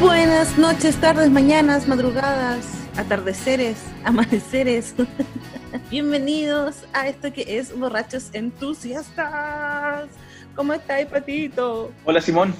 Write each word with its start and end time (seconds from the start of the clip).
Buenas 0.00 0.58
noches, 0.58 0.94
tardes, 0.96 1.30
mañanas, 1.30 1.88
madrugadas, 1.88 2.66
atardeceres, 2.98 3.82
amaneceres. 4.04 4.94
Bienvenidos 5.90 6.84
a 6.92 7.08
esto 7.08 7.32
que 7.32 7.58
es 7.58 7.74
Borrachos 7.76 8.28
Entusiastas. 8.34 10.08
¿Cómo 10.54 10.74
estáis, 10.74 11.06
Patito? 11.06 11.92
Hola, 12.04 12.20
Simón. 12.20 12.54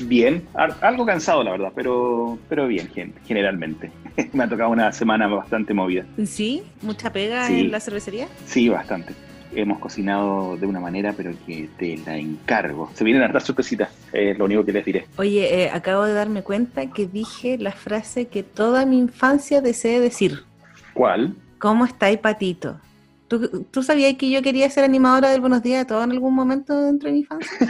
Bien, 0.00 0.48
algo 0.80 1.06
cansado, 1.06 1.44
la 1.44 1.52
verdad, 1.52 1.72
pero, 1.76 2.36
pero 2.48 2.66
bien, 2.66 2.90
generalmente. 3.24 3.92
Me 4.32 4.42
ha 4.42 4.48
tocado 4.48 4.70
una 4.70 4.90
semana 4.90 5.28
bastante 5.28 5.72
movida. 5.72 6.04
¿Sí? 6.26 6.64
¿Mucha 6.82 7.12
pega 7.12 7.48
en 7.48 7.70
la 7.70 7.78
cervecería? 7.78 8.26
Sí, 8.46 8.68
bastante 8.68 9.14
hemos 9.54 9.78
cocinado 9.78 10.56
de 10.56 10.66
una 10.66 10.80
manera, 10.80 11.12
pero 11.16 11.32
que 11.46 11.68
te 11.78 11.96
la 11.98 12.16
encargo. 12.16 12.90
Se 12.94 13.04
vienen 13.04 13.22
a 13.22 13.28
dar 13.28 13.42
sus 13.42 13.54
cositas, 13.54 13.90
es 14.12 14.38
lo 14.38 14.44
único 14.44 14.64
que 14.64 14.72
les 14.72 14.84
diré. 14.84 15.06
Oye, 15.16 15.64
eh, 15.64 15.70
acabo 15.70 16.04
de 16.04 16.12
darme 16.12 16.42
cuenta 16.42 16.86
que 16.90 17.06
dije 17.06 17.58
la 17.58 17.72
frase 17.72 18.28
que 18.28 18.42
toda 18.42 18.86
mi 18.86 18.98
infancia 18.98 19.60
deseé 19.60 20.00
decir. 20.00 20.44
¿Cuál? 20.94 21.34
¿Cómo 21.58 21.84
estáis, 21.84 22.18
patito? 22.18 22.80
¿Tú, 23.28 23.64
¿Tú, 23.70 23.82
sabías 23.82 24.14
que 24.14 24.28
yo 24.28 24.42
quería 24.42 24.68
ser 24.70 24.82
animadora 24.82 25.30
del 25.30 25.40
Buenos 25.40 25.62
Días 25.62 25.80
de 25.80 25.84
todo 25.84 26.02
en 26.02 26.10
algún 26.10 26.34
momento 26.34 26.80
dentro 26.82 27.08
de 27.08 27.12
mi 27.12 27.18
infancia? 27.20 27.68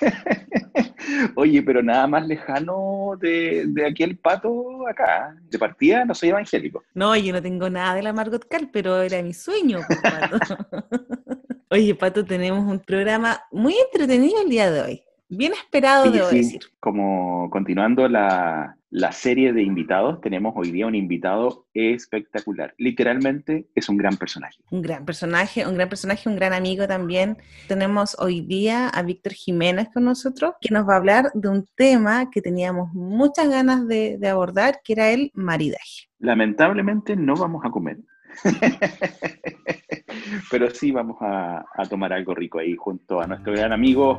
Oye, 1.36 1.62
pero 1.62 1.82
nada 1.82 2.06
más 2.06 2.26
lejano 2.26 3.12
de, 3.20 3.64
de 3.68 3.86
aquel 3.86 4.16
pato 4.16 4.86
acá. 4.88 5.36
De 5.50 5.58
partida 5.58 6.04
no 6.04 6.14
soy 6.14 6.30
evangélico. 6.30 6.84
No, 6.94 7.16
yo 7.16 7.32
no 7.32 7.42
tengo 7.42 7.68
nada 7.70 7.94
de 7.94 8.02
la 8.02 8.12
Margot 8.12 8.46
Cal, 8.48 8.70
pero 8.72 9.00
era 9.02 9.22
mi 9.22 9.32
sueño, 9.32 9.80
Pato. 10.02 10.38
Oye, 11.70 11.94
Pato, 11.94 12.24
tenemos 12.24 12.64
un 12.64 12.80
programa 12.80 13.40
muy 13.50 13.74
entretenido 13.74 14.40
el 14.42 14.48
día 14.48 14.70
de 14.70 14.80
hoy. 14.80 15.02
Bien 15.28 15.52
esperado, 15.52 16.10
debo 16.10 16.28
decir. 16.28 16.60
Como 16.80 17.50
continuando 17.50 18.08
la, 18.08 18.78
la 18.90 19.12
serie 19.12 19.52
de 19.52 19.62
invitados, 19.62 20.20
tenemos 20.20 20.54
hoy 20.56 20.70
día 20.70 20.86
un 20.86 20.94
invitado 20.94 21.66
espectacular. 21.74 22.74
Literalmente 22.78 23.68
es 23.74 23.88
un 23.88 23.98
gran 23.98 24.16
personaje. 24.16 24.56
Un 24.70 24.80
gran 24.80 25.04
personaje, 25.04 25.66
un 25.66 25.74
gran 25.74 25.88
personaje, 25.88 26.28
un 26.28 26.36
gran 26.36 26.54
amigo 26.54 26.86
también. 26.88 27.36
Tenemos 27.66 28.16
hoy 28.18 28.40
día 28.40 28.88
a 28.88 29.02
Víctor 29.02 29.34
Jiménez 29.34 29.88
con 29.92 30.04
nosotros, 30.04 30.54
que 30.60 30.72
nos 30.72 30.88
va 30.88 30.94
a 30.94 30.96
hablar 30.96 31.30
de 31.34 31.48
un 31.48 31.66
tema 31.76 32.30
que 32.30 32.40
teníamos 32.40 32.92
muchas 32.94 33.50
ganas 33.50 33.86
de, 33.86 34.18
abordar, 34.28 34.80
que 34.82 34.94
era 34.94 35.10
el 35.10 35.30
maridaje. 35.34 36.08
Lamentablemente 36.18 37.14
no 37.14 37.34
vamos 37.34 37.64
a 37.64 37.70
comer. 37.70 37.98
Pero 40.50 40.70
sí 40.70 40.90
vamos 40.90 41.16
a, 41.20 41.64
tomar 41.88 42.12
algo 42.12 42.34
rico 42.34 42.58
ahí 42.58 42.76
junto 42.76 43.20
a 43.20 43.26
nuestro 43.26 43.52
gran 43.52 43.72
amigo 43.72 44.18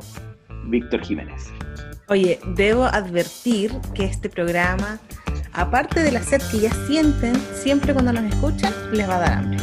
Víctor 0.66 1.04
Jiménez. 1.04 1.52
Oye, 2.08 2.38
debo 2.56 2.84
advertir 2.84 3.72
que 3.94 4.04
este 4.04 4.28
programa, 4.28 4.98
aparte 5.52 6.00
de 6.00 6.12
la 6.12 6.22
sed 6.22 6.42
que 6.50 6.60
ya 6.60 6.72
sienten, 6.86 7.34
siempre 7.54 7.92
cuando 7.92 8.12
nos 8.12 8.24
escuchan, 8.24 8.72
les 8.92 9.08
va 9.08 9.16
a 9.16 9.20
dar 9.20 9.32
hambre. 9.32 9.58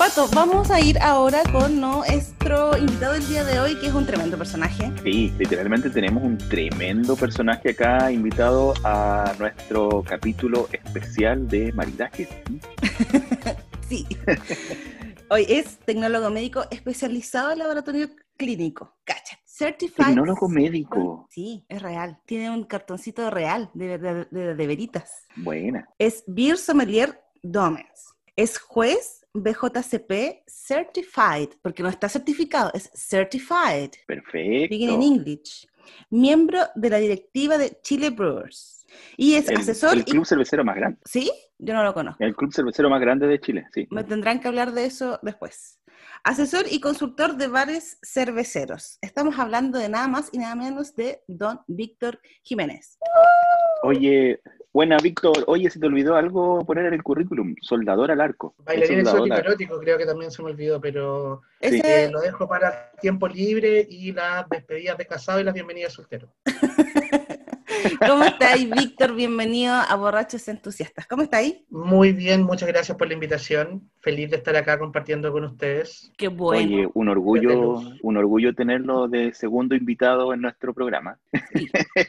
Pato, 0.00 0.26
vamos 0.34 0.70
a 0.70 0.80
ir 0.80 0.98
ahora 0.98 1.42
con 1.52 1.78
nuestro 1.78 2.74
invitado 2.78 3.12
del 3.12 3.28
día 3.28 3.44
de 3.44 3.60
hoy, 3.60 3.78
que 3.78 3.88
es 3.88 3.92
un 3.92 4.06
tremendo 4.06 4.38
personaje. 4.38 4.90
Sí, 5.02 5.30
literalmente 5.38 5.90
tenemos 5.90 6.22
un 6.22 6.38
tremendo 6.38 7.16
personaje 7.16 7.72
acá 7.72 8.10
invitado 8.10 8.72
a 8.82 9.34
nuestro 9.38 10.02
capítulo 10.02 10.70
especial 10.72 11.46
de 11.48 11.70
maridaje. 11.74 12.26
sí. 13.90 14.06
Hoy 15.28 15.44
es 15.50 15.78
tecnólogo 15.80 16.30
médico 16.30 16.64
especializado 16.70 17.52
en 17.52 17.58
laboratorio 17.58 18.08
clínico. 18.38 18.96
Cacha. 19.04 19.38
Certified. 19.44 20.06
Tecnólogo 20.06 20.48
médico. 20.48 21.28
Sí, 21.28 21.66
es 21.68 21.82
real. 21.82 22.18
Tiene 22.24 22.48
un 22.48 22.64
cartoncito 22.64 23.28
real 23.28 23.70
de, 23.74 23.98
de, 23.98 24.66
veritas. 24.66 25.26
Buena. 25.36 25.90
Es 25.98 26.24
Beer 26.26 26.56
Sommelier 26.56 27.22
Domens. 27.42 28.14
Es 28.34 28.58
juez 28.58 29.19
BJCP 29.34 30.44
Certified, 30.46 31.50
porque 31.62 31.82
no 31.82 31.88
está 31.88 32.08
certificado, 32.08 32.70
es 32.74 32.90
Certified. 32.94 33.90
Perfecto. 34.06 34.66
Speaking 34.66 34.90
in 34.90 35.02
English. 35.02 35.66
Miembro 36.10 36.60
de 36.74 36.90
la 36.90 36.98
directiva 36.98 37.58
de 37.58 37.78
Chile 37.82 38.10
Brewers. 38.10 38.86
Y 39.16 39.34
es 39.34 39.48
asesor. 39.50 39.96
El 39.96 40.04
club 40.04 40.26
cervecero 40.26 40.64
más 40.64 40.76
grande. 40.76 40.98
¿Sí? 41.04 41.30
Yo 41.58 41.74
no 41.74 41.84
lo 41.84 41.94
conozco. 41.94 42.22
El 42.22 42.34
club 42.34 42.52
cervecero 42.52 42.90
más 42.90 43.00
grande 43.00 43.26
de 43.26 43.40
Chile, 43.40 43.66
sí. 43.72 43.86
Me 43.90 44.04
tendrán 44.04 44.40
que 44.40 44.48
hablar 44.48 44.72
de 44.72 44.86
eso 44.86 45.18
después 45.22 45.80
asesor 46.24 46.64
y 46.70 46.80
consultor 46.80 47.36
de 47.36 47.48
bares 47.48 47.98
cerveceros. 48.02 48.98
Estamos 49.00 49.38
hablando 49.38 49.78
de 49.78 49.88
nada 49.88 50.08
más 50.08 50.28
y 50.32 50.38
nada 50.38 50.54
menos 50.54 50.94
de 50.94 51.22
don 51.26 51.60
Víctor 51.66 52.20
Jiménez. 52.42 52.98
Oye, 53.82 54.40
buena 54.72 54.98
Víctor, 54.98 55.44
oye, 55.46 55.70
se 55.70 55.78
te 55.78 55.86
olvidó 55.86 56.16
algo 56.16 56.64
poner 56.64 56.86
en 56.86 56.94
el 56.94 57.02
currículum, 57.02 57.54
soldador 57.60 58.10
al 58.10 58.20
arco. 58.20 58.54
Bailarín 58.58 59.00
exótico 59.00 59.36
erótico, 59.36 59.78
creo 59.78 59.98
que 59.98 60.06
también 60.06 60.30
se 60.30 60.42
me 60.42 60.50
olvidó, 60.50 60.80
pero 60.80 61.42
eh, 61.60 62.08
lo 62.10 62.20
dejo 62.20 62.48
para 62.48 62.92
tiempo 63.00 63.28
libre 63.28 63.86
y 63.88 64.12
las 64.12 64.48
despedidas 64.48 64.98
de 64.98 65.06
casado 65.06 65.40
y 65.40 65.44
las 65.44 65.54
bienvenidas 65.54 65.92
soltero. 65.92 66.28
¿Cómo 68.06 68.24
estáis, 68.24 68.68
Víctor? 68.70 69.14
Bienvenido 69.14 69.74
a 69.74 69.94
Borrachos 69.96 70.48
Entusiastas. 70.48 71.06
¿Cómo 71.06 71.22
estáis? 71.22 71.56
Muy 71.70 72.12
bien, 72.12 72.42
muchas 72.42 72.68
gracias 72.68 72.96
por 72.96 73.08
la 73.08 73.14
invitación. 73.14 73.90
Feliz 74.00 74.30
de 74.30 74.36
estar 74.36 74.56
acá 74.56 74.78
compartiendo 74.78 75.32
con 75.32 75.44
ustedes. 75.44 76.12
Qué 76.16 76.28
bueno. 76.28 76.76
Oye, 76.76 76.88
un 76.94 77.08
orgullo, 77.08 77.82
un 78.02 78.16
orgullo 78.16 78.54
tenerlo 78.54 79.08
de 79.08 79.32
segundo 79.34 79.74
invitado 79.74 80.32
en 80.34 80.40
nuestro 80.40 80.74
programa. 80.74 81.18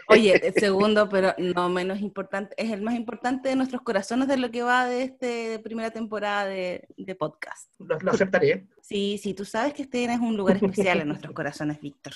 Oye, 0.08 0.54
segundo, 0.58 1.08
pero 1.10 1.34
no 1.38 1.70
menos 1.70 2.02
importante, 2.02 2.54
es 2.58 2.72
el 2.72 2.82
más 2.82 2.96
importante 2.96 3.50
de 3.50 3.56
nuestros 3.56 3.82
corazones 3.82 4.28
de 4.28 4.38
lo 4.38 4.52
que 4.52 4.64
va 4.64 4.86
de 4.86 5.04
esta 5.04 5.62
primera 5.64 5.92
temporada 5.92 6.46
de, 6.46 6.88
podcast. 7.18 7.70
Lo, 7.80 8.00
lo, 8.00 8.12
aceptaré. 8.12 8.66
Sí, 8.82 9.20
sí, 9.22 9.34
tú 9.34 9.46
sabes 9.46 9.74
que 9.74 9.84
este 9.84 10.04
es 10.04 10.20
un 10.20 10.36
lugar 10.36 10.58
especial 10.58 11.02
en 11.02 11.10
nuestros 11.10 11.34
corazones, 11.34 11.80
Víctor. 11.80 12.14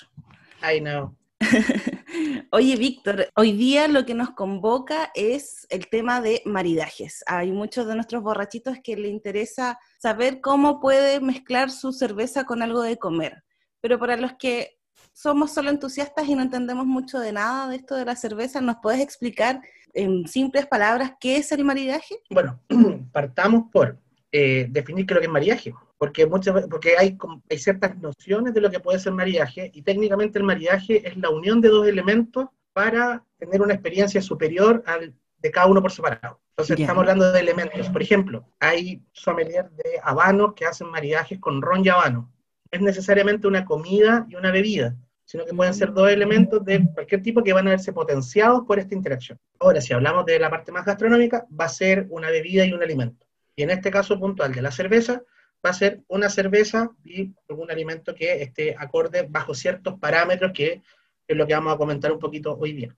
I 0.61 0.79
know. 0.79 1.13
Oye, 2.51 2.75
Víctor, 2.75 3.28
hoy 3.35 3.53
día 3.53 3.88
lo 3.88 4.06
que 4.06 4.13
nos 4.13 4.31
convoca 4.31 5.11
es 5.13 5.66
el 5.69 5.88
tema 5.88 6.22
de 6.22 6.41
maridajes. 6.45 7.23
Hay 7.28 7.51
muchos 7.51 7.88
de 7.88 7.95
nuestros 7.95 8.23
borrachitos 8.23 8.78
que 8.83 8.95
le 8.95 9.07
interesa 9.07 9.79
saber 10.00 10.41
cómo 10.41 10.79
puede 10.79 11.19
mezclar 11.19 11.72
su 11.72 11.91
cerveza 11.91 12.45
con 12.45 12.61
algo 12.61 12.81
de 12.81 12.97
comer. 12.97 13.44
Pero 13.81 14.00
para 14.00 14.17
los 14.17 14.34
que 14.34 14.78
somos 15.13 15.53
solo 15.53 15.69
entusiastas 15.69 16.28
y 16.28 16.35
no 16.35 16.41
entendemos 16.41 16.85
mucho 16.85 17.19
de 17.19 17.31
nada 17.31 17.69
de 17.69 17.78
esto 17.78 17.95
de 17.95 18.05
la 18.05 18.16
cerveza, 18.16 18.61
¿nos 18.61 18.78
puedes 18.81 19.01
explicar 19.01 19.61
en 19.94 20.28
simples 20.28 20.66
palabras 20.66 21.13
qué 21.19 21.38
es 21.38 21.51
el 21.51 21.63
maridaje? 21.63 22.16
Bueno, 22.29 22.59
partamos 23.11 23.66
por 23.72 24.00
eh, 24.31 24.67
definir 24.69 25.05
qué 25.05 25.13
es 25.13 25.16
lo 25.16 25.22
que 25.22 25.28
es 25.28 25.31
maridaje 25.34 25.73
porque, 25.97 26.25
muchas, 26.25 26.67
porque 26.67 26.97
hay, 26.97 27.17
hay 27.50 27.57
ciertas 27.57 27.97
nociones 27.97 28.53
de 28.53 28.61
lo 28.61 28.69
que 28.69 28.79
puede 28.79 29.00
ser 29.00 29.13
maridaje 29.13 29.72
y 29.73 29.81
técnicamente 29.81 30.39
el 30.39 30.45
maridaje 30.45 31.07
es 31.07 31.16
la 31.17 31.29
unión 31.29 31.61
de 31.61 31.69
dos 31.69 31.88
elementos 31.88 32.47
para 32.73 33.23
tener 33.38 33.61
una 33.61 33.73
experiencia 33.73 34.22
superior 34.22 34.84
al 34.85 35.13
de 35.45 35.51
cada 35.51 35.67
uno 35.67 35.81
por 35.81 35.91
separado. 35.91 36.41
Entonces 36.50 36.79
estamos 36.79 37.01
hablando 37.01 37.31
de 37.31 37.39
elementos. 37.39 37.88
Por 37.89 38.01
ejemplo, 38.01 38.45
hay 38.59 39.03
sommeliers 39.11 39.69
de 39.75 40.00
habanos 40.03 40.53
que 40.55 40.66
hacen 40.66 40.89
maridajes 40.89 41.39
con 41.39 41.61
ron 41.61 41.85
y 41.85 41.89
habano. 41.89 42.31
No 42.72 42.78
es 42.78 42.81
necesariamente 42.81 43.47
una 43.47 43.64
comida 43.64 44.25
y 44.28 44.35
una 44.35 44.52
bebida, 44.52 44.96
sino 45.23 45.46
que 45.46 45.53
pueden 45.53 45.73
ser 45.73 45.93
dos 45.93 46.09
elementos 46.09 46.66
de 46.66 46.87
cualquier 46.93 47.22
tipo 47.22 47.43
que 47.43 47.53
van 47.53 47.67
a 47.67 47.72
verse 47.72 47.93
potenciados 47.93 48.64
por 48.66 48.79
esta 48.79 48.96
interacción. 48.96 49.37
Ahora, 49.59 49.81
si 49.81 49.93
hablamos 49.93 50.25
de 50.25 50.40
la 50.40 50.49
parte 50.49 50.72
más 50.72 50.85
gastronómica, 50.85 51.46
va 51.58 51.66
a 51.66 51.69
ser 51.69 52.08
una 52.09 52.29
bebida 52.29 52.66
y 52.66 52.73
un 52.73 52.81
alimento. 52.81 53.25
Y 53.55 53.64
en 53.64 53.69
este 53.69 53.91
caso 53.91 54.19
puntual 54.19 54.53
de 54.53 54.61
la 54.61 54.72
cerveza, 54.72 55.22
va 55.66 55.72
a 55.72 55.73
ser 55.73 56.02
una 56.08 56.29
cerveza 56.29 56.91
y 57.03 57.34
algún 57.50 57.72
alimento 57.72 58.14
que 58.14 58.41
esté 58.41 58.76
acorde 58.78 59.26
bajo 59.28 59.56
ciertos 59.56 60.00
parámetros, 60.00 60.52
que 60.53 60.84
es 61.28 61.38
lo 61.38 61.47
que 61.47 61.56
vamos 61.56 61.73
a 61.73 61.78
comentar 61.78 62.12
un 62.12 62.20
poquito 62.20 62.56
hoy 62.56 62.73
día. 62.73 62.96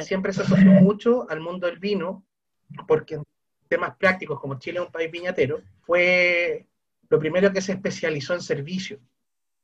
Siempre 0.00 0.32
se 0.32 0.42
asoció 0.42 0.70
mucho 0.72 1.28
al 1.28 1.40
mundo 1.40 1.66
del 1.66 1.78
vino, 1.78 2.24
porque 2.86 3.16
en 3.16 3.24
temas 3.68 3.96
prácticos, 3.96 4.40
como 4.40 4.58
Chile 4.58 4.78
es 4.78 4.86
un 4.86 4.92
país 4.92 5.10
viñatero, 5.10 5.62
fue 5.82 6.66
lo 7.08 7.18
primero 7.18 7.52
que 7.52 7.60
se 7.60 7.72
especializó 7.72 8.34
en 8.34 8.40
servicio. 8.40 8.98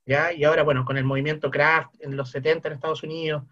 ¿ya? 0.04 0.32
Y 0.32 0.44
ahora, 0.44 0.62
bueno, 0.62 0.84
con 0.84 0.96
el 0.96 1.04
movimiento 1.04 1.50
craft 1.50 1.94
en 2.00 2.16
los 2.16 2.30
70 2.30 2.68
en 2.68 2.74
Estados 2.74 3.02
Unidos, 3.02 3.44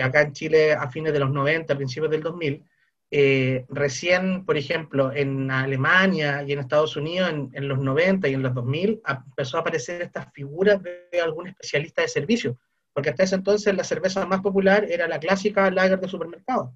acá 0.00 0.22
en 0.22 0.32
Chile 0.32 0.72
a 0.72 0.88
fines 0.90 1.12
de 1.12 1.20
los 1.20 1.30
90, 1.30 1.76
principios 1.76 2.10
del 2.10 2.22
2000, 2.22 2.64
eh, 3.10 3.64
recién, 3.70 4.44
por 4.44 4.58
ejemplo, 4.58 5.10
en 5.12 5.50
Alemania 5.50 6.42
y 6.42 6.52
en 6.52 6.58
Estados 6.58 6.94
Unidos 6.96 7.30
en, 7.30 7.68
los 7.68 7.78
90 7.78 8.28
y 8.28 8.34
en 8.34 8.42
los 8.42 8.54
2000 8.54 9.00
empezó 9.26 9.56
a 9.56 9.60
aparecer 9.60 10.02
estas 10.02 10.30
figuras 10.32 10.82
de 10.82 11.20
algún 11.22 11.48
especialista 11.48 12.02
de 12.02 12.08
servicio, 12.08 12.58
porque 12.92 13.08
hasta 13.08 13.22
ese 13.22 13.36
entonces 13.36 13.74
la 13.74 13.84
cerveza 13.84 14.26
más 14.26 14.40
popular 14.42 14.84
era 14.84 15.08
la 15.08 15.18
clásica 15.18 15.70
lager 15.70 16.00
de 16.00 16.08
supermercado. 16.08 16.74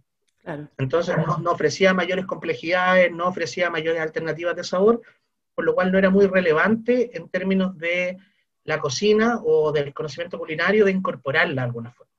Entonces 0.78 1.14
no, 1.16 1.50
ofrecía 1.50 1.94
mayores 1.94 2.24
complejidades, 2.24 3.12
no 3.12 3.28
ofrecía 3.28 3.70
mayores 3.70 4.00
alternativas 4.00 4.56
de 4.56 4.64
sabor, 4.64 5.02
por 5.54 5.64
lo 5.64 5.74
cual 5.74 5.92
no 5.92 5.98
era 5.98 6.10
muy 6.10 6.26
relevante 6.26 7.16
en 7.16 7.28
términos 7.28 7.76
de 7.78 8.16
la 8.64 8.78
cocina 8.78 9.38
o 9.44 9.70
del 9.70 9.92
conocimiento 9.92 10.38
culinario 10.38 10.84
de 10.84 10.92
incorporarla 10.92 11.62
de 11.62 11.66
alguna 11.66 11.92
forma. 11.92 12.10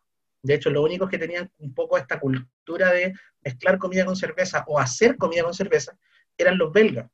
De 0.44 0.54
hecho, 0.54 0.70
los 0.70 0.84
únicos 0.84 1.10
que 1.10 1.18
tenían 1.18 1.50
un 1.60 1.74
poco 1.74 1.98
esta 1.98 2.20
cultura 2.20 2.92
de 2.92 3.14
mezclar 3.44 3.78
comida 3.78 4.06
con 4.06 4.16
cerveza 4.16 4.64
o 4.68 4.80
hacer 4.80 5.18
comida 5.18 5.44
con 5.44 5.54
cerveza 5.54 5.98
eran 6.38 6.58
los 6.58 6.72
belgas. 6.72 7.10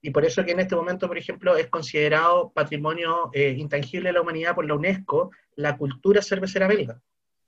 Y 0.00 0.10
por 0.10 0.24
eso 0.24 0.44
que 0.44 0.52
en 0.52 0.60
este 0.60 0.76
momento, 0.76 1.08
por 1.08 1.16
ejemplo, 1.16 1.56
es 1.56 1.68
considerado 1.68 2.52
patrimonio 2.52 3.30
eh, 3.32 3.54
intangible 3.56 4.10
de 4.10 4.12
la 4.12 4.20
humanidad 4.20 4.54
por 4.54 4.66
la 4.66 4.74
UNESCO 4.74 5.30
la 5.56 5.76
cultura 5.76 6.20
cervecera 6.20 6.66
belga. 6.66 7.00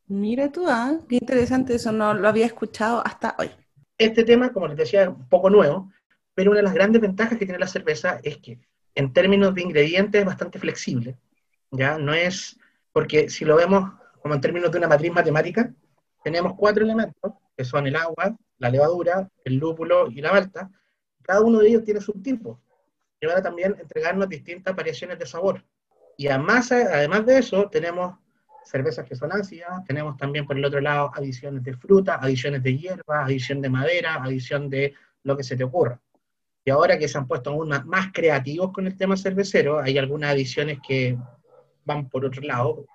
Mira 0.07 0.51
tú, 0.51 0.65
ah, 0.69 0.99
qué 1.09 1.17
interesante 1.17 1.75
eso, 1.75 1.91
no 1.93 2.15
lo 2.15 2.29
había 2.29 2.47
escuchado 2.47 3.03
hasta 3.05 3.35
hoy. 3.39 3.51
Este 3.99 4.25
tema, 4.25 4.53
como 4.53 4.69
les 4.69 4.77
decía, 4.77 5.03
es 5.03 5.09
un 5.09 5.29
poco 5.29 5.51
nuevo, 5.51 5.91
pero 6.35 6.51
una 6.51 6.59
de 6.59 6.65
las 6.65 6.75
grandes 6.75 7.03
ventajas 7.03 7.39
que 7.39 7.45
tiene 7.45 7.59
la 7.59 7.67
cerveza 7.67 8.21
es 8.23 8.39
que 8.39 8.61
en 8.95 9.13
términos 9.13 9.55
de 9.55 9.63
ingredientes 9.63 10.21
es 10.21 10.27
bastante 10.27 10.59
flexible, 10.59 11.17
¿ya? 11.71 11.99
No 11.99 12.15
es, 12.15 12.59
porque 12.93 13.29
si 13.29 13.45
lo 13.45 13.57
vemos 13.57 13.93
como 14.23 14.35
en 14.35 14.41
términos 14.41 14.71
de 14.71 14.79
una 14.79 14.89
matriz 14.89 15.13
matemática, 15.13 15.73
tenemos 16.23 16.55
cuatro 16.57 16.85
elementos, 16.85 17.33
que 17.57 17.65
son 17.65 17.87
el 17.87 17.97
agua, 17.97 18.37
la 18.59 18.71
levadura, 18.71 19.29
el 19.45 19.57
lúpulo 19.57 20.11
y 20.11 20.21
la 20.21 20.33
malta. 20.33 20.71
Cada 21.23 21.41
uno 21.41 21.59
de 21.59 21.69
ellos 21.69 21.85
tiene 21.85 22.01
su 22.01 22.13
tipo, 22.23 22.61
y 23.21 23.27
van 23.27 23.39
a 23.39 23.43
también 23.43 23.77
entregarnos 23.79 24.29
distintas 24.29 24.75
variaciones 24.77 25.19
de 25.19 25.27
sabor. 25.27 25.65
Y 26.17 26.29
además, 26.29 26.71
además 26.73 27.27
de 27.27 27.39
eso, 27.39 27.69
tenemos 27.69 28.17
cervezas 28.65 29.07
que 29.07 29.15
son 29.15 29.33
ácidas, 29.33 29.85
tenemos 29.85 30.17
también 30.17 30.47
por 30.47 30.57
el 30.57 30.65
otro 30.65 30.81
lado 30.81 31.11
adiciones 31.15 31.63
de 31.63 31.75
fruta, 31.75 32.19
adiciones 32.21 32.63
de 32.63 32.77
hierba, 32.77 33.25
adición 33.25 33.61
de 33.61 33.71
madera, 33.71 34.23
adición 34.23 34.69
de 34.69 34.95
lo 35.23 35.37
que 35.37 35.45
se 35.45 35.57
te 35.57 35.65
ocurra. 35.65 36.01
Y 36.65 36.71
ahora 36.71 36.99
que 36.99 37.07
se 37.07 37.17
han 37.17 37.29
puesto 37.29 37.51
aún 37.51 37.69
más, 37.85 38.09
creativos 38.13 38.73
con 38.73 38.87
el 38.87 38.97
tema 38.97 39.17
cervecero, 39.17 39.79
hay 39.79 39.99
algunas 39.99 40.33
adiciones 40.33 40.79
que 40.87 41.17
van 41.85 42.09
por 42.09 42.25
otro 42.25 42.43
lado. 42.43 42.87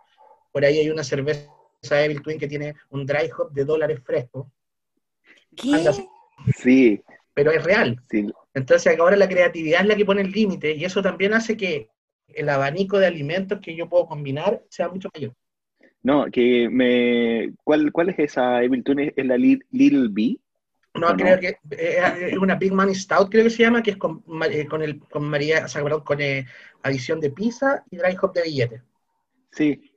Por 0.52 0.66
ahí 0.66 0.80
hay 0.80 0.90
una 0.90 1.06
cerveza 1.06 1.50
Evil 1.84 2.22
Twin 2.22 2.40
que 2.40 2.48
tiene 2.48 2.76
un 2.90 3.06
dry 3.06 3.30
hop 3.38 3.52
de 3.52 3.66
dólares 3.66 4.00
frescos. 4.04 4.48
¿Qué? 5.56 5.92
Sí. 6.56 7.02
Pero 7.34 7.52
es 7.52 7.64
real. 7.64 8.02
Sí. 8.10 8.28
Entonces 8.54 9.00
ahora 9.00 9.16
la 9.16 9.30
creatividad 9.30 9.82
es 9.82 9.88
la 9.88 9.96
que 9.96 10.06
pone 10.06 10.22
el 10.22 10.32
límite 10.32 10.74
y 10.74 10.86
eso 10.86 11.02
también 11.02 11.34
hace 11.34 11.56
que 11.56 11.90
el 12.28 12.50
abanico 12.50 13.00
de 13.00 13.08
alimentos 13.08 13.60
que 13.62 13.76
yo 13.76 13.90
puedo 13.90 14.08
combinar 14.08 14.62
sea 14.70 14.90
mucho 14.90 15.10
mayor. 15.14 15.34
No, 16.04 16.26
que 16.32 16.68
me... 16.70 17.54
¿Cuál, 17.64 17.92
cuál 17.92 18.10
es 18.10 18.20
esa 18.20 18.64
Evil 18.64 18.84
¿Es 19.16 19.26
la 19.26 19.38
Little 19.38 20.08
B? 20.10 20.38
No, 20.94 21.16
creo 21.16 21.40
que 21.40 21.58
es 21.70 22.38
una 22.38 22.56
Big 22.56 22.74
Money 22.74 22.96
Stout, 22.96 23.30
creo 23.30 23.46
que 23.46 23.50
se 23.50 23.64
llama, 23.64 23.82
que 23.82 23.92
es 23.92 23.98
con, 23.98 24.24
eh, 24.50 24.66
con, 24.66 24.82
el, 24.82 25.00
con 25.00 25.24
María, 25.24 25.64
o 25.64 25.68
sea, 25.68 25.82
con 25.82 26.20
eh, 26.20 26.46
adición 26.84 27.22
de 27.22 27.30
pizza 27.30 27.84
y 27.90 27.96
dry 27.96 28.18
hop 28.22 28.34
de 28.34 28.42
billete. 28.44 28.82
Sí, 29.52 29.91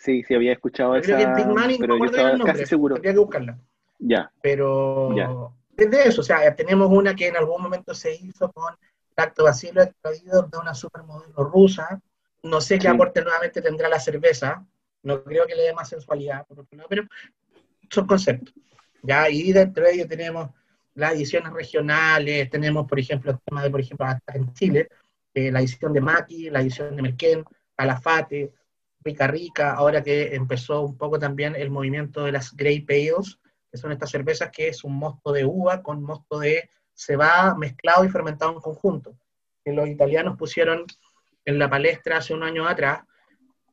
sí, 0.00 0.22
sí, 0.24 0.34
había 0.34 0.52
escuchado 0.52 0.96
esa, 0.96 1.14
creo 1.14 1.18
que 1.18 1.42
Big 1.42 1.46
Money, 1.46 1.78
pero 1.78 1.96
no 1.96 2.04
yo 2.04 2.10
estaba 2.10 2.30
nombre, 2.30 2.52
casi 2.52 2.66
seguro. 2.66 2.94
Tendría 2.96 3.12
que 3.12 3.18
buscarla. 3.18 3.58
Ya. 3.98 4.32
Pero 4.42 5.54
desde 5.76 6.08
eso, 6.08 6.20
o 6.20 6.24
sea, 6.24 6.54
tenemos 6.54 6.90
una 6.90 7.14
que 7.14 7.28
en 7.28 7.36
algún 7.36 7.62
momento 7.62 7.94
se 7.94 8.14
hizo 8.14 8.50
con 8.52 8.74
lactobacilo 9.16 9.82
extraído 9.82 10.42
de 10.42 10.58
una 10.58 10.74
supermodelo 10.74 11.44
rusa. 11.44 12.00
No 12.42 12.60
sé 12.60 12.78
qué 12.78 12.88
aporte 12.88 13.22
nuevamente 13.22 13.60
tendrá 13.60 13.88
la 13.88 14.00
cerveza, 14.00 14.64
no 15.02 15.22
creo 15.22 15.46
que 15.46 15.54
le 15.54 15.64
dé 15.64 15.74
más 15.74 15.88
sensualidad, 15.88 16.46
por 16.46 16.60
otro 16.60 16.76
lado, 16.76 16.88
pero 16.88 17.04
son 17.90 18.06
conceptos. 18.06 18.54
¿ya? 19.02 19.28
Y 19.28 19.52
dentro 19.52 19.84
de 19.84 19.92
ellos 19.92 20.08
tenemos 20.08 20.48
las 20.94 21.12
ediciones 21.12 21.52
regionales, 21.52 22.48
tenemos, 22.50 22.86
por 22.86 22.98
ejemplo, 22.98 23.30
el 23.30 23.38
tema 23.40 23.62
de, 23.62 23.70
por 23.70 23.80
ejemplo, 23.80 24.06
en 24.34 24.52
Chile, 24.54 24.88
eh, 25.34 25.50
la 25.50 25.60
edición 25.60 25.92
de 25.92 26.00
Maki, 26.00 26.50
la 26.50 26.60
edición 26.60 26.96
de 26.96 27.02
Merquén, 27.02 27.44
Calafate, 27.76 28.52
Rica 29.02 29.26
Rica, 29.26 29.72
ahora 29.74 30.02
que 30.02 30.34
empezó 30.34 30.82
un 30.82 30.96
poco 30.96 31.18
también 31.18 31.54
el 31.56 31.70
movimiento 31.70 32.24
de 32.24 32.32
las 32.32 32.54
Grey 32.54 32.80
Pales, 32.80 33.38
que 33.70 33.78
son 33.78 33.92
estas 33.92 34.10
cervezas 34.10 34.50
que 34.50 34.68
es 34.68 34.84
un 34.84 34.96
mosto 34.96 35.32
de 35.32 35.44
uva 35.44 35.82
con 35.82 36.02
mosto 36.02 36.38
de 36.38 36.70
cebada 36.94 37.54
mezclado 37.54 38.04
y 38.04 38.10
fermentado 38.10 38.52
en 38.52 38.60
conjunto, 38.60 39.16
que 39.64 39.72
los 39.72 39.88
italianos 39.88 40.36
pusieron 40.36 40.84
en 41.44 41.58
la 41.58 41.70
palestra 41.70 42.18
hace 42.18 42.34
un 42.34 42.42
año 42.42 42.68
atrás, 42.68 43.02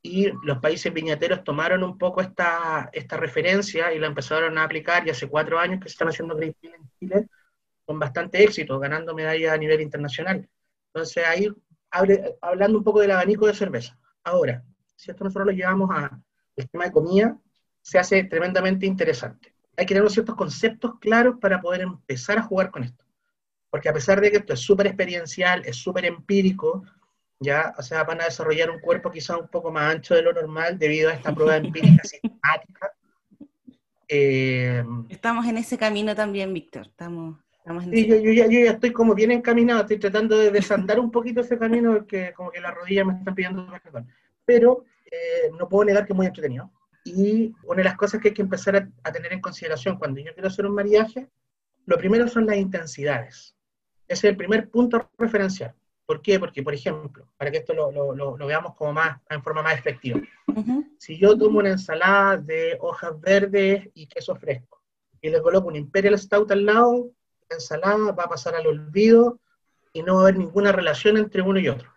y 0.02 0.32
los 0.44 0.60
países 0.60 0.94
viñateros 0.94 1.44
tomaron 1.44 1.84
un 1.84 1.98
poco 1.98 2.22
esta, 2.22 2.90
esta 2.94 3.18
referencia 3.18 3.94
y 3.94 4.00
la 4.00 4.08
empezaron 4.08 4.58
a 4.58 4.64
aplicar 4.64 5.06
y 5.06 5.10
hace 5.10 5.28
cuatro 5.28 5.60
años 5.60 5.80
que 5.82 5.90
se 5.90 5.94
están 5.94 6.08
haciendo 6.08 6.36
Great 6.36 6.56
en 6.62 6.90
Chile 7.00 7.28
con 7.86 8.00
bastante 8.00 8.44
éxito, 8.44 8.80
ganando 8.80 9.14
medallas 9.14 9.54
a 9.54 9.58
nivel 9.58 9.82
internacional. 9.82 10.48
Entonces 10.94 11.26
ahí, 11.26 11.50
hablando 12.42 12.78
un 12.78 12.84
poco 12.84 13.02
del 13.02 13.12
abanico 13.12 13.48
de 13.48 13.54
cerveza. 13.54 13.98
Ahora, 14.24 14.64
si 14.98 15.12
esto 15.12 15.24
nosotros 15.24 15.48
lo 15.48 15.54
llevamos 15.54 15.90
al 15.92 16.70
tema 16.70 16.86
de 16.86 16.92
comida, 16.92 17.38
se 17.82 18.00
hace 18.00 18.24
tremendamente 18.26 18.86
interesante. 18.86 19.54
Hay 19.78 19.86
que 19.86 19.94
tener 19.94 20.10
ciertos 20.10 20.36
conceptos 20.36 21.00
claros 21.00 21.38
para 21.40 21.62
poder 21.62 21.82
empezar 21.82 22.40
a 22.40 22.42
jugar 22.42 22.72
con 22.72 22.84
esto. 22.84 23.06
Porque 23.70 23.90
a 23.90 23.94
pesar 23.94 24.20
de 24.20 24.32
que 24.32 24.38
esto 24.38 24.54
es 24.54 24.60
súper 24.60 24.88
experiencial, 24.88 25.64
es 25.66 25.78
súper 25.78 26.06
empírico, 26.06 26.84
ya, 27.40 27.76
o 27.78 27.84
sea, 27.84 28.04
van 28.04 28.22
a 28.22 28.26
desarrollar 28.26 28.72
un 28.72 28.80
cuerpo 28.80 29.12
quizá 29.12 29.38
un 29.38 29.48
poco 29.48 29.72
más 29.72 29.94
ancho 29.94 30.16
de 30.16 30.24
lo 30.24 30.34
normal 30.34 30.80
debido 30.80 31.10
a 31.10 31.14
esta 31.14 31.34
prueba 31.34 31.58
empírica 31.58 32.04
sistemática. 32.04 32.92
Eh, 34.08 34.84
estamos 35.10 35.46
en 35.46 35.58
ese 35.58 35.78
camino 35.78 36.16
también, 36.16 36.52
Víctor. 36.54 36.88
Estamos, 36.88 37.38
estamos 37.52 37.84
en 37.84 37.92
sí, 37.92 38.08
yo, 38.08 38.16
yo, 38.16 38.32
ya, 38.32 38.48
yo, 38.48 38.60
ya, 38.66 38.72
estoy 38.72 38.92
como 38.92 39.14
bien 39.14 39.30
encaminado, 39.30 39.82
estoy 39.82 40.00
tratando 40.00 40.38
de 40.38 40.50
desandar 40.50 41.00
un 41.00 41.12
poquito 41.12 41.42
ese 41.42 41.60
camino 41.60 41.94
porque 41.94 42.34
como 42.34 42.50
que 42.50 42.62
las 42.62 42.74
rodillas 42.74 43.06
me 43.06 43.14
están 43.14 43.36
pidiendo 43.36 43.68
perdón. 43.84 44.08
Pero 44.48 44.86
eh, 45.06 45.52
no 45.60 45.70
puedo 45.70 45.86
negar 45.86 46.08
que 46.08 46.14
es 46.14 46.18
muy 46.18 46.26
entretenido. 46.26 46.72
Y 47.06 47.54
una 47.64 47.78
de 47.78 47.84
las 47.84 47.98
cosas 47.98 48.20
que 48.20 48.30
hay 48.30 48.34
que 48.34 48.42
empezar 48.42 48.76
a, 48.76 48.90
a 49.04 49.12
tener 49.12 49.32
en 49.32 49.42
consideración 49.42 50.00
cuando 50.00 50.20
yo 50.20 50.34
quiero 50.34 50.48
hacer 50.48 50.66
un 50.66 50.74
mariaje, 50.74 51.30
lo 51.86 51.98
primero 51.98 52.28
son 52.28 52.48
las 52.48 52.58
intensidades. 52.58 53.56
Ese 54.08 54.28
es 54.28 54.32
el 54.32 54.38
primer 54.38 54.70
punto 54.70 55.10
referencial. 55.20 55.76
¿Por 56.08 56.22
qué? 56.22 56.40
Porque, 56.40 56.64
por 56.64 56.74
ejemplo, 56.74 57.28
para 57.38 57.52
que 57.52 57.58
esto 57.58 57.74
lo, 57.74 57.92
lo, 57.92 58.38
lo, 58.38 58.48
veamos 58.48 58.76
como 58.76 58.94
más, 58.94 59.20
en 59.30 59.44
forma 59.44 59.62
más 59.62 59.78
efectiva, 59.78 60.22
si 60.98 61.18
yo 61.20 61.38
tomo 61.38 61.60
una 61.60 61.72
ensalada 61.72 62.38
de 62.38 62.78
hojas 62.80 63.20
verdes 63.20 63.90
y 63.94 64.08
queso 64.08 64.34
fresco 64.36 64.82
y 65.22 65.30
le 65.30 65.42
coloco 65.42 65.68
un 65.68 65.76
Imperial 65.76 66.18
Stout 66.18 66.50
al 66.52 66.66
lado, 66.66 67.12
la 67.50 67.58
ensalada 67.58 68.14
va 68.14 68.24
a 68.24 68.30
pasar 68.30 68.56
al 68.56 68.68
olvido 68.68 69.42
y 69.92 70.02
no 70.02 70.16
va 70.16 70.20
a 70.20 70.24
haber 70.24 70.38
ninguna 70.38 70.72
relación 70.72 71.18
entre 71.18 71.42
uno 71.42 71.60
y 71.60 71.68
otro. 71.68 71.94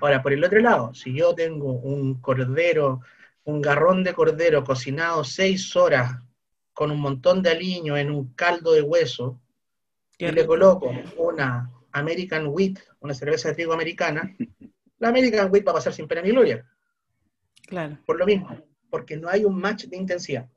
Ahora, 0.00 0.22
por 0.22 0.32
el 0.32 0.42
otro 0.42 0.60
lado, 0.60 0.94
si 0.94 1.14
yo 1.14 1.34
tengo 1.34 1.72
un 1.72 2.20
cordero, 2.20 3.00
un 3.44 3.60
garrón 3.60 4.02
de 4.02 4.14
cordero 4.14 4.64
cocinado 4.64 5.24
seis 5.24 5.76
horas 5.76 6.22
con 6.72 6.90
un 6.90 7.00
montón 7.00 7.42
de 7.42 7.50
aliño 7.50 7.96
en 7.96 8.10
un 8.10 8.32
caldo 8.34 8.72
de 8.72 8.82
hueso, 8.82 9.38
y 10.16 10.30
le 10.30 10.46
coloco 10.46 10.90
una 11.16 11.70
American 11.92 12.46
Wheat, 12.48 12.78
una 13.00 13.14
cerveza 13.14 13.48
de 13.48 13.54
trigo 13.54 13.72
americana, 13.72 14.34
la 14.98 15.08
American 15.08 15.50
Wheat 15.50 15.66
va 15.66 15.72
a 15.72 15.74
pasar 15.74 15.92
sin 15.92 16.06
pena 16.06 16.22
ni 16.22 16.30
gloria. 16.30 16.66
Claro. 17.66 17.98
Por 18.06 18.18
lo 18.18 18.26
mismo, 18.26 18.56
porque 18.90 19.16
no 19.16 19.28
hay 19.28 19.44
un 19.44 19.58
match 19.58 19.84
de 19.84 19.96
intensidad. 19.96 20.48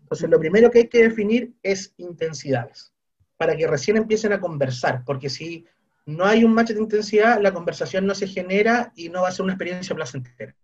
Entonces, 0.00 0.28
lo 0.28 0.38
primero 0.38 0.70
que 0.70 0.78
hay 0.78 0.88
que 0.88 1.02
definir 1.04 1.54
es 1.62 1.94
intensidades, 1.96 2.92
para 3.36 3.56
que 3.56 3.66
recién 3.66 3.96
empiecen 3.96 4.32
a 4.32 4.40
conversar, 4.40 5.04
porque 5.04 5.28
si 5.28 5.66
no 6.10 6.24
hay 6.24 6.44
un 6.44 6.52
match 6.52 6.70
de 6.70 6.80
intensidad, 6.80 7.40
la 7.40 7.52
conversación 7.52 8.06
no 8.06 8.14
se 8.14 8.26
genera 8.26 8.92
y 8.96 9.08
no 9.08 9.22
va 9.22 9.28
a 9.28 9.32
ser 9.32 9.44
una 9.44 9.54
experiencia 9.54 9.94
placentera. 9.94 10.54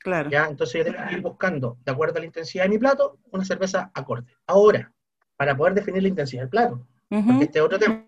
Claro. 0.00 0.30
¿Ya? 0.30 0.46
Entonces, 0.46 0.84
yo 0.84 0.92
tengo 0.92 1.08
que 1.08 1.14
ir 1.14 1.20
buscando, 1.20 1.78
de 1.84 1.92
acuerdo 1.92 2.16
a 2.16 2.20
la 2.20 2.26
intensidad 2.26 2.64
de 2.64 2.70
mi 2.70 2.78
plato, 2.78 3.18
una 3.30 3.44
cerveza 3.44 3.90
acorde. 3.94 4.32
Ahora, 4.46 4.92
para 5.36 5.56
poder 5.56 5.74
definir 5.74 6.02
la 6.02 6.08
intensidad 6.08 6.42
del 6.42 6.50
plato, 6.50 6.86
porque 7.08 7.44
este 7.44 7.58
es 7.58 7.64
otro 7.64 7.78
tema. 7.78 8.06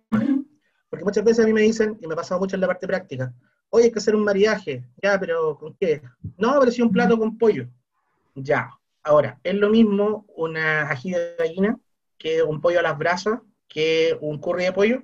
Porque 0.90 1.04
muchas 1.04 1.24
veces 1.24 1.44
a 1.44 1.46
mí 1.46 1.52
me 1.52 1.62
dicen, 1.62 1.98
y 2.00 2.06
me 2.06 2.14
ha 2.14 2.16
pasado 2.16 2.40
mucho 2.40 2.56
en 2.56 2.62
la 2.62 2.66
parte 2.66 2.86
práctica, 2.86 3.32
oye, 3.70 3.86
hay 3.86 3.92
que 3.92 3.98
hacer 3.98 4.14
un 4.16 4.24
mariaje, 4.24 4.84
ya, 5.02 5.18
pero 5.18 5.58
¿con 5.58 5.74
qué? 5.74 6.00
No, 6.36 6.58
pero 6.60 6.84
un 6.84 6.92
plato 6.92 7.18
con 7.18 7.36
pollo. 7.36 7.68
Ya. 8.34 8.70
Ahora, 9.02 9.38
es 9.42 9.54
lo 9.54 9.68
mismo 9.68 10.26
una 10.36 10.88
ají 10.90 11.10
de 11.10 11.34
gallina 11.38 11.78
que 12.16 12.42
un 12.42 12.60
pollo 12.60 12.80
a 12.80 12.82
las 12.82 12.98
brasas, 12.98 13.40
que 13.68 14.16
un 14.20 14.38
curry 14.38 14.64
de 14.64 14.72
pollo. 14.72 15.02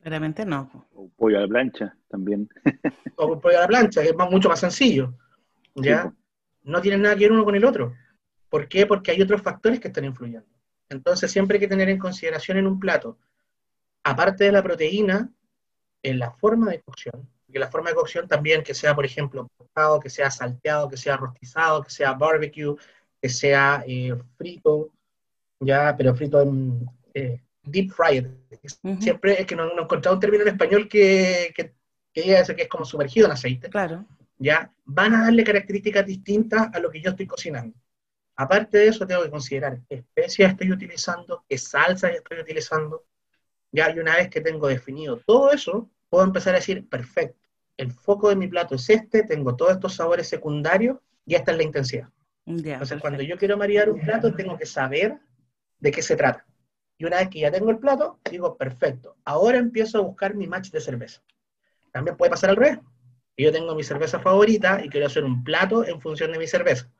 Claramente 0.00 0.44
no. 0.44 0.88
Un 0.92 1.10
pollo 1.10 1.38
a 1.38 1.42
la 1.42 1.48
plancha 1.48 1.96
también. 2.08 2.48
o 3.16 3.26
un 3.26 3.40
pollo 3.40 3.58
a 3.58 3.62
la 3.62 3.68
plancha, 3.68 4.02
que 4.02 4.08
es 4.08 4.16
mucho 4.16 4.48
más 4.48 4.60
sencillo. 4.60 5.14
¿Ya? 5.74 6.12
No 6.62 6.80
tienen 6.80 7.02
nada 7.02 7.14
que 7.14 7.24
ver 7.24 7.32
uno 7.32 7.44
con 7.44 7.54
el 7.54 7.64
otro. 7.64 7.94
¿Por 8.48 8.68
qué? 8.68 8.86
Porque 8.86 9.10
hay 9.10 9.22
otros 9.22 9.42
factores 9.42 9.80
que 9.80 9.88
están 9.88 10.04
influyendo. 10.04 10.48
Entonces 10.88 11.30
siempre 11.30 11.56
hay 11.56 11.60
que 11.60 11.68
tener 11.68 11.88
en 11.88 11.98
consideración 11.98 12.58
en 12.58 12.66
un 12.66 12.80
plato 12.80 13.18
aparte 14.04 14.44
de 14.44 14.52
la 14.52 14.62
proteína, 14.62 15.30
en 16.02 16.18
la 16.18 16.30
forma 16.30 16.70
de 16.70 16.80
cocción, 16.80 17.28
que 17.52 17.58
la 17.58 17.68
forma 17.68 17.90
de 17.90 17.96
cocción 17.96 18.28
también 18.28 18.62
que 18.62 18.74
sea, 18.74 18.94
por 18.94 19.04
ejemplo, 19.04 19.48
cortado, 19.56 20.00
que 20.00 20.10
sea 20.10 20.30
salteado, 20.30 20.88
que 20.88 20.96
sea 20.96 21.16
rostizado, 21.16 21.82
que 21.82 21.90
sea 21.90 22.12
barbecue, 22.12 22.76
que 23.20 23.28
sea 23.28 23.84
eh, 23.86 24.16
frito, 24.36 24.92
ya, 25.60 25.94
pero 25.96 26.14
frito 26.14 26.40
en 26.40 26.86
eh, 27.14 27.42
deep 27.70 27.92
fried. 27.92 28.26
Siempre 29.00 29.40
es 29.40 29.46
que 29.46 29.56
no, 29.56 29.68
he 29.68 29.82
encontrado 29.82 30.16
un 30.16 30.20
término 30.20 30.42
en 30.42 30.48
español 30.48 30.88
que, 30.88 31.52
que, 31.54 31.74
que 32.12 32.22
diga 32.22 32.40
eso, 32.40 32.54
que 32.54 32.62
es 32.62 32.68
como 32.68 32.84
sumergido 32.84 33.26
en 33.26 33.32
aceite. 33.32 33.68
Claro. 33.68 34.06
¿ya? 34.38 34.72
Van 34.84 35.14
a 35.14 35.24
darle 35.24 35.44
características 35.44 36.06
distintas 36.06 36.68
a 36.72 36.78
lo 36.78 36.90
que 36.90 37.00
yo 37.00 37.10
estoy 37.10 37.26
cocinando. 37.26 37.76
Aparte 38.36 38.78
de 38.78 38.88
eso, 38.88 39.06
tengo 39.06 39.22
que 39.22 39.30
considerar 39.30 39.80
qué 39.88 39.96
especias 39.96 40.52
estoy 40.52 40.70
utilizando, 40.72 41.44
qué 41.48 41.58
salsa 41.58 42.08
estoy 42.08 42.38
utilizando. 42.38 43.04
Ya, 43.72 43.90
y 43.90 43.98
una 43.98 44.16
vez 44.16 44.30
que 44.30 44.40
tengo 44.40 44.68
definido 44.68 45.20
todo 45.26 45.52
eso, 45.52 45.90
puedo 46.08 46.24
empezar 46.24 46.54
a 46.54 46.58
decir, 46.58 46.88
perfecto, 46.88 47.48
el 47.76 47.92
foco 47.92 48.28
de 48.28 48.36
mi 48.36 48.46
plato 48.46 48.76
es 48.76 48.88
este, 48.88 49.24
tengo 49.24 49.56
todos 49.56 49.72
estos 49.72 49.94
sabores 49.94 50.28
secundarios 50.28 50.98
y 51.26 51.34
esta 51.34 51.50
es 51.50 51.56
la 51.56 51.62
intensidad. 51.64 52.08
Entonces, 52.46 52.98
cuando 53.00 53.22
yo 53.22 53.36
quiero 53.36 53.58
maridar 53.58 53.90
un 53.90 54.00
plato, 54.00 54.32
tengo 54.32 54.56
que 54.56 54.64
saber 54.64 55.18
de 55.80 55.90
qué 55.90 56.00
se 56.00 56.16
trata. 56.16 56.46
Y 56.98 57.04
una 57.04 57.18
vez 57.18 57.28
que 57.28 57.40
ya 57.40 57.50
tengo 57.50 57.70
el 57.70 57.78
plato, 57.78 58.18
digo, 58.28 58.56
perfecto, 58.56 59.16
ahora 59.24 59.58
empiezo 59.58 59.98
a 59.98 60.02
buscar 60.02 60.34
mi 60.34 60.46
match 60.46 60.70
de 60.70 60.80
cerveza. 60.80 61.22
También 61.92 62.16
puede 62.16 62.30
pasar 62.30 62.50
al 62.50 62.56
revés. 62.56 62.80
Yo 63.36 63.52
tengo 63.52 63.74
mi 63.76 63.84
cerveza 63.84 64.18
favorita 64.18 64.84
y 64.84 64.88
quiero 64.88 65.06
hacer 65.06 65.22
un 65.24 65.44
plato 65.44 65.86
en 65.86 66.00
función 66.00 66.32
de 66.32 66.38
mi 66.38 66.48
cerveza. 66.48 66.90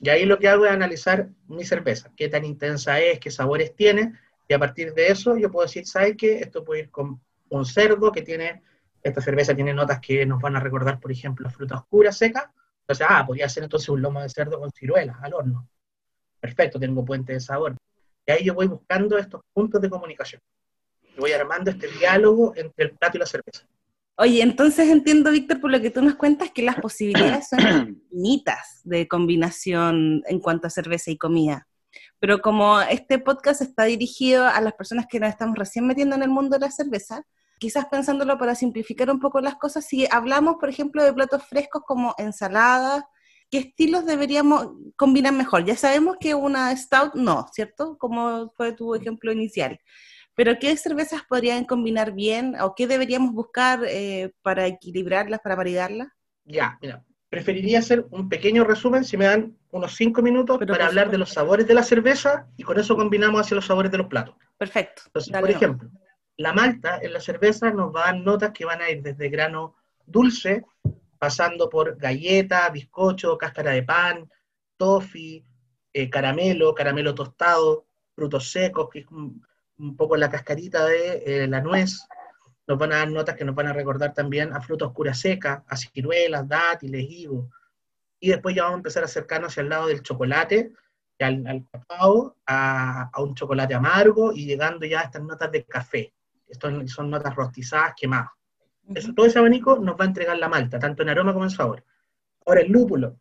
Y 0.00 0.10
ahí 0.10 0.24
lo 0.24 0.38
que 0.38 0.48
hago 0.48 0.64
es 0.64 0.70
analizar 0.70 1.28
mi 1.48 1.64
cerveza, 1.64 2.12
qué 2.16 2.28
tan 2.28 2.44
intensa 2.44 3.00
es, 3.00 3.18
qué 3.18 3.32
sabores 3.32 3.74
tiene, 3.74 4.12
y 4.46 4.54
a 4.54 4.58
partir 4.58 4.94
de 4.94 5.08
eso 5.08 5.36
yo 5.36 5.50
puedo 5.50 5.66
decir, 5.66 5.86
¿sabes 5.86 6.16
qué? 6.16 6.38
Esto 6.38 6.64
puede 6.64 6.82
ir 6.82 6.90
con 6.90 7.20
un 7.50 7.66
cerdo 7.66 8.12
que 8.12 8.22
tiene, 8.22 8.62
esta 9.02 9.20
cerveza 9.20 9.54
tiene 9.54 9.74
notas 9.74 10.00
que 10.00 10.24
nos 10.24 10.40
van 10.40 10.54
a 10.54 10.60
recordar, 10.60 11.00
por 11.00 11.10
ejemplo, 11.10 11.50
fruta 11.50 11.76
oscura, 11.76 12.12
seca. 12.12 12.52
Entonces, 12.80 13.06
ah, 13.08 13.24
podría 13.26 13.48
ser 13.48 13.64
entonces 13.64 13.88
un 13.88 14.00
lomo 14.00 14.22
de 14.22 14.28
cerdo 14.28 14.58
con 14.58 14.70
ciruelas 14.70 15.16
al 15.20 15.34
horno. 15.34 15.68
Perfecto, 16.40 16.78
tengo 16.78 17.04
puente 17.04 17.32
de 17.32 17.40
sabor. 17.40 17.76
Y 18.28 18.30
ahí 18.30 18.44
yo 18.44 18.52
voy 18.52 18.66
buscando 18.66 19.16
estos 19.16 19.40
puntos 19.54 19.80
de 19.80 19.88
comunicación. 19.88 20.42
Y 21.16 21.18
voy 21.18 21.32
armando 21.32 21.70
este 21.70 21.88
diálogo 21.88 22.52
entre 22.56 22.84
el 22.84 22.90
plato 22.92 23.16
y 23.16 23.20
la 23.20 23.26
cerveza. 23.26 23.66
Oye, 24.18 24.42
entonces 24.42 24.90
entiendo, 24.90 25.30
Víctor, 25.30 25.62
por 25.62 25.70
lo 25.70 25.80
que 25.80 25.90
tú 25.90 26.02
nos 26.02 26.16
cuentas, 26.16 26.50
que 26.50 26.62
las 26.62 26.76
posibilidades 26.80 27.48
son 27.48 27.60
infinitas 27.88 28.82
de 28.84 29.08
combinación 29.08 30.22
en 30.26 30.40
cuanto 30.40 30.66
a 30.66 30.70
cerveza 30.70 31.10
y 31.10 31.16
comida. 31.16 31.66
Pero 32.18 32.40
como 32.40 32.82
este 32.82 33.18
podcast 33.18 33.62
está 33.62 33.84
dirigido 33.84 34.46
a 34.46 34.60
las 34.60 34.74
personas 34.74 35.06
que 35.08 35.20
nos 35.20 35.30
estamos 35.30 35.56
recién 35.56 35.86
metiendo 35.86 36.14
en 36.14 36.22
el 36.22 36.28
mundo 36.28 36.58
de 36.58 36.66
la 36.66 36.70
cerveza, 36.70 37.24
quizás 37.58 37.86
pensándolo 37.86 38.36
para 38.36 38.54
simplificar 38.54 39.10
un 39.10 39.20
poco 39.20 39.40
las 39.40 39.54
cosas, 39.54 39.86
si 39.86 40.06
hablamos, 40.10 40.56
por 40.60 40.68
ejemplo, 40.68 41.02
de 41.02 41.14
platos 41.14 41.44
frescos 41.46 41.82
como 41.86 42.14
ensaladas, 42.18 43.04
¿qué 43.50 43.58
estilos 43.58 44.04
deberíamos 44.04 44.68
combinar 44.98 45.32
mejor? 45.32 45.64
Ya 45.64 45.76
sabemos 45.76 46.16
que 46.20 46.34
una 46.34 46.76
stout 46.76 47.14
no, 47.14 47.46
¿cierto? 47.52 47.96
Como 47.96 48.50
fue 48.56 48.72
tu 48.72 48.94
ejemplo 48.94 49.32
inicial. 49.32 49.80
Pero 50.34 50.58
¿qué 50.60 50.76
cervezas 50.76 51.22
podrían 51.22 51.64
combinar 51.64 52.12
bien 52.12 52.54
o 52.60 52.74
qué 52.74 52.86
deberíamos 52.86 53.32
buscar 53.32 53.80
eh, 53.86 54.32
para 54.42 54.66
equilibrarlas, 54.66 55.40
para 55.40 55.56
maridarlas? 55.56 56.08
Ya, 56.44 56.78
mira, 56.82 57.04
preferiría 57.28 57.78
hacer 57.78 58.06
un 58.10 58.28
pequeño 58.28 58.64
resumen, 58.64 59.04
si 59.04 59.16
me 59.16 59.26
dan 59.26 59.56
unos 59.70 59.94
cinco 59.94 60.20
minutos, 60.20 60.58
para 60.58 60.86
hablar 60.86 61.10
de 61.10 61.18
los 61.18 61.30
sabores 61.30 61.66
de 61.66 61.74
la 61.74 61.82
cerveza 61.82 62.46
y 62.56 62.62
con 62.62 62.78
eso 62.78 62.96
combinamos 62.96 63.40
hacia 63.40 63.54
los 63.54 63.66
sabores 63.66 63.92
de 63.92 63.98
los 63.98 64.08
platos. 64.08 64.34
Perfecto. 64.56 65.02
Entonces, 65.06 65.40
por 65.40 65.50
ejemplo, 65.50 65.90
la 66.36 66.52
malta 66.52 66.98
en 67.00 67.12
la 67.12 67.20
cerveza 67.20 67.70
nos 67.70 67.94
va 67.94 68.02
a 68.02 68.12
dar 68.12 68.20
notas 68.20 68.52
que 68.52 68.64
van 68.64 68.80
a 68.80 68.90
ir 68.90 69.02
desde 69.02 69.28
grano 69.28 69.76
dulce, 70.06 70.64
pasando 71.18 71.68
por 71.68 71.96
galleta, 71.96 72.68
bizcocho, 72.70 73.36
cáscara 73.36 73.72
de 73.72 73.82
pan, 73.82 74.28
toffee, 74.78 75.44
eh, 75.92 76.08
caramelo, 76.08 76.74
caramelo 76.74 77.14
tostado, 77.14 77.86
frutos 78.14 78.50
secos, 78.50 78.88
que 78.90 79.00
es 79.00 79.06
un 79.10 79.96
poco 79.96 80.16
la 80.16 80.30
cascarita 80.30 80.86
de 80.86 81.22
eh, 81.26 81.46
la 81.46 81.60
nuez, 81.60 82.08
nos 82.68 82.78
van 82.78 82.92
a 82.92 82.98
dar 82.98 83.10
notas 83.10 83.34
que 83.34 83.46
nos 83.46 83.54
van 83.54 83.66
a 83.66 83.72
recordar 83.72 84.12
también 84.12 84.52
a 84.52 84.60
fruta 84.60 84.84
oscura 84.84 85.14
seca, 85.14 85.64
a 85.66 85.76
ciruelas, 85.76 86.46
dátiles, 86.46 87.02
higos. 87.08 87.46
Y 88.20 88.28
después 88.28 88.54
ya 88.54 88.64
vamos 88.64 88.76
a 88.76 88.78
empezar 88.80 89.02
a 89.02 89.06
acercarnos 89.06 89.52
hacia 89.52 89.62
el 89.62 89.70
lado 89.70 89.86
del 89.86 90.02
chocolate, 90.02 90.72
al, 91.18 91.46
al 91.46 91.66
cacao, 91.70 92.36
a, 92.46 93.10
un 93.18 93.34
chocolate 93.34 93.74
amargo 93.74 94.32
y 94.32 94.44
llegando 94.44 94.84
ya 94.84 95.00
a 95.00 95.04
estas 95.04 95.22
notas 95.22 95.50
de 95.50 95.64
café. 95.64 96.12
Estas 96.46 96.90
son 96.90 97.10
notas 97.10 97.34
rostizadas, 97.34 97.94
quemadas. 97.96 98.30
Eso, 98.94 99.14
todo 99.14 99.24
ese 99.24 99.38
abanico 99.38 99.78
nos 99.78 99.98
va 99.98 100.04
a 100.04 100.08
entregar 100.08 100.36
la 100.36 100.48
malta, 100.48 100.78
tanto 100.78 101.02
en 101.02 101.08
aroma 101.08 101.32
como 101.32 101.46
en 101.46 101.50
sabor. 101.50 101.84
Ahora, 102.44 102.60
el 102.60 102.70
lúpulo. 102.70 103.16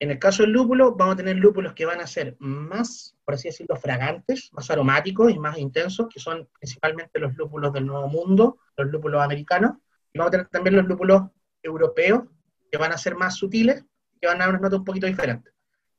En 0.00 0.10
el 0.10 0.18
caso 0.18 0.42
del 0.42 0.52
lúpulo, 0.52 0.94
vamos 0.94 1.14
a 1.14 1.16
tener 1.18 1.36
lúpulos 1.36 1.72
que 1.72 1.86
van 1.86 2.00
a 2.00 2.06
ser 2.06 2.36
más, 2.40 3.16
por 3.24 3.34
así 3.34 3.48
decirlo, 3.48 3.76
fragantes, 3.76 4.50
más 4.52 4.70
aromáticos 4.70 5.32
y 5.32 5.38
más 5.38 5.56
intensos, 5.58 6.08
que 6.12 6.20
son 6.20 6.48
principalmente 6.58 7.18
los 7.20 7.34
lúpulos 7.36 7.72
del 7.72 7.86
Nuevo 7.86 8.08
Mundo, 8.08 8.58
los 8.76 8.88
lúpulos 8.88 9.22
americanos. 9.22 9.72
Y 10.12 10.18
vamos 10.18 10.28
a 10.28 10.32
tener 10.32 10.48
también 10.48 10.76
los 10.76 10.86
lúpulos 10.86 11.22
europeos, 11.62 12.24
que 12.70 12.78
van 12.78 12.92
a 12.92 12.98
ser 12.98 13.14
más 13.14 13.36
sutiles, 13.36 13.84
que 14.20 14.26
van 14.26 14.36
a 14.36 14.46
dar 14.46 14.50
una 14.50 14.58
nota 14.58 14.76
un 14.76 14.84
poquito 14.84 15.06
diferente. 15.06 15.52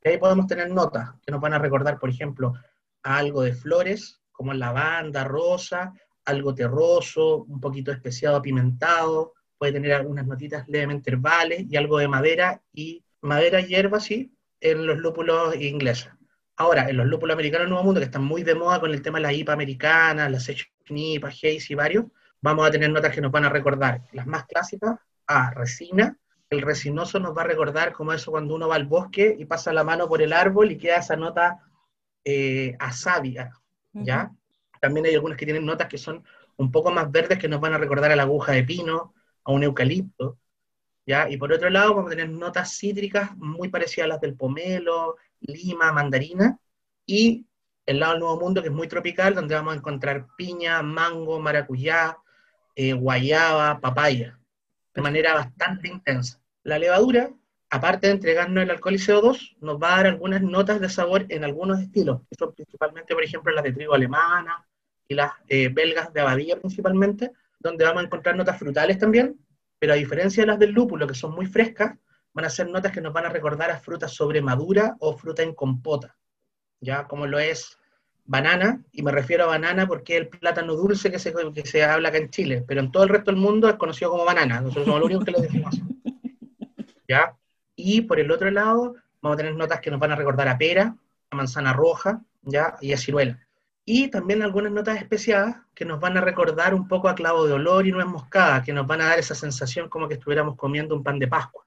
Y 0.04 0.10
ahí 0.10 0.18
podemos 0.18 0.46
tener 0.46 0.70
notas 0.70 1.12
que 1.26 1.32
nos 1.32 1.42
van 1.42 1.54
a 1.54 1.60
recordar, 1.60 1.98
por 1.98 2.10
ejemplo, 2.10 2.54
a 3.02 3.18
algo 3.18 3.42
de 3.42 3.54
flores, 3.54 4.22
como 4.32 4.54
lavanda, 4.54 5.24
rosa, 5.24 5.94
algo 6.26 6.54
terroso, 6.54 7.46
un 7.46 7.62
poquito 7.62 7.92
especiado, 7.92 8.36
apimentado, 8.36 9.34
puede 9.58 9.74
tener 9.74 9.94
algunas 9.94 10.28
notitas 10.28 10.68
levemente 10.68 11.12
herbales 11.12 11.66
y 11.70 11.78
algo 11.78 11.98
de 12.00 12.08
madera 12.08 12.62
y 12.74 13.05
madera 13.26 13.62
y 13.62 13.68
hierba, 13.68 14.00
sí, 14.00 14.34
en 14.62 14.86
los 14.86 14.98
lúpulos 14.98 15.56
ingleses. 15.56 16.10
Ahora, 16.58 16.90
en 16.90 16.98
los 16.98 17.08
lúpulos 17.08 17.34
americanos 17.34 17.66
del 17.66 17.70
Nuevo 17.72 17.84
Mundo, 17.84 18.00
que 18.00 18.06
están 18.06 18.24
muy 18.24 18.44
de 18.44 18.56
moda 18.56 18.80
con 18.80 18.92
el 18.92 19.02
tema 19.02 19.18
de 19.18 19.24
la 19.24 19.34
IPA 19.34 19.54
americana, 19.54 20.30
la 20.30 20.40
Session 20.40 20.70
IPA, 20.88 21.28
Haze 21.28 21.66
y 21.70 21.76
varios, 21.76 22.06
vamos 22.42 22.68
a 22.68 22.72
tener 22.72 22.90
notas 22.90 23.14
que 23.14 23.22
nos 23.22 23.32
van 23.32 23.46
a 23.46 23.50
recordar 23.50 24.02
las 24.14 24.26
más 24.26 24.46
clásicas, 24.46 24.98
a 25.28 25.52
resina. 25.52 26.18
El 26.50 26.62
resinoso 26.62 27.20
nos 27.20 27.36
va 27.36 27.42
a 27.42 27.48
recordar 27.48 27.92
como 27.92 28.14
eso 28.14 28.32
cuando 28.32 28.56
uno 28.56 28.68
va 28.68 28.76
al 28.76 28.86
bosque 28.86 29.36
y 29.38 29.46
pasa 29.46 29.74
la 29.74 29.84
mano 29.84 30.08
por 30.08 30.22
el 30.22 30.32
árbol 30.32 30.72
y 30.72 30.78
queda 30.78 30.98
esa 30.98 31.16
nota 31.16 31.60
eh, 32.24 32.76
asábica, 32.80 33.52
¿ya? 33.94 34.32
También 34.80 35.08
hay 35.08 35.16
algunas 35.16 35.38
que 35.38 35.46
tienen 35.46 35.66
notas 35.66 35.88
que 35.88 35.98
son 35.98 36.24
un 36.58 36.72
poco 36.72 36.92
más 36.92 37.12
verdes 37.12 37.40
que 37.40 37.48
nos 37.48 37.60
van 37.60 37.74
a 37.74 37.78
recordar 37.78 38.12
a 38.12 38.16
la 38.16 38.24
aguja 38.24 38.52
de 38.52 38.64
pino, 38.64 39.14
a 39.44 39.52
un 39.52 39.64
eucalipto. 39.64 40.38
Y 41.06 41.38
por 41.38 41.54
otro 41.54 41.70
lado 41.70 41.94
vamos 41.94 42.12
a 42.12 42.16
tener 42.16 42.30
notas 42.30 42.78
cítricas 42.78 43.36
muy 43.38 43.70
parecidas 43.70 44.06
a 44.06 44.08
las 44.10 44.22
del 44.22 44.36
pomelo, 44.36 45.18
lima, 45.40 45.92
mandarina, 45.92 46.58
y 47.06 47.46
el 47.86 48.00
lado 48.00 48.14
del 48.14 48.22
Nuevo 48.22 48.40
Mundo, 48.40 48.62
que 48.62 48.70
es 48.70 48.74
muy 48.74 48.88
tropical, 48.88 49.36
donde 49.36 49.54
vamos 49.54 49.74
a 49.74 49.78
encontrar 49.78 50.26
piña, 50.36 50.82
mango, 50.82 51.40
maracuyá, 51.40 52.18
eh, 52.76 52.94
guayaba, 52.94 53.80
papaya, 53.80 54.40
de 54.96 55.02
manera 55.02 55.36
bastante 55.36 55.88
intensa. 55.90 56.42
La 56.64 56.80
levadura, 56.80 57.30
aparte 57.70 58.08
de 58.08 58.14
entregarnos 58.14 58.64
el 58.64 58.72
alcohol 58.72 58.96
y 58.96 58.98
CO2, 58.98 59.58
nos 59.62 59.78
va 59.80 59.94
a 59.94 59.98
dar 59.98 60.08
algunas 60.08 60.42
notas 60.42 60.82
de 60.82 60.90
sabor 60.90 61.28
en 61.30 61.44
algunos 61.44 61.80
estilos, 61.80 62.22
que 62.28 62.36
son 62.36 62.54
principalmente, 62.56 63.14
por 63.14 63.24
ejemplo, 63.24 63.54
las 63.54 63.64
de 63.64 63.74
trigo 63.74 63.94
alemana 63.94 64.66
y 65.08 65.14
las 65.14 65.34
eh, 65.48 65.70
belgas 65.70 66.12
de 66.12 66.22
abadía 66.22 66.60
principalmente, 66.60 67.32
donde 67.60 67.86
vamos 67.86 68.02
a 68.02 68.06
encontrar 68.08 68.36
notas 68.36 68.58
frutales 68.58 68.98
también, 68.98 69.40
pero 69.80 69.94
a 69.94 69.98
diferencia 69.98 70.44
de 70.44 70.48
las 70.48 70.60
del 70.60 70.72
lúpulo, 70.72 71.08
que 71.08 71.14
son 71.14 71.34
muy 71.34 71.46
frescas, 71.46 71.98
van 72.34 72.46
a 72.46 72.50
ser 72.50 72.70
notas 72.70 72.92
que 72.92 73.02
nos 73.02 73.14
van 73.14 73.26
a 73.26 73.30
recordar 73.30 73.72
a 73.72 73.80
frutas 73.80 74.14
sobre 74.14 74.42
madura 74.42 74.96
o 75.00 75.18
fruta 75.18 75.44
en 75.44 75.54
compota, 75.54 76.18
ya 76.80 77.06
como 77.06 77.28
lo 77.28 77.40
es 77.40 77.78
banana, 78.26 78.84
y 78.92 79.04
me 79.04 79.12
refiero 79.12 79.44
a 79.44 79.48
banana 79.48 79.88
porque 79.88 80.16
es 80.16 80.22
el 80.22 80.30
plátano 80.30 80.76
dulce 80.76 81.12
que 81.12 81.20
se, 81.20 81.34
que 81.54 81.66
se 81.66 81.84
habla 81.84 82.10
acá 82.10 82.18
en 82.18 82.30
Chile, 82.30 82.64
pero 82.68 82.82
en 82.82 82.92
todo 82.92 83.04
el 83.04 83.10
resto 83.10 83.32
del 83.32 83.40
mundo 83.40 83.70
es 83.70 83.76
conocido 83.76 84.12
como 84.12 84.26
banana, 84.26 84.62
nosotros 84.62 84.86
somos 84.86 85.00
los 85.00 85.08
únicos 85.08 85.26
que 85.26 85.32
lo 85.32 85.42
decimos. 85.42 85.76
¿Ya? 87.08 87.38
Y 87.76 88.02
por 88.02 88.20
el 88.20 88.32
otro 88.32 88.50
lado, 88.50 88.96
vamos 89.22 89.36
a 89.36 89.38
tener 89.38 89.56
notas 89.56 89.80
que 89.80 89.92
nos 89.92 90.00
van 90.00 90.12
a 90.12 90.16
recordar 90.16 90.48
a 90.48 90.58
pera, 90.58 90.96
a 91.30 91.36
manzana 91.36 91.72
roja, 91.72 92.22
¿ya? 92.42 92.76
Y 92.82 92.94
a 92.94 92.98
ciruela 92.98 93.45
y 93.86 94.08
también 94.08 94.42
algunas 94.42 94.72
notas 94.72 94.98
especiadas 94.98 95.58
que 95.76 95.86
nos 95.86 96.00
van 96.00 96.18
a 96.18 96.22
recordar 96.22 96.74
un 96.74 96.88
poco 96.88 97.08
a 97.08 97.14
clavo 97.14 97.46
de 97.46 97.54
olor 97.54 97.86
y 97.86 97.92
nuez 97.92 98.08
moscada, 98.08 98.64
que 98.64 98.74
nos 98.74 98.88
van 98.88 99.02
a 99.02 99.06
dar 99.06 99.20
esa 99.20 99.36
sensación 99.36 99.90
como 99.90 100.08
que 100.08 100.16
estuviéramos 100.16 100.56
comiendo 100.56 100.96
un 100.96 101.04
pan 101.04 101.20
de 101.20 101.28
Pascua. 101.28 101.66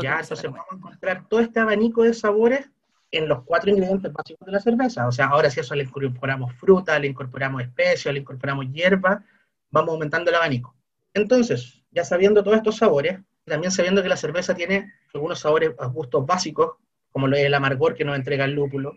¿ya? 0.00 0.20
Entonces 0.20 0.50
vamos 0.50 0.66
a 0.70 0.74
encontrar 0.74 1.28
todo 1.28 1.40
este 1.40 1.60
abanico 1.60 2.02
de 2.02 2.14
sabores 2.14 2.70
en 3.10 3.28
los 3.28 3.42
cuatro 3.42 3.70
ingredientes 3.70 4.10
básicos 4.10 4.46
de 4.46 4.52
la 4.52 4.60
cerveza. 4.60 5.06
O 5.06 5.12
sea, 5.12 5.26
ahora 5.26 5.50
si 5.50 5.60
eso 5.60 5.74
le 5.74 5.82
incorporamos 5.82 6.54
fruta, 6.54 6.98
le 6.98 7.08
incorporamos 7.08 7.60
especias, 7.60 8.14
le 8.14 8.20
incorporamos 8.20 8.66
hierba, 8.72 9.22
vamos 9.70 9.92
aumentando 9.92 10.30
el 10.30 10.36
abanico. 10.36 10.74
Entonces, 11.12 11.82
ya 11.90 12.04
sabiendo 12.04 12.42
todos 12.42 12.56
estos 12.56 12.76
sabores, 12.76 13.20
también 13.44 13.70
sabiendo 13.70 14.02
que 14.02 14.08
la 14.08 14.16
cerveza 14.16 14.54
tiene 14.54 14.94
algunos 15.12 15.40
sabores, 15.40 15.72
gustos 15.92 16.24
básicos, 16.24 16.76
como 17.10 17.26
lo 17.26 17.36
es 17.36 17.44
el 17.44 17.52
amargor 17.52 17.94
que 17.94 18.04
nos 18.04 18.16
entrega 18.16 18.44
el 18.44 18.52
lúpulo, 18.52 18.94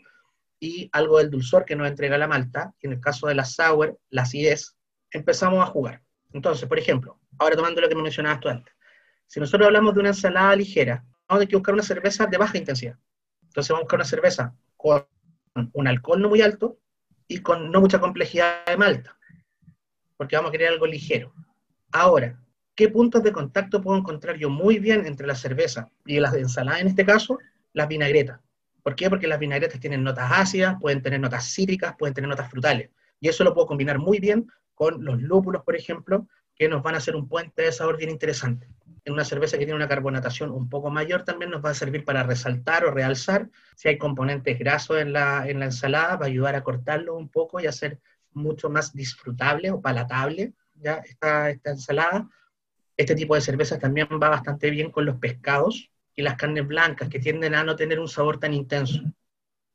y 0.63 0.89
algo 0.93 1.17
del 1.17 1.29
dulzor 1.29 1.65
que 1.65 1.75
nos 1.75 1.89
entrega 1.89 2.17
la 2.17 2.25
malta, 2.25 2.73
y 2.79 2.87
en 2.87 2.93
el 2.93 3.01
caso 3.01 3.27
de 3.27 3.35
la 3.35 3.43
sour, 3.43 3.99
la 4.09 4.21
acidez, 4.21 4.77
empezamos 5.11 5.61
a 5.61 5.65
jugar. 5.65 6.01
Entonces, 6.31 6.69
por 6.69 6.79
ejemplo, 6.79 7.19
ahora 7.37 7.57
tomando 7.57 7.81
lo 7.81 7.89
que 7.89 7.95
me 7.95 8.01
mencionabas 8.01 8.39
tú 8.39 8.47
antes, 8.47 8.73
si 9.27 9.41
nosotros 9.41 9.67
hablamos 9.67 9.93
de 9.93 9.99
una 9.99 10.09
ensalada 10.09 10.55
ligera, 10.55 11.03
vamos 11.27 11.43
a 11.43 11.47
que 11.47 11.57
buscar 11.57 11.73
una 11.73 11.83
cerveza 11.83 12.27
de 12.27 12.37
baja 12.37 12.57
intensidad. 12.57 12.97
Entonces 13.41 13.71
vamos 13.71 13.81
a 13.81 13.83
buscar 13.83 13.97
una 13.97 14.05
cerveza 14.05 14.55
con 14.77 15.05
un 15.73 15.85
alcohol 15.85 16.21
no 16.21 16.29
muy 16.29 16.41
alto 16.41 16.79
y 17.27 17.39
con 17.39 17.69
no 17.69 17.81
mucha 17.81 17.99
complejidad 17.99 18.65
de 18.65 18.77
malta, 18.77 19.17
porque 20.15 20.37
vamos 20.37 20.47
a 20.47 20.53
querer 20.53 20.69
algo 20.69 20.87
ligero. 20.87 21.33
Ahora, 21.91 22.39
¿qué 22.73 22.87
puntos 22.87 23.21
de 23.21 23.33
contacto 23.33 23.81
puedo 23.81 23.97
encontrar 23.97 24.37
yo 24.37 24.49
muy 24.49 24.79
bien 24.79 25.05
entre 25.07 25.27
la 25.27 25.35
cerveza 25.35 25.89
y 26.05 26.21
las 26.21 26.33
ensaladas 26.35 26.79
en 26.79 26.87
este 26.87 27.05
caso? 27.05 27.37
Las 27.73 27.89
vinagretas. 27.89 28.39
¿Por 28.83 28.95
qué? 28.95 29.09
Porque 29.09 29.27
las 29.27 29.39
vinagretas 29.39 29.79
tienen 29.79 30.03
notas 30.03 30.29
ácidas, 30.31 30.75
pueden 30.79 31.01
tener 31.01 31.19
notas 31.19 31.45
cítricas, 31.45 31.95
pueden 31.97 32.13
tener 32.13 32.29
notas 32.29 32.49
frutales. 32.49 32.89
Y 33.19 33.29
eso 33.29 33.45
lo 33.45 33.53
puedo 33.53 33.67
combinar 33.67 33.97
muy 33.97 34.19
bien 34.19 34.47
con 34.73 35.03
los 35.03 35.21
lúpulos, 35.21 35.63
por 35.63 35.75
ejemplo, 35.77 36.27
que 36.55 36.67
nos 36.67 36.83
van 36.83 36.95
a 36.95 36.97
hacer 36.97 37.15
un 37.15 37.27
puente 37.29 37.61
de 37.63 37.71
sabor 37.71 37.97
bien 37.97 38.09
interesante. 38.09 38.67
En 39.05 39.13
una 39.13 39.23
cerveza 39.23 39.57
que 39.57 39.65
tiene 39.65 39.75
una 39.75 39.87
carbonatación 39.87 40.51
un 40.51 40.69
poco 40.69 40.89
mayor 40.89 41.23
también 41.23 41.51
nos 41.51 41.63
va 41.63 41.71
a 41.71 41.73
servir 41.73 42.03
para 42.03 42.23
resaltar 42.23 42.85
o 42.85 42.91
realzar. 42.91 43.49
Si 43.75 43.87
hay 43.87 43.97
componentes 43.97 44.59
grasos 44.59 44.97
en 44.97 45.13
la, 45.13 45.47
en 45.47 45.59
la 45.59 45.65
ensalada, 45.65 46.17
va 46.17 46.25
a 46.25 46.29
ayudar 46.29 46.55
a 46.55 46.63
cortarlo 46.63 47.15
un 47.15 47.29
poco 47.29 47.59
y 47.59 47.67
hacer 47.67 47.99
mucho 48.31 48.69
más 48.69 48.93
disfrutable 48.93 49.71
o 49.71 49.81
palatable 49.81 50.53
ya 50.75 50.95
esta, 50.95 51.49
esta 51.49 51.71
ensalada. 51.71 52.29
Este 52.97 53.15
tipo 53.15 53.35
de 53.35 53.41
cerveza 53.41 53.79
también 53.79 54.07
va 54.21 54.29
bastante 54.29 54.69
bien 54.69 54.91
con 54.91 55.05
los 55.05 55.17
pescados 55.17 55.89
y 56.15 56.21
las 56.21 56.35
carnes 56.35 56.67
blancas, 56.67 57.09
que 57.09 57.19
tienden 57.19 57.55
a 57.55 57.63
no 57.63 57.75
tener 57.75 57.99
un 57.99 58.07
sabor 58.07 58.39
tan 58.39 58.53
intenso. 58.53 59.01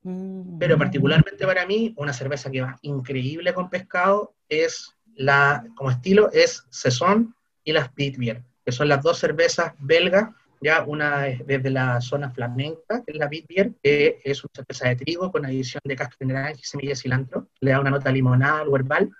Mm. 0.02 0.58
Pero 0.58 0.78
particularmente 0.78 1.46
para 1.46 1.66
mí, 1.66 1.94
una 1.96 2.12
cerveza 2.12 2.50
que 2.50 2.62
va 2.62 2.78
increíble 2.82 3.52
con 3.54 3.68
pescado 3.68 4.34
es 4.48 4.94
la, 5.14 5.66
como 5.76 5.90
estilo, 5.90 6.30
es 6.32 6.64
Saison 6.70 7.34
y 7.64 7.72
las 7.72 7.94
Bitbier, 7.94 8.42
que 8.64 8.72
son 8.72 8.88
las 8.88 9.02
dos 9.02 9.18
cervezas 9.18 9.74
belgas, 9.78 10.30
ya 10.60 10.84
una 10.84 11.22
desde 11.22 11.70
la 11.70 12.00
zona 12.00 12.30
flamenca, 12.30 13.02
que 13.04 13.12
es 13.12 13.16
la 13.16 13.28
Bitbier, 13.28 13.72
que 13.82 14.20
es 14.24 14.42
una 14.42 14.50
cerveza 14.54 14.88
de 14.88 14.96
trigo 14.96 15.30
con 15.30 15.44
adición 15.44 15.80
de 15.84 15.96
cáscara 15.96 16.16
de 16.20 16.34
naranja 16.34 16.60
y 16.60 16.64
semillas 16.64 16.98
de 16.98 17.02
cilantro, 17.02 17.48
le 17.60 17.70
da 17.72 17.80
una 17.80 17.90
nota 17.90 18.10
limonada 18.10 18.62
o 18.64 18.76
herbal, 18.76 19.10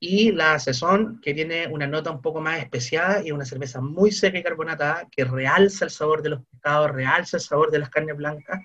y 0.00 0.30
la 0.32 0.58
Saison, 0.58 1.20
que 1.20 1.34
tiene 1.34 1.66
una 1.66 1.86
nota 1.86 2.10
un 2.10 2.22
poco 2.22 2.40
más 2.40 2.58
especiada 2.60 3.24
y 3.24 3.32
una 3.32 3.44
cerveza 3.44 3.80
muy 3.80 4.12
seca 4.12 4.38
y 4.38 4.42
carbonatada, 4.42 5.08
que 5.10 5.24
realza 5.24 5.84
el 5.84 5.90
sabor 5.90 6.22
de 6.22 6.30
los 6.30 6.44
pescados, 6.46 6.92
realza 6.92 7.36
el 7.36 7.42
sabor 7.42 7.70
de 7.70 7.80
las 7.80 7.90
carnes 7.90 8.16
blancas 8.16 8.60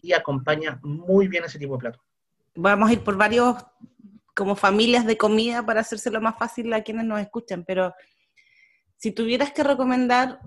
y 0.00 0.12
acompaña 0.12 0.78
muy 0.82 1.26
bien 1.28 1.44
ese 1.44 1.58
tipo 1.58 1.74
de 1.74 1.80
plato. 1.80 2.00
Vamos 2.54 2.88
a 2.88 2.92
ir 2.92 3.00
por 3.00 3.16
varios 3.16 3.56
como 4.34 4.54
familias 4.54 5.04
de 5.06 5.16
comida 5.16 5.64
para 5.66 5.80
hacérselo 5.80 6.20
más 6.20 6.38
fácil 6.38 6.72
a 6.72 6.82
quienes 6.82 7.04
nos 7.04 7.20
escuchan, 7.20 7.64
pero 7.64 7.92
si 8.96 9.12
tuvieras 9.12 9.52
que 9.52 9.64
recomendar, 9.64 10.40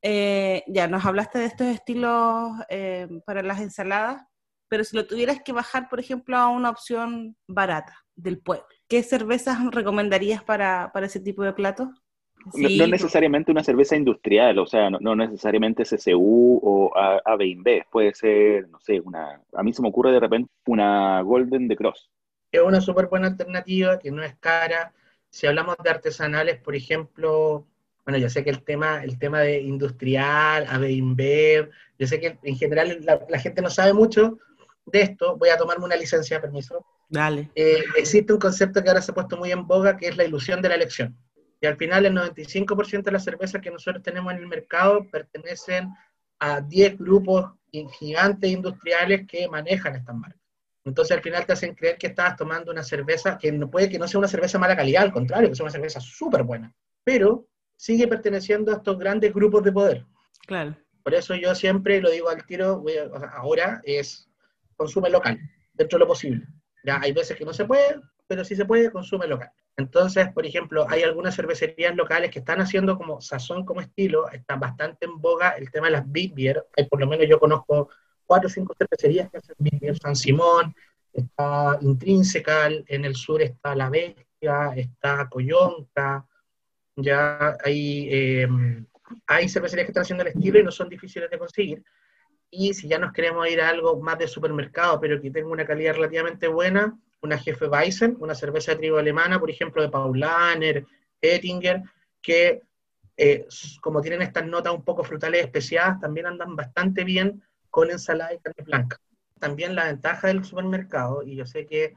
eh, 0.00 0.64
ya 0.66 0.88
nos 0.88 1.04
hablaste 1.04 1.38
de 1.38 1.44
estos 1.46 1.66
estilos 1.66 2.52
eh, 2.68 3.08
para 3.26 3.42
las 3.42 3.60
ensaladas, 3.60 4.24
pero 4.68 4.82
si 4.82 4.96
lo 4.96 5.06
tuvieras 5.06 5.42
que 5.44 5.52
bajar, 5.52 5.88
por 5.88 6.00
ejemplo, 6.00 6.36
a 6.36 6.48
una 6.48 6.70
opción 6.70 7.36
barata 7.46 8.02
del 8.16 8.40
pueblo, 8.40 8.66
¿qué 8.92 9.02
cervezas 9.02 9.58
recomendarías 9.70 10.44
para, 10.44 10.90
para 10.92 11.06
ese 11.06 11.18
tipo 11.18 11.42
de 11.42 11.54
platos? 11.54 11.88
no, 12.54 12.86
necesariamente 12.86 13.50
una 13.50 13.64
cerveza 13.64 13.96
industrial, 13.96 14.58
o 14.58 14.66
sea, 14.66 14.90
no, 14.90 15.16
necesariamente 15.16 15.84
CCU 15.84 16.60
o 16.62 16.92
AB 16.94 17.40
InBev, 17.40 17.84
puede 17.90 18.12
ser, 18.12 18.68
no 18.68 18.78
sé, 18.80 19.00
una, 19.00 19.40
a 19.54 19.62
mí 19.62 19.72
se 19.72 19.80
me 19.80 19.88
ocurre 19.88 20.12
de 20.12 20.20
repente 20.20 20.50
una 20.66 21.22
Golden 21.22 21.68
de 21.68 21.76
Cross. 21.76 22.10
Es 22.50 22.60
una 22.60 22.82
súper 22.82 23.06
buena 23.06 23.28
alternativa, 23.28 23.98
que 23.98 24.10
no 24.10 24.22
es 24.22 24.34
cara. 24.36 24.92
Si 25.30 25.46
hablamos 25.46 25.76
de 25.82 25.88
artesanales, 25.88 26.60
por 26.60 26.76
ejemplo, 26.76 27.64
bueno, 28.04 28.18
yo 28.18 28.28
sé 28.28 28.44
que 28.44 28.50
el 28.50 28.62
tema, 28.62 29.02
el 29.04 29.18
tema 29.18 29.40
de 29.40 29.62
industrial, 29.62 30.66
AB 30.68 30.90
InBev, 30.90 31.70
yo 31.98 32.06
sé 32.06 32.20
que 32.20 32.38
en 32.42 32.56
general 32.56 32.98
la, 33.06 33.38
gente 33.38 33.62
no 33.62 33.70
sabe 33.70 33.94
mucho 33.94 34.38
de 34.84 35.00
esto, 35.00 35.38
voy 35.38 35.48
a 35.48 35.56
tomarme 35.56 35.86
una 35.86 35.96
licencia, 35.96 36.42
permiso. 36.42 36.84
Dale. 37.12 37.50
Eh, 37.54 37.84
existe 37.98 38.32
un 38.32 38.38
concepto 38.38 38.82
que 38.82 38.88
ahora 38.88 39.02
se 39.02 39.12
ha 39.12 39.14
puesto 39.14 39.36
muy 39.36 39.52
en 39.52 39.66
boga, 39.66 39.98
que 39.98 40.08
es 40.08 40.16
la 40.16 40.24
ilusión 40.24 40.62
de 40.62 40.70
la 40.70 40.76
elección. 40.76 41.14
Y 41.60 41.66
al 41.66 41.76
final 41.76 42.06
el 42.06 42.14
95% 42.14 43.02
de 43.02 43.12
las 43.12 43.22
cervezas 43.22 43.60
que 43.60 43.70
nosotros 43.70 44.02
tenemos 44.02 44.32
en 44.32 44.38
el 44.38 44.48
mercado 44.48 45.06
pertenecen 45.10 45.90
a 46.40 46.62
10 46.62 46.98
grupos 46.98 47.52
gigantes 47.98 48.50
industriales 48.50 49.26
que 49.28 49.46
manejan 49.46 49.94
estas 49.94 50.16
marcas. 50.16 50.40
Entonces 50.84 51.14
al 51.14 51.22
final 51.22 51.44
te 51.44 51.52
hacen 51.52 51.74
creer 51.74 51.98
que 51.98 52.08
estás 52.08 52.34
tomando 52.34 52.72
una 52.72 52.82
cerveza 52.82 53.36
que 53.38 53.52
no 53.52 53.70
puede 53.70 53.90
que 53.90 53.98
no 53.98 54.08
sea 54.08 54.18
una 54.18 54.26
cerveza 54.26 54.58
mala 54.58 54.74
calidad, 54.74 55.02
al 55.02 55.12
contrario, 55.12 55.50
que 55.50 55.54
sea 55.54 55.64
una 55.64 55.70
cerveza 55.70 56.00
súper 56.00 56.42
buena, 56.42 56.74
pero 57.04 57.46
sigue 57.76 58.08
perteneciendo 58.08 58.72
a 58.72 58.76
estos 58.76 58.98
grandes 58.98 59.34
grupos 59.34 59.62
de 59.62 59.72
poder. 59.72 60.06
Claro. 60.46 60.74
Por 61.02 61.14
eso 61.14 61.34
yo 61.34 61.54
siempre 61.54 62.00
lo 62.00 62.10
digo 62.10 62.30
al 62.30 62.44
tiro, 62.46 62.82
ahora 63.34 63.82
es 63.84 64.28
consume 64.76 65.10
local, 65.10 65.38
dentro 65.74 65.98
de 65.98 66.00
lo 66.00 66.08
posible. 66.08 66.46
Ya 66.84 67.00
hay 67.00 67.12
veces 67.12 67.36
que 67.36 67.44
no 67.44 67.52
se 67.52 67.64
puede, 67.64 68.00
pero 68.26 68.44
si 68.44 68.56
se 68.56 68.64
puede, 68.64 68.90
consume 68.90 69.26
local. 69.26 69.50
Entonces, 69.76 70.30
por 70.32 70.44
ejemplo, 70.44 70.86
hay 70.88 71.02
algunas 71.02 71.34
cervecerías 71.34 71.96
locales 71.96 72.30
que 72.30 72.40
están 72.40 72.60
haciendo 72.60 72.98
como 72.98 73.20
sazón 73.20 73.64
como 73.64 73.80
estilo, 73.80 74.28
está 74.30 74.56
bastante 74.56 75.06
en 75.06 75.18
boga 75.20 75.50
el 75.50 75.70
tema 75.70 75.86
de 75.86 75.92
las 75.92 76.10
Big 76.10 76.34
Beer, 76.34 76.66
por 76.90 77.00
lo 77.00 77.06
menos 77.06 77.26
yo 77.28 77.38
conozco 77.38 77.88
cuatro 78.26 78.48
o 78.48 78.50
cinco 78.50 78.74
cervecerías 78.76 79.30
que 79.30 79.38
hacen 79.38 79.56
Big 79.58 79.80
Beer, 79.80 79.98
San 79.98 80.14
Simón, 80.14 80.74
está 81.12 81.78
Intrinsical, 81.80 82.84
en 82.86 83.04
el 83.04 83.14
sur 83.16 83.40
está 83.40 83.74
La 83.74 83.88
Bestia, 83.88 84.74
está 84.76 85.28
Coyonca, 85.30 86.26
ya 86.96 87.56
hay, 87.64 88.08
eh, 88.10 88.48
hay 89.26 89.48
cervecerías 89.48 89.86
que 89.86 89.92
están 89.92 90.02
haciendo 90.02 90.22
el 90.22 90.30
estilo 90.30 90.58
y 90.58 90.64
no 90.64 90.70
son 90.70 90.88
difíciles 90.88 91.30
de 91.30 91.38
conseguir. 91.38 91.82
Y 92.54 92.74
si 92.74 92.86
ya 92.86 92.98
nos 92.98 93.12
queremos 93.12 93.48
ir 93.48 93.62
a 93.62 93.70
algo 93.70 93.98
más 93.98 94.18
de 94.18 94.28
supermercado, 94.28 95.00
pero 95.00 95.20
que 95.20 95.30
tenga 95.30 95.48
una 95.48 95.64
calidad 95.64 95.94
relativamente 95.94 96.48
buena, 96.48 96.98
una 97.22 97.38
Jefe 97.38 97.66
Weizen, 97.66 98.18
una 98.20 98.34
cerveza 98.34 98.72
de 98.72 98.78
trigo 98.78 98.98
alemana, 98.98 99.40
por 99.40 99.50
ejemplo, 99.50 99.80
de 99.80 99.88
Paulaner, 99.88 100.84
Ettinger, 101.22 101.82
que 102.20 102.60
eh, 103.16 103.46
como 103.80 104.02
tienen 104.02 104.20
estas 104.20 104.46
notas 104.46 104.74
un 104.74 104.84
poco 104.84 105.02
frutales 105.02 105.42
especiadas, 105.42 105.98
también 105.98 106.26
andan 106.26 106.54
bastante 106.54 107.04
bien 107.04 107.42
con 107.70 107.90
ensalada 107.90 108.34
y 108.34 108.38
carne 108.38 108.64
blanca. 108.64 108.98
También 109.38 109.74
la 109.74 109.86
ventaja 109.86 110.28
del 110.28 110.44
supermercado, 110.44 111.22
y 111.22 111.36
yo 111.36 111.46
sé 111.46 111.66
que 111.66 111.94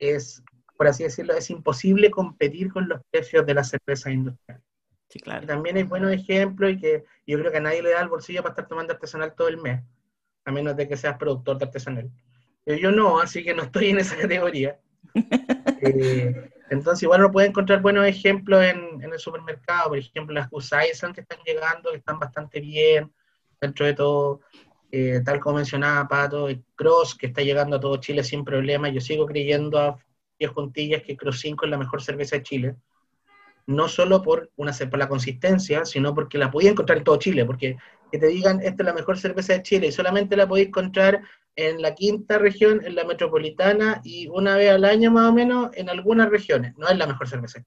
es, 0.00 0.42
por 0.76 0.88
así 0.88 1.04
decirlo, 1.04 1.34
es 1.34 1.48
imposible 1.50 2.10
competir 2.10 2.72
con 2.72 2.88
los 2.88 3.00
precios 3.08 3.46
de 3.46 3.54
las 3.54 3.68
cervezas 3.68 4.12
industriales. 4.12 4.71
Sí, 5.12 5.20
claro. 5.20 5.46
también 5.46 5.76
hay 5.76 5.82
buenos 5.82 6.10
ejemplos 6.10 6.72
y 6.72 6.78
que 6.78 7.04
yo 7.26 7.38
creo 7.38 7.52
que 7.52 7.58
a 7.58 7.60
nadie 7.60 7.82
le 7.82 7.90
da 7.90 8.00
el 8.00 8.08
bolsillo 8.08 8.40
para 8.40 8.52
estar 8.52 8.66
tomando 8.66 8.94
artesanal 8.94 9.34
todo 9.34 9.48
el 9.48 9.58
mes, 9.58 9.82
a 10.46 10.50
menos 10.50 10.74
de 10.74 10.88
que 10.88 10.96
seas 10.96 11.18
productor 11.18 11.58
de 11.58 11.66
artesanal. 11.66 12.10
Eh, 12.64 12.80
yo 12.80 12.90
no, 12.90 13.20
así 13.20 13.44
que 13.44 13.52
no 13.52 13.64
estoy 13.64 13.90
en 13.90 13.98
esa 13.98 14.16
categoría. 14.20 14.78
Eh, 15.84 16.48
entonces, 16.70 17.02
igual 17.02 17.22
uno 17.22 17.32
puede 17.32 17.48
encontrar 17.48 17.82
buenos 17.82 18.06
ejemplos 18.06 18.62
en, 18.62 19.02
el 19.02 19.18
supermercado, 19.18 19.88
por 19.88 19.98
ejemplo, 19.98 20.32
las 20.32 20.48
Kusaisan 20.48 21.12
que 21.12 21.22
están 21.22 21.40
llegando, 21.44 21.90
que 21.90 21.96
están 21.96 22.20
bastante 22.20 22.60
bien, 22.60 23.12
dentro 23.60 23.84
de 23.84 23.94
todo, 23.94 24.42
eh, 24.92 25.20
tal 25.24 25.40
como 25.40 25.56
mencionaba 25.56 26.06
Pato, 26.06 26.48
el 26.48 26.62
Cross, 26.76 27.16
que 27.16 27.26
está 27.26 27.42
llegando 27.42 27.76
a 27.76 27.80
todo 27.80 27.96
Chile 27.96 28.22
sin 28.22 28.44
problema. 28.44 28.88
Yo 28.90 29.00
sigo 29.00 29.26
creyendo 29.26 29.76
a 29.76 29.98
10 30.38 30.52
juntillas 30.52 31.02
que 31.02 31.16
Cross 31.16 31.40
5 31.40 31.64
es 31.64 31.70
la 31.72 31.78
mejor 31.78 32.00
cerveza 32.00 32.36
de 32.36 32.42
Chile. 32.44 32.76
No 33.66 33.88
solo 33.88 34.22
por, 34.22 34.50
una, 34.56 34.72
por 34.72 34.98
la 34.98 35.08
consistencia, 35.08 35.84
sino 35.84 36.14
porque 36.14 36.38
la 36.38 36.50
podía 36.50 36.70
encontrar 36.70 36.98
en 36.98 37.04
todo 37.04 37.16
Chile, 37.16 37.44
porque 37.44 37.76
que 38.10 38.18
te 38.18 38.26
digan, 38.26 38.60
esta 38.60 38.82
es 38.82 38.86
la 38.86 38.92
mejor 38.92 39.18
cerveza 39.18 39.54
de 39.54 39.62
Chile, 39.62 39.86
y 39.86 39.92
solamente 39.92 40.36
la 40.36 40.48
podéis 40.48 40.68
encontrar 40.68 41.22
en 41.56 41.80
la 41.80 41.94
quinta 41.94 42.38
región, 42.38 42.84
en 42.84 42.94
la 42.94 43.04
metropolitana, 43.04 44.00
y 44.04 44.28
una 44.28 44.56
vez 44.56 44.70
al 44.70 44.84
año 44.84 45.10
más 45.10 45.30
o 45.30 45.32
menos 45.32 45.70
en 45.74 45.88
algunas 45.88 46.28
regiones. 46.28 46.76
No 46.76 46.88
es 46.88 46.96
la 46.98 47.06
mejor 47.06 47.28
cerveza. 47.28 47.64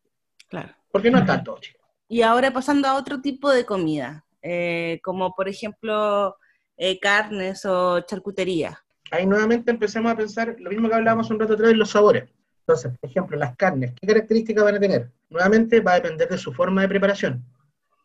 Claro. 0.47 0.73
Porque 0.91 1.09
no 1.09 1.19
está 1.19 1.43
todo 1.43 1.59
Chile. 1.59 1.79
Y 2.07 2.21
ahora 2.21 2.51
pasando 2.51 2.87
a 2.87 2.95
otro 2.95 3.21
tipo 3.21 3.49
de 3.49 3.65
comida, 3.65 4.25
eh, 4.41 4.99
como 5.03 5.33
por 5.33 5.49
ejemplo 5.49 6.35
eh, 6.77 6.99
carnes 6.99 7.65
o 7.65 8.01
charcutería. 8.01 8.79
Ahí 9.11 9.25
nuevamente 9.25 9.71
empecemos 9.71 10.11
a 10.11 10.15
pensar 10.15 10.55
lo 10.59 10.69
mismo 10.69 10.87
que 10.87 10.95
hablábamos 10.95 11.29
un 11.31 11.39
rato 11.39 11.53
atrás 11.53 11.69
de 11.69 11.75
los 11.75 11.89
sabores. 11.89 12.29
Entonces, 12.67 12.97
por 12.99 13.09
ejemplo, 13.09 13.37
las 13.37 13.55
carnes, 13.55 13.93
¿qué 13.93 14.07
características 14.07 14.63
van 14.63 14.75
a 14.75 14.79
tener? 14.79 15.11
Nuevamente 15.29 15.81
va 15.81 15.91
a 15.91 15.95
depender 15.95 16.27
de 16.27 16.37
su 16.39 16.51
forma 16.51 16.81
de 16.81 16.87
preparación. 16.87 17.45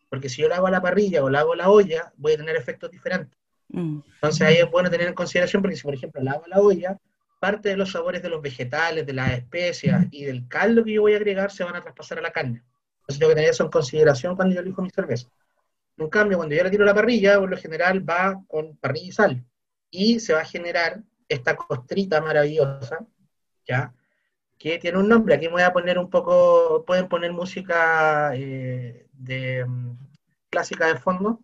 Porque 0.07 0.29
si 0.29 0.43
yo 0.43 0.47
la 0.47 0.57
hago 0.57 0.67
a 0.67 0.71
la 0.71 0.81
parrilla 0.81 1.23
o 1.23 1.29
la 1.31 1.39
hago 1.39 1.53
a 1.53 1.55
la 1.55 1.69
olla, 1.69 2.13
voy 2.17 2.33
a 2.33 2.37
tener 2.37 2.55
efectos 2.55 2.91
diferentes. 2.91 3.35
Mm. 3.69 4.01
Entonces 4.15 4.41
ahí 4.41 4.57
es 4.57 4.69
bueno 4.69 4.91
tener 4.91 5.07
en 5.07 5.15
consideración 5.15 5.63
porque 5.63 5.77
si 5.77 5.83
por 5.83 5.95
ejemplo 5.95 6.21
la 6.21 6.33
hago 6.33 6.45
a 6.45 6.49
la 6.49 6.59
olla, 6.59 6.97
parte 7.39 7.69
de 7.69 7.77
los 7.77 7.91
sabores 7.91 8.21
de 8.21 8.29
los 8.29 8.39
vegetales, 8.39 9.07
de 9.07 9.13
las 9.13 9.31
especias 9.31 10.05
y 10.11 10.25
del 10.25 10.47
caldo 10.47 10.83
que 10.83 10.93
yo 10.93 11.01
voy 11.01 11.13
a 11.13 11.17
agregar 11.17 11.49
se 11.49 11.63
van 11.63 11.75
a 11.75 11.81
traspasar 11.81 12.19
a 12.19 12.21
la 12.21 12.31
carne. 12.31 12.61
Entonces 12.99 13.17
tengo 13.17 13.29
que 13.29 13.35
tener 13.35 13.49
eso 13.49 13.63
en 13.63 13.71
consideración 13.71 14.35
cuando 14.35 14.53
yo 14.53 14.61
elijo 14.61 14.83
mi 14.83 14.91
cerveza. 14.91 15.27
En 15.97 16.09
cambio, 16.09 16.37
cuando 16.37 16.53
yo 16.53 16.63
le 16.63 16.69
tiro 16.69 16.83
a 16.83 16.87
la 16.87 16.93
parrilla, 16.93 17.39
por 17.39 17.49
lo 17.49 17.57
general 17.57 18.07
va 18.07 18.39
con 18.47 18.77
parrilla 18.77 19.07
y 19.07 19.11
sal. 19.11 19.43
Y 19.89 20.19
se 20.19 20.33
va 20.33 20.41
a 20.41 20.45
generar 20.45 21.01
esta 21.27 21.55
costrita 21.55 22.21
maravillosa, 22.21 22.99
¿ya? 23.67 23.93
Que 24.61 24.77
tiene 24.77 24.99
un 24.99 25.09
nombre. 25.09 25.33
Aquí 25.33 25.47
me 25.47 25.53
voy 25.53 25.61
a 25.63 25.73
poner 25.73 25.97
un 25.97 26.09
poco, 26.09 26.83
pueden 26.85 27.07
poner 27.07 27.33
música 27.33 28.31
eh, 28.35 29.07
mm, 29.17 29.91
clásica 30.51 30.85
de 30.85 30.99
fondo. 30.99 31.39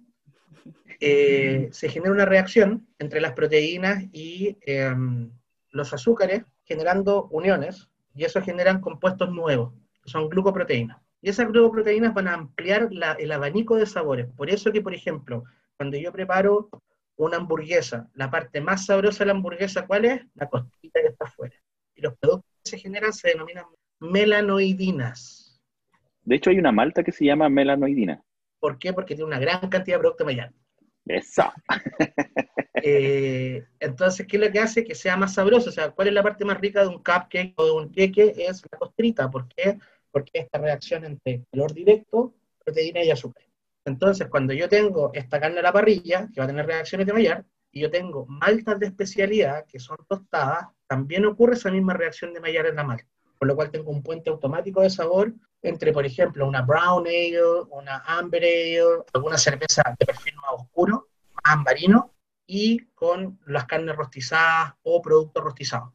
Eh, 0.99 1.69
se 1.71 1.89
genera 1.89 2.11
una 2.11 2.25
reacción 2.25 2.87
entre 2.99 3.19
las 3.19 3.33
proteínas 3.33 4.03
y 4.11 4.57
em, 4.61 5.31
los 5.71 5.93
azúcares, 5.93 6.43
generando 6.63 7.27
uniones, 7.31 7.89
y 8.15 8.23
eso 8.23 8.41
generan 8.41 8.81
compuestos 8.81 9.31
nuevos, 9.31 9.73
son 10.05 10.29
glucoproteínas. 10.29 10.99
Y 11.21 11.29
esas 11.29 11.47
glucoproteínas 11.47 12.13
van 12.13 12.27
a 12.27 12.33
ampliar 12.35 12.89
el 13.17 13.31
abanico 13.31 13.77
de 13.77 13.87
sabores. 13.87 14.27
Por 14.35 14.51
eso 14.51 14.71
que, 14.71 14.81
por 14.81 14.93
ejemplo, 14.93 15.43
cuando 15.75 15.97
yo 15.97 16.11
preparo 16.11 16.69
una 17.15 17.37
hamburguesa, 17.37 18.07
la 18.13 18.29
parte 18.29 18.61
más 18.61 18.85
sabrosa 18.85 19.19
de 19.19 19.27
la 19.27 19.31
hamburguesa, 19.33 19.87
¿cuál 19.87 20.05
es? 20.05 20.21
La 20.35 20.47
costita 20.47 21.01
que 21.01 21.07
está 21.07 21.25
afuera. 21.25 21.55
Y 21.95 22.01
los 22.01 22.15
productos 22.17 22.56
se 22.67 22.77
generan 22.77 23.13
se 23.13 23.29
denominan 23.29 23.65
melanoidinas. 23.99 25.59
De 26.23 26.35
hecho, 26.35 26.49
hay 26.49 26.59
una 26.59 26.71
malta 26.71 27.03
que 27.03 27.11
se 27.11 27.25
llama 27.25 27.49
melanoidina. 27.49 28.21
¿Por 28.59 28.77
qué? 28.77 28.93
Porque 28.93 29.15
tiene 29.15 29.27
una 29.27 29.39
gran 29.39 29.69
cantidad 29.69 29.97
de 29.97 29.99
producto 29.99 30.25
maillard. 30.25 30.51
Eso. 31.05 31.43
Eh, 32.89 33.65
entonces, 33.79 34.27
¿qué 34.27 34.37
es 34.37 34.43
lo 34.43 34.51
que 34.51 34.59
hace 34.59 34.83
que 34.83 34.93
sea 34.93 35.17
más 35.17 35.33
sabroso? 35.33 35.69
O 35.69 35.73
sea, 35.73 35.89
¿cuál 35.89 36.09
es 36.09 36.13
la 36.13 36.21
parte 36.21 36.45
más 36.45 36.61
rica 36.61 36.81
de 36.81 36.87
un 36.87 36.97
cupcake 37.03 37.55
o 37.57 37.65
de 37.65 37.71
un 37.71 37.91
queque? 37.91 38.35
Es 38.37 38.61
la 38.71 38.77
costrita. 38.77 39.31
¿Por 39.31 39.47
qué? 39.47 39.79
Porque 40.11 40.31
esta 40.39 40.59
reacción 40.59 41.03
entre 41.03 41.43
calor 41.51 41.73
directo, 41.73 42.35
proteína 42.63 43.03
y 43.03 43.09
azúcar. 43.09 43.43
Entonces, 43.83 44.27
cuando 44.29 44.53
yo 44.53 44.69
tengo 44.69 45.11
esta 45.13 45.39
carne 45.39 45.59
a 45.59 45.63
la 45.63 45.73
parrilla, 45.73 46.29
que 46.31 46.39
va 46.39 46.45
a 46.45 46.47
tener 46.47 46.67
reacciones 46.67 47.07
de 47.07 47.13
Maillard, 47.13 47.45
y 47.71 47.81
yo 47.81 47.89
tengo 47.89 48.25
maltas 48.27 48.79
de 48.79 48.85
especialidad, 48.85 49.65
que 49.65 49.79
son 49.79 49.97
tostadas, 50.07 50.67
también 50.87 51.25
ocurre 51.25 51.53
esa 51.53 51.71
misma 51.71 51.93
reacción 51.93 52.33
de 52.33 52.39
Maillard 52.39 52.67
en 52.67 52.75
la 52.75 52.83
malta. 52.83 53.07
Por 53.37 53.47
lo 53.47 53.55
cual 53.55 53.69
tengo 53.69 53.91
un 53.91 54.01
puente 54.01 54.29
automático 54.29 54.81
de 54.81 54.89
sabor 54.89 55.33
entre, 55.61 55.91
por 55.93 56.05
ejemplo, 56.05 56.47
una 56.47 56.61
brown 56.61 57.05
ale, 57.05 57.39
una 57.69 57.97
amber 58.05 58.43
ale, 58.43 58.79
alguna 59.13 59.37
cerveza 59.37 59.83
de 59.99 60.05
perfil 60.05 60.35
más 60.35 60.61
oscuro, 60.61 61.09
más 61.33 61.55
ambarino, 61.55 62.13
y 62.47 62.85
con 62.95 63.39
las 63.45 63.65
carnes 63.65 63.95
rostizadas 63.95 64.73
o 64.83 65.01
productos 65.01 65.43
rostizados. 65.43 65.93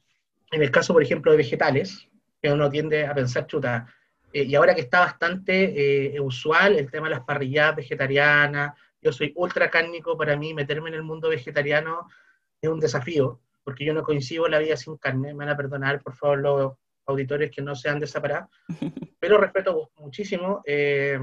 En 0.50 0.62
el 0.62 0.70
caso, 0.70 0.92
por 0.92 1.02
ejemplo, 1.02 1.30
de 1.32 1.38
vegetales, 1.38 2.08
que 2.40 2.52
uno 2.52 2.68
tiende 2.68 3.06
a 3.06 3.14
pensar, 3.14 3.46
chuta, 3.46 3.86
eh, 4.32 4.44
y 4.44 4.54
ahora 4.54 4.74
que 4.74 4.82
está 4.82 5.00
bastante 5.00 6.14
eh, 6.14 6.20
usual 6.20 6.76
el 6.76 6.90
tema 6.90 7.08
de 7.08 7.14
las 7.14 7.24
parrilladas 7.24 7.76
vegetarianas, 7.76 8.74
yo 9.00 9.12
soy 9.12 9.32
ultra 9.34 9.70
cárnico, 9.70 10.16
para 10.16 10.36
mí 10.36 10.52
meterme 10.52 10.90
en 10.90 10.96
el 10.96 11.02
mundo 11.02 11.28
vegetariano 11.28 12.06
es 12.60 12.70
un 12.70 12.78
desafío, 12.78 13.40
porque 13.64 13.84
yo 13.84 13.94
no 13.94 14.02
coincido 14.02 14.48
la 14.48 14.58
vida 14.58 14.76
sin 14.76 14.96
carne, 14.96 15.34
me 15.34 15.44
van 15.44 15.50
a 15.50 15.56
perdonar, 15.56 16.02
por 16.02 16.14
favor, 16.14 16.38
los 16.38 16.72
auditores 17.06 17.50
que 17.50 17.62
no 17.62 17.74
sean 17.74 17.98
de 17.98 18.08
pero 19.20 19.38
respeto 19.38 19.90
muchísimo 19.96 20.62
eh, 20.64 21.18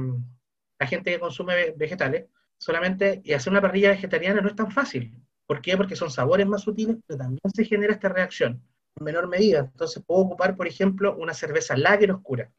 la 0.79 0.87
gente 0.87 1.11
que 1.11 1.19
consume 1.19 1.71
vegetales, 1.71 2.27
solamente, 2.57 3.21
y 3.23 3.33
hacer 3.33 3.51
una 3.51 3.61
parrilla 3.61 3.89
vegetariana 3.89 4.41
no 4.41 4.49
es 4.49 4.55
tan 4.55 4.71
fácil. 4.71 5.13
¿Por 5.45 5.61
qué? 5.61 5.75
Porque 5.75 5.95
son 5.95 6.09
sabores 6.09 6.47
más 6.47 6.61
sutiles, 6.61 6.97
pero 7.05 7.17
también 7.17 7.41
se 7.53 7.65
genera 7.65 7.93
esta 7.93 8.09
reacción 8.09 8.61
en 8.95 9.03
menor 9.03 9.27
medida. 9.27 9.59
Entonces 9.59 10.03
puedo 10.05 10.21
ocupar, 10.21 10.55
por 10.55 10.67
ejemplo, 10.67 11.15
una 11.17 11.33
cerveza 11.33 11.75
lager 11.75 12.11
oscura, 12.11 12.51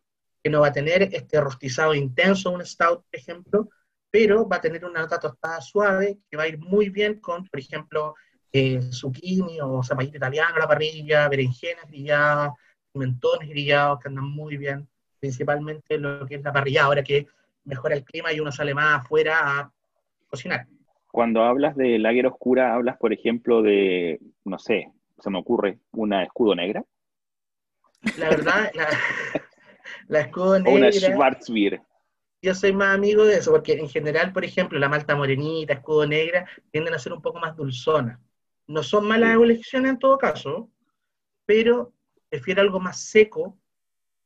que 0.43 0.51
no 0.51 0.61
va 0.61 0.69
a 0.69 0.73
tener 0.73 1.03
este 1.15 1.41
rostizado 1.41 1.95
intenso, 1.95 2.51
un 2.51 2.65
stout, 2.65 3.05
por 3.05 3.21
ejemplo, 3.21 3.69
pero 4.11 4.49
va 4.49 4.57
a 4.57 4.61
tener 4.61 4.85
una 4.85 5.01
nota 5.01 5.21
tostada 5.21 5.61
suave 5.61 6.19
que 6.29 6.37
va 6.37 6.45
a 6.45 6.49
ir 6.49 6.59
muy 6.59 6.89
bien 6.89 7.21
con, 7.21 7.47
por 7.47 7.61
ejemplo, 7.61 8.15
eh, 8.53 8.81
zucchini 8.91 9.61
o 9.61 9.83
zapallito 9.83 10.17
italiano 10.17 10.57
a 10.57 10.61
la 10.61 10.69
parrilla, 10.69 11.29
berenjenas 11.29 11.87
grilladas, 11.89 12.53
pimentones 12.93 13.49
grillados 13.49 14.01
que 14.01 14.09
andan 14.09 14.29
muy 14.29 14.57
bien, 14.57 14.89
principalmente 15.19 15.99
lo 15.99 16.27
que 16.27 16.37
es 16.37 16.43
la 16.43 16.53
parrilla, 16.53 16.85
ahora 16.85 17.03
que 17.03 17.27
mejora 17.65 17.95
el 17.95 18.05
clima 18.05 18.33
y 18.33 18.41
uno 18.41 18.51
sale 18.51 18.75
más 18.75 19.01
afuera 19.01 19.61
a 19.61 19.73
cocinar. 20.29 20.67
Cuando 21.13 21.43
hablas 21.43 21.77
de 21.77 21.99
lager 21.99 22.27
oscura, 22.27 22.75
hablas, 22.75 22.97
por 22.97 23.13
ejemplo, 23.13 23.63
de, 23.63 24.21
no 24.45 24.59
sé, 24.59 24.93
se 25.19 25.31
me 25.31 25.39
ocurre, 25.39 25.79
una 25.93 26.23
escudo 26.23 26.55
negra. 26.55 26.85
La 28.17 28.31
verdad, 28.31 28.71
la, 28.75 28.89
la 30.09 30.21
escudo 30.21 30.59
negra. 30.59 30.73
O 30.73 30.77
una 30.77 30.93
Schwarzbier. 30.93 31.83
Yo 32.43 32.55
soy 32.55 32.73
más 32.73 32.95
amigo 32.95 33.25
de 33.25 33.37
eso, 33.37 33.51
porque 33.51 33.75
en 33.75 33.89
general, 33.89 34.33
por 34.33 34.45
ejemplo, 34.45 34.79
la 34.79 34.89
malta 34.89 35.15
morenita, 35.15 35.75
escudo 35.75 36.07
negra, 36.07 36.47
tienden 36.71 36.95
a 36.95 36.99
ser 36.99 37.13
un 37.13 37.21
poco 37.21 37.39
más 37.39 37.55
dulzonas. 37.55 38.19
No 38.71 38.85
son 38.85 39.09
malas 39.09 39.35
elecciones 39.35 39.91
en 39.91 39.99
todo 39.99 40.17
caso, 40.17 40.71
pero 41.45 41.93
prefiero 42.29 42.63
algo 42.63 42.79
más 42.79 43.01
seco, 43.01 43.59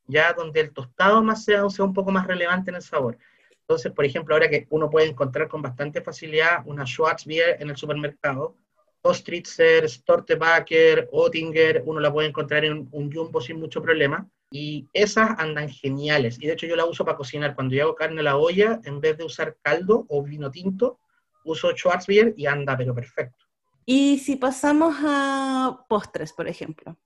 ya 0.06 0.34
donde 0.34 0.60
el 0.60 0.74
tostado 0.74 1.22
más 1.22 1.46
sea, 1.46 1.66
sea 1.70 1.86
un 1.86 1.94
poco 1.94 2.10
más 2.10 2.26
relevante 2.26 2.70
en 2.70 2.74
el 2.74 2.82
sabor. 2.82 3.16
Entonces, 3.60 3.90
por 3.92 4.04
ejemplo, 4.04 4.34
ahora 4.34 4.50
que 4.50 4.66
uno 4.68 4.90
puede 4.90 5.06
encontrar 5.06 5.48
con 5.48 5.62
bastante 5.62 6.02
facilidad 6.02 6.58
una 6.66 6.84
Schwarzbier 6.84 7.56
en 7.58 7.70
el 7.70 7.76
supermercado, 7.78 8.54
Ostritzer, 9.00 9.88
Stortebaker, 9.88 11.08
Oettinger, 11.10 11.82
uno 11.86 12.00
la 12.00 12.12
puede 12.12 12.28
encontrar 12.28 12.66
en 12.66 12.86
un 12.92 13.10
jumbo 13.10 13.40
sin 13.40 13.58
mucho 13.58 13.80
problema. 13.80 14.28
Y 14.50 14.86
esas 14.92 15.38
andan 15.38 15.70
geniales. 15.70 16.36
Y 16.38 16.48
de 16.48 16.52
hecho 16.52 16.66
yo 16.66 16.76
la 16.76 16.84
uso 16.84 17.02
para 17.02 17.16
cocinar. 17.16 17.54
Cuando 17.54 17.74
yo 17.74 17.84
hago 17.84 17.94
carne 17.94 18.20
a 18.20 18.24
la 18.24 18.36
olla, 18.36 18.78
en 18.84 19.00
vez 19.00 19.16
de 19.16 19.24
usar 19.24 19.56
caldo 19.62 20.04
o 20.10 20.22
vino 20.22 20.50
tinto, 20.50 20.98
uso 21.44 21.70
Schwarzbier 21.70 22.34
y 22.36 22.44
anda, 22.44 22.76
pero 22.76 22.94
perfecto. 22.94 23.43
Y 23.86 24.18
si 24.18 24.36
pasamos 24.36 24.96
a 25.04 25.84
postres, 25.88 26.32
por 26.32 26.48
ejemplo, 26.48 26.98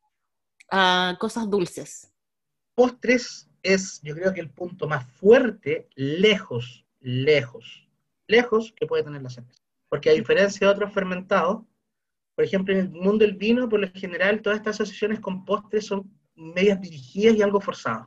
a 0.71 1.17
cosas 1.19 1.51
dulces. 1.51 2.13
Postres 2.75 3.49
es, 3.63 4.01
yo 4.03 4.15
creo 4.15 4.33
que 4.33 4.41
el 4.41 4.51
punto 4.51 4.87
más 4.87 5.07
fuerte, 5.13 5.89
lejos, 5.95 6.87
lejos, 7.01 7.89
lejos 8.27 8.73
que 8.77 8.87
puede 8.87 9.03
tener 9.03 9.23
la 9.23 9.31
cerveza. 9.31 9.63
Porque 9.89 10.11
a 10.11 10.15
diferencia 10.15 10.67
de 10.67 10.73
otros 10.73 10.93
fermentados, 10.93 11.65
por 12.35 12.45
ejemplo, 12.45 12.73
en 12.73 12.81
el 12.81 12.91
mundo 12.91 13.25
del 13.25 13.35
vino, 13.35 13.69
por 13.69 13.81
lo 13.81 13.91
general, 13.93 14.43
todas 14.43 14.59
estas 14.59 14.77
asociaciones 14.77 15.19
con 15.19 15.45
postres 15.45 15.87
son 15.87 16.09
medias 16.37 16.81
dirigidas 16.81 17.35
y 17.35 17.43
algo 17.43 17.61
forzadas. 17.61 18.07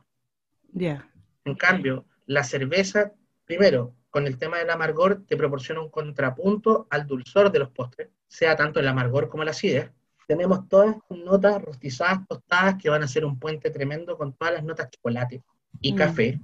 Ya. 0.72 1.06
En 1.44 1.54
cambio, 1.54 2.06
la 2.24 2.42
cerveza, 2.42 3.12
primero, 3.44 3.94
con 4.08 4.26
el 4.26 4.38
tema 4.38 4.58
del 4.58 4.70
amargor, 4.70 5.24
te 5.26 5.36
proporciona 5.36 5.82
un 5.82 5.90
contrapunto 5.90 6.86
al 6.88 7.06
dulzor 7.06 7.52
de 7.52 7.58
los 7.58 7.70
postres, 7.70 8.08
sea 8.32 8.56
tanto 8.56 8.80
el 8.80 8.88
amargor 8.88 9.28
como 9.28 9.44
la 9.44 9.50
acidez. 9.50 9.90
Tenemos 10.26 10.66
todas 10.66 10.96
notas 11.10 11.60
rostizadas, 11.60 12.26
tostadas, 12.26 12.76
que 12.80 12.88
van 12.88 13.02
a 13.02 13.08
ser 13.08 13.26
un 13.26 13.38
puente 13.38 13.70
tremendo 13.70 14.16
con 14.16 14.32
todas 14.32 14.54
las 14.54 14.64
notas 14.64 14.88
chocolate 14.90 15.42
y 15.82 15.92
mm. 15.92 15.96
café, 15.96 16.40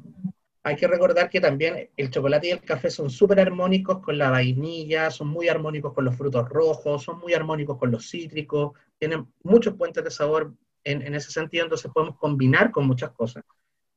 hay 0.63 0.77
que 0.77 0.87
recordar 0.87 1.31
que 1.31 1.41
también 1.41 1.89
el 1.97 2.11
chocolate 2.11 2.49
y 2.49 2.51
el 2.51 2.61
café 2.61 2.91
son 2.91 3.09
súper 3.09 3.41
armónicos 3.41 4.01
con 4.01 4.19
la 4.19 4.29
vainilla, 4.29 5.11
son 5.11 5.29
muy 5.29 5.49
armónicos 5.49 5.95
con 5.95 6.05
los 6.05 6.15
frutos 6.15 6.47
rojos, 6.47 7.05
son 7.05 7.21
muy 7.21 7.33
armónicos 7.33 7.79
con 7.79 7.91
los 7.91 8.11
cítricos, 8.11 8.73
tienen 8.99 9.27
muchos 9.43 9.75
puentes 9.75 10.05
de 10.05 10.11
sabor 10.11 10.53
en, 10.85 11.15
ese 11.15 11.31
sentido, 11.31 11.65
entonces 11.65 11.91
podemos 11.91 12.19
combinar 12.19 12.71
con 12.71 12.87
muchas 12.87 13.13
cosas. 13.13 13.45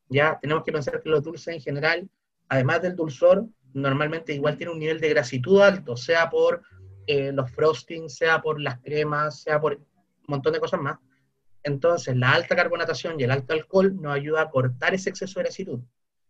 Ya 0.08 0.40
tenemos 0.42 0.64
que 0.64 0.72
pensar 0.72 1.02
que 1.02 1.10
los 1.10 1.24
dulces 1.24 1.54
en 1.54 1.62
general, 1.62 2.10
además 2.48 2.82
del 2.82 2.96
dulzor, 2.96 3.48
normalmente 3.74 4.34
igual 4.34 4.56
tienen 4.56 4.74
un 4.74 4.80
nivel 4.80 5.02
de 5.02 5.10
grasitud 5.10 5.62
alto, 5.62 5.98
sea 5.98 6.30
por 6.30 6.62
eh, 7.08 7.32
los 7.32 7.52
frostings, 7.52 8.16
sea 8.16 8.42
por 8.42 8.60
las 8.60 8.80
cremas, 8.80 9.42
sea 9.42 9.60
por 9.60 9.76
un 9.76 9.86
montón 10.28 10.54
de 10.54 10.60
cosas 10.60 10.82
más. 10.82 11.00
Entonces, 11.64 12.16
la 12.16 12.32
alta 12.32 12.56
carbonatación 12.56 13.20
y 13.20 13.24
el 13.24 13.32
alto 13.32 13.54
alcohol 13.54 13.96
nos 14.02 14.14
ayuda 14.14 14.42
a 14.42 14.50
cortar 14.50 14.94
ese 14.94 15.10
exceso 15.10 15.40
de 15.40 15.44
grasitud. 15.44 15.80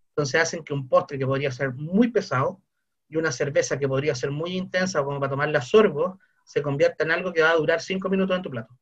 Entonces 0.09 0.41
hacen 0.41 0.63
que 0.63 0.73
un 0.73 0.89
postre 0.89 1.17
que 1.17 1.25
podría 1.25 1.51
ser 1.51 1.73
muy 1.73 2.09
pesado 2.09 2.61
y 3.07 3.15
una 3.17 3.31
cerveza 3.31 3.79
que 3.79 3.87
podría 3.87 4.13
ser 4.13 4.31
muy 4.31 4.57
intensa 4.57 5.03
como 5.03 5.19
para 5.19 5.29
tomarla 5.29 5.59
a 5.59 5.61
sorbo, 5.61 6.19
se 6.43 6.61
convierta 6.61 7.03
en 7.03 7.11
algo 7.11 7.31
que 7.31 7.41
va 7.41 7.51
a 7.51 7.55
durar 7.55 7.81
cinco 7.81 8.09
minutos 8.09 8.35
en 8.35 8.41
tu 8.41 8.49
plato. 8.49 8.77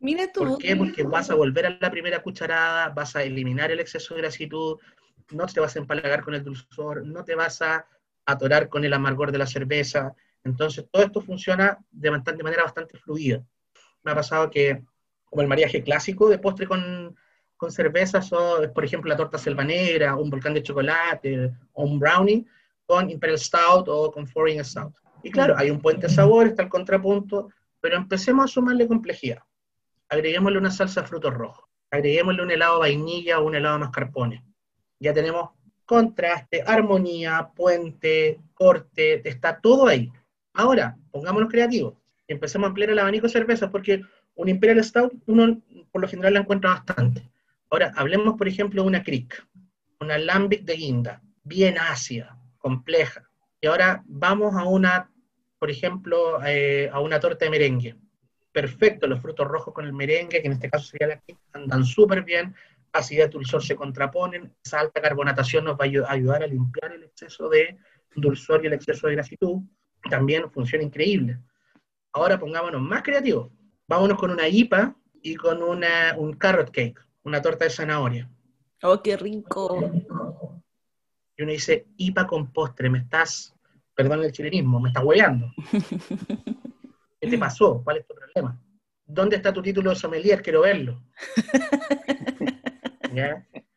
Mira 0.00 0.30
tú. 0.32 0.40
¿Por 0.40 0.58
qué? 0.58 0.76
Porque 0.76 1.02
vas 1.02 1.30
a 1.30 1.34
volver 1.34 1.66
a 1.66 1.78
la 1.80 1.90
primera 1.90 2.22
cucharada, 2.22 2.88
vas 2.90 3.16
a 3.16 3.22
eliminar 3.22 3.70
el 3.70 3.80
exceso 3.80 4.14
de 4.14 4.22
grasitud, 4.22 4.78
no 5.30 5.46
te 5.46 5.60
vas 5.60 5.76
a 5.76 5.78
empalagar 5.78 6.22
con 6.22 6.34
el 6.34 6.44
dulzor, 6.44 7.04
no 7.04 7.24
te 7.24 7.34
vas 7.34 7.62
a 7.62 7.86
atorar 8.24 8.68
con 8.68 8.84
el 8.84 8.92
amargor 8.92 9.32
de 9.32 9.38
la 9.38 9.46
cerveza. 9.46 10.14
Entonces, 10.44 10.86
todo 10.90 11.02
esto 11.02 11.20
funciona 11.20 11.78
de, 11.90 12.10
manera 12.10 12.64
bastante 12.64 12.98
fluida. 12.98 13.42
Me 14.02 14.12
ha 14.12 14.14
pasado 14.14 14.50
que, 14.50 14.82
como 15.24 15.42
el 15.42 15.48
mariaje 15.48 15.82
clásico 15.82 16.28
de 16.28 16.38
postre 16.38 16.66
con, 16.66 17.16
con 17.56 17.70
cervezas 17.70 18.32
o, 18.32 18.62
por 18.72 18.84
ejemplo, 18.84 19.08
la 19.08 19.16
torta 19.16 19.36
selva 19.36 19.64
negra, 19.64 20.16
un 20.16 20.30
volcán 20.30 20.54
de 20.54 20.62
chocolate 20.62 21.52
o 21.72 21.84
un 21.84 21.98
brownie 21.98 22.46
con 22.86 23.10
Imperial 23.10 23.38
Stout 23.38 23.88
o 23.88 24.10
con 24.10 24.26
Foreign 24.26 24.64
Stout. 24.64 24.94
Y 25.22 25.30
claro, 25.30 25.54
hay 25.58 25.70
un 25.70 25.80
puente 25.80 26.06
de 26.06 26.12
sabor, 26.12 26.46
está 26.46 26.62
el 26.62 26.68
contrapunto, 26.68 27.50
pero 27.80 27.96
empecemos 27.96 28.44
a 28.44 28.48
sumarle 28.48 28.86
complejidad. 28.86 29.42
Agreguémosle 30.08 30.58
una 30.58 30.70
salsa 30.70 31.02
de 31.02 31.08
frutos 31.08 31.34
rojos, 31.34 31.64
agreguémosle 31.90 32.42
un 32.42 32.50
helado 32.50 32.78
vainilla 32.78 33.40
o 33.40 33.46
un 33.46 33.56
helado 33.56 33.78
mascarpone. 33.78 34.44
Ya 35.00 35.12
tenemos 35.12 35.50
contraste, 35.84 36.62
armonía, 36.66 37.50
puente, 37.54 38.40
corte, 38.54 39.26
está 39.28 39.60
todo 39.60 39.86
ahí. 39.86 40.12
Ahora, 40.58 40.98
pongámonos 41.12 41.48
creativos 41.48 41.94
y 42.26 42.32
empecemos 42.32 42.66
a 42.66 42.68
ampliar 42.70 42.90
el 42.90 42.98
abanico 42.98 43.28
de 43.28 43.32
cervezas 43.32 43.70
porque 43.70 44.02
un 44.34 44.48
Imperial 44.48 44.82
Stout 44.82 45.12
uno 45.26 45.62
por 45.92 46.02
lo 46.02 46.08
general 46.08 46.34
la 46.34 46.40
encuentra 46.40 46.70
bastante. 46.70 47.30
Ahora, 47.70 47.92
hablemos, 47.94 48.36
por 48.36 48.48
ejemplo, 48.48 48.82
de 48.82 48.88
una 48.88 49.04
crick, 49.04 49.46
una 50.00 50.18
lambic 50.18 50.64
de 50.64 50.74
guinda, 50.74 51.22
bien 51.44 51.78
ácida, 51.78 52.36
compleja. 52.58 53.22
Y 53.60 53.68
ahora 53.68 54.02
vamos 54.06 54.56
a 54.56 54.64
una, 54.64 55.08
por 55.60 55.70
ejemplo, 55.70 56.44
eh, 56.44 56.90
a 56.92 56.98
una 56.98 57.20
torta 57.20 57.44
de 57.44 57.52
merengue. 57.52 57.94
Perfecto, 58.50 59.06
los 59.06 59.20
frutos 59.20 59.46
rojos 59.46 59.72
con 59.72 59.84
el 59.84 59.92
merengue, 59.92 60.40
que 60.40 60.46
en 60.48 60.54
este 60.54 60.70
caso 60.70 60.86
sería 60.86 61.06
la 61.06 61.20
crick, 61.20 61.38
andan 61.52 61.84
súper 61.84 62.24
bien. 62.24 62.52
acidez 62.92 63.30
dulzor 63.30 63.62
se 63.62 63.76
contraponen, 63.76 64.52
esa 64.64 64.80
alta 64.80 65.00
carbonatación 65.00 65.66
nos 65.66 65.76
va 65.78 65.84
a 65.84 66.12
ayudar 66.12 66.42
a 66.42 66.48
limpiar 66.48 66.94
el 66.94 67.04
exceso 67.04 67.48
de 67.48 67.78
dulzor 68.16 68.64
y 68.64 68.66
el 68.66 68.72
exceso 68.72 69.06
de 69.06 69.14
grasitud, 69.14 69.62
también 70.08 70.50
funciona 70.50 70.84
increíble. 70.84 71.38
Ahora 72.12 72.38
pongámonos 72.38 72.80
más 72.80 73.02
creativos, 73.02 73.50
vámonos 73.86 74.18
con 74.18 74.30
una 74.30 74.48
IPA 74.48 74.96
y 75.22 75.36
con 75.36 75.62
una, 75.62 76.14
un 76.16 76.34
carrot 76.34 76.70
cake, 76.70 77.00
una 77.22 77.42
torta 77.42 77.64
de 77.64 77.70
zanahoria. 77.70 78.30
¡Oh, 78.82 79.02
qué 79.02 79.16
rico! 79.16 79.90
Y 81.36 81.42
uno 81.42 81.52
dice, 81.52 81.86
IPA 81.96 82.26
con 82.26 82.52
postre, 82.52 82.90
me 82.90 82.98
estás, 82.98 83.54
perdón 83.94 84.24
el 84.24 84.32
chilenismo, 84.32 84.80
me 84.80 84.88
estás 84.88 85.04
hueveando. 85.04 85.52
¿Qué 87.20 87.28
te 87.28 87.38
pasó? 87.38 87.82
¿Cuál 87.82 87.98
es 87.98 88.06
tu 88.06 88.14
problema? 88.14 88.60
¿Dónde 89.04 89.36
está 89.36 89.52
tu 89.52 89.62
título 89.62 89.90
de 89.90 89.96
sommelier? 89.96 90.42
Quiero 90.42 90.62
verlo. 90.62 91.02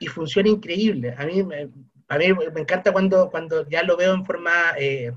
Y 0.00 0.06
funciona 0.06 0.48
increíble. 0.48 1.14
A 1.16 1.26
mí, 1.26 1.42
me, 1.42 1.68
a 2.10 2.18
mí 2.18 2.26
me 2.52 2.60
encanta 2.60 2.92
cuando, 2.92 3.30
cuando 3.30 3.66
ya 3.68 3.84
lo 3.84 3.96
veo 3.96 4.12
en 4.12 4.26
forma 4.26 4.50
eh, 4.76 5.12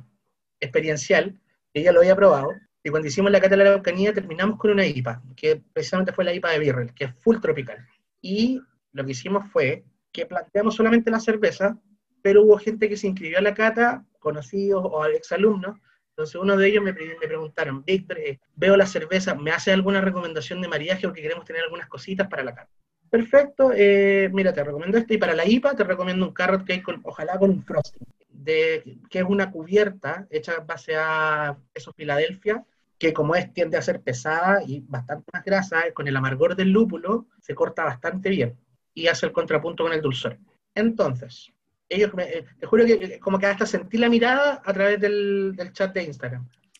experiencial, 0.60 1.42
que 1.74 1.82
ya 1.82 1.92
lo 1.92 2.02
había 2.02 2.16
probado, 2.16 2.52
y 2.84 2.90
cuando 2.92 3.08
hicimos 3.08 3.32
la 3.32 3.42
cata 3.42 3.56
de 3.56 3.64
la 3.64 3.70
Araucanía 3.72 4.14
terminamos 4.14 4.60
con 4.60 4.70
una 4.70 4.86
IPA, 4.86 5.24
que 5.36 5.64
precisamente 5.74 6.14
fue 6.14 6.24
la 6.24 6.36
IPA 6.36 6.52
de 6.52 6.60
Birrell, 6.60 6.94
que 6.94 7.06
es 7.06 7.16
full 7.16 7.40
tropical. 7.40 7.84
Y 8.22 8.62
lo 8.92 9.04
que 9.04 9.14
hicimos 9.14 9.44
fue 9.52 9.86
que 10.12 10.28
planteamos 10.28 10.76
solamente 10.76 11.10
la 11.10 11.20
cerveza, 11.20 11.80
pero 12.22 12.44
hubo 12.44 12.60
gente 12.60 12.88
que 12.88 12.96
se 12.96 13.08
inscribió 13.08 13.40
a 13.40 13.42
la 13.42 13.56
cata, 13.56 14.06
conocidos 14.20 14.84
o 14.86 15.04
exalumnos, 15.06 15.80
entonces 16.10 16.36
uno 16.36 16.56
de 16.56 16.68
ellos 16.68 16.84
me, 16.84 16.94
me 16.94 17.28
preguntaron, 17.28 17.84
Víctor, 17.84 18.20
eh, 18.20 18.40
veo 18.54 18.78
la 18.78 18.86
cerveza, 18.86 19.34
¿me 19.34 19.50
hace 19.50 19.72
alguna 19.72 20.00
recomendación 20.00 20.62
de 20.62 20.68
mariaje 20.68 21.08
porque 21.08 21.24
queremos 21.24 21.44
tener 21.44 21.64
algunas 21.64 21.88
cositas 21.88 22.28
para 22.28 22.44
la 22.44 22.54
cata? 22.54 22.70
Perfecto, 23.14 23.72
eh, 23.76 24.28
mira, 24.34 24.52
te 24.54 24.64
recomiendo 24.64 24.98
esto, 24.98 25.14
y 25.14 25.20
para 25.20 25.36
la 25.36 25.48
IPA 25.48 25.76
te 25.76 25.84
recomiendo 25.84 26.26
un 26.26 26.34
carrot 26.34 26.66
cake, 26.66 26.82
con, 26.82 27.00
ojalá 27.04 27.38
con 27.38 27.52
un 27.52 27.64
frosting, 27.64 28.08
de, 28.28 28.98
que 29.08 29.20
es 29.20 29.26
una 29.28 29.52
cubierta 29.52 30.26
hecha 30.32 30.62
base 30.62 30.96
a 30.96 31.56
eso 31.76 31.94
Filadelfia, 31.94 32.66
que 32.98 33.14
como 33.14 33.36
es 33.36 33.54
tiende 33.54 33.78
a 33.78 33.84
ser 33.84 34.02
pesada 34.02 34.64
y 34.66 34.80
bastante 34.80 35.26
más 35.32 35.44
grasa, 35.46 35.84
con 35.94 36.08
el 36.08 36.18
amargor 36.18 36.56
del 36.56 36.72
lúpulo 36.72 37.28
se 37.40 37.54
corta 37.54 37.84
bastante 37.84 38.30
bien 38.30 38.58
y 38.96 39.06
hace 39.06 39.28
el 39.28 39.32
contrapunto 39.32 39.84
con 39.84 39.94
el 39.94 40.02
dulzor. 40.02 40.40
Entonces, 40.74 41.54
ellos 41.90 42.10
eh, 42.18 42.46
te 42.60 42.66
juro 42.66 42.84
que 42.84 42.94
eh, 42.94 43.20
como 43.20 43.38
que 43.38 43.46
hasta 43.46 43.68
sentí 43.68 44.00
la 44.00 44.10
mirada 44.10 44.60
a 44.66 44.74
través 44.74 45.00
del, 45.00 45.56
chat 45.72 45.94
de 45.94 46.02
Instagram. 46.02 46.50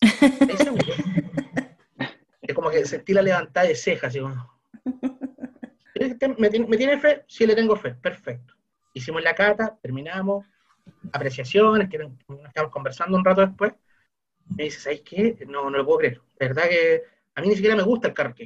es 2.42 2.54
como 2.54 2.70
que 2.70 2.84
sentí 2.86 3.12
la 3.12 3.22
levantada 3.22 3.68
de 3.68 3.76
cejas. 3.76 4.16
¿Me, 6.38 6.50
¿Me 6.50 6.76
tiene 6.76 6.98
fe? 6.98 7.24
Sí, 7.26 7.46
le 7.46 7.54
tengo 7.54 7.76
fe. 7.76 7.94
Perfecto. 7.94 8.54
Hicimos 8.92 9.22
la 9.22 9.34
cata, 9.34 9.76
terminamos, 9.82 10.46
apreciaciones, 11.12 11.88
que 11.88 11.98
quedamos 11.98 12.72
conversando 12.72 13.16
un 13.16 13.24
rato 13.24 13.40
después. 13.40 13.72
Me 14.56 14.64
dice, 14.64 14.80
¿sabes 14.80 15.02
qué? 15.02 15.36
No, 15.48 15.70
no 15.70 15.78
lo 15.78 15.84
puedo 15.84 15.98
creer. 15.98 16.20
Verdad 16.38 16.64
que 16.68 17.02
a 17.34 17.40
mí 17.40 17.48
ni 17.48 17.54
siquiera 17.54 17.76
me 17.76 17.82
gusta 17.82 18.08
el 18.08 18.14
carrot 18.14 18.38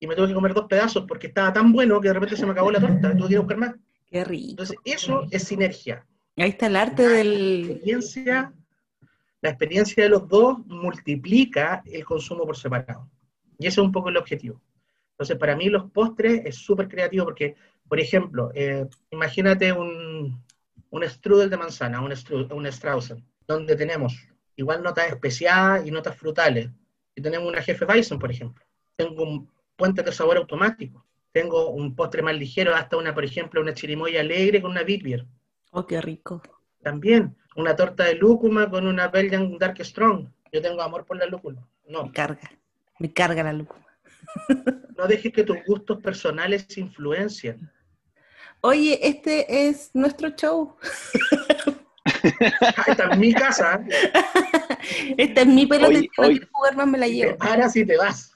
Y 0.00 0.06
me 0.06 0.14
tuve 0.14 0.28
que 0.28 0.34
comer 0.34 0.52
dos 0.52 0.66
pedazos 0.66 1.04
porque 1.06 1.28
estaba 1.28 1.52
tan 1.52 1.72
bueno 1.72 2.00
que 2.00 2.08
de 2.08 2.14
repente 2.14 2.36
se 2.36 2.44
me 2.44 2.52
acabó 2.52 2.70
la 2.70 2.80
torta. 2.80 3.16
Tuve 3.16 3.28
que 3.28 3.32
ir 3.32 3.38
a 3.38 3.40
buscar 3.40 3.58
más. 3.58 3.74
Qué 4.06 4.24
rico. 4.24 4.50
Entonces, 4.50 4.76
eso 4.84 5.26
es 5.30 5.44
sinergia. 5.44 6.06
Ahí 6.36 6.50
está 6.50 6.66
el 6.66 6.76
arte 6.76 7.06
del... 7.08 7.62
La 7.62 7.72
experiencia, 7.72 8.52
la 9.40 9.50
experiencia 9.50 10.02
de 10.02 10.10
los 10.10 10.28
dos 10.28 10.58
multiplica 10.66 11.82
el 11.86 12.04
consumo 12.04 12.44
por 12.44 12.56
separado. 12.56 13.08
Y 13.58 13.66
ese 13.66 13.80
es 13.80 13.86
un 13.86 13.92
poco 13.92 14.08
el 14.08 14.16
objetivo. 14.16 14.60
Entonces, 15.24 15.40
para 15.40 15.56
mí 15.56 15.70
los 15.70 15.90
postres 15.90 16.42
es 16.44 16.56
súper 16.56 16.86
creativo 16.86 17.24
porque, 17.24 17.56
por 17.88 17.98
ejemplo, 17.98 18.50
eh, 18.54 18.86
imagínate 19.10 19.72
un, 19.72 20.44
un 20.90 21.08
strudel 21.08 21.48
de 21.48 21.56
manzana, 21.56 22.02
un, 22.02 22.14
strudel, 22.14 22.52
un 22.52 22.70
Straussen, 22.70 23.24
donde 23.46 23.74
tenemos 23.74 24.28
igual 24.54 24.82
notas 24.82 25.08
especiadas 25.08 25.86
y 25.86 25.90
notas 25.90 26.14
frutales. 26.18 26.68
Y 27.14 27.22
tenemos 27.22 27.48
una 27.48 27.62
jefe 27.62 27.86
Bison, 27.86 28.18
por 28.18 28.30
ejemplo. 28.30 28.62
Tengo 28.96 29.22
un 29.22 29.50
puente 29.76 30.02
de 30.02 30.12
sabor 30.12 30.36
automático. 30.36 31.06
Tengo 31.32 31.70
un 31.70 31.96
postre 31.96 32.20
más 32.20 32.36
ligero, 32.36 32.74
hasta 32.74 32.98
una, 32.98 33.14
por 33.14 33.24
ejemplo, 33.24 33.62
una 33.62 33.72
chirimoya 33.72 34.20
alegre 34.20 34.60
con 34.60 34.72
una 34.72 34.82
Big 34.82 35.24
Oh, 35.70 35.86
qué 35.86 36.02
rico. 36.02 36.42
También, 36.82 37.34
una 37.56 37.74
torta 37.74 38.04
de 38.04 38.16
lúcuma 38.16 38.68
con 38.68 38.86
una 38.86 39.08
Belgian 39.08 39.56
Dark 39.56 39.82
Strong. 39.82 40.28
Yo 40.52 40.60
tengo 40.60 40.82
amor 40.82 41.06
por 41.06 41.16
la 41.16 41.24
lúcuma. 41.24 41.66
No. 41.88 42.04
Me 42.04 42.12
carga, 42.12 42.50
me 42.98 43.10
carga 43.10 43.42
la 43.42 43.54
lúcuma. 43.54 43.84
No 44.96 45.08
dejes 45.08 45.32
que 45.32 45.42
tus 45.42 45.56
gustos 45.66 46.00
personales 46.00 46.78
influencien. 46.78 47.68
Oye, 48.60 48.96
este 49.02 49.68
es 49.68 49.90
nuestro 49.92 50.30
show. 50.30 50.76
Esta 52.86 53.10
es 53.10 53.18
mi 53.18 53.34
casa. 53.34 53.84
Esta 55.16 55.40
es 55.40 55.46
mi 55.46 55.66
pelota, 55.66 55.98
si 55.98 56.10
no 56.16 56.28
quieres 56.28 56.48
jugar 56.50 56.76
más 56.76 56.86
me 56.86 56.98
la 56.98 57.08
llevo. 57.08 57.36
Ahora 57.40 57.68
sí 57.68 57.84
te 57.84 57.96
vas. 57.96 58.32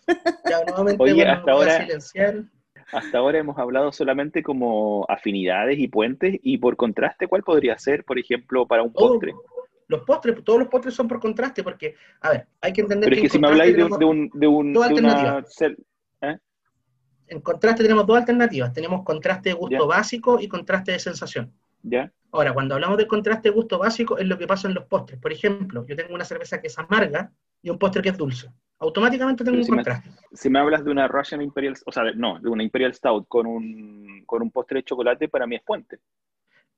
Ya, 0.48 0.60
nuevamente 0.66 1.02
Oye, 1.02 1.26
hasta 1.26 1.52
ahora, 1.52 1.80
silenciar. 1.80 2.44
Hasta 2.92 3.18
ahora 3.18 3.38
hemos 3.38 3.58
hablado 3.58 3.92
solamente 3.92 4.42
como 4.42 5.04
afinidades 5.08 5.78
y 5.78 5.88
puentes, 5.88 6.38
y 6.42 6.58
por 6.58 6.76
contraste, 6.76 7.26
¿cuál 7.26 7.42
podría 7.42 7.78
ser, 7.78 8.04
por 8.04 8.18
ejemplo, 8.18 8.66
para 8.66 8.82
un 8.82 8.92
oh, 8.94 9.08
postre? 9.08 9.34
Los 9.88 10.02
postres, 10.02 10.42
todos 10.44 10.60
los 10.60 10.68
postres 10.68 10.94
son 10.94 11.08
por 11.08 11.18
contraste, 11.18 11.62
porque, 11.62 11.96
a 12.20 12.30
ver, 12.30 12.46
hay 12.60 12.72
que 12.72 12.82
entender 12.82 13.08
Pero 13.08 13.16
es 13.16 13.22
que, 13.22 13.28
si 13.30 13.38
me 13.38 13.48
habláis 13.48 13.76
de, 13.76 13.84
un... 14.04 14.30
De 14.32 14.46
un 14.46 14.72
dos 14.72 14.86
alternativas. 14.86 15.60
¿eh? 16.20 16.38
En 17.26 17.40
contraste 17.40 17.82
tenemos 17.82 18.06
dos 18.06 18.16
alternativas. 18.16 18.72
Tenemos 18.72 19.02
contraste 19.04 19.50
de 19.50 19.54
gusto 19.54 19.86
básico 19.86 20.38
y 20.40 20.48
contraste 20.48 20.92
de 20.92 20.98
sensación. 20.98 21.52
¿Ya? 21.82 22.12
Ahora, 22.32 22.52
cuando 22.52 22.74
hablamos 22.74 22.98
de 22.98 23.06
contraste 23.06 23.48
de 23.48 23.54
gusto 23.54 23.78
básico, 23.78 24.18
es 24.18 24.26
lo 24.26 24.38
que 24.38 24.46
pasa 24.46 24.68
en 24.68 24.74
los 24.74 24.84
postres. 24.84 25.18
Por 25.18 25.32
ejemplo, 25.32 25.84
yo 25.86 25.96
tengo 25.96 26.14
una 26.14 26.24
cerveza 26.24 26.60
que 26.60 26.66
es 26.66 26.78
amarga 26.78 27.32
y 27.62 27.70
un 27.70 27.78
postre 27.78 28.02
que 28.02 28.10
es 28.10 28.16
dulce 28.16 28.50
automáticamente 28.78 29.44
tengo 29.44 29.58
un 29.58 29.66
contraste. 29.66 30.10
si 30.32 30.48
me 30.48 30.58
hablas 30.58 30.84
de 30.84 30.90
una 30.90 31.08
Russian 31.08 31.42
Imperial, 31.42 31.74
o 31.84 31.92
sea, 31.92 32.04
no, 32.14 32.38
de 32.38 32.48
una 32.48 32.62
Imperial 32.62 32.94
Stout 32.94 33.26
con 33.28 33.46
un, 33.46 34.22
con 34.24 34.42
un 34.42 34.50
postre 34.50 34.78
de 34.78 34.84
chocolate, 34.84 35.28
para 35.28 35.46
mí 35.46 35.56
es 35.56 35.62
puente. 35.62 35.98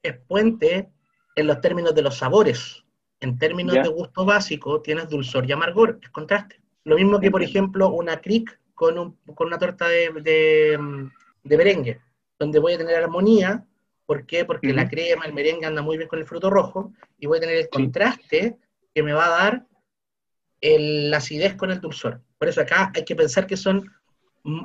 Es 0.03 0.17
puente 0.27 0.91
en 1.37 1.47
los 1.47 1.61
términos 1.61 1.95
de 1.95 2.03
los 2.03 2.17
sabores. 2.17 2.85
En 3.21 3.39
términos 3.39 3.75
de 3.75 3.89
gusto 3.89 4.25
básico, 4.25 4.81
tienes 4.81 5.09
dulzor 5.09 5.47
y 5.47 5.53
amargor, 5.53 5.99
es 6.03 6.09
contraste. 6.09 6.61
Lo 6.85 6.97
mismo 6.97 7.21
que, 7.21 7.31
por 7.31 7.43
ejemplo, 7.43 7.91
una 7.91 8.21
crick 8.21 8.59
con, 8.75 8.99
un, 8.99 9.17
con 9.35 9.49
una 9.49 9.59
torta 9.59 9.87
de, 9.89 10.11
de, 10.23 11.11
de, 11.45 11.57
merengue, 11.57 12.01
donde 12.39 12.59
voy 12.59 12.73
a 12.73 12.79
tener 12.79 12.97
armonía. 12.97 13.67
¿Por 14.07 14.25
qué? 14.25 14.47
Porque 14.47 14.73
la 14.73 14.89
crema, 14.89 15.27
el 15.27 15.35
merengue 15.35 15.67
anda 15.67 15.83
muy 15.83 15.99
bien 15.99 16.09
con 16.09 16.19
el 16.19 16.27
fruto 16.27 16.49
rojo 16.49 16.93
y 17.19 17.27
voy 17.27 17.39
a 17.39 17.43
tener 17.43 17.57
el 17.57 17.69
contraste 17.69 18.57
que 18.95 19.03
me 19.03 19.13
va 19.13 19.27
a 19.27 19.45
dar 19.45 19.67
la 20.63 21.19
acidez 21.19 21.55
con 21.55 21.71
el 21.71 21.81
dulzor. 21.81 22.23
Por 22.39 22.49
eso 22.49 22.63
acá 22.63 22.91
hay 22.95 23.05
que 23.05 23.15
pensar 23.15 23.47
que 23.47 23.57
son 23.57 23.93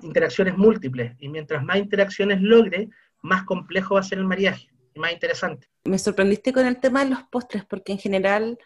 interacciones 0.01 0.57
múltiples 0.57 1.13
y 1.19 1.27
mientras 1.27 1.63
más 1.63 1.77
interacciones 1.77 2.41
logre, 2.41 2.89
más 3.21 3.43
complejo 3.43 3.95
va 3.95 3.99
a 3.99 4.03
ser 4.03 4.17
el 4.17 4.25
mariaje 4.25 4.69
más 4.95 5.13
interesante. 5.13 5.67
Me 5.84 5.99
sorprendiste 5.99 6.53
con 6.53 6.65
el 6.65 6.79
tema 6.79 7.03
de 7.03 7.12
los 7.12 7.23
postres, 7.23 7.65
porque 7.65 7.91
en 7.91 7.99
general 7.99 8.58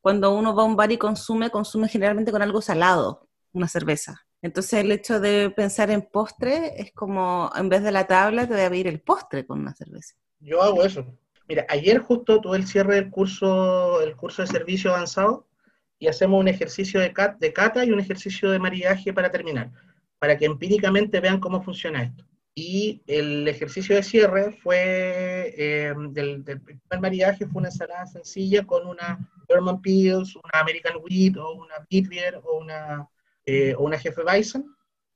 cuando 0.00 0.34
uno 0.34 0.54
va 0.54 0.64
a 0.64 0.66
un 0.66 0.76
bar 0.76 0.92
y 0.92 0.98
consume, 0.98 1.50
consume 1.50 1.88
generalmente 1.88 2.30
con 2.30 2.42
algo 2.42 2.60
salado, 2.60 3.28
una 3.52 3.68
cerveza. 3.68 4.20
Entonces 4.42 4.74
el 4.80 4.92
hecho 4.92 5.18
de 5.18 5.48
pensar 5.48 5.90
en 5.90 6.02
postre 6.02 6.74
es 6.76 6.92
como, 6.92 7.50
en 7.56 7.70
vez 7.70 7.82
de 7.82 7.90
la 7.90 8.06
tabla, 8.06 8.46
te 8.46 8.52
voy 8.52 8.62
a 8.64 8.68
pedir 8.68 8.86
el 8.86 9.00
postre 9.00 9.46
con 9.46 9.60
una 9.60 9.74
cerveza. 9.74 10.14
Yo 10.40 10.62
hago 10.62 10.84
eso. 10.84 11.06
Mira, 11.48 11.64
ayer 11.70 12.00
justo 12.00 12.40
tuve 12.42 12.58
el 12.58 12.66
cierre 12.66 12.96
del 12.96 13.10
curso, 13.10 14.02
el 14.02 14.14
curso 14.14 14.42
de 14.42 14.48
servicio 14.48 14.90
avanzado, 14.90 15.48
y 15.98 16.08
hacemos 16.08 16.38
un 16.38 16.48
ejercicio 16.48 17.00
de, 17.00 17.14
de 17.38 17.52
cata 17.54 17.82
y 17.84 17.90
un 17.90 18.00
ejercicio 18.00 18.50
de 18.50 18.58
maridaje 18.58 19.14
para 19.14 19.30
terminar, 19.30 19.70
para 20.18 20.36
que 20.36 20.44
empíricamente 20.44 21.20
vean 21.20 21.40
cómo 21.40 21.62
funciona 21.62 22.02
esto. 22.02 22.26
Y 22.56 23.02
el 23.08 23.48
ejercicio 23.48 23.96
de 23.96 24.02
cierre 24.02 24.52
fue, 24.62 25.54
eh, 25.56 25.92
del, 26.10 26.42
primer 26.42 27.00
maridaje 27.00 27.46
fue 27.46 27.60
una 27.60 27.68
ensalada 27.68 28.06
sencilla 28.06 28.64
con 28.64 28.86
una 28.86 29.18
German 29.48 29.82
Peels, 29.82 30.36
una 30.36 30.60
American 30.60 30.94
Wheat 31.02 31.36
o 31.36 31.54
una 31.54 31.74
Beer 31.90 32.40
o 32.44 32.58
una, 32.58 33.08
eh, 33.44 33.74
o 33.76 33.82
una 33.82 33.98
Jefe 33.98 34.22
Bison. 34.22 34.64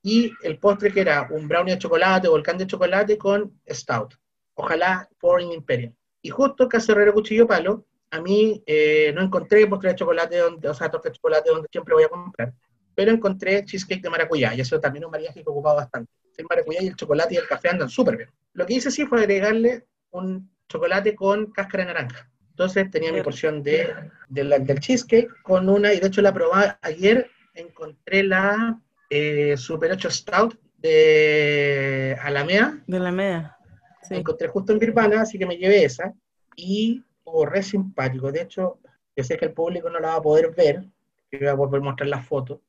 Y 0.01 0.33
el 0.43 0.59
postre 0.59 0.91
que 0.91 1.01
era 1.01 1.27
un 1.31 1.47
brownie 1.47 1.73
de 1.73 1.79
chocolate 1.79 2.27
volcán 2.27 2.57
de 2.57 2.67
chocolate 2.67 3.17
con 3.17 3.61
stout. 3.69 4.15
Ojalá 4.55 5.07
Pouring 5.19 5.53
Imperial. 5.53 5.93
Y 6.21 6.29
justo 6.29 6.67
Cacerrero 6.67 7.13
Cuchillo 7.13 7.47
Palo 7.47 7.85
a 8.11 8.21
mí 8.21 8.61
eh, 8.65 9.11
no 9.13 9.21
encontré 9.21 9.67
postre 9.67 9.89
de 9.89 9.95
chocolate, 9.95 10.37
donde, 10.37 10.67
o 10.67 10.73
sea, 10.73 10.89
torta 10.89 11.09
de 11.09 11.15
chocolate 11.15 11.49
donde 11.49 11.67
siempre 11.71 11.93
voy 11.93 12.03
a 12.03 12.09
comprar, 12.09 12.53
pero 12.95 13.11
encontré 13.11 13.63
cheesecake 13.63 14.01
de 14.01 14.09
maracuyá, 14.09 14.53
y 14.53 14.61
eso 14.61 14.79
también 14.79 15.03
es 15.03 15.05
un 15.05 15.11
mariaje 15.11 15.35
que 15.35 15.49
he 15.49 15.51
ocupado 15.51 15.77
bastante. 15.77 16.11
El 16.39 16.47
maracuyá 16.49 16.81
y 16.81 16.87
el 16.87 16.95
chocolate 16.95 17.35
y 17.35 17.37
el 17.37 17.47
café 17.47 17.69
andan 17.69 17.89
súper 17.89 18.17
bien. 18.17 18.29
Lo 18.53 18.65
que 18.65 18.75
hice 18.75 18.89
sí 18.91 19.05
fue 19.05 19.19
agregarle 19.19 19.85
un 20.11 20.49
chocolate 20.69 21.13
con 21.15 21.51
cáscara 21.51 21.83
de 21.83 21.93
naranja. 21.93 22.29
Entonces 22.51 22.89
tenía 22.91 23.11
mi 23.11 23.21
porción 23.21 23.61
de, 23.61 23.93
del 24.29 24.79
cheesecake 24.79 25.29
con 25.43 25.69
una, 25.69 25.93
y 25.93 25.99
de 25.99 26.07
hecho 26.07 26.21
la 26.21 26.33
probé 26.33 26.75
ayer, 26.81 27.29
encontré 27.53 28.23
la 28.23 28.79
eh, 29.09 29.55
Super 29.57 29.91
8 29.91 30.11
Stout 30.11 30.59
de 30.77 32.17
Alameda. 32.21 32.81
De 32.87 32.97
Alameda. 32.97 33.57
Sí. 34.01 34.15
encontré 34.15 34.47
justo 34.47 34.71
en 34.71 34.79
Birmana, 34.79 35.21
así 35.21 35.37
que 35.37 35.45
me 35.45 35.57
llevé 35.57 35.83
esa. 35.83 36.13
Y 36.55 37.03
oh, 37.23 37.45
re 37.45 37.63
simpático. 37.63 38.31
De 38.31 38.41
hecho, 38.41 38.79
yo 39.15 39.23
sé 39.23 39.37
que 39.37 39.45
el 39.45 39.53
público 39.53 39.89
no 39.89 39.99
la 39.99 40.09
va 40.09 40.15
a 40.15 40.21
poder 40.21 40.53
ver, 40.55 40.85
que 41.29 41.37
voy 41.37 41.47
a 41.47 41.55
poder 41.55 41.81
mostrar 41.81 42.09
las 42.09 42.25
fotos. 42.25 42.59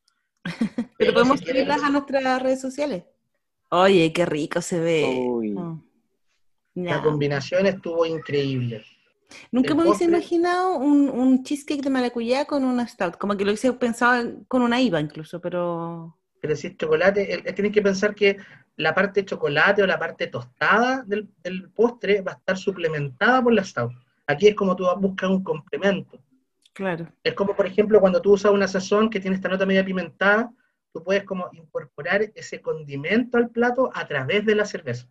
Pero, 0.98 1.12
podemos 1.12 1.40
subirlas 1.40 1.82
a 1.82 1.90
nuestras 1.90 2.42
redes 2.42 2.60
sociales. 2.60 3.04
Oye, 3.70 4.12
qué 4.12 4.26
rico 4.26 4.60
se 4.60 4.80
ve. 4.80 5.04
Oh. 5.26 5.80
La 6.74 7.02
combinación 7.02 7.66
estuvo 7.66 8.04
increíble. 8.06 8.84
Nunca 9.52 9.74
me 9.74 9.82
hubiese 9.82 10.04
imaginado 10.04 10.76
un, 10.76 11.08
un, 11.08 11.44
cheesecake 11.44 11.82
de 11.82 11.90
maracuyá 11.90 12.46
con 12.46 12.64
una 12.64 12.86
stout, 12.86 13.16
como 13.16 13.36
que 13.36 13.44
lo 13.44 13.50
hubiese 13.50 13.72
pensado 13.74 14.44
con 14.48 14.62
una 14.62 14.80
IVA 14.80 15.00
incluso, 15.00 15.40
pero... 15.40 16.16
Pero 16.40 16.56
si 16.56 16.68
es 16.68 16.76
chocolate, 16.76 17.42
tienes 17.54 17.72
que 17.72 17.82
pensar 17.82 18.14
que 18.14 18.38
la 18.76 18.94
parte 18.94 19.20
de 19.20 19.26
chocolate 19.26 19.82
o 19.82 19.86
la 19.86 19.98
parte 19.98 20.26
tostada 20.28 21.04
del, 21.06 21.28
del, 21.42 21.70
postre 21.70 22.22
va 22.22 22.32
a 22.32 22.36
estar 22.36 22.56
suplementada 22.56 23.42
por 23.42 23.52
la 23.52 23.62
stout. 23.62 23.92
Aquí 24.26 24.48
es 24.48 24.54
como 24.54 24.74
tú 24.74 24.86
buscas 24.98 25.28
un 25.28 25.44
complemento. 25.44 26.18
Claro. 26.72 27.12
Es 27.22 27.34
como, 27.34 27.54
por 27.54 27.66
ejemplo, 27.66 28.00
cuando 28.00 28.22
tú 28.22 28.32
usas 28.32 28.52
una 28.52 28.66
sazón 28.66 29.10
que 29.10 29.20
tiene 29.20 29.36
esta 29.36 29.50
nota 29.50 29.66
media 29.66 29.84
pimentada, 29.84 30.50
tú 30.92 31.02
puedes 31.02 31.24
como 31.24 31.48
incorporar 31.52 32.30
ese 32.34 32.60
condimento 32.60 33.38
al 33.38 33.50
plato 33.50 33.90
a 33.94 34.06
través 34.06 34.44
de 34.44 34.54
la 34.54 34.64
cerveza. 34.64 35.08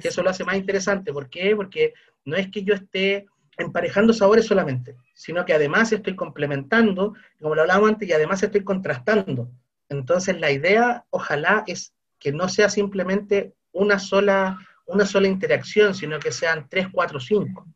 Que 0.00 0.08
eso 0.08 0.22
lo 0.22 0.30
hace 0.30 0.44
más 0.44 0.56
interesante. 0.56 1.12
¿Por 1.12 1.28
qué? 1.28 1.54
Porque 1.56 1.94
no 2.24 2.36
es 2.36 2.48
que 2.50 2.62
yo 2.62 2.74
esté 2.74 3.26
emparejando 3.58 4.12
sabores 4.12 4.46
solamente, 4.46 4.96
sino 5.14 5.44
que 5.44 5.52
además 5.52 5.92
estoy 5.92 6.16
complementando, 6.16 7.14
como 7.40 7.54
lo 7.54 7.62
hablábamos 7.62 7.90
antes, 7.90 8.08
y 8.08 8.12
además 8.12 8.42
estoy 8.42 8.64
contrastando. 8.64 9.50
Entonces 9.88 10.40
la 10.40 10.50
idea, 10.50 11.04
ojalá, 11.10 11.64
es 11.66 11.92
que 12.18 12.32
no 12.32 12.48
sea 12.48 12.68
simplemente 12.68 13.52
una 13.72 13.98
sola, 13.98 14.58
una 14.86 15.04
sola 15.06 15.28
interacción, 15.28 15.94
sino 15.94 16.18
que 16.18 16.32
sean 16.32 16.68
tres, 16.68 16.88
cuatro, 16.92 17.20
cinco. 17.20 17.66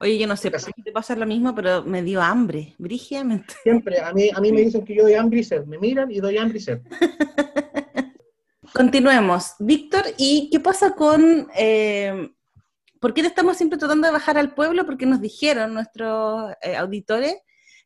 Oye, 0.00 0.16
yo 0.16 0.28
no 0.28 0.36
sé 0.36 0.52
si 0.58 0.82
te 0.82 0.92
pasa 0.92 1.16
lo 1.16 1.26
mismo, 1.26 1.54
pero 1.54 1.82
me 1.82 2.02
dio 2.02 2.22
hambre, 2.22 2.74
brígidamente. 2.78 3.54
Siempre, 3.64 4.00
a 4.00 4.12
mí, 4.12 4.30
a 4.32 4.40
mí 4.40 4.52
me 4.52 4.60
dicen 4.60 4.84
que 4.84 4.94
yo 4.94 5.02
doy 5.02 5.14
hambre 5.14 5.40
y 5.40 5.44
sed, 5.44 5.64
me 5.64 5.78
miran 5.78 6.10
y 6.10 6.20
doy 6.20 6.38
hambre 6.38 6.58
y 6.58 6.60
sed. 6.60 6.80
Continuemos. 8.72 9.54
Víctor, 9.58 10.04
¿y 10.16 10.50
qué 10.50 10.60
pasa 10.60 10.94
con... 10.94 11.48
Eh, 11.56 12.30
¿Por 13.00 13.14
qué 13.14 13.22
estamos 13.22 13.56
siempre 13.56 13.78
tratando 13.78 14.06
de 14.06 14.12
bajar 14.12 14.38
al 14.38 14.54
pueblo? 14.54 14.84
Porque 14.86 15.06
nos 15.06 15.20
dijeron 15.20 15.74
nuestros 15.74 16.52
eh, 16.62 16.76
auditores 16.76 17.36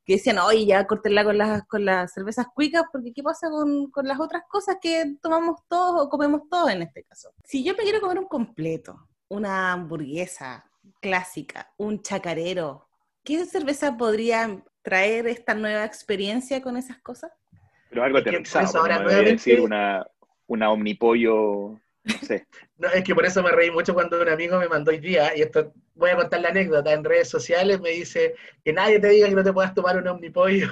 que 0.04 0.14
decían, 0.14 0.38
oye, 0.38 0.66
ya 0.66 0.86
córtenla 0.86 1.24
con 1.24 1.38
las, 1.38 1.66
con 1.66 1.84
las 1.84 2.12
cervezas 2.12 2.46
cuicas, 2.54 2.84
porque 2.92 3.12
¿qué 3.12 3.22
pasa 3.22 3.48
con, 3.48 3.90
con, 3.90 4.06
las 4.06 4.18
otras 4.20 4.42
cosas 4.48 4.76
que 4.82 5.14
tomamos 5.22 5.60
todos 5.68 6.02
o 6.02 6.08
comemos 6.08 6.42
todos 6.50 6.70
en 6.70 6.82
este 6.82 7.04
caso? 7.04 7.32
Si 7.44 7.62
yo 7.62 7.74
me 7.76 7.84
quiero 7.84 8.00
comer 8.00 8.18
un 8.18 8.26
completo, 8.26 9.06
una 9.28 9.72
hamburguesa 9.72 10.64
clásica, 11.00 11.72
un 11.76 12.02
chacarero, 12.02 12.88
¿qué 13.24 13.44
cerveza 13.44 13.96
podría 13.96 14.62
traer 14.82 15.26
esta 15.26 15.54
nueva 15.54 15.84
experiencia 15.84 16.62
con 16.62 16.76
esas 16.76 16.98
cosas? 16.98 17.32
Pero 17.90 18.04
algo 18.04 18.18
aterrizado, 18.18 18.78
ahora 18.78 19.00
no 19.00 19.08
decir 19.08 19.60
una, 19.60 20.06
una 20.46 20.70
omnipollo, 20.70 21.78
no 22.04 22.18
sé. 22.22 22.46
no, 22.78 22.88
es 22.88 23.04
que 23.04 23.14
por 23.14 23.26
eso 23.26 23.42
me 23.42 23.52
reí 23.52 23.70
mucho 23.70 23.94
cuando 23.94 24.20
un 24.20 24.28
amigo 24.28 24.58
me 24.58 24.68
mandó 24.68 24.90
hoy 24.90 24.98
día, 24.98 25.36
y 25.36 25.42
esto 25.42 25.72
voy 25.94 26.10
a 26.10 26.16
contar 26.16 26.40
la 26.40 26.48
anécdota, 26.48 26.92
en 26.92 27.04
redes 27.04 27.28
sociales 27.28 27.80
me 27.80 27.90
dice 27.90 28.34
que 28.64 28.72
nadie 28.72 28.98
te 28.98 29.08
diga 29.08 29.28
que 29.28 29.34
no 29.34 29.44
te 29.44 29.52
puedas 29.52 29.74
tomar 29.74 29.96
un 29.96 30.08
omnipollo 30.08 30.68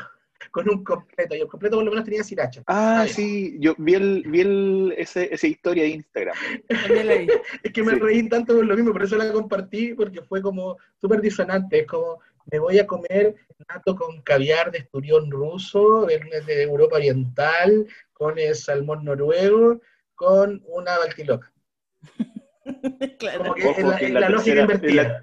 con 0.51 0.69
un 0.69 0.85
completo, 0.85 1.35
y 1.35 1.41
el 1.41 1.49
completo 1.49 1.77
por 1.77 1.85
lo 1.85 1.91
menos 1.91 2.05
tenía 2.05 2.25
sriracha. 2.25 2.63
Ah, 2.67 3.07
sí, 3.09 3.57
yo 3.61 3.75
vi, 3.79 3.95
el, 3.95 4.25
vi 4.27 4.41
el, 4.41 4.95
ese, 4.97 5.33
esa 5.33 5.47
historia 5.47 5.85
de 5.85 5.91
Instagram. 5.91 6.37
es 7.63 7.73
que 7.73 7.83
me 7.83 7.95
reí 7.95 8.29
tanto 8.29 8.55
por 8.55 8.65
lo 8.65 8.75
mismo, 8.75 8.93
por 8.93 9.03
eso 9.03 9.17
la 9.17 9.33
compartí, 9.33 9.95
porque 9.95 10.23
fue 10.23 10.43
como 10.43 10.77
súper 11.01 11.21
disonante, 11.21 11.81
es 11.81 11.87
como, 11.87 12.21
me 12.51 12.59
voy 12.59 12.79
a 12.79 12.87
comer 12.87 13.37
nato 13.69 13.95
con 13.95 14.23
caviar 14.23 14.71
de 14.71 14.79
esturión 14.79 15.31
ruso, 15.31 16.07
de, 16.07 16.19
de 16.47 16.63
Europa 16.63 16.97
Oriental, 16.97 17.87
con 18.13 18.39
el 18.39 18.55
salmón 18.55 19.05
noruego, 19.05 19.81
con 20.15 20.63
una 20.67 20.99
baltiloca. 20.99 21.53
claro. 23.19 23.45
Como 23.45 23.55
que 23.97 24.07
es 24.07 24.13
la, 24.13 24.29
lógica 24.29 24.61
invertida. 24.63 25.21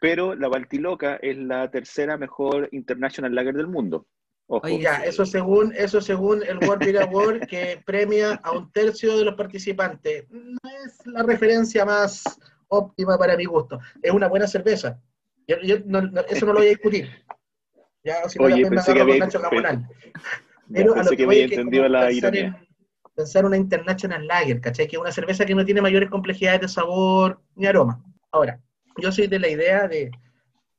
pero 0.00 0.34
la 0.34 0.48
baltiloca 0.48 1.16
es 1.16 1.36
la 1.36 1.70
tercera 1.70 2.16
mejor 2.16 2.68
International 2.72 3.34
Lager 3.34 3.54
del 3.54 3.66
mundo. 3.66 4.06
Ojo. 4.50 4.66
Ya, 4.68 5.04
eso 5.04 5.26
según, 5.26 5.74
eso 5.76 6.00
según 6.00 6.42
el 6.42 6.58
World 6.58 6.84
Beer 6.84 7.02
Award, 7.02 7.46
que 7.46 7.82
premia 7.86 8.40
a 8.42 8.52
un 8.52 8.72
tercio 8.72 9.16
de 9.16 9.24
los 9.24 9.34
participantes. 9.34 10.26
No 10.30 10.58
es 10.84 11.06
la 11.06 11.22
referencia 11.22 11.84
más 11.84 12.24
óptima 12.68 13.18
para 13.18 13.36
mi 13.36 13.44
gusto. 13.44 13.78
Es 14.02 14.10
una 14.10 14.26
buena 14.28 14.46
cerveza. 14.46 15.00
Yo, 15.46 15.56
eso 15.56 16.46
no 16.46 16.52
lo 16.52 16.58
voy 16.60 16.66
a 16.66 16.70
discutir. 16.70 17.10
Ya, 18.04 18.28
si 18.28 18.38
no, 18.38 18.46
Oye, 18.46 18.66
pensé 18.66 18.94
que 18.94 19.00
había, 19.00 19.18
Nacho 19.18 19.40
Pero 20.72 20.94
a 20.94 21.02
lo 21.02 21.10
que, 21.10 21.16
que 21.16 21.24
había 21.24 21.44
entendido 21.44 21.88
la 21.88 22.10
ironía 22.10 22.68
pensar 23.18 23.44
una 23.44 23.56
International 23.56 24.24
Lager, 24.28 24.60
¿cachai? 24.60 24.86
Que 24.86 24.94
es 24.94 25.02
una 25.02 25.10
cerveza 25.10 25.44
que 25.44 25.54
no 25.54 25.64
tiene 25.64 25.82
mayores 25.82 26.08
complejidades 26.08 26.60
de 26.60 26.68
sabor 26.68 27.42
ni 27.56 27.66
aroma. 27.66 28.00
Ahora, 28.30 28.60
yo 28.96 29.10
soy 29.10 29.26
de 29.26 29.40
la 29.40 29.48
idea 29.48 29.88
de 29.88 30.12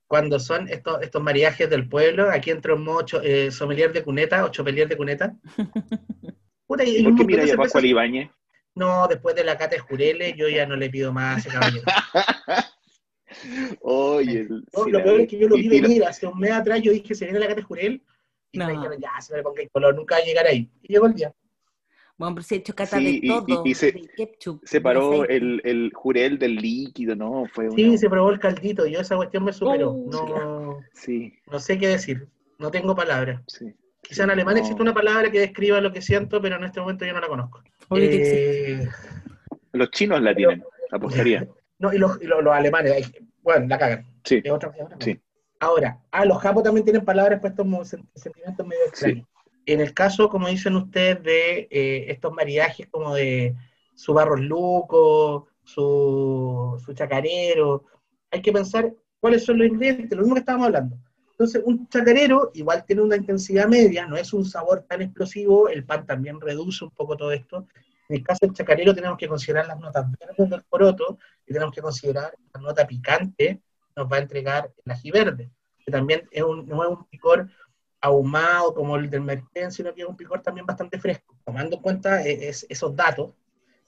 cuando 0.09 0.39
son 0.39 0.67
estos, 0.69 1.03
estos 1.03 1.21
mariajes 1.21 1.69
del 1.69 1.87
pueblo, 1.87 2.31
aquí 2.31 2.49
entro 2.49 2.75
en 2.75 2.83
modo 2.83 3.05
eh, 3.21 3.51
sommelier 3.51 3.93
de 3.93 4.03
cuneta 4.03 4.43
o 4.43 4.49
chopelier 4.49 4.89
de 4.89 4.97
cuneta. 4.97 5.37
¿Por 6.65 6.79
qué 6.79 7.23
mira 7.25 7.45
ya 7.45 7.55
Pascual 7.55 7.85
Ibáñez? 7.85 8.31
No, 8.73 9.07
después 9.07 9.35
de 9.35 9.43
la 9.43 9.55
cata 9.55 9.75
de 9.75 9.81
Jureles, 9.81 10.35
yo 10.35 10.49
ya 10.49 10.65
no 10.65 10.75
le 10.75 10.89
pido 10.89 11.13
más 11.13 11.35
a 11.35 11.39
ese 11.39 11.49
caballero. 11.49 11.83
Oye, 13.81 14.47
lo 14.47 15.03
peor 15.03 15.21
es 15.21 15.27
que 15.27 15.37
yo 15.37 15.47
lo 15.47 15.55
vi 15.55 15.69
venir 15.69 16.03
hace 16.03 16.25
un 16.25 16.39
mes 16.39 16.51
atrás, 16.53 16.81
yo 16.81 16.91
dije, 16.91 17.13
se 17.13 17.25
viene 17.25 17.39
la 17.39 17.45
cata 17.45 17.61
de 17.61 17.67
Jurel, 17.67 18.03
y 18.51 18.57
me 18.57 18.71
dijeron, 18.71 18.99
ya, 18.99 19.21
se 19.21 19.35
me 19.35 19.43
ponga 19.43 19.61
el 19.61 19.69
color, 19.69 19.93
nunca 19.93 20.15
va 20.15 20.21
a 20.21 20.25
llegar 20.25 20.47
ahí. 20.47 20.67
Y 20.81 20.93
llegó 20.93 21.05
el 21.05 21.13
día. 21.13 21.31
Bueno, 22.19 22.35
pero 22.35 22.43
se 22.43 22.55
ha 22.55 22.57
hecho 22.57 22.75
cata 22.75 22.97
de 22.97 23.21
todo. 23.25 23.63
Y, 23.65 23.73
se 23.73 23.93
separó 24.63 25.23
el, 25.23 25.61
el, 25.63 25.89
jurel 25.93 26.37
del 26.37 26.57
líquido, 26.57 27.15
¿no? 27.15 27.45
Fue 27.53 27.71
sí, 27.71 27.97
se 27.97 28.09
probó 28.09 28.29
el 28.29 28.39
caldito, 28.39 28.85
y 28.85 28.95
esa 28.95 29.15
cuestión 29.15 29.45
me 29.45 29.53
superó. 29.53 29.91
Oh, 29.91 30.09
no, 30.11 30.79
sí. 30.93 31.33
no 31.49 31.59
sé 31.59 31.79
qué 31.79 31.87
decir, 31.87 32.27
no 32.57 32.71
tengo 32.71 32.93
palabras. 32.93 33.41
Sí. 33.47 33.73
Quizá 34.01 34.25
en 34.25 34.31
alemán 34.31 34.57
existe 34.57 34.81
una 34.81 34.93
palabra 34.93 35.31
que 35.31 35.39
describa 35.39 35.79
lo 35.79 35.93
que 35.93 36.01
siento, 36.01 36.41
pero 36.41 36.57
en 36.57 36.65
este 36.65 36.81
momento 36.81 37.05
yo 37.05 37.13
no 37.13 37.21
la 37.21 37.27
conozco. 37.29 37.63
Eh, 37.95 38.85
los 39.71 39.89
chinos 39.91 40.21
la 40.21 40.35
tienen, 40.35 40.63
apostaría. 40.91 41.47
No, 41.81 41.93
y 41.93 41.97
los, 41.97 42.21
y 42.21 42.25
los, 42.25 42.45
alemanes, 42.47 43.09
bueno, 43.41 43.65
la 43.67 43.77
cagan. 43.77 44.05
Sí. 44.25 44.43
sí. 44.99 45.17
Ahora, 45.61 45.97
ah, 46.11 46.25
los 46.25 46.37
japos 46.39 46.61
también 46.63 46.83
tienen 46.83 47.05
palabras 47.05 47.39
para 47.39 47.53
estos 47.53 47.95
sentimientos 48.15 48.67
medio 48.67 48.83
extraños. 48.85 49.25
En 49.65 49.81
el 49.81 49.93
caso, 49.93 50.29
como 50.29 50.47
dicen 50.47 50.75
ustedes, 50.75 51.21
de 51.23 51.67
eh, 51.69 52.05
estos 52.09 52.33
maridajes 52.33 52.87
como 52.89 53.15
de 53.15 53.55
su 53.95 54.13
barros 54.13 54.39
luco, 54.39 55.47
su, 55.63 56.81
su 56.83 56.93
chacarero, 56.93 57.85
hay 58.31 58.41
que 58.41 58.51
pensar 58.51 58.93
cuáles 59.19 59.45
son 59.45 59.59
los 59.59 59.67
ingredientes, 59.67 60.17
lo 60.17 60.23
mismo 60.23 60.35
que 60.35 60.39
estábamos 60.39 60.67
hablando. 60.67 60.97
Entonces, 61.31 61.61
un 61.65 61.87
chacarero 61.87 62.51
igual 62.53 62.83
tiene 62.85 63.01
una 63.01 63.15
intensidad 63.15 63.67
media, 63.67 64.05
no 64.05 64.17
es 64.17 64.33
un 64.33 64.43
sabor 64.43 64.85
tan 64.87 65.01
explosivo, 65.01 65.69
el 65.69 65.85
pan 65.85 66.05
también 66.05 66.39
reduce 66.41 66.83
un 66.83 66.91
poco 66.91 67.15
todo 67.15 67.31
esto. 67.31 67.65
En 68.09 68.17
el 68.17 68.23
caso 68.23 68.39
del 68.41 68.53
chacarero 68.53 68.93
tenemos 68.93 69.17
que 69.17 69.27
considerar 69.27 69.67
las 69.67 69.79
notas 69.79 70.05
verdes 70.19 70.49
del 70.49 70.63
poroto 70.63 71.17
y 71.47 71.53
tenemos 71.53 71.73
que 71.73 71.81
considerar 71.81 72.33
la 72.53 72.61
nota 72.61 72.85
picante 72.85 73.61
que 73.79 73.93
nos 73.95 74.11
va 74.11 74.17
a 74.17 74.19
entregar 74.19 74.73
el 74.83 74.91
ají 74.91 75.11
verde, 75.11 75.49
que 75.85 75.91
también 75.91 76.27
es 76.31 76.43
un, 76.43 76.67
no 76.67 76.83
es 76.83 76.89
un 76.89 77.05
picor 77.05 77.49
ahumado 78.01 78.73
como 78.73 78.95
el 78.95 79.09
del 79.09 79.21
Merten, 79.21 79.71
sino 79.71 79.93
que 79.93 80.01
es 80.01 80.07
un 80.07 80.15
picor 80.15 80.41
también 80.41 80.65
bastante 80.65 80.99
fresco. 80.99 81.35
Tomando 81.45 81.75
en 81.75 81.81
cuenta 81.81 82.23
eh, 82.23 82.49
esos 82.49 82.95
datos, 82.95 83.31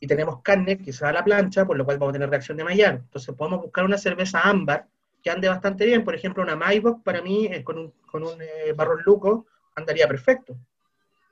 y 0.01 0.07
tenemos 0.07 0.41
carne 0.41 0.80
que 0.80 0.91
se 0.91 1.03
va 1.05 1.12
a 1.12 1.14
la 1.14 1.24
plancha, 1.24 1.64
por 1.64 1.78
lo 1.78 1.86
cual 1.86 1.99
vamos 1.99 2.12
a 2.12 2.14
tener 2.14 2.30
reacción 2.30 2.57
de 2.57 2.64
Maillard. 2.64 2.95
Entonces 2.95 3.36
podemos 3.36 3.62
buscar 3.62 3.86
una 3.86 3.99
cerveza 3.99 4.41
ámbar 4.41 4.88
que 5.22 5.30
ande 5.30 5.47
bastante 5.47 5.86
bien. 5.86 6.03
Por 6.03 6.16
ejemplo, 6.16 6.41
una 6.41 6.55
Maibach 6.55 7.03
para 7.03 7.22
mí, 7.22 7.45
eh, 7.45 7.64
con 7.64 7.78
un, 7.78 7.93
con 8.09 8.24
un 8.24 8.41
eh, 8.41 8.74
barrón 8.76 9.01
luco, 9.05 9.45
andaría 9.76 10.07
perfecto. 10.07 10.57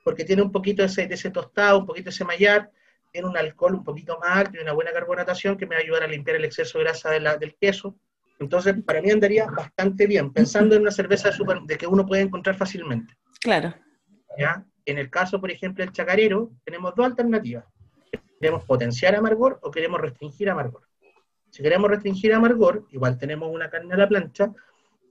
Porque 0.04 0.24
tiene 0.24 0.42
un 0.42 0.52
poquito 0.52 0.82
de 0.82 0.86
ese, 0.86 1.08
de 1.08 1.14
ese 1.14 1.30
tostado, 1.30 1.80
un 1.80 1.86
poquito 1.86 2.04
de 2.04 2.10
ese 2.10 2.24
Maillard, 2.24 2.68
tiene 3.10 3.26
un 3.26 3.36
alcohol 3.36 3.74
un 3.74 3.82
poquito 3.82 4.16
más 4.20 4.36
alto 4.36 4.56
y 4.56 4.62
una 4.62 4.72
buena 4.72 4.92
carbonatación 4.92 5.56
que 5.56 5.66
me 5.66 5.74
va 5.74 5.80
a 5.80 5.82
ayudar 5.82 6.04
a 6.04 6.06
limpiar 6.06 6.36
el 6.36 6.44
exceso 6.44 6.78
de 6.78 6.84
grasa 6.84 7.10
del 7.10 7.56
queso. 7.56 7.96
Entonces, 8.40 8.74
para 8.84 9.02
mí 9.02 9.10
andaría 9.10 9.46
bastante 9.46 10.06
bien, 10.06 10.32
pensando 10.32 10.74
en 10.74 10.82
una 10.82 10.90
cerveza 10.90 11.30
de, 11.66 11.76
que 11.76 11.86
uno 11.86 12.06
puede 12.06 12.22
encontrar 12.22 12.56
fácilmente. 12.56 13.14
Claro. 13.38 13.74
¿Ya? 14.38 14.64
En 14.86 14.96
el 14.96 15.10
caso, 15.10 15.38
por 15.40 15.50
ejemplo, 15.50 15.84
del 15.84 15.92
chacarero, 15.92 16.50
tenemos 16.64 16.94
dos 16.94 17.04
alternativas. 17.04 17.64
¿Queremos 18.40 18.64
potenciar 18.64 19.14
amargor 19.14 19.60
o 19.62 19.70
queremos 19.70 20.00
restringir 20.00 20.48
amargor? 20.48 20.82
Si 21.50 21.62
queremos 21.62 21.90
restringir 21.90 22.32
amargor, 22.32 22.86
igual 22.90 23.18
tenemos 23.18 23.50
una 23.52 23.68
carne 23.68 23.92
a 23.92 23.98
la 23.98 24.08
plancha, 24.08 24.50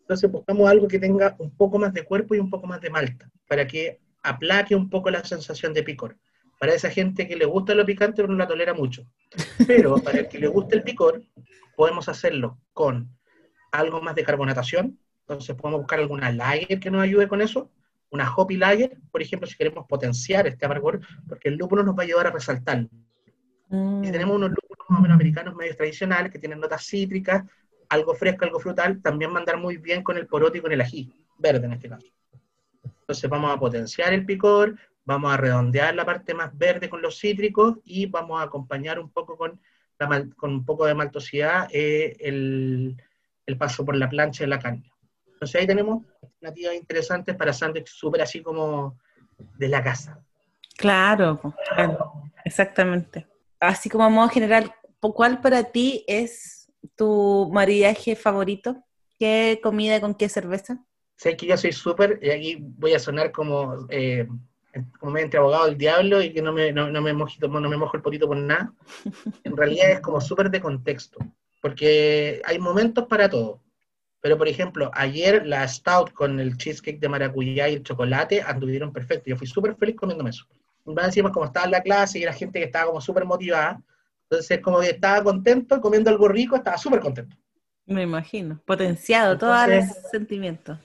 entonces 0.01 0.31
buscamos 0.31 0.67
algo 0.67 0.87
que 0.87 0.97
tenga 0.97 1.35
un 1.37 1.55
poco 1.55 1.77
más 1.77 1.93
de 1.93 2.03
cuerpo 2.03 2.33
y 2.33 2.39
un 2.39 2.49
poco 2.49 2.65
más 2.65 2.81
de 2.81 2.89
malta, 2.89 3.29
para 3.47 3.67
que 3.67 3.99
aplaque 4.23 4.75
un 4.75 4.89
poco 4.89 5.11
la 5.11 5.23
sensación 5.23 5.71
de 5.73 5.83
picor. 5.83 6.17
para 6.59 6.73
esa 6.73 6.89
gente 6.89 7.27
que 7.27 7.37
le 7.37 7.45
gusta 7.45 7.73
lo 7.73 7.85
picante 7.85 8.17
pero 8.17 8.27
no 8.27 8.37
la 8.37 8.47
tolera 8.47 8.73
mucho. 8.73 9.03
Pero 9.67 9.95
para 9.97 10.19
el 10.19 10.27
que 10.27 10.39
le 10.39 10.47
guste 10.47 10.75
el 10.75 10.83
picor, 10.83 11.21
podemos 11.75 12.09
hacerlo 12.09 12.59
con 12.73 13.18
algo 13.71 14.01
más 14.01 14.15
de 14.15 14.23
carbonatación, 14.23 14.99
entonces 15.21 15.55
podemos 15.55 15.81
buscar 15.81 15.99
alguna 15.99 16.31
lager 16.31 16.79
que 16.79 16.89
nos 16.89 17.01
ayude 17.01 17.27
con 17.27 17.41
eso, 17.41 17.69
una 18.09 18.33
hoppy 18.33 18.57
lager, 18.57 18.97
por 19.11 19.21
ejemplo, 19.21 19.47
si 19.47 19.55
queremos 19.55 19.85
potenciar 19.87 20.47
este 20.47 20.65
amargor, 20.65 20.99
porque 21.27 21.49
el 21.49 21.55
lúpulo 21.55 21.83
nos 21.83 21.95
va 21.95 22.01
a 22.01 22.05
ayudar 22.05 22.27
a 22.27 22.31
resaltar. 22.31 22.87
Mm. 23.69 24.03
Y 24.03 24.11
tenemos 24.11 24.35
unos 24.35 24.49
lúpulos 24.49 24.85
más 24.89 24.99
o 24.99 25.01
menos 25.03 25.15
americanos 25.15 25.55
medios 25.55 25.77
tradicionales 25.77 26.31
que 26.31 26.39
tienen 26.39 26.59
notas 26.59 26.83
cítricas, 26.83 27.43
algo 27.89 28.13
fresco, 28.15 28.45
algo 28.45 28.59
frutal, 28.59 29.01
también 29.01 29.31
va 29.31 29.37
a 29.37 29.39
andar 29.39 29.57
muy 29.57 29.77
bien 29.77 30.03
con 30.03 30.17
el 30.17 30.27
poroto 30.27 30.57
y 30.57 30.61
con 30.61 30.71
el 30.71 30.81
ají, 30.81 31.11
verde 31.37 31.65
en 31.65 31.73
este 31.73 31.89
caso. 31.89 32.07
Entonces 32.83 33.29
vamos 33.29 33.55
a 33.55 33.59
potenciar 33.59 34.13
el 34.13 34.25
picor, 34.25 34.75
vamos 35.05 35.33
a 35.33 35.37
redondear 35.37 35.95
la 35.95 36.05
parte 36.05 36.33
más 36.33 36.55
verde 36.57 36.89
con 36.89 37.01
los 37.01 37.19
cítricos 37.19 37.77
y 37.83 38.05
vamos 38.05 38.39
a 38.39 38.43
acompañar 38.43 38.99
un 38.99 39.09
poco 39.09 39.37
con, 39.37 39.59
la 39.97 40.27
con 40.35 40.51
un 40.51 40.65
poco 40.65 40.85
de 40.85 40.93
maltosidad 40.93 41.67
eh, 41.71 42.15
el, 42.19 42.95
el 43.49 43.57
paso 43.57 43.83
por 43.83 43.95
la 43.95 44.09
plancha 44.09 44.43
de 44.43 44.47
la 44.47 44.59
carne. 44.59 44.91
Entonces 45.25 45.61
ahí 45.61 45.67
tenemos 45.67 46.03
alternativas 46.21 46.75
interesantes 46.75 47.35
para 47.35 47.53
sándwiches 47.53 47.95
súper 47.95 48.21
así 48.21 48.41
como 48.41 48.97
de 49.57 49.67
la 49.67 49.83
casa. 49.83 50.19
Claro, 50.77 51.39
exactamente. 52.45 53.27
Así 53.59 53.89
como 53.89 54.05
a 54.05 54.09
modo 54.09 54.29
general, 54.29 54.73
¿cuál 54.99 55.41
para 55.41 55.63
ti 55.63 56.05
es 56.07 56.71
tu 56.95 57.49
maridaje 57.51 58.15
favorito? 58.15 58.83
¿Qué 59.17 59.59
comida 59.61 59.99
con 59.99 60.15
qué 60.15 60.29
cerveza? 60.29 60.85
Sé 61.17 61.35
que 61.35 61.47
yo 61.47 61.57
soy 61.57 61.73
súper, 61.73 62.19
y 62.21 62.29
aquí 62.29 62.57
voy 62.59 62.93
a 62.93 62.99
sonar 62.99 63.33
como, 63.33 63.85
eh, 63.89 64.25
como 64.99 65.17
entre 65.17 65.39
abogado 65.39 65.65
del 65.65 65.77
diablo 65.77 66.21
y 66.21 66.31
que 66.31 66.41
no 66.41 66.53
me, 66.53 66.71
no, 66.71 66.89
no 66.89 67.01
me, 67.01 67.11
mojito, 67.11 67.49
no 67.49 67.69
me 67.69 67.75
mojo 67.75 67.97
el 67.97 68.03
potito 68.03 68.27
por 68.27 68.37
nada. 68.37 68.71
En 69.43 69.57
realidad 69.57 69.91
es 69.91 69.99
como 69.99 70.21
súper 70.21 70.49
de 70.49 70.61
contexto, 70.61 71.19
porque 71.61 72.41
hay 72.45 72.59
momentos 72.59 73.05
para 73.07 73.29
todo. 73.29 73.61
Pero, 74.21 74.37
por 74.37 74.47
ejemplo, 74.49 74.91
ayer 74.93 75.45
la 75.47 75.65
Stout 75.67 76.11
con 76.11 76.39
el 76.39 76.57
cheesecake 76.57 76.99
de 76.99 77.07
maracuyá 77.09 77.69
y 77.69 77.75
el 77.75 77.83
chocolate 77.83 78.41
anduvieron 78.41 78.91
perfecto. 78.91 79.29
Yo 79.29 79.37
fui 79.37 79.47
súper 79.47 79.75
feliz 79.75 79.95
comiéndome 79.95 80.31
eso. 80.31 80.45
Más 80.85 81.05
encima, 81.05 81.31
como 81.31 81.45
estaba 81.45 81.65
en 81.65 81.71
la 81.71 81.81
clase 81.81 82.19
y 82.19 82.23
era 82.23 82.33
gente 82.33 82.59
que 82.59 82.65
estaba 82.65 82.87
como 82.87 82.99
súper 82.99 83.23
motivada, 83.25 83.81
entonces 84.23 84.59
como 84.61 84.81
que 84.81 84.89
estaba 84.89 85.23
contento, 85.23 85.79
comiendo 85.79 86.09
algo 86.09 86.27
rico, 86.27 86.55
estaba 86.55 86.77
súper 86.77 86.99
contento. 86.99 87.37
Me 87.85 88.03
imagino, 88.03 88.61
potenciado, 88.65 89.37
todos 89.37 89.67
los 89.69 89.85
sentimientos. 90.11 90.77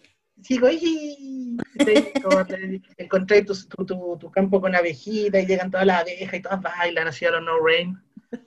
Como 2.22 2.44
te- 2.46 2.82
Encontré 2.98 3.42
tu, 3.44 3.54
tu, 3.68 3.84
tu- 3.84 4.16
tu 4.18 4.30
campo 4.30 4.60
con 4.60 4.74
abejitas 4.74 5.42
y 5.42 5.46
llegan 5.46 5.70
todas 5.70 5.86
las 5.86 6.02
abejas 6.02 6.34
y 6.34 6.40
todas 6.42 6.60
bailan 6.62 7.08
así 7.08 7.24
a 7.24 7.30
los 7.32 7.42
No 7.42 7.58
Rain, 7.64 7.98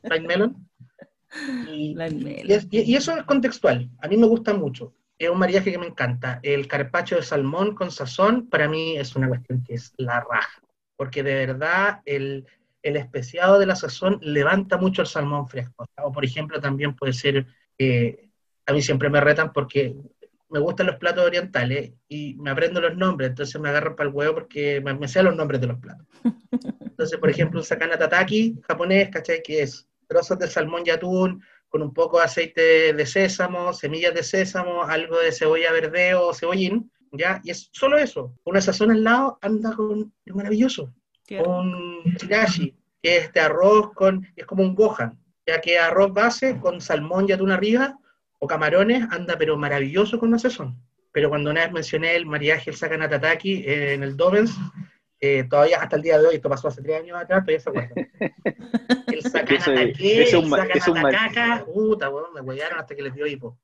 Rain 0.03 0.25
Melon. 0.25 0.69
Y, 1.35 1.95
es- 2.53 2.67
y- 2.71 2.81
y 2.91 2.95
eso 2.95 3.15
es 3.17 3.23
contextual, 3.23 3.89
a 4.01 4.07
mí 4.07 4.17
me 4.17 4.27
gusta 4.27 4.53
mucho. 4.53 4.93
Es 5.17 5.29
un 5.29 5.39
mariaje 5.39 5.71
que 5.71 5.77
me 5.79 5.87
encanta. 5.87 6.39
El 6.43 6.67
carpacho 6.67 7.15
de 7.15 7.23
salmón 7.23 7.73
con 7.75 7.91
sazón, 7.91 8.47
para 8.49 8.69
mí 8.69 8.97
es 8.97 9.15
una 9.15 9.27
cuestión 9.27 9.63
que 9.63 9.73
es 9.75 9.91
la 9.97 10.19
raja, 10.19 10.61
porque 10.95 11.23
de 11.23 11.33
verdad 11.45 12.01
el, 12.05 12.45
el 12.83 12.97
especiado 12.97 13.59
de 13.59 13.65
la 13.65 13.75
sazón 13.75 14.19
levanta 14.21 14.77
mucho 14.77 15.01
el 15.01 15.07
salmón 15.07 15.47
fresco. 15.47 15.85
O 16.03 16.11
por 16.11 16.23
ejemplo 16.23 16.61
también 16.61 16.95
puede 16.95 17.13
ser, 17.13 17.47
eh, 17.79 18.29
a 18.67 18.73
mí 18.73 18.81
siempre 18.81 19.09
me 19.09 19.19
retan 19.21 19.51
porque 19.53 19.95
me 20.49 20.59
gustan 20.59 20.85
los 20.87 20.97
platos 20.97 21.25
orientales 21.25 21.93
y 22.07 22.35
me 22.35 22.51
aprendo 22.51 22.79
los 22.79 22.95
nombres, 22.95 23.29
entonces 23.31 23.59
me 23.59 23.69
agarro 23.69 23.95
para 23.95 24.09
el 24.09 24.15
huevo 24.15 24.35
porque 24.35 24.79
me, 24.81 24.93
me 24.93 25.07
sé 25.07 25.23
los 25.23 25.35
nombres 25.35 25.59
de 25.61 25.67
los 25.67 25.79
platos. 25.79 26.05
Entonces, 26.81 27.19
por 27.19 27.29
ejemplo, 27.29 27.59
un 27.59 27.65
sakana 27.65 27.97
tataki 27.97 28.59
japonés, 28.67 29.09
¿cachai? 29.09 29.41
Que 29.43 29.61
es 29.63 29.86
trozos 30.07 30.39
de 30.39 30.47
salmón 30.47 30.83
y 30.85 30.89
atún 30.89 31.43
con 31.69 31.81
un 31.81 31.93
poco 31.93 32.17
de 32.17 32.25
aceite 32.25 32.93
de 32.93 33.05
sésamo, 33.05 33.73
semillas 33.73 34.13
de 34.13 34.23
sésamo, 34.23 34.83
algo 34.83 35.19
de 35.19 35.31
cebolla 35.31 35.71
verdeo 35.71 36.27
o 36.27 36.33
cebollín, 36.33 36.91
¿ya? 37.11 37.41
Y 37.43 37.51
es 37.51 37.69
solo 37.71 37.97
eso. 37.97 38.33
Una 38.45 38.61
sazón 38.61 38.91
al 38.91 39.03
lado 39.03 39.37
anda 39.41 39.73
con 39.75 40.13
es 40.25 40.33
maravilloso. 40.33 40.93
Un 41.29 42.03
chirashi, 42.17 42.73
que 43.01 43.17
es 43.17 43.25
este 43.25 43.41
arroz 43.41 43.91
con, 43.93 44.25
es 44.35 44.45
como 44.45 44.63
un 44.63 44.75
gohan, 44.75 45.19
ya 45.45 45.59
que 45.59 45.77
arroz 45.77 46.13
base 46.13 46.57
con 46.59 46.79
salmón 46.79 47.25
y 47.27 47.33
atún 47.33 47.51
arriba, 47.51 47.97
o 48.39 48.47
camarones, 48.47 49.05
anda 49.11 49.37
pero 49.37 49.57
maravilloso 49.57 50.19
con 50.19 50.29
una 50.29 50.39
sazón. 50.39 50.79
Pero 51.11 51.29
cuando 51.29 51.49
una 51.49 51.61
vez 51.61 51.71
mencioné 51.71 52.15
el 52.15 52.25
mariaje, 52.25 52.69
el 52.69 52.75
sakana 52.75 53.09
tataki 53.09 53.63
eh, 53.65 53.93
en 53.93 54.03
el 54.03 54.15
Dobens, 54.15 54.55
eh, 55.19 55.45
todavía 55.49 55.81
hasta 55.81 55.95
el 55.95 56.01
día 56.01 56.19
de 56.19 56.27
hoy, 56.27 56.35
esto 56.35 56.49
pasó 56.49 56.67
hace 56.67 56.81
tres 56.81 57.01
años 57.01 57.17
atrás, 57.17 57.43
todavía 57.43 57.59
se 57.59 57.69
acuerdan. 57.69 58.09
El 59.07 59.19
es 59.19 60.33
el 60.33 61.01
takaka, 61.01 61.65
puta, 61.65 62.09
weón, 62.09 62.33
me 62.33 62.41
huellaron 62.41 62.79
hasta 62.79 62.95
que 62.95 63.01
les 63.01 63.13
dio 63.13 63.25
hipo. 63.25 63.57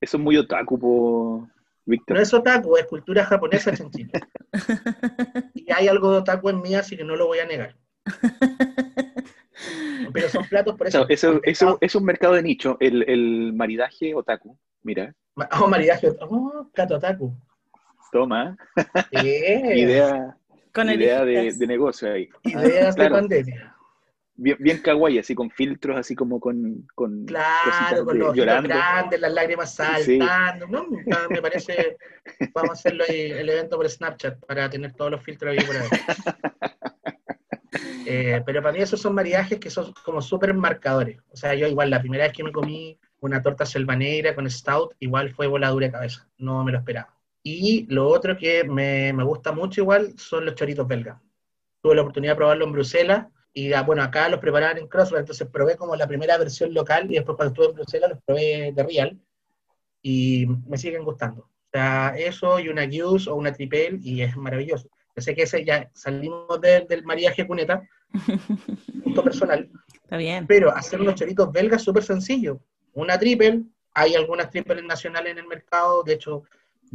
Eso 0.00 0.16
es 0.16 0.22
muy 0.22 0.36
otaku, 0.36 0.78
po, 0.78 1.48
Víctor. 1.84 2.16
No 2.16 2.22
es 2.22 2.32
otaku, 2.32 2.76
es 2.76 2.86
cultura 2.86 3.24
japonesa 3.24 3.72
Chile. 3.90 4.12
Y 5.54 5.70
hay 5.72 5.88
algo 5.88 6.12
de 6.12 6.18
otaku 6.18 6.50
en 6.50 6.62
mí, 6.62 6.74
así 6.74 6.96
que 6.96 7.04
no 7.04 7.16
lo 7.16 7.26
voy 7.26 7.40
a 7.40 7.46
negar. 7.46 7.76
Pero 10.12 10.28
son 10.28 10.44
platos 10.48 10.76
por 10.76 10.88
eso. 10.88 11.06
Eso, 11.08 11.34
eso, 11.34 11.40
eso 11.44 11.78
es 11.80 11.94
un 11.94 12.04
mercado 12.04 12.34
de 12.34 12.42
nicho, 12.42 12.76
el, 12.80 13.08
el 13.08 13.52
maridaje 13.52 14.14
otaku. 14.14 14.58
Mira, 14.82 15.14
Oh, 15.60 15.68
maridaje. 15.68 16.08
Oh, 16.20 16.68
Kato 16.74 16.96
otaku. 16.96 17.34
toma, 18.12 18.56
Bien. 19.10 19.76
idea, 19.76 20.36
Con 20.72 20.90
idea 20.90 21.24
de, 21.24 21.52
de 21.52 21.66
negocio 21.66 22.12
ahí. 22.12 22.28
Ideas 22.44 22.94
Claro. 22.94 23.14
de 23.16 23.20
pandemia. 23.20 23.76
Bien, 24.42 24.56
bien 24.58 24.78
kawaii, 24.80 25.18
así 25.18 25.34
con 25.34 25.50
filtros, 25.50 25.98
así 25.98 26.14
como 26.14 26.40
con, 26.40 26.86
con 26.94 27.26
Claro, 27.26 28.04
con 28.06 28.14
de- 28.18 28.24
los 28.24 28.34
llorando. 28.34 28.68
grandes, 28.70 29.20
las 29.20 29.32
lágrimas 29.34 29.74
saltando. 29.74 30.66
¿no? 30.66 30.86
Me 31.28 31.42
parece, 31.42 31.98
vamos 32.54 32.70
a 32.70 32.72
hacerlo 32.72 33.04
ahí, 33.06 33.32
el 33.32 33.48
evento 33.50 33.76
por 33.76 33.86
Snapchat 33.88 34.38
para 34.46 34.70
tener 34.70 34.94
todos 34.94 35.10
los 35.10 35.22
filtros 35.22 35.52
ahí 35.58 35.64
por 35.66 35.76
ahí. 35.76 35.88
Eh, 38.06 38.42
pero 38.44 38.60
para 38.60 38.72
mí 38.72 38.80
esos 38.82 39.00
son 39.00 39.14
maridajes 39.14 39.60
que 39.60 39.70
son 39.70 39.92
como 40.04 40.20
súper 40.20 40.52
marcadores. 40.52 41.18
O 41.30 41.36
sea, 41.36 41.54
yo 41.54 41.68
igual 41.68 41.90
la 41.90 42.00
primera 42.00 42.24
vez 42.24 42.32
que 42.32 42.42
me 42.42 42.50
comí 42.50 42.98
una 43.20 43.40
torta 43.40 43.64
selva 43.64 43.94
negra 43.94 44.34
con 44.34 44.50
stout, 44.50 44.94
igual 44.98 45.30
fue 45.30 45.46
voladura 45.46 45.86
de 45.86 45.92
cabeza. 45.92 46.28
No 46.36 46.64
me 46.64 46.72
lo 46.72 46.78
esperaba. 46.78 47.14
Y 47.42 47.86
lo 47.92 48.08
otro 48.08 48.36
que 48.36 48.64
me, 48.64 49.12
me 49.12 49.24
gusta 49.24 49.52
mucho 49.52 49.80
igual 49.80 50.14
son 50.18 50.44
los 50.44 50.54
choritos 50.54 50.86
belgas. 50.86 51.18
Tuve 51.82 51.94
la 51.94 52.02
oportunidad 52.02 52.32
de 52.32 52.36
probarlo 52.36 52.64
en 52.66 52.72
Bruselas 52.72 53.26
y 53.54 53.72
ah, 53.72 53.82
bueno, 53.82 54.02
acá 54.02 54.28
los 54.28 54.40
preparaban 54.40 54.78
en 54.78 54.86
Crossroads, 54.86 55.22
entonces 55.22 55.48
probé 55.50 55.76
como 55.76 55.96
la 55.96 56.06
primera 56.06 56.36
versión 56.38 56.72
local 56.74 57.10
y 57.10 57.14
después 57.14 57.36
cuando 57.36 57.52
estuve 57.52 57.66
en 57.66 57.74
Bruselas 57.74 58.10
los 58.10 58.18
probé 58.24 58.72
de 58.74 58.82
real 58.82 59.18
y 60.02 60.46
me 60.68 60.76
siguen 60.78 61.04
gustando. 61.04 61.42
O 61.42 61.70
sea, 61.72 62.14
eso 62.16 62.58
y 62.60 62.68
una 62.68 62.86
Goose 62.86 63.30
o 63.30 63.34
una 63.36 63.52
Tripel 63.52 64.00
y 64.02 64.22
es 64.22 64.36
maravilloso. 64.36 64.88
Yo 65.16 65.22
sé 65.22 65.34
que 65.34 65.42
ese 65.42 65.64
ya 65.64 65.90
salimos 65.94 66.60
de- 66.60 66.86
del 66.88 67.04
mariaje 67.04 67.46
cuneta, 67.46 67.82
punto 69.04 69.22
personal, 69.24 69.70
Está 70.02 70.16
bien. 70.16 70.46
pero 70.46 70.74
hacer 70.74 71.00
unos 71.00 71.14
choritos 71.14 71.50
belgas 71.52 71.80
es 71.80 71.84
súper 71.84 72.02
sencillo. 72.02 72.60
Una 72.92 73.18
triple, 73.18 73.62
hay 73.94 74.14
algunas 74.14 74.50
triples 74.50 74.82
nacionales 74.84 75.32
en 75.32 75.38
el 75.38 75.46
mercado, 75.46 76.02
de 76.02 76.14
hecho, 76.14 76.42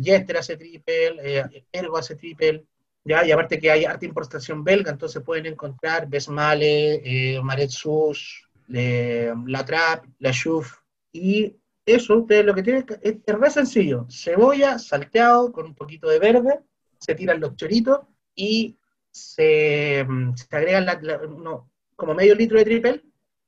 Jester 0.02 0.38
hace 0.38 0.58
triple, 0.58 1.16
eh, 1.24 1.66
Ergo 1.72 1.98
hace 1.98 2.16
triple, 2.16 2.66
¿ya? 3.04 3.26
y 3.26 3.32
aparte 3.32 3.60
que 3.60 3.72
hay 3.72 3.86
harta 3.86 4.06
importación 4.06 4.64
belga, 4.64 4.92
entonces 4.92 5.22
pueden 5.24 5.46
encontrar 5.46 6.08
Besmale, 6.08 7.02
eh, 7.36 7.42
Maret 7.42 7.70
Sus, 7.70 8.50
eh, 8.74 9.34
La 9.46 9.64
Trap, 9.66 10.06
La 10.20 10.32
Chouf, 10.32 10.74
y 11.12 11.56
eso, 11.86 12.18
ustedes 12.18 12.46
lo 12.46 12.54
que 12.56 12.64
tienen 12.64 12.86
es, 13.02 13.16
es 13.26 13.36
re 13.36 13.50
sencillo, 13.52 14.08
cebolla, 14.10 14.80
salteado, 14.80 15.52
con 15.52 15.66
un 15.68 15.76
poquito 15.76 16.10
de 16.10 16.20
verde, 16.20 16.60
se 16.98 17.14
tiran 17.16 17.40
los 17.40 17.56
choritos 17.56 18.00
y 18.34 18.78
se, 19.12 20.04
mm, 20.08 20.36
se 20.36 20.56
agregan 20.56 20.86
la- 20.86 21.00
la- 21.02 21.18
uno- 21.20 21.70
como 21.96 22.14
medio 22.14 22.36
litro 22.36 22.58
de 22.58 22.66
triple 22.66 23.04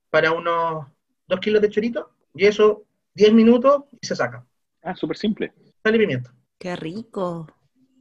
para 0.09 0.31
unos 0.31 0.85
dos 1.27 1.39
kilos 1.39 1.61
de 1.61 1.69
chorito, 1.69 2.11
y 2.35 2.45
eso 2.45 2.85
10 3.13 3.33
minutos 3.33 3.83
y 3.99 4.05
se 4.05 4.15
saca. 4.15 4.45
Ah, 4.83 4.95
súper 4.95 5.17
simple. 5.17 5.51
Sal 5.83 5.95
y 5.95 5.99
pimienta. 5.99 6.33
Qué 6.57 6.75
rico. 6.75 7.47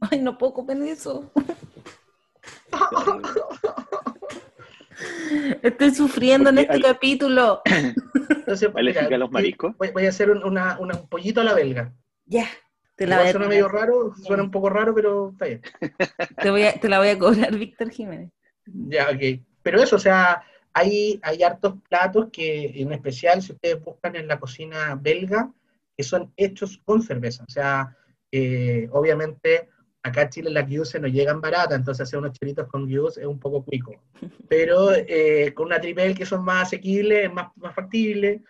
Ay, 0.01 0.19
no 0.19 0.37
puedo 0.37 0.53
comer 0.53 0.81
eso. 0.83 1.31
Estoy 5.61 5.93
sufriendo 5.93 6.49
en 6.49 6.57
este 6.59 6.73
al- 6.73 6.81
capítulo. 6.81 7.61
Entonces, 8.29 8.69
¿Alérgica 8.75 9.15
a 9.15 9.17
los 9.17 9.31
mariscos? 9.31 9.75
Voy, 9.77 9.91
voy 9.91 10.05
a 10.05 10.09
hacer 10.09 10.29
un, 10.31 10.43
una- 10.43 10.77
una- 10.79 10.95
un 10.99 11.07
pollito 11.07 11.41
a 11.41 11.43
la 11.43 11.53
belga. 11.53 11.93
Ya. 12.25 12.47
Te 12.95 13.05
la, 13.05 13.19
voy 13.19 13.27
a 13.27 13.31
suena 13.31 13.47
medio 13.47 13.65
cobrar. 13.67 13.81
raro, 13.83 14.15
suena 14.23 14.43
un 14.43 14.51
poco 14.51 14.69
raro, 14.69 14.95
pero 14.95 15.29
está 15.29 15.45
bien. 15.45 15.61
Te, 16.41 16.49
voy 16.49 16.63
a- 16.63 16.79
te 16.79 16.89
la 16.89 16.97
voy 16.97 17.09
a 17.09 17.19
cobrar, 17.19 17.55
Víctor 17.55 17.91
Jiménez. 17.91 18.31
Ya, 18.65 19.09
ok. 19.11 19.39
Pero 19.61 19.81
eso, 19.81 19.97
o 19.97 19.99
sea, 19.99 20.41
hay, 20.73 21.19
hay 21.21 21.43
hartos 21.43 21.75
platos 21.89 22.29
que, 22.31 22.81
en 22.81 22.91
especial, 22.91 23.41
si 23.43 23.51
ustedes 23.53 23.83
buscan 23.83 24.15
en 24.15 24.27
la 24.27 24.39
cocina 24.39 24.97
belga, 24.99 25.51
que 25.95 26.03
son 26.03 26.33
hechos 26.37 26.79
con 26.85 27.03
cerveza. 27.03 27.43
O 27.47 27.51
sea, 27.51 27.95
eh, 28.31 28.87
obviamente 28.91 29.69
acá 30.07 30.23
en 30.23 30.29
Chile 30.29 30.49
las 30.49 30.89
se 30.89 30.99
no 30.99 31.07
llegan 31.07 31.41
baratas, 31.41 31.77
entonces 31.77 32.07
hacer 32.07 32.19
unos 32.19 32.33
chelitos 32.33 32.67
con 32.67 32.87
guius 32.87 33.17
es 33.17 33.25
un 33.25 33.39
poco 33.39 33.63
cuico. 33.63 33.93
Pero 34.49 34.93
eh, 34.93 35.53
con 35.53 35.67
una 35.67 35.79
triple 35.79 36.15
que 36.15 36.25
son 36.25 36.43
más 36.43 36.67
asequibles, 36.67 37.31
más, 37.31 37.49
más 37.55 37.75
factibles, 37.75 38.41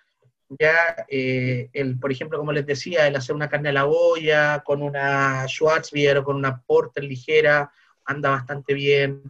ya, 0.49 1.05
eh, 1.09 1.69
el, 1.73 1.99
por 1.99 2.11
ejemplo, 2.11 2.37
como 2.37 2.53
les 2.53 2.65
decía, 2.65 3.05
el 3.07 3.15
hacer 3.17 3.35
una 3.35 3.49
carne 3.49 3.69
a 3.69 3.73
la 3.73 3.85
olla 3.85 4.63
con 4.63 4.81
una 4.81 5.45
Schwarzbier 5.45 6.19
o 6.19 6.23
con 6.23 6.37
una 6.37 6.61
porter 6.61 7.03
ligera 7.03 7.69
anda 8.05 8.29
bastante 8.29 8.73
bien. 8.73 9.23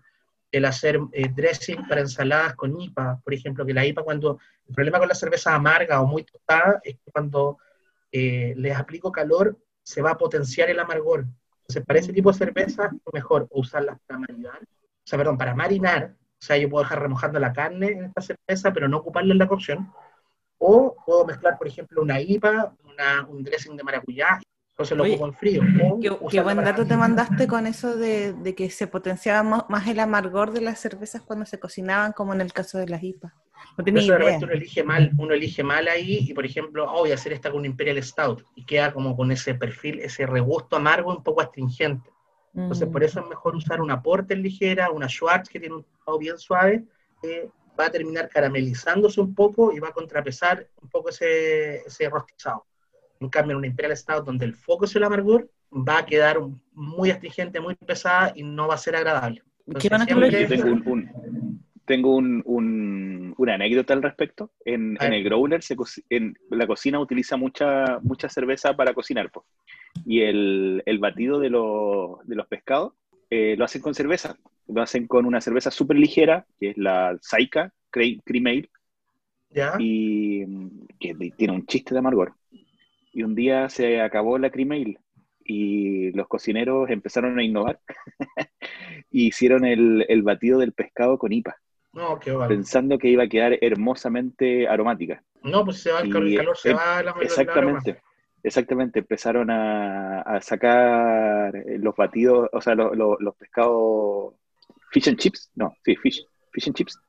El 0.52 0.66
hacer 0.66 1.00
eh, 1.14 1.28
dressing 1.34 1.88
para 1.88 2.02
ensaladas 2.02 2.56
con 2.56 2.80
IPA, 2.80 3.20
por 3.24 3.34
ejemplo, 3.34 3.66
que 3.66 3.74
la 3.74 3.86
IPA 3.86 4.04
cuando, 4.04 4.40
el 4.68 4.76
problema 4.76 5.00
con 5.00 5.08
la 5.08 5.16
cerveza 5.16 5.56
amarga 5.56 6.02
o 6.02 6.06
muy 6.06 6.24
tostada 6.24 6.80
es 6.84 6.96
que 6.96 7.12
cuando 7.12 7.58
les 8.12 8.76
aplico 8.76 9.12
calor 9.12 9.58
se 9.88 10.02
va 10.02 10.12
a 10.12 10.18
potenciar 10.18 10.70
el 10.70 10.82
amargor. 10.82 11.26
Entonces, 11.62 11.86
para 11.86 12.00
ese 12.00 12.12
tipo 12.12 12.30
de 12.30 12.38
cerveza 12.38 12.88
es 12.88 13.14
mejor 13.14 13.48
usarlas 13.52 13.98
para 14.06 14.20
marinar, 14.20 14.62
o 14.62 15.06
sea, 15.06 15.18
perdón, 15.18 15.38
para 15.38 15.56
marinar, 15.56 16.14
o 16.14 16.46
sea, 16.46 16.58
yo 16.58 16.70
puedo 16.70 16.84
dejar 16.84 17.02
remojando 17.02 17.40
la 17.40 17.54
carne 17.54 17.88
en 17.92 18.04
esta 18.04 18.22
cerveza, 18.22 18.74
pero 18.74 18.90
no 18.90 18.98
ocuparla 18.98 19.32
en 19.32 19.40
la 19.40 19.48
cocción, 19.48 19.90
o 20.58 20.94
puedo 21.06 21.26
mezclar, 21.26 21.58
por 21.58 21.70
ejemplo, 21.70 22.02
una 22.02 22.20
IPA, 22.20 22.76
un 23.30 23.44
dressing 23.44 23.78
de 23.78 23.84
maracuyá, 23.86 24.42
entonces 24.78 24.96
lo 24.96 25.06
pongo 25.06 25.26
en 25.26 25.34
frío. 25.34 25.62
Qué, 26.30 26.40
buen 26.40 26.58
dato 26.58 26.86
te 26.86 26.96
mandaste 26.96 27.48
con 27.48 27.66
eso 27.66 27.96
de, 27.96 28.54
que 28.56 28.70
se 28.70 28.86
potenciaba 28.86 29.66
más 29.68 29.88
el 29.88 30.00
amargor 30.00 30.52
de 30.52 30.62
las 30.62 30.80
cervezas 30.80 31.24
cuando 31.24 31.48
se 31.48 31.60
cocinaban, 31.60 32.14
como 32.14 32.32
en 32.36 32.42
el 32.42 32.54
caso 32.54 32.78
de 32.78 32.88
las 32.88 33.02
IPA. 33.02 33.34
No 33.76 33.84
tenía 33.84 34.04
idea. 34.04 34.38
Uno 34.38 34.52
elige, 34.52 34.84
mal, 34.84 35.12
uno 35.18 35.34
elige 35.34 35.64
mal 35.64 35.88
ahí 35.88 36.28
y, 36.30 36.34
por 36.36 36.46
ejemplo, 36.46 36.86
oh, 36.92 37.00
voy 37.00 37.12
a 37.12 37.16
hacer 37.16 37.34
esta 37.34 37.50
con 37.50 37.62
un 37.62 37.66
Imperial 37.66 38.02
Stout 38.04 38.46
y 38.54 38.66
queda 38.66 38.94
como 38.94 39.18
con 39.18 39.32
ese 39.32 39.56
perfil, 39.56 40.00
ese 40.00 40.28
regusto 40.28 40.76
amargo 40.76 41.10
un 41.10 41.24
poco 41.24 41.42
astringente. 41.42 42.12
Entonces, 42.54 42.88
por 42.88 43.02
mm. 43.02 43.06
eso 43.06 43.20
es 43.22 43.28
mejor 43.28 43.56
usar 43.56 43.82
una 43.82 44.04
Porter 44.04 44.38
ligera, 44.38 44.92
una 44.92 45.10
Schwartz 45.10 45.50
que 45.50 45.60
tiene 45.60 45.74
un 45.74 45.86
tono 46.06 46.20
bien 46.20 46.38
suave, 46.38 46.86
eh, 47.24 47.50
va 47.80 47.88
a 47.88 47.90
terminar 47.90 48.30
caramelizándose 48.30 49.22
un 49.22 49.34
poco 49.34 49.72
y 49.74 49.80
va 49.80 49.88
a 49.88 49.94
contrapesar 49.94 50.68
un 50.84 50.90
poco 50.90 51.10
ese, 51.10 51.78
ese 51.78 52.08
rostizado. 52.10 52.68
En 53.20 53.30
cambio, 53.30 53.54
en 53.54 53.58
una 53.58 53.68
Imperial 53.68 53.96
Stout, 53.96 54.26
donde 54.26 54.46
el 54.46 54.54
foco 54.54 54.86
es 54.86 54.96
el 54.96 55.04
amargor, 55.04 55.50
va 55.72 56.00
a 56.00 56.06
quedar 56.06 56.40
muy 56.74 57.12
astringente, 57.12 57.60
muy 57.60 57.76
pesada 57.76 58.32
y 58.36 58.44
no 58.44 58.68
va 58.68 58.76
a 58.76 58.78
ser 58.78 58.96
agradable. 58.96 59.44
¿Qué 59.80 59.90
van 59.90 60.02
a 60.02 60.06
tengo, 60.06 60.70
un, 60.92 61.62
tengo 61.86 62.16
un, 62.16 63.34
una 63.38 63.54
anécdota 63.56 63.94
al 63.94 64.02
respecto. 64.02 64.52
En, 64.64 64.98
en 65.02 65.14
el 65.14 65.24
growler, 65.24 65.62
se 65.62 65.76
en 66.10 66.38
la 66.50 66.68
cocina 66.68 67.00
utiliza 67.00 67.36
mucha, 67.36 68.00
mucha 68.02 68.30
cerveza 68.30 68.76
para 68.76 68.94
cocinar. 68.94 69.30
Y 70.06 70.22
el, 70.22 70.84
el 70.86 71.00
batido 71.00 71.40
de, 71.40 71.50
de 71.50 72.36
los 72.36 72.48
pescados 72.48 72.94
eh, 73.30 73.56
lo 73.58 73.66
hacen 73.66 73.82
con 73.82 73.94
cerveza 73.94 74.38
lo 74.68 74.82
hacen 74.82 75.08
con 75.08 75.26
una 75.26 75.42
cerveza 75.42 75.72
súper 75.72 75.98
ligera, 75.98 76.46
que 76.60 76.72
es 76.72 76.78
la 76.78 77.18
Saika 77.22 77.72
Cream 77.90 78.48
Ale, 78.48 78.70
y 79.80 80.46
que 81.00 81.16
tiene 81.36 81.54
un 81.54 81.66
chiste 81.66 81.94
de 81.94 82.00
amargor. 82.00 82.34
Y 83.18 83.24
un 83.24 83.34
día 83.34 83.68
se 83.68 84.00
acabó 84.00 84.38
la 84.38 84.52
Cream 84.52 84.74
Ale 84.74 85.00
y 85.44 86.12
los 86.12 86.28
cocineros 86.28 86.88
empezaron 86.92 87.40
a 87.40 87.44
innovar 87.44 87.80
y 89.10 89.30
hicieron 89.30 89.66
el, 89.66 90.06
el, 90.08 90.22
batido 90.22 90.60
del 90.60 90.72
pescado 90.72 91.18
con 91.18 91.34
IPA. 91.34 91.58
No, 91.94 92.20
qué 92.20 92.32
Pensando 92.48 93.00
que 93.00 93.08
iba 93.08 93.24
a 93.24 93.28
quedar 93.28 93.58
hermosamente 93.60 94.68
aromática. 94.68 95.24
No, 95.42 95.66
pues 95.66 95.82
se 95.82 95.92
va 95.92 96.02
el, 96.02 96.12
calor, 96.12 96.56
se 96.56 96.72
va 96.76 97.02
la 97.02 97.16
Exactamente. 97.20 98.00
Exactamente, 98.44 99.00
empezaron 99.00 99.50
a, 99.50 100.22
a, 100.22 100.40
sacar 100.40 101.54
los 101.66 101.96
batidos, 101.96 102.50
o 102.54 102.62
sea, 102.62 102.76
los 102.76 103.36
pescados 103.36 104.36
fish 104.92 105.10
and 105.10 105.18
chips, 105.18 105.52
no, 105.56 105.74
sí, 105.84 105.96
fish, 105.96 106.24
fish 106.52 106.68
and 106.68 106.76
chips, 106.76 107.00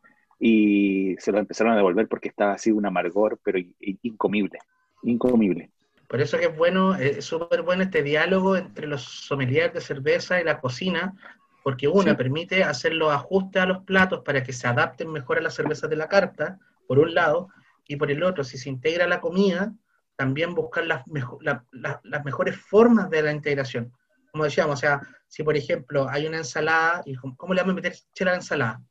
y 0.40 1.16
se 1.18 1.32
lo 1.32 1.38
empezaron 1.38 1.74
a 1.74 1.76
devolver 1.76 2.09
porque 2.09 2.30
estaba 2.30 2.54
así 2.54 2.72
un 2.72 2.86
amargor, 2.86 3.38
pero 3.44 3.59
incomible, 4.00 4.59
incomible. 5.02 5.70
Por 6.09 6.20
eso 6.20 6.38
que 6.38 6.46
es 6.46 6.56
bueno, 6.56 6.94
es 6.94 7.24
súper 7.24 7.62
bueno 7.62 7.82
este 7.82 8.02
diálogo 8.02 8.56
entre 8.56 8.86
los 8.86 9.02
sommeliers 9.02 9.74
de 9.74 9.80
cerveza 9.80 10.40
y 10.40 10.44
la 10.44 10.59
cocina, 10.61 11.14
porque 11.62 11.86
una 11.86 12.16
permite 12.16 12.64
hacer 12.64 12.94
los 12.94 13.12
ajustes 13.12 13.62
a 13.62 13.66
los 13.66 13.84
platos 13.84 14.22
para 14.24 14.42
que 14.42 14.52
se 14.52 14.66
adapten 14.66 15.12
mejor 15.12 15.38
a 15.38 15.42
las 15.42 15.54
cervezas 15.54 15.90
de 15.90 15.96
la 15.96 16.09
carta, 16.09 16.59
por 16.86 16.98
un 16.98 17.14
lado, 17.14 17.48
y 17.86 17.96
por 17.96 18.11
el 18.11 18.22
otro, 18.22 18.42
si 18.42 18.56
se 18.56 18.70
integra 18.70 19.06
la 19.06 19.20
comida, 19.20 19.72
también 20.16 20.54
buscar 20.54 20.86
las, 20.86 21.04
las 21.11 22.24
mejores 22.24 22.56
formas 22.56 23.11
de 23.11 23.22
la 23.22 23.32
integración 23.32 23.92
como 24.30 24.44
decíamos, 24.44 24.78
o 24.78 24.80
sea, 24.80 25.00
si 25.26 25.42
por 25.42 25.56
ejemplo 25.56 26.09
hay 26.09 26.26
una 26.26 26.38
ensalada, 26.38 27.02
y 27.04 27.14
¿cómo 27.16 27.54
le 27.54 27.61
vamos 27.61 27.72
a 27.72 27.74
meter 27.74 27.94
chela 28.14 28.30
a 28.30 28.34
la 28.34 28.38
ensalada? 28.38 28.82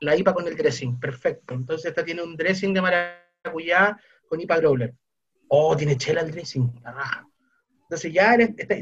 La 0.00 0.16
IPA 0.16 0.34
con 0.34 0.48
el 0.48 0.56
dressing, 0.56 0.98
perfecto. 0.98 1.54
Entonces 1.54 1.86
esta 1.86 2.04
tiene 2.04 2.22
un 2.22 2.36
dressing 2.36 2.74
de 2.74 2.82
maracuyá 2.82 3.96
con 4.28 4.40
IPA 4.40 4.58
growler. 4.58 4.94
Oh, 5.54 5.76
tiene 5.76 5.98
chela 5.98 6.22
el 6.22 6.30
dressing, 6.30 6.80
la 6.82 6.92
raja. 6.92 7.28
Entonces 7.82 8.10
ya 8.10 8.34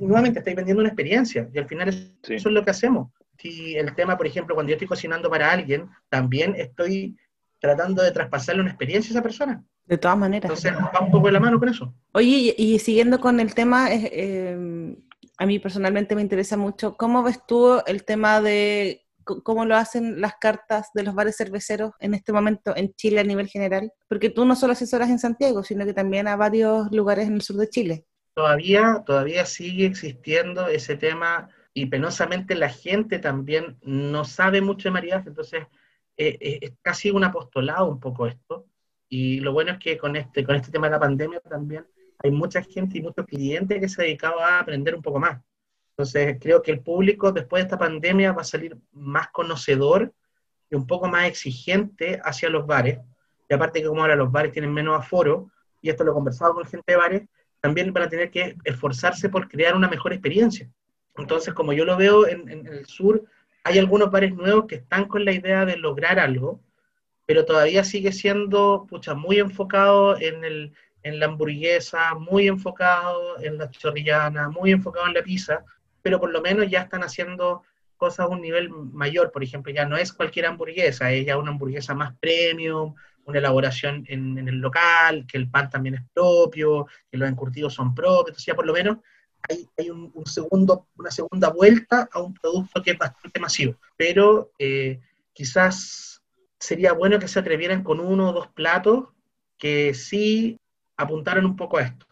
nuevamente 0.03 0.39
estáis 0.39 0.55
vendiendo 0.55 0.81
una 0.81 0.91
experiencia 0.91 1.49
y 1.53 1.59
al 1.59 1.67
final 1.67 1.89
eso 1.89 2.15
es 2.29 2.45
lo 2.45 2.65
que 2.65 2.71
hacemos. 2.71 3.11
Si 3.39 3.75
el 3.75 3.93
tema, 3.97 4.17
por 4.17 4.29
ejemplo, 4.29 4.55
cuando 4.55 4.71
yo 4.71 4.75
estoy 4.75 4.87
cocinando 4.87 5.29
para 5.29 5.51
alguien, 5.51 5.89
también 6.09 6.55
estoy 6.57 7.17
tratando 7.59 8.05
de 8.05 8.13
traspasarle 8.13 8.63
una 8.63 8.71
experiencia 8.71 9.11
a 9.11 9.15
esa 9.15 9.23
persona. 9.23 9.65
De 9.85 9.99
todas 9.99 10.17
maneras. 10.17 10.45
Entonces 10.49 10.73
va 10.73 11.01
un 11.01 11.11
poco 11.11 11.27
de 11.27 11.33
la 11.33 11.41
mano 11.41 11.59
con 11.59 11.71
eso. 11.71 11.93
Oye, 12.13 12.55
y, 12.57 12.79
siguiendo 12.79 13.19
con 13.19 13.41
el 13.41 13.53
tema, 13.53 13.89
eh, 13.91 14.97
a 15.39 15.47
mí 15.47 15.59
personalmente 15.59 16.15
me 16.15 16.23
interesa 16.23 16.57
mucho. 16.57 16.97
¿Cómo 16.97 17.25
ves 17.25 17.45
tú 17.45 17.83
el 17.85 18.05
tema 18.05 18.41
de 18.41 19.00
cómo 19.25 19.65
lo 19.65 19.77
hacen 19.77 20.21
las 20.21 20.35
cartas 20.41 20.91
de 20.95 21.03
los 21.03 21.15
bares 21.15 21.37
cerveceros 21.37 21.93
en 22.01 22.15
este 22.15 22.33
momento 22.33 22.75
en 22.77 22.93
Chile 22.95 23.21
a 23.21 23.25
nivel 23.25 23.49
general? 23.49 23.93
Porque 24.09 24.31
tú 24.31 24.45
no 24.45 24.57
solo 24.57 24.73
asesoras 24.73 25.11
en 25.11 25.19
Santiago, 25.19 25.63
sino 25.63 25.85
que 25.85 25.95
también 25.95 26.29
a 26.29 26.37
varios 26.37 26.91
lugares 26.93 27.29
en 27.29 27.35
el 27.35 27.43
sur 27.43 27.57
de 27.57 27.69
Chile. 27.69 28.07
Todavía, 28.35 29.03
todavía 29.05 29.45
sigue 29.45 29.87
existiendo 29.87 30.69
ese 30.69 30.97
tema 30.97 31.49
y 31.75 31.87
penosamente 31.87 32.55
la 32.55 32.69
gente 32.69 33.19
también 33.19 33.79
no 33.83 34.25
sabe 34.25 34.61
mucho 34.61 34.89
de 34.89 34.93
maridaje, 34.93 35.29
entonces 35.29 35.67
eh, 36.17 36.37
eh, 36.41 36.59
es 36.63 36.73
casi 36.83 37.11
un 37.11 37.25
apostolado 37.25 37.89
un 37.89 38.01
poco 38.01 38.27
esto. 38.27 38.67
Y 39.09 39.41
lo 39.41 39.53
bueno 39.53 39.73
es 39.73 39.79
que 39.79 39.99
con 39.99 40.17
este, 40.17 40.45
con 40.45 40.55
este 40.55 40.71
tema 40.71 40.87
de 40.87 40.93
la 40.93 41.01
pandemia 41.01 41.41
también 41.41 41.87
hay 42.19 42.31
mucha 42.31 42.63
gente 42.63 42.99
y 42.99 43.03
muchos 43.03 43.27
clientes 43.27 43.81
que 43.81 43.89
se 43.89 44.03
dedicaban 44.03 44.43
a 44.43 44.61
aprender 44.61 44.95
un 44.95 45.03
poco 45.03 45.19
más. 45.19 45.41
Entonces, 46.01 46.39
creo 46.41 46.63
que 46.63 46.71
el 46.71 46.81
público 46.81 47.31
después 47.31 47.61
de 47.61 47.65
esta 47.65 47.79
pandemia 47.79 48.33
va 48.33 48.41
a 48.41 48.45
salir 48.45 48.75
más 48.93 49.29
conocedor 49.29 50.15
y 50.71 50.75
un 50.75 50.87
poco 50.87 51.09
más 51.09 51.27
exigente 51.27 52.19
hacia 52.25 52.49
los 52.49 52.67
bares. 52.67 53.01
Y 53.51 53.53
aparte 53.53 53.83
que 53.83 53.89
como 53.89 54.01
ahora 54.01 54.17
los 54.17 54.33
bares 54.33 54.51
tienen 54.51 54.73
menos 54.73 54.99
aforo, 54.99 55.51
y 55.83 55.91
esto 55.91 56.03
lo 56.03 56.13
he 56.13 56.15
conversado 56.15 56.55
con 56.55 56.65
gente 56.65 56.93
de 56.93 56.97
bares, 56.97 57.23
también 57.61 57.93
van 57.93 58.05
a 58.05 58.09
tener 58.09 58.31
que 58.31 58.57
esforzarse 58.65 59.29
por 59.29 59.47
crear 59.47 59.77
una 59.77 59.89
mejor 59.89 60.15
experiencia. 60.15 60.71
Entonces, 61.19 61.53
como 61.53 61.75
yo 61.75 61.85
lo 61.85 61.99
veo 61.99 62.27
en, 62.27 62.49
en 62.49 62.67
el 62.67 62.87
sur, 62.87 63.23
hay 63.63 63.79
algunos 63.79 64.11
bares 64.11 64.35
nuevos 64.35 64.65
que 64.65 64.77
están 64.77 65.05
con 65.07 65.27
la 65.27 65.33
idea 65.33 65.67
de 65.67 65.77
lograr 65.77 66.19
algo, 66.19 66.63
pero 67.27 67.45
todavía 67.45 67.85
sigue 67.85 68.13
siendo 68.13 68.87
pucha, 68.89 69.13
muy 69.13 69.39
enfocado 69.39 70.19
en 70.19 70.45
el, 70.45 70.73
en 71.03 71.21
la 71.21 71.27
hamburguesa, 71.27 72.15
muy 72.15 72.49
enfocado 72.49 73.39
en 73.43 73.59
la 73.59 73.71
chorrillana, 73.71 74.49
muy 74.49 74.71
enfocado 74.71 75.07
en 75.07 75.15
la 75.15 75.23
pizza, 75.23 75.63
pero 76.03 76.21
por 76.21 76.31
lo 76.31 76.41
menos 76.41 76.69
ya 76.69 76.83
están 76.83 77.03
haciendo 77.03 77.63
cosas 77.97 78.21
a 78.21 78.29
un 78.29 78.41
nivel 78.41 78.71
mayor, 78.71 79.31
por 79.31 79.45
ejemplo, 79.45 79.73
ya 79.73 79.85
no 79.85 79.97
es 79.97 80.13
cualquier 80.13 80.47
hamburguesa, 80.47 81.13
es 81.13 81.27
ya 81.27 81.37
una 81.37 81.51
hamburguesa 81.51 81.95
más 81.95 82.17
premium, 82.19 82.95
una 83.27 83.39
elaboración 83.39 84.05
en, 84.09 84.39
el 84.49 84.57
local, 84.57 85.27
que 85.27 85.37
el 85.37 85.51
pan 85.51 85.69
también 85.69 85.97
es 85.97 86.03
propio, 86.15 86.87
que 87.11 87.19
los 87.19 87.29
encurtidos 87.29 87.75
son 87.75 87.95
propios, 87.95 88.29
entonces 88.29 88.47
ya 88.47 88.55
por 88.55 88.67
lo 88.67 88.73
menos 88.73 88.99
hay, 89.49 89.69
hay 89.79 89.91
un, 89.91 90.13
segundo, 90.25 90.89
una 90.97 91.11
segunda 91.11 91.51
vuelta 91.51 92.09
a 92.11 92.21
un 92.21 92.35
producto 92.35 92.83
que 92.83 92.93
es 92.93 92.99
bastante 92.99 93.39
masivo, 93.39 93.77
pero 93.97 94.51
eh, 94.59 95.01
quizás 95.33 96.23
sería 96.59 96.93
bueno 96.93 97.19
que 97.19 97.29
se 97.29 97.39
atrevieran 97.39 97.83
con 97.83 98.01
uno 98.01 98.31
o 98.31 98.33
dos 98.33 98.49
platos 98.49 99.09
que 99.59 99.95
sí 99.95 100.59
apuntaron 100.97 101.45
un 101.45 101.57
poco 101.57 101.79
a 101.79 101.83
esto. 101.83 102.07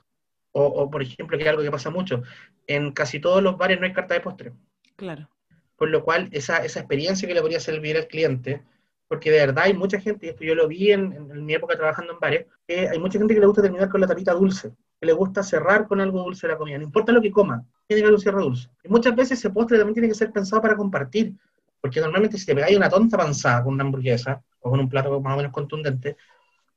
O, 0.53 0.91
por 0.91 1.03
ejemplo, 1.03 1.37
que 1.37 1.45
es 1.45 1.51
algo 1.51 1.63
que 1.63 1.71
pasa 1.71 1.91
mucho, 1.91 2.23
en 2.69 2.93
casi 2.93 3.19
todos 3.19 3.43
los 3.43 3.59
bares 3.59 3.81
no 3.81 3.87
hay 3.87 3.93
carta 3.93 4.15
de 4.15 4.21
postre. 4.21 4.53
Claro. 4.95 5.29
Por 5.77 5.89
lo 5.89 6.05
cual, 6.05 6.29
esa, 6.33 6.59
esa 6.59 6.81
experiencia 6.81 7.27
que 7.27 7.35
le 7.35 7.41
podría 7.41 7.59
servir 7.59 7.97
al 7.97 8.07
cliente, 8.07 8.63
porque 9.09 9.31
de 9.31 9.39
verdad 9.39 9.65
hay 9.65 9.75
mucha 9.75 9.99
gente, 9.99 10.27
y 10.27 10.29
esto 10.29 10.45
yo 10.45 10.55
lo 10.55 10.69
vi 10.69 10.93
en, 10.93 11.13
en, 11.13 11.45
mi 11.45 11.55
época 11.55 11.77
trabajando 11.77 12.13
en 12.13 12.21
bares, 12.21 12.47
que 12.67 12.89
hay 12.89 12.99
mucha 12.99 13.19
gente 13.19 13.35
que 13.35 13.41
le 13.41 13.47
gusta 13.47 13.63
terminar 13.63 13.89
con 13.89 14.01
la 14.01 14.07
tapita 14.07 14.35
dulce, 14.35 14.71
que 15.01 15.07
le 15.07 15.13
gusta 15.13 15.43
cerrar 15.43 15.89
con 15.89 16.01
algo 16.01 16.23
dulce 16.23 16.47
la 16.47 16.59
comida, 16.59 16.79
no 16.79 16.85
importa 16.85 17.11
lo 17.11 17.23
que 17.23 17.31
coma, 17.31 17.65
tiene 17.87 18.03
que 18.03 18.05
haber 18.05 18.15
un 18.15 18.21
cierre 18.21 18.43
dulce. 18.43 18.69
Y 18.85 18.89
muchas 18.89 19.17
veces 19.17 19.39
ese 19.39 19.51
postre 19.51 19.79
también 19.79 19.95
tiene 19.95 20.09
que 20.09 20.15
ser 20.15 20.31
pensado 20.31 20.61
para 20.61 20.77
compartir, 20.77 21.33
porque 21.81 22.01
normalmente 22.01 22.37
si 22.37 22.45
te 22.45 22.55
pegáis 22.55 22.77
una 22.77 22.91
tonta 22.91 23.17
panzada 23.17 23.65
con 23.65 23.75
una 23.75 23.85
hamburguesa 23.85 24.43
o 24.61 24.71
con 24.71 24.81
un 24.81 24.89
plato 24.89 25.21
más 25.21 25.35
o 25.35 25.37
menos 25.37 25.53
contundente, 25.53 26.17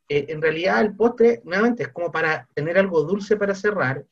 eh, 0.08 0.26
en 0.30 0.42
realidad 0.42 0.82
el 0.82 0.96
postre, 0.96 1.42
nuevamente, 1.44 1.84
es 1.84 1.90
como 1.90 2.12
para 2.12 2.48
tener 2.54 2.78
algo 2.78 3.02
dulce 3.04 3.36
para 3.36 3.56
cerrar, 3.56 4.06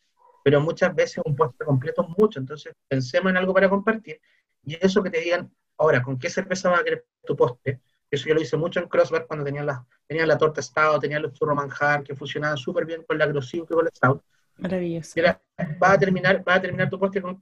pero 0.50 0.62
muchas 0.62 0.96
veces 0.96 1.22
un 1.24 1.36
postre 1.36 1.64
completo 1.64 2.02
es 2.02 2.18
mucho, 2.18 2.40
entonces 2.40 2.74
pensemos 2.88 3.30
en 3.30 3.38
algo 3.38 3.54
para 3.54 3.70
compartir, 3.70 4.20
y 4.64 4.84
eso 4.84 5.04
que 5.04 5.12
te 5.12 5.20
digan, 5.20 5.54
ahora, 5.78 6.02
¿con 6.02 6.18
qué 6.18 6.28
cerveza 6.28 6.72
va 6.72 6.80
a 6.80 6.84
querer 6.84 7.06
tu 7.24 7.36
postre? 7.36 7.82
Eso 8.10 8.28
yo 8.28 8.34
lo 8.34 8.42
hice 8.42 8.58
mucho 8.58 8.80
en 8.80 8.88
CrossFit 8.88 9.28
cuando 9.28 9.46
tenían 9.46 9.68
la, 9.68 9.86
tenían 10.08 10.28
la 10.28 10.40
torta 10.40 10.60
Stout, 10.60 11.02
tenían 11.02 11.22
los 11.22 11.34
churros 11.34 11.56
manjar, 11.56 12.04
que 12.04 12.16
funcionaban 12.16 12.58
súper 12.58 12.88
bien 12.88 13.04
con 13.04 13.20
la 13.20 13.28
Grosio 13.28 13.64
y 13.64 13.68
con 13.68 13.86
el 13.86 13.92
Stout. 13.94 14.24
Maravilloso. 14.58 15.22
va, 15.22 15.92
a 15.92 16.00
terminar, 16.00 16.44
va 16.48 16.56
a 16.56 16.62
terminar 16.62 16.90
tu 16.90 16.98
postre 16.98 17.22
con, 17.22 17.40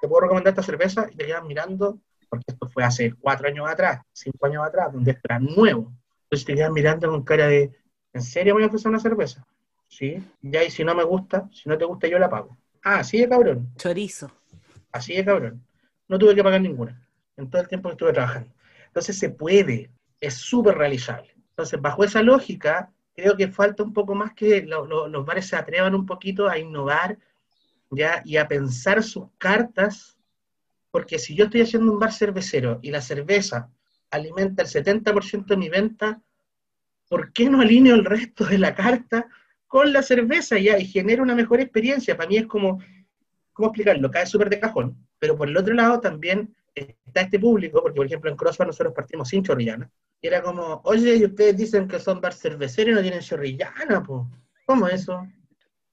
te 0.00 0.06
puedo 0.06 0.20
recomendar 0.20 0.52
esta 0.52 0.62
cerveza 0.62 1.08
y 1.10 1.16
te 1.16 1.26
quedas 1.26 1.42
mirando, 1.42 1.98
porque 2.28 2.44
esto 2.46 2.68
fue 2.68 2.84
hace 2.84 3.12
cuatro 3.14 3.48
años 3.48 3.68
atrás, 3.68 4.02
cinco 4.12 4.46
años 4.46 4.64
atrás, 4.64 4.92
donde 4.92 5.10
esto 5.10 5.22
era 5.24 5.40
nuevo. 5.40 5.92
Entonces 6.22 6.46
te 6.46 6.54
quedas 6.54 6.70
mirando 6.70 7.10
con 7.10 7.24
cara 7.24 7.48
de, 7.48 7.72
¿en 8.12 8.22
serio 8.22 8.54
voy 8.54 8.62
a 8.62 8.66
ofrecer 8.66 8.88
una 8.88 9.00
cerveza? 9.00 9.44
Sí, 9.90 10.22
ya 10.40 10.62
y 10.64 10.70
si 10.70 10.84
no 10.84 10.94
me 10.94 11.02
gusta, 11.02 11.50
si 11.52 11.68
no 11.68 11.76
te 11.76 11.84
gusta 11.84 12.06
yo 12.06 12.18
la 12.18 12.30
pago. 12.30 12.56
Ah, 12.82 13.00
así 13.00 13.18
de 13.18 13.28
cabrón. 13.28 13.68
Chorizo. 13.76 14.30
Así 14.92 15.14
de 15.14 15.24
cabrón. 15.24 15.62
No 16.08 16.16
tuve 16.16 16.34
que 16.34 16.44
pagar 16.44 16.60
ninguna 16.60 17.06
en 17.36 17.50
todo 17.50 17.60
el 17.60 17.68
tiempo 17.68 17.88
que 17.88 17.94
estuve 17.94 18.12
trabajando. 18.12 18.54
Entonces 18.86 19.18
se 19.18 19.30
puede, 19.30 19.90
es 20.20 20.34
súper 20.34 20.78
realizable. 20.78 21.34
Entonces, 21.50 21.80
bajo 21.80 22.04
esa 22.04 22.22
lógica, 22.22 22.92
creo 23.14 23.36
que 23.36 23.48
falta 23.48 23.82
un 23.82 23.92
poco 23.92 24.14
más 24.14 24.32
que 24.32 24.62
los 24.62 25.26
bares 25.26 25.48
se 25.48 25.56
atrevan 25.56 25.94
un 25.94 26.06
poquito 26.06 26.48
a 26.48 26.58
innovar 26.58 27.18
¿ya? 27.90 28.22
y 28.24 28.36
a 28.36 28.46
pensar 28.46 29.02
sus 29.02 29.28
cartas, 29.38 30.16
porque 30.92 31.18
si 31.18 31.34
yo 31.34 31.44
estoy 31.46 31.62
haciendo 31.62 31.92
un 31.92 31.98
bar 31.98 32.12
cervecero 32.12 32.78
y 32.80 32.90
la 32.90 33.00
cerveza 33.00 33.70
alimenta 34.10 34.62
el 34.62 34.68
70% 34.68 35.46
de 35.46 35.56
mi 35.56 35.68
venta, 35.68 36.22
¿por 37.08 37.32
qué 37.32 37.50
no 37.50 37.60
alineo 37.60 37.96
el 37.96 38.04
resto 38.04 38.44
de 38.44 38.58
la 38.58 38.74
carta 38.74 39.28
con 39.70 39.92
la 39.92 40.02
cerveza 40.02 40.58
ya 40.58 40.76
y 40.80 40.84
genero 40.84 41.22
una 41.22 41.36
mejor 41.36 41.60
experiencia? 41.60 42.16
Para 42.16 42.28
mí 42.28 42.38
es 42.38 42.46
como, 42.48 42.80
¿cómo 43.52 43.68
explicarlo? 43.68 44.10
Cae 44.10 44.26
súper 44.26 44.50
de 44.50 44.58
cajón, 44.58 44.96
pero 45.20 45.36
por 45.36 45.48
el 45.48 45.56
otro 45.56 45.72
lado 45.74 46.00
también 46.00 46.52
está 46.74 47.20
este 47.20 47.38
público, 47.38 47.80
porque 47.80 47.98
por 47.98 48.06
ejemplo 48.06 48.28
en 48.28 48.36
Crossbar 48.36 48.66
nosotros 48.66 48.92
partimos 48.92 49.28
sin 49.28 49.44
chorrillana, 49.44 49.88
y 50.20 50.26
era 50.26 50.42
como, 50.42 50.80
oye, 50.82 51.14
y 51.14 51.24
ustedes 51.24 51.56
dicen 51.56 51.86
que 51.86 52.00
son 52.00 52.20
bar 52.20 52.34
cerveceros 52.34 52.90
y 52.90 52.94
no 52.96 53.00
tienen 53.00 53.20
chorrillana, 53.20 54.02
pues, 54.02 54.22
¿cómo 54.66 54.88
eso? 54.88 55.24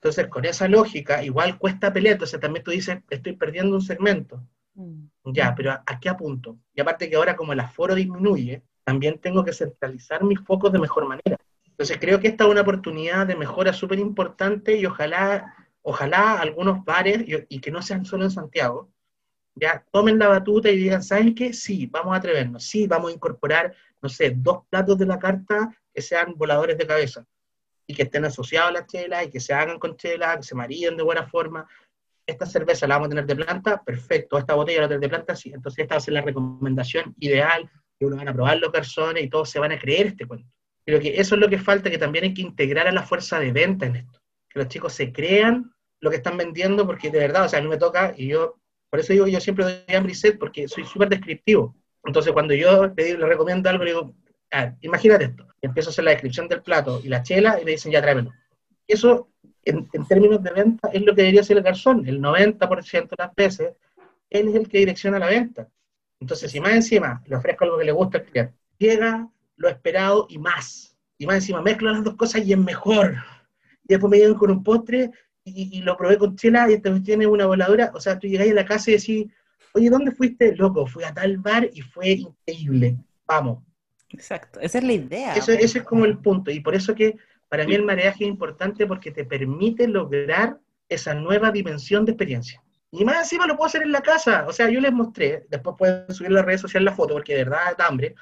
Entonces, 0.02 0.28
con 0.28 0.46
esa 0.46 0.68
lógica, 0.68 1.24
igual 1.24 1.60
cuesta 1.60 1.94
pelear, 1.94 2.14
entonces 2.14 2.40
también 2.40 2.64
tú 2.64 2.72
dices, 2.72 2.98
estoy 3.12 3.34
perdiendo 3.34 3.76
un 3.76 3.84
segmento. 3.84 4.44
Mm. 4.74 5.06
Ya, 5.26 5.54
pero 5.56 5.74
¿a, 5.74 6.00
qué 6.00 6.10
apunto? 6.10 6.58
Y 6.74 6.82
aparte 6.82 7.12
que 7.12 7.16
ahora 7.16 7.36
como 7.36 7.54
el 7.54 7.60
aforo 7.60 7.94
disminuye, 7.94 8.64
también 8.84 9.20
tengo 9.20 9.44
que 9.44 9.54
centralizar 9.54 10.24
mis 10.24 10.40
focos 10.40 10.72
de 10.72 10.80
mejor 10.80 11.08
manera. 11.08 11.38
Entonces 11.78 12.00
creo 12.00 12.20
que 12.20 12.30
esta 12.30 12.46
es 12.46 12.50
una 12.50 12.62
oportunidad 12.62 13.28
de 13.28 13.36
mejora 13.36 13.72
súper 13.72 14.00
importante 14.00 14.76
y 14.76 14.88
ojalá, 14.88 15.56
ojalá 15.84 16.40
algunos 16.40 16.84
bares, 16.84 17.24
y, 17.50 17.60
que 17.60 17.70
no 17.70 17.84
sean 17.84 18.04
solo 18.04 18.24
en 18.24 18.32
Santiago, 18.32 18.90
ya 19.54 19.86
tomen 19.92 20.18
la 20.18 20.28
batuta 20.28 20.72
y 20.72 20.78
digan, 20.78 21.04
¿saben 21.04 21.36
qué? 21.36 21.54
Sí, 21.54 21.86
vamos 21.86 22.16
a 22.16 22.18
atrevernos, 22.18 22.64
sí, 22.64 22.88
vamos 22.88 23.12
a 23.12 23.14
incorporar, 23.14 23.76
no 24.02 24.10
sé, 24.10 24.34
dos 24.36 24.64
platos 24.72 24.98
de 24.98 25.06
la 25.06 25.20
carta 25.20 25.72
que 25.94 26.02
sean 26.02 26.34
voladores 26.36 26.80
de 26.80 26.88
cabeza 26.88 27.28
y 27.86 27.94
que 27.94 28.04
estén 28.04 28.26
asociados 28.26 28.70
a 28.70 28.74
la 28.74 28.88
chela 28.88 29.24
y 29.24 29.30
que 29.30 29.40
se 29.40 29.54
hagan 29.54 29.78
con 29.78 29.96
chela, 29.98 30.36
que 30.36 30.44
se 30.44 30.56
marillen 30.56 30.98
de 30.98 31.04
buena 31.04 31.28
forma. 31.28 31.68
Esta 32.26 32.48
cerveza 32.48 32.88
la 32.88 32.96
vamos 32.96 33.08
a 33.08 33.10
tener 33.10 33.28
de 33.28 33.36
planta, 33.36 33.84
perfecto. 33.84 34.40
Esta 34.40 34.56
botella 34.56 34.82
la 34.82 34.88
tener 34.88 35.02
de 35.02 35.10
planta, 35.10 35.36
sí. 35.36 35.52
Entonces 35.54 35.84
esta 35.84 35.94
va 35.94 35.98
a 36.00 36.02
ser 36.02 36.16
la 36.16 36.22
recomendación 36.22 37.16
ideal, 37.20 37.70
que 38.00 38.06
uno 38.08 38.18
van 38.18 38.28
a 38.30 38.34
probar 38.34 38.58
los 38.58 38.72
personas 38.72 39.22
y 39.22 39.30
todos 39.30 39.50
se 39.50 39.60
van 39.60 39.72
a 39.72 39.80
creer 39.80 40.08
este 40.08 40.26
cuento. 40.26 40.57
Creo 40.88 41.02
que 41.02 41.20
eso 41.20 41.36
es 41.36 41.42
lo 41.42 41.50
que 41.50 41.60
falta, 41.60 41.92
que 41.92 41.98
también 41.98 42.24
hay 42.24 42.34
que 42.34 42.42
integrar 42.42 42.88
a 42.88 42.94
la 42.94 43.04
fuerza 43.04 43.40
de 43.40 43.52
venta 43.52 43.86
en 43.86 43.98
esto. 43.98 44.20
Que 44.50 44.60
los 44.60 44.70
chicos 44.70 44.94
se 44.94 45.12
crean 45.12 45.74
lo 46.00 46.10
que 46.10 46.16
están 46.16 46.38
vendiendo, 46.38 46.88
porque 46.88 47.12
de 47.12 47.20
verdad, 47.20 47.46
o 47.46 47.50
sea, 47.50 47.60
a 47.60 47.62
mí 47.62 47.68
me 47.68 47.78
toca, 47.78 48.14
y 48.16 48.28
yo 48.28 48.56
por 48.90 49.00
eso 49.02 49.14
digo 49.14 49.26
que 49.26 49.32
yo 49.32 49.42
siempre 49.42 49.66
doy 49.66 49.96
hambre 49.96 50.14
y 50.16 50.32
porque 50.32 50.68
soy 50.68 50.86
súper 50.86 51.10
descriptivo. 51.10 51.76
Entonces, 52.06 52.32
cuando 52.32 52.54
yo 52.54 52.88
le, 52.96 53.18
le, 53.18 53.26
recomiendo 53.26 53.70
algo, 53.70 53.84
le 53.84 53.92
digo, 53.92 54.16
ah, 54.52 54.74
imagínate 54.82 55.26
esto. 55.26 55.46
Y 55.62 55.66
empiezo 55.66 55.90
a 55.90 55.92
hacer 55.92 56.06
la 56.06 56.12
descripción 56.12 56.48
del 56.48 56.62
plato 56.62 57.02
y 57.04 57.10
la 57.10 57.22
chela 57.22 57.60
y 57.62 57.66
me 57.66 57.72
dicen, 57.72 57.92
ya 57.92 58.02
tráemelo. 58.02 58.32
Eso, 58.88 59.30
en, 59.66 59.90
términos 60.08 60.42
de 60.42 60.52
venta, 60.52 60.90
es 60.94 61.02
lo 61.02 61.14
que 61.14 61.24
debería 61.24 61.44
ser 61.44 61.58
el 61.58 61.64
garzón. 61.64 62.08
El 62.08 62.22
90% 62.22 63.10
de 63.10 63.16
las 63.18 63.36
veces, 63.36 63.74
él 64.30 64.48
es 64.48 64.56
el 64.56 64.70
que 64.70 64.78
direcciona 64.78 65.20
la 65.20 65.28
venta. 65.28 65.68
Entonces, 66.22 66.50
si 66.50 66.62
más 66.62 66.72
encima 66.72 67.22
le 67.26 67.36
ofrezco 67.36 67.66
algo 67.66 67.78
que 67.78 67.86
le 67.86 67.92
gusta 67.92 68.20
al 68.20 68.24
cliente, 68.24 68.54
llega 68.78 69.28
lo 69.58 69.68
esperado 69.70 70.28
y 70.30 70.38
más. 70.38 70.98
Y 71.18 71.26
más 71.26 71.38
encima 71.38 71.62
mezclo 71.62 71.92
las 71.92 72.04
dos 72.04 72.16
cosas 72.16 72.46
y 72.46 72.54
es 72.54 72.58
mejor. 72.58 73.16
Y 73.84 73.90
después 73.90 74.10
me 74.10 74.18
llegan 74.18 74.36
con 74.36 74.52
un 74.52 74.64
postre 74.64 75.12
y, 75.44 75.82
lo 75.82 75.96
probé 75.96 76.18
con 76.18 76.36
chela 76.36 76.70
y 76.70 76.74
esta 76.74 77.02
tiene 77.02 77.26
una 77.26 77.46
voladora, 77.46 77.92
o 77.94 78.02
sea, 78.02 78.20
tú 78.20 78.28
llegáis 78.28 78.52
a 78.52 78.56
la 78.56 78.66
casa 78.66 78.92
y 78.92 78.96
decís, 78.96 79.28
oye, 79.74 79.90
¿dónde 79.90 80.12
fuiste? 80.12 80.56
Loco, 80.56 80.86
fui 80.86 81.06
a 81.06 81.14
tal 81.14 81.38
bar 81.38 81.70
y 81.74 81.82
fue 81.82 82.10
increíble, 82.10 82.98
vamos. 83.26 83.64
Exacto, 84.10 84.60
esa 84.60 84.78
es 84.80 84.84
la 84.84 84.94
idea. 84.94 85.34
ese 85.36 85.62
es 85.62 85.84
como 85.84 86.06
el 86.06 86.18
punto, 86.18 86.52
y 86.52 86.60
por 86.60 86.76
eso 86.76 86.94
que 86.94 87.18
para 87.50 87.66
mí 87.66 87.76
el 87.76 87.86
mareaje 87.86 88.26
es 88.26 88.30
importante 88.30 88.86
porque 88.86 89.12
te 89.12 89.24
permite 89.24 89.88
lograr 89.88 90.60
esa 90.90 91.14
nueva 91.14 91.52
dimensión 91.52 92.04
de 92.06 92.12
experiencia. 92.12 92.62
Y 92.92 93.04
más 93.04 93.18
encima 93.18 93.48
lo 93.48 93.56
puedo 93.56 93.68
hacer 93.68 93.84
en 93.84 93.92
la 93.92 94.02
casa. 94.02 94.46
O 94.48 94.54
sea, 94.54 94.70
yo 94.70 94.80
les 94.80 94.94
mostré, 94.94 95.46
después 95.50 95.76
pueden 95.78 96.14
subir 96.14 96.30
en 96.30 96.36
las 96.36 96.46
redes 96.46 96.62
sociales 96.62 96.86
la 96.86 96.96
foto 96.96 97.14
porque 97.14 97.36
de 97.36 97.44
verdad 97.44 97.76
da 97.78 97.88
hambre. 97.88 98.16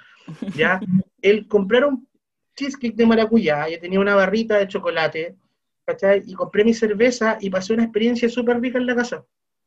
Ya, 0.56 0.80
el 1.30 1.48
comprar 1.48 1.86
un 1.86 2.08
cheesecake 2.56 2.96
de 2.96 3.06
maracuyá, 3.06 3.68
yo 3.68 3.80
tenía 3.80 4.00
una 4.00 4.16
barrita 4.16 4.58
de 4.58 4.68
chocolate, 4.68 5.36
y 6.26 6.34
compré 6.34 6.64
mi 6.64 6.74
cerveza 6.74 7.38
y 7.40 7.50
pasé 7.50 7.74
una 7.74 7.84
experiencia 7.84 8.28
súper 8.30 8.60
rica 8.60 8.78
en 8.78 8.86
la 8.88 8.96
casa. 8.96 9.26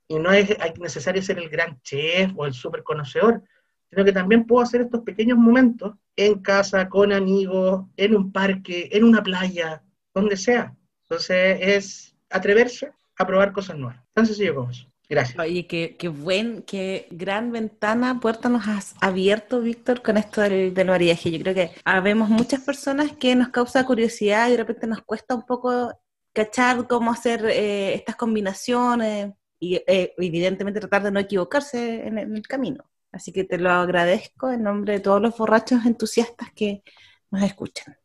Y 0.08 0.18
no 0.18 0.32
es 0.32 0.48
necesario 0.80 1.22
ser 1.22 1.38
el 1.38 1.48
gran 1.48 1.80
chef 1.82 2.32
o 2.36 2.46
el 2.46 2.52
súper 2.52 2.82
conocedor, 2.82 3.42
sino 3.90 4.04
que 4.04 4.12
también 4.12 4.44
puedo 4.44 4.62
hacer 4.62 4.80
estos 4.80 5.02
pequeños 5.02 5.38
momentos 5.38 5.94
en 6.16 6.40
casa, 6.40 6.88
con 6.88 7.12
amigos, 7.12 7.86
en 7.96 8.16
un 8.16 8.32
parque, 8.32 8.88
en 8.92 9.04
una 9.04 9.22
playa, 9.22 9.82
donde 10.14 10.36
sea. 10.36 10.74
Entonces 11.02 11.58
es 11.60 12.16
atreverse 12.30 12.92
a 13.16 13.26
probar 13.26 13.52
cosas 13.52 13.76
nuevas. 13.76 14.02
Tan 14.12 14.26
sencillo 14.26 14.54
como 14.54 14.70
eso. 14.70 14.86
Gracias. 15.08 15.38
Oye, 15.38 15.66
qué, 15.66 15.96
qué 15.98 16.08
buen, 16.08 16.62
qué 16.62 17.06
gran 17.10 17.50
ventana, 17.50 18.20
puerta 18.20 18.48
nos 18.50 18.68
has 18.68 18.94
abierto, 19.00 19.60
Víctor, 19.60 20.02
con 20.02 20.18
esto 20.18 20.42
del, 20.42 20.74
del 20.74 20.86
mariaje. 20.86 21.30
Yo 21.30 21.40
creo 21.40 21.54
que 21.54 21.70
habemos 21.84 22.28
muchas 22.28 22.60
personas 22.60 23.12
que 23.12 23.34
nos 23.34 23.48
causa 23.48 23.86
curiosidad 23.86 24.48
y 24.48 24.52
de 24.52 24.56
repente 24.58 24.86
nos 24.86 25.00
cuesta 25.02 25.34
un 25.34 25.46
poco 25.46 25.92
cachar 26.32 26.86
cómo 26.86 27.10
hacer 27.10 27.44
eh, 27.46 27.94
estas 27.94 28.16
combinaciones 28.16 29.32
y 29.58 29.76
eh, 29.86 30.14
evidentemente 30.18 30.80
tratar 30.80 31.02
de 31.02 31.10
no 31.10 31.20
equivocarse 31.20 32.06
en, 32.06 32.18
el 32.18 32.46
camino. 32.46 32.84
Así 33.10 33.32
que 33.32 33.44
te 33.44 33.58
lo 33.58 33.70
agradezco 33.70 34.50
en 34.50 34.62
nombre 34.62 34.94
de 34.94 35.00
todos 35.00 35.20
los 35.20 35.36
borrachos 35.36 35.84
entusiastas 35.84 36.52
que 36.54 36.82
nos 37.30 37.42
escuchan. 37.42 37.96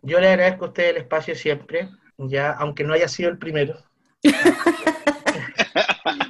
Yo 0.00 0.20
le 0.20 0.28
agradezco 0.28 0.64
a 0.64 0.68
usted 0.68 0.90
el 0.90 0.96
espacio 0.98 1.34
siempre, 1.34 1.90
ya 2.16 2.52
aunque 2.52 2.84
no 2.84 2.94
haya 2.94 3.08
sido 3.08 3.30
el 3.30 3.38
primero. 3.38 3.76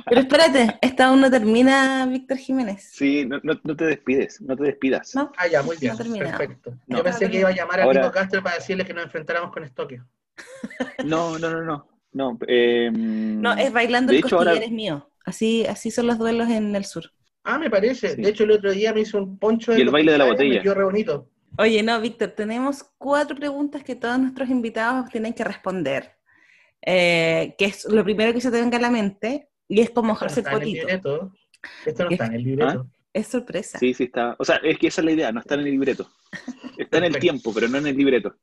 Pero 0.07 0.20
espérate, 0.20 0.79
esta 0.81 1.07
aún 1.07 1.20
no 1.20 1.31
termina, 1.31 2.07
Víctor 2.07 2.37
Jiménez. 2.37 2.91
Sí, 2.93 3.27
no, 3.27 3.77
te 3.77 3.85
despides, 3.85 4.41
no 4.41 4.57
te 4.57 4.64
despidas. 4.64 5.14
Ah, 5.16 5.47
ya, 5.51 5.62
muy 5.62 5.77
bien, 5.77 5.97
perfecto. 5.97 6.75
Yo 6.87 7.03
pensé 7.03 7.31
que 7.31 7.41
iba 7.41 7.49
a 7.49 7.53
llamar 7.53 7.81
a 7.81 7.85
Ahora... 7.85 8.11
Castro 8.11 8.43
para 8.43 8.57
decirle 8.57 8.85
que 8.85 8.93
nos 8.93 9.05
enfrentáramos 9.05 9.53
con 9.53 9.64
Estoque. 9.64 10.03
No, 11.05 11.39
no, 11.39 11.51
no, 11.51 11.62
no. 11.62 11.89
No, 12.12 12.39
em, 12.47 13.41
no 13.41 13.55
es 13.55 13.73
bailando 13.73 14.12
el 14.12 14.20
costillar 14.20 14.62
es 14.62 14.70
mío. 14.70 15.09
Así, 15.25 15.64
así 15.64 15.91
son 15.91 16.07
los 16.07 16.18
duelos 16.18 16.51
en 16.51 16.77
el 16.77 16.85
sur. 16.85 17.11
Ah, 17.45 17.59
me 17.59 17.70
parece. 17.70 18.16
De 18.16 18.29
hecho, 18.29 18.45
el 18.45 18.53
otro 18.53 18.70
día 18.70 18.93
me 18.93 19.01
hizo 19.01 19.18
un 19.18 19.39
poncho 19.39 19.73
de. 19.73 19.79
Y 19.79 19.83
el 19.83 19.91
baile 19.91 20.12
de 20.12 20.18
la 20.18 20.27
botella. 20.27 20.75
Re 20.75 20.85
bonito. 20.85 21.29
Oye, 21.59 21.83
no, 21.83 22.01
Víctor, 22.01 22.31
tenemos 22.31 22.85
cuatro 22.99 23.37
preguntas 23.37 23.83
que 23.83 23.95
todos 23.95 24.18
nuestros 24.18 24.49
invitados 24.49 25.11
tienen 25.11 25.33
que 25.33 25.45
responder. 25.45 26.12
Eh, 26.85 27.55
que 27.59 27.66
es 27.66 27.85
lo 27.85 28.03
primero 28.03 28.33
que 28.33 28.41
se 28.41 28.51
te 28.51 28.61
venga 28.61 28.79
a 28.79 28.81
la 28.81 28.91
mente, 28.91 29.49
y 29.73 29.81
es 29.81 29.91
como 29.91 30.09
mojarse 30.09 30.41
el 30.41 30.47
potito. 30.47 30.89
Esto 30.89 32.05
no 32.05 32.11
está 32.11 32.27
en 32.27 32.35
el 32.35 32.43
libreto. 32.43 32.87
¿Ah? 32.87 32.87
Es 33.14 33.27
sorpresa. 33.27 33.79
Sí, 33.79 33.93
sí 33.93 34.05
está. 34.05 34.37
O 34.39 34.45
sea, 34.45 34.57
es 34.57 34.79
que 34.79 34.87
esa 34.87 35.03
es 35.03 35.05
la 35.05 35.12
idea, 35.12 35.33
no 35.33 35.41
está 35.41 35.53
en 35.53 35.61
el 35.61 35.66
libreto. 35.66 36.09
Está 36.79 36.97
en 36.97 37.05
el 37.05 37.18
tiempo, 37.18 37.53
pero 37.53 37.68
no 37.68 37.77
en 37.77 37.89
el 37.89 37.95
libreto. 37.95 38.35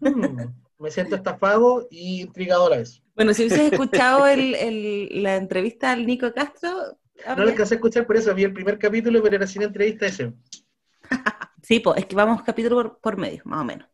Hmm 0.00 0.52
me 0.78 0.90
siento 0.90 1.16
estafado 1.16 1.86
y 1.90 2.22
intrigado 2.22 2.66
a 2.66 2.70
la 2.70 2.76
vez. 2.78 3.02
Bueno, 3.14 3.32
si 3.32 3.42
hubieses 3.42 3.72
escuchado 3.72 4.24
la 4.26 5.36
entrevista 5.36 5.92
al 5.92 6.06
Nico 6.06 6.32
Castro... 6.32 6.98
No 7.26 7.36
lo 7.36 7.50
alcancé 7.50 7.74
a 7.74 7.76
escuchar, 7.76 8.06
por 8.06 8.16
eso 8.16 8.34
vi 8.34 8.44
el 8.44 8.52
primer 8.52 8.78
capítulo, 8.78 9.22
pero 9.22 9.36
era 9.36 9.46
sin 9.46 9.62
entrevista 9.62 10.06
ese. 10.06 10.34
sí, 11.62 11.80
pues 11.80 11.98
es 11.98 12.06
que 12.06 12.14
vamos 12.14 12.42
capítulo 12.42 12.98
por, 13.00 13.16
medio, 13.16 13.40
más 13.46 13.62
o 13.62 13.64
menos. 13.64 13.88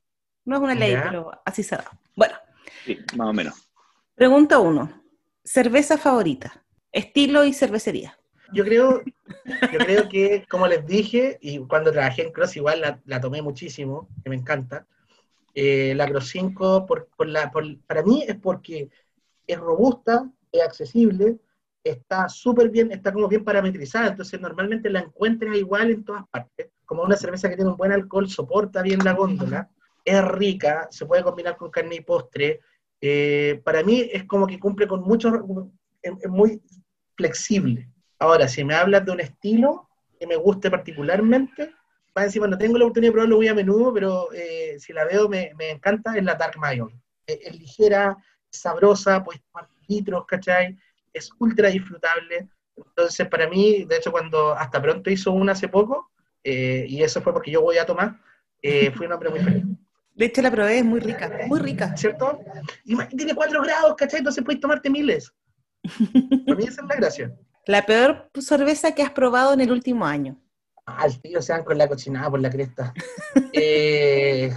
No 0.45 0.57
es 0.57 0.63
una 0.63 0.75
ley, 0.75 0.97
pero 1.01 1.31
así 1.45 1.63
se 1.63 1.77
da. 1.77 1.85
Bueno. 2.17 2.35
Sí, 2.85 2.99
más 3.17 3.29
o 3.29 3.33
menos. 3.33 3.71
Pregunta 4.17 4.59
uno. 4.59 5.01
Cerveza 5.45 5.99
favorita. 5.99 6.64
Estilo 6.93 7.45
y 7.45 7.53
cervecería. 7.53 8.18
Yo 8.53 8.64
creo, 8.64 9.03
yo 9.72 9.78
creo 9.78 10.09
que, 10.09 10.45
como 10.49 10.66
les 10.66 10.86
dije, 10.86 11.38
y 11.40 11.59
cuando 11.66 11.90
trabajé 11.90 12.22
en 12.22 12.32
Cross 12.32 12.57
igual 12.57 13.01
la, 13.05 13.20
tomé 13.20 13.40
muchísimo, 13.40 14.09
que 14.22 14.30
me 14.30 14.36
encanta, 14.36 14.86
eh, 15.55 15.95
la 15.97 16.05
Agro 16.05 16.20
5, 16.20 16.86
por, 16.86 17.09
la, 17.26 17.51
para 17.86 18.03
mí 18.03 18.24
es 18.28 18.36
porque 18.36 18.90
es 19.47 19.59
robusta, 19.59 20.30
es 20.53 20.62
accesible, 20.62 21.38
está 21.82 22.28
súper 22.28 22.68
bien, 22.68 22.93
está 22.93 23.12
como 23.12 23.26
bien 23.26 23.45
parametrizada, 23.45 24.09
entonces 24.09 24.40
normalmente 24.40 24.90
la 24.90 25.01
encuentras 25.01 25.57
igual 25.57 25.90
en 25.90 26.05
todas 26.05 26.28
partes, 26.28 26.70
como 26.84 27.03
una 27.03 27.16
cerveza 27.16 27.49
que 27.49 27.57
tiene 27.57 27.70
un 27.70 27.76
buen 27.76 27.93
alcohol, 27.93 28.28
soporta 28.28 28.82
bien 28.82 29.01
la 29.03 29.14
góndola, 29.14 29.70
es 30.05 30.24
rica, 30.24 30.88
se 30.90 31.07
puede 31.07 31.22
combinar 31.22 31.57
con 31.57 31.70
carne 31.70 31.97
y 31.97 32.01
postre, 32.01 32.61
eh, 33.03 33.61
para 33.64 33.82
mí 33.82 34.09
es 34.11 34.24
como 34.24 34.46
que 34.46 34.59
cumple 34.59 34.88
con 34.88 35.03
muchos, 35.03 35.34
es, 36.00 36.28
muy 36.28 36.62
flexible. 37.16 37.90
Ahora, 38.18 38.48
si 38.48 38.64
me 38.64 38.74
hablas 38.74 39.05
de 39.05 39.12
un 39.12 39.20
estilo 39.20 39.88
que 40.18 40.26
me 40.26 40.36
guste 40.36 40.70
particularmente, 40.70 41.74
más 42.14 42.24
encima 42.26 42.46
no 42.46 42.57
tengo 42.57 42.78
la 42.78 42.84
oportunidad 42.84 43.11
de 43.11 43.12
probarlo 43.12 43.36
muy 43.36 43.48
a 43.48 43.55
menudo, 43.55 43.92
pero 43.92 44.32
eh, 44.32 44.76
si 44.78 44.94
la 44.94 45.05
veo 45.05 45.28
me, 45.28 45.53
encanta, 45.59 46.16
es 46.16 46.24
la 46.24 46.36
Dark 46.36 46.59
Mayon. 46.59 46.98
Es, 47.26 47.38
es 47.42 47.59
ligera, 47.59 48.16
sabrosa, 48.50 49.22
puedes 49.22 49.42
tomar 49.44 49.68
litros, 49.86 50.24
¿cachai? 50.26 50.78
es 51.12 51.30
ultra 51.38 51.68
disfrutable. 51.68 52.48
Entonces, 52.76 53.28
para 53.28 53.48
mí, 53.48 53.84
de 53.84 53.96
hecho, 53.96 54.11
cuando 54.11 54.55
hasta 54.55 54.80
pronto 54.80 55.11
hizo 55.11 55.32
una 55.32 55.53
hace 55.53 55.68
poco, 55.68 56.11
eh, 56.42 56.86
y 56.88 57.03
eso 57.03 57.20
fue 57.20 57.32
porque 57.32 57.50
yo 57.50 57.61
voy 57.61 57.78
a 57.78 57.86
tomar, 57.86 58.18
eh, 58.62 58.90
fui 58.92 59.07
un 59.07 59.12
hombre 59.12 59.30
muy 59.30 59.40
feliz. 59.40 59.64
De 60.15 60.27
hecho, 60.27 60.43
la 60.43 60.51
probé, 60.51 60.79
es 60.79 60.85
muy 60.85 61.01
rica, 61.01 61.31
muy 61.47 61.59
rica. 61.59 61.97
¿Cierto? 61.97 62.41
Y 62.85 62.97
tiene 63.17 63.35
cuatro 63.35 63.63
grados, 63.63 63.95
¿cachai? 63.97 64.19
Entonces 64.19 64.45
puedes 64.45 64.61
tomarte 64.61 64.91
miles. 64.91 65.33
Para 66.47 66.59
mí 66.59 66.65
esa 66.65 66.83
es 66.83 66.89
la 66.89 66.97
gracia. 66.97 67.37
La 67.67 67.87
peor 67.87 68.31
cerveza 68.41 68.95
que 68.95 69.03
has 69.03 69.11
probado 69.11 69.53
en 69.53 69.61
el 69.61 69.73
último 69.73 70.05
año. 70.05 70.37
Ah, 70.87 71.07
el 71.07 71.21
tío 71.21 71.41
se 71.41 71.53
van 71.53 71.65
con 71.65 71.79
la 71.79 71.89
cochinada 71.89 72.31
por 72.31 72.41
la 72.41 72.51
cresta. 72.51 72.93
eh, 73.53 74.53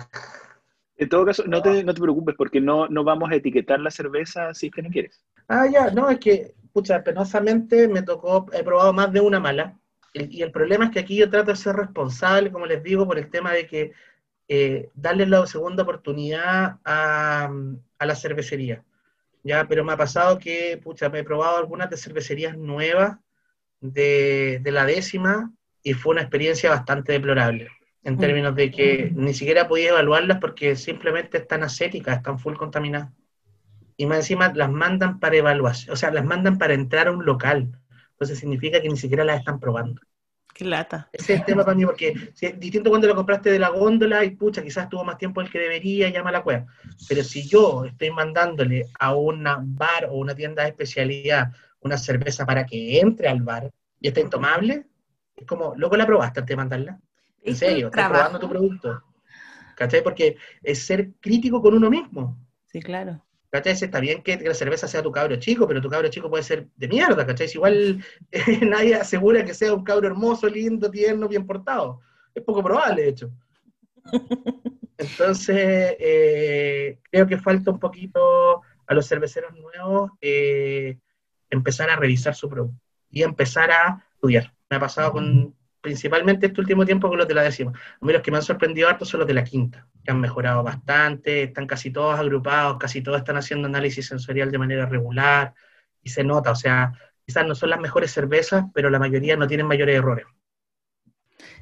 en 0.97 1.09
todo 1.09 1.25
caso, 1.25 1.43
no 1.45 1.61
te, 1.61 1.83
no 1.83 1.93
te 1.93 2.01
preocupes 2.01 2.35
porque 2.37 2.61
no, 2.61 2.87
no 2.87 3.03
vamos 3.03 3.29
a 3.31 3.35
etiquetar 3.35 3.79
la 3.79 3.91
cerveza 3.91 4.53
si 4.53 4.67
es 4.67 4.73
que 4.73 4.81
no 4.81 4.89
quieres. 4.89 5.23
Ah, 5.47 5.67
ya, 5.71 5.91
no, 5.91 6.09
es 6.09 6.19
que, 6.19 6.55
pucha, 6.73 7.03
penosamente 7.03 7.87
me 7.87 8.01
tocó, 8.01 8.47
he 8.53 8.63
probado 8.63 8.93
más 8.93 9.11
de 9.11 9.21
una 9.21 9.39
mala. 9.39 9.77
Y, 10.13 10.41
el 10.41 10.51
problema 10.51 10.85
es 10.85 10.91
que 10.91 10.99
aquí 10.99 11.17
yo 11.17 11.29
trato 11.29 11.51
de 11.51 11.57
ser 11.57 11.75
responsable, 11.75 12.51
como 12.51 12.65
les 12.65 12.81
digo, 12.81 13.05
por 13.05 13.19
el 13.19 13.29
tema 13.29 13.51
de 13.51 13.67
que 13.67 13.91
eh, 14.47 14.89
darle 14.93 15.25
la 15.25 15.45
segunda 15.47 15.83
oportunidad 15.83 16.77
a, 16.83 17.51
a, 17.99 18.05
la 18.05 18.15
cervecería. 18.15 18.83
Ya, 19.43 19.67
pero 19.67 19.83
me 19.83 19.93
ha 19.93 19.97
pasado 19.97 20.39
que, 20.39 20.79
pucha, 20.83 21.09
me 21.09 21.19
he 21.19 21.23
probado 21.23 21.57
algunas 21.57 21.89
de 21.89 21.97
cervecerías 21.97 22.57
nuevas 22.57 23.17
de, 23.81 24.59
de 24.61 24.71
la 24.71 24.85
décima 24.85 25.51
y 25.83 25.93
fue 25.93 26.13
una 26.13 26.21
experiencia 26.21 26.69
bastante 26.69 27.13
deplorable 27.13 27.69
en 28.05 28.15
mm. 28.15 28.19
términos 28.19 28.55
de 28.55 28.71
que 28.71 29.11
ni 29.13 29.33
siquiera 29.33 29.67
podía 29.67 29.89
evaluarlas 29.89 30.37
porque 30.39 30.75
simplemente 30.75 31.39
están 31.39 31.63
ascéticas, 31.63 32.17
están 32.17 32.39
full 32.39 32.55
contaminadas. 32.55 33.11
Y 33.97 34.05
más 34.05 34.19
encima 34.19 34.53
las 34.53 34.69
mandan 34.69 35.19
para 35.19 35.37
evaluación, 35.37 35.93
o 35.93 35.95
sea, 35.95 36.11
las 36.11 36.25
mandan 36.25 36.57
para 36.57 36.73
entrar 36.73 37.07
a 37.07 37.11
un 37.11 37.25
local. 37.25 37.79
Entonces 38.11 38.39
significa 38.39 38.81
que 38.81 38.89
ni 38.89 38.97
siquiera 38.97 39.23
las 39.23 39.39
están 39.39 39.59
probando. 39.59 40.01
Qué 40.55 40.63
lata. 40.63 41.09
Ese 41.11 41.33
es 41.33 41.39
el 41.41 41.45
tema 41.45 41.65
para 41.65 41.75
mí, 41.75 41.85
porque 41.85 42.31
si 42.33 42.45
es 42.45 42.57
distinto 42.57 42.89
cuando 42.89 43.07
lo 43.07 43.15
compraste 43.15 43.51
de 43.51 43.59
la 43.59 43.67
góndola 43.71 44.23
y 44.23 44.29
pucha, 44.37 44.63
quizás 44.63 44.87
tuvo 44.87 45.03
más 45.03 45.17
tiempo 45.17 45.41
el 45.41 45.49
que 45.49 45.59
debería, 45.59 46.07
llama 46.07 46.31
la 46.31 46.43
cueva. 46.43 46.65
Pero 47.09 47.25
si 47.25 47.45
yo 47.45 47.83
estoy 47.83 48.09
mandándole 48.11 48.85
a 48.97 49.13
un 49.13 49.43
bar 49.75 50.05
o 50.09 50.13
una 50.13 50.33
tienda 50.33 50.63
de 50.63 50.69
especialidad 50.69 51.51
una 51.81 51.97
cerveza 51.97 52.45
para 52.45 52.65
que 52.65 53.01
entre 53.01 53.27
al 53.27 53.41
bar 53.41 53.69
y 53.99 54.07
está 54.07 54.21
intomable, 54.21 54.85
es 55.35 55.45
como, 55.45 55.73
luego 55.75 55.97
la 55.97 56.05
probaste 56.05 56.39
antes 56.39 56.53
de 56.53 56.55
mandarla. 56.55 56.99
En 57.43 57.55
serio, 57.57 57.87
estás 57.87 58.07
probando 58.07 58.39
tu 58.39 58.47
producto. 58.47 59.03
¿Cachai? 59.75 60.01
Porque 60.01 60.37
es 60.63 60.85
ser 60.85 61.11
crítico 61.19 61.61
con 61.61 61.73
uno 61.73 61.89
mismo. 61.89 62.39
Sí, 62.65 62.79
claro. 62.81 63.24
¿Cachai? 63.55 63.71
Está 63.71 64.01
bien 64.01 64.21
que 64.21 64.35
la 64.37 64.53
cerveza 64.53 64.85
sea 64.85 65.01
tu 65.01 65.13
cabro 65.13 65.37
chico, 65.37 65.65
pero 65.65 65.79
tu 65.79 65.89
cabro 65.89 66.09
chico 66.09 66.29
puede 66.29 66.43
ser 66.43 66.67
de 66.75 66.89
mierda, 66.89 67.25
¿cachai? 67.25 67.47
igual 67.53 68.03
nadie 68.61 68.95
asegura 68.95 69.45
que 69.45 69.53
sea 69.53 69.73
un 69.73 69.85
cabro 69.85 70.07
hermoso, 70.07 70.49
lindo, 70.49 70.91
tierno, 70.91 71.29
bien 71.29 71.47
portado. 71.47 72.01
Es 72.33 72.43
poco 72.43 72.61
probable, 72.61 73.03
de 73.03 73.07
hecho. 73.07 73.31
Entonces, 74.97 75.95
eh, 75.99 76.99
creo 77.09 77.27
que 77.27 77.37
falta 77.37 77.71
un 77.71 77.79
poquito 77.79 78.61
a 78.87 78.93
los 78.93 79.07
cerveceros 79.07 79.53
nuevos 79.53 80.11
eh, 80.19 80.97
empezar 81.49 81.89
a 81.89 81.95
revisar 81.95 82.35
su 82.35 82.49
producto 82.49 82.77
y 83.09 83.23
empezar 83.23 83.71
a 83.71 84.05
estudiar. 84.15 84.53
Me 84.69 84.75
ha 84.75 84.81
pasado 84.81 85.13
con 85.13 85.55
principalmente 85.85 86.47
este 86.47 86.59
último 86.61 86.83
tiempo 86.83 87.07
con 87.07 87.19
los 87.19 87.27
de 87.27 87.35
la 87.35 87.43
décima. 87.43 87.71
A 87.71 88.03
mí 88.05 88.11
los 88.11 88.23
que 88.23 88.31
me 88.31 88.37
han 88.37 88.43
sorprendido 88.43 88.89
harto 88.89 89.05
son 89.05 89.19
los 89.19 89.27
de 89.27 89.35
la 89.35 89.43
quinta, 89.43 89.87
que 90.03 90.09
han 90.09 90.19
mejorado 90.19 90.63
bastante, 90.63 91.43
están 91.43 91.67
casi 91.67 91.91
todos 91.91 92.19
agrupados, 92.19 92.77
casi 92.79 93.03
todos 93.03 93.19
están 93.19 93.37
haciendo 93.37 93.67
análisis 93.67 94.07
sensorial 94.07 94.49
de 94.49 94.57
manera 94.57 94.87
regular, 94.87 95.53
y 96.01 96.09
se 96.09 96.23
nota, 96.23 96.49
o 96.49 96.55
sea, 96.55 96.91
quizás 97.23 97.45
no 97.45 97.53
son 97.53 97.69
las 97.69 97.79
mejores 97.79 98.11
cervezas, 98.11 98.65
pero 98.73 98.89
la 98.89 98.97
mayoría 98.97 99.37
no 99.37 99.45
tienen 99.45 99.67
mayores 99.67 99.95
errores. 99.95 100.25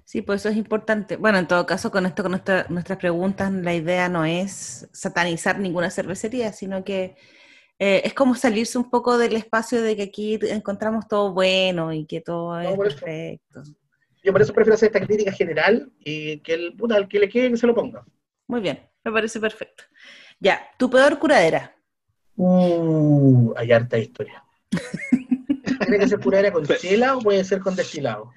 Sí, 0.06 0.22
pues 0.22 0.42
eso 0.42 0.50
es 0.50 0.56
importante. 0.56 1.18
Bueno, 1.18 1.38
en 1.38 1.48
todo 1.48 1.66
caso, 1.66 1.92
con 1.92 2.06
esto, 2.06 2.24
con 2.24 2.32
nuestras 2.32 2.98
preguntas, 2.98 3.52
la 3.52 3.74
idea 3.74 4.08
no 4.08 4.24
es 4.24 4.88
satanizar 4.94 5.60
ninguna 5.60 5.90
cervecería, 5.90 6.54
sino 6.54 6.86
que 6.86 7.18
eh, 7.78 8.02
es 8.06 8.14
como 8.14 8.36
salirse 8.36 8.78
un 8.78 8.90
poco 8.90 9.18
del 9.18 9.36
espacio 9.36 9.82
de 9.82 9.98
que 9.98 10.04
aquí 10.04 10.40
encontramos 10.44 11.08
todo 11.10 11.34
bueno 11.34 11.92
y 11.92 12.06
que 12.06 12.22
todo 12.22 12.58
es 12.62 12.78
perfecto. 12.78 13.64
Yo 14.24 14.32
por 14.32 14.42
eso 14.42 14.54
prefiero 14.54 14.76
hacer 14.76 14.88
esta 14.88 15.06
crítica 15.06 15.32
general 15.34 15.92
y 16.00 16.40
que 16.40 16.54
el 16.54 16.74
puta, 16.76 16.96
al 16.96 17.10
que 17.10 17.20
le 17.20 17.28
quede 17.28 17.52
que 17.52 17.58
se 17.58 17.68
lo 17.68 17.76
ponga. 17.76 18.06
Muy 18.48 18.62
bien, 18.62 18.80
me 19.04 19.12
parece 19.12 19.40
perfecto. 19.40 19.84
Ya, 20.40 20.66
tu 20.78 20.90
peor 20.90 21.20
curadera. 21.20 21.76
Uh, 22.38 23.54
hay 23.58 23.72
harta 23.72 23.98
historia. 23.98 24.44
¿Tiene 25.80 26.00
que 26.00 26.08
ser 26.08 26.20
curadera 26.20 26.54
con 26.54 26.66
chela 26.66 27.18
o 27.18 27.20
puede 27.20 27.44
ser 27.44 27.60
con 27.60 27.76
destilado? 27.76 28.32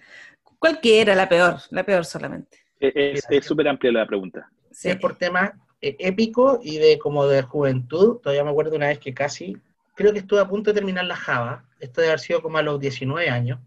Cualquiera, 0.59 1.15
la 1.15 1.29
peor, 1.29 1.61
la 1.71 1.85
peor 1.85 2.05
solamente. 2.05 2.59
Es 2.81 3.25
súper 3.45 3.69
amplia 3.69 3.93
la 3.93 4.07
pregunta. 4.07 4.51
Sí. 4.73 4.91
Es 4.91 4.97
por 4.97 5.17
temas 5.17 5.53
eh, 5.81 5.97
épicos 6.01 6.59
y 6.63 6.79
de 6.79 6.99
como 6.99 7.27
de 7.27 7.43
juventud. 7.43 8.19
Todavía 8.19 8.45
me 8.45 8.51
acuerdo 8.51 8.75
una 8.75 8.89
vez 8.89 8.99
que 8.99 9.15
casi, 9.15 9.57
creo 9.95 10.13
que 10.13 10.19
estuve 10.19 10.41
a 10.41 10.49
punto 10.49 10.71
de 10.71 10.75
terminar 10.75 11.05
la 11.05 11.17
Java. 11.17 11.65
Esto 11.79 12.01
debe 12.01 12.11
haber 12.11 12.21
sido 12.21 12.43
como 12.43 12.59
a 12.59 12.63
los 12.63 12.81
19 12.81 13.31
años. 13.31 13.61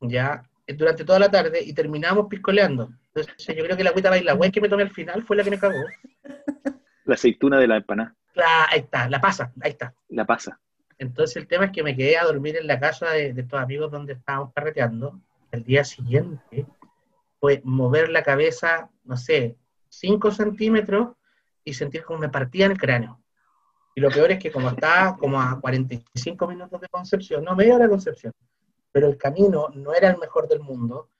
Ya 0.00 0.48
durante 0.74 1.04
toda 1.04 1.18
la 1.18 1.30
tarde 1.30 1.62
y 1.62 1.72
terminamos 1.72 2.26
piscoleando. 2.28 2.90
Entonces, 3.14 3.56
yo 3.56 3.64
creo 3.64 3.76
que 3.76 3.84
la 3.84 3.90
agüita 3.90 4.10
baila 4.10 4.36
que 4.50 4.60
me 4.60 4.68
tomé 4.68 4.82
al 4.82 4.90
final 4.90 5.22
fue 5.22 5.36
la 5.36 5.44
que 5.44 5.50
me 5.50 5.58
cagó. 5.58 5.78
La 7.04 7.14
aceituna 7.14 7.58
de 7.58 7.68
la 7.68 7.76
empanada. 7.76 8.14
ahí 8.68 8.80
está, 8.80 9.08
la 9.08 9.20
pasa, 9.20 9.52
ahí 9.60 9.70
está. 9.70 9.94
La 10.08 10.24
pasa. 10.24 10.58
Entonces 10.98 11.36
el 11.36 11.46
tema 11.46 11.66
es 11.66 11.72
que 11.72 11.82
me 11.82 11.94
quedé 11.94 12.18
a 12.18 12.24
dormir 12.24 12.56
en 12.56 12.66
la 12.66 12.80
casa 12.80 13.10
de, 13.10 13.32
de 13.32 13.42
estos 13.42 13.60
amigos 13.60 13.92
donde 13.92 14.14
estábamos 14.14 14.52
carreteando. 14.52 15.20
El 15.52 15.62
día 15.62 15.84
siguiente 15.84 16.66
fue 17.38 17.60
mover 17.64 18.08
la 18.08 18.22
cabeza, 18.22 18.90
no 19.04 19.16
sé, 19.16 19.56
5 19.90 20.30
centímetros 20.32 21.16
y 21.64 21.74
sentir 21.74 22.02
como 22.02 22.20
me 22.20 22.28
partían 22.28 22.72
el 22.72 22.78
cráneo. 22.78 23.20
Y 23.94 24.00
lo 24.00 24.10
peor 24.10 24.30
es 24.32 24.38
que 24.38 24.50
como 24.50 24.68
estaba 24.68 25.16
como 25.16 25.40
a 25.40 25.58
45 25.60 26.46
minutos 26.46 26.80
de 26.80 26.88
Concepción, 26.88 27.44
no 27.44 27.56
media 27.56 27.76
hora 27.76 27.84
de 27.84 27.90
Concepción, 27.90 28.32
pero 28.96 29.08
el 29.08 29.18
camino 29.18 29.68
no 29.74 29.92
era 29.92 30.08
el 30.08 30.16
mejor 30.16 30.48
del 30.48 30.60
mundo. 30.60 31.10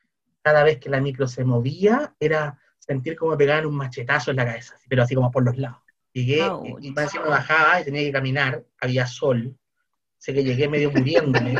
Cada 0.40 0.64
vez 0.64 0.78
que 0.78 0.88
la 0.88 0.98
micro 0.98 1.26
se 1.26 1.44
movía, 1.44 2.14
era 2.18 2.58
sentir 2.78 3.16
como 3.16 3.32
me 3.32 3.36
pegaban 3.36 3.66
un 3.66 3.76
machetazo 3.76 4.30
en 4.30 4.38
la 4.38 4.46
cabeza, 4.46 4.76
pero 4.88 5.02
así 5.02 5.14
como 5.14 5.30
por 5.30 5.44
los 5.44 5.58
lados. 5.58 5.82
Llegué 6.14 6.38
y, 6.80 6.90
más 6.92 7.04
encima 7.04 7.26
bajaba 7.26 7.78
y 7.78 7.84
tenía 7.84 8.00
que 8.00 8.12
caminar, 8.12 8.64
había 8.80 9.06
sol, 9.06 9.54
sé 10.16 10.32
que 10.32 10.42
llegué 10.42 10.70
medio 10.70 10.90
muriéndome. 10.90 11.56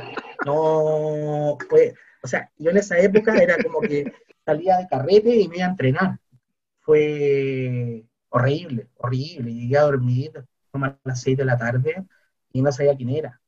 No, 0.46 1.58
fue, 1.68 1.92
o 2.22 2.26
sea, 2.26 2.50
yo 2.56 2.70
en 2.70 2.78
esa 2.78 2.98
época 2.98 3.36
era 3.36 3.62
como 3.62 3.82
que 3.82 4.10
salía 4.42 4.78
de 4.78 4.88
carrete 4.88 5.36
y 5.36 5.48
me 5.48 5.56
iba 5.56 5.66
a 5.66 5.70
entrenar. 5.70 6.18
Fue 6.80 8.06
horrible, 8.30 8.88
horrible. 8.96 9.52
Llegué 9.52 9.76
a 9.76 9.82
dormir 9.82 10.32
como 10.70 10.86
a 10.86 10.98
las 11.04 11.20
6 11.20 11.36
de 11.36 11.44
la 11.44 11.58
tarde 11.58 12.06
y 12.54 12.62
no 12.62 12.72
sabía 12.72 12.96
quién 12.96 13.10
era. 13.10 13.38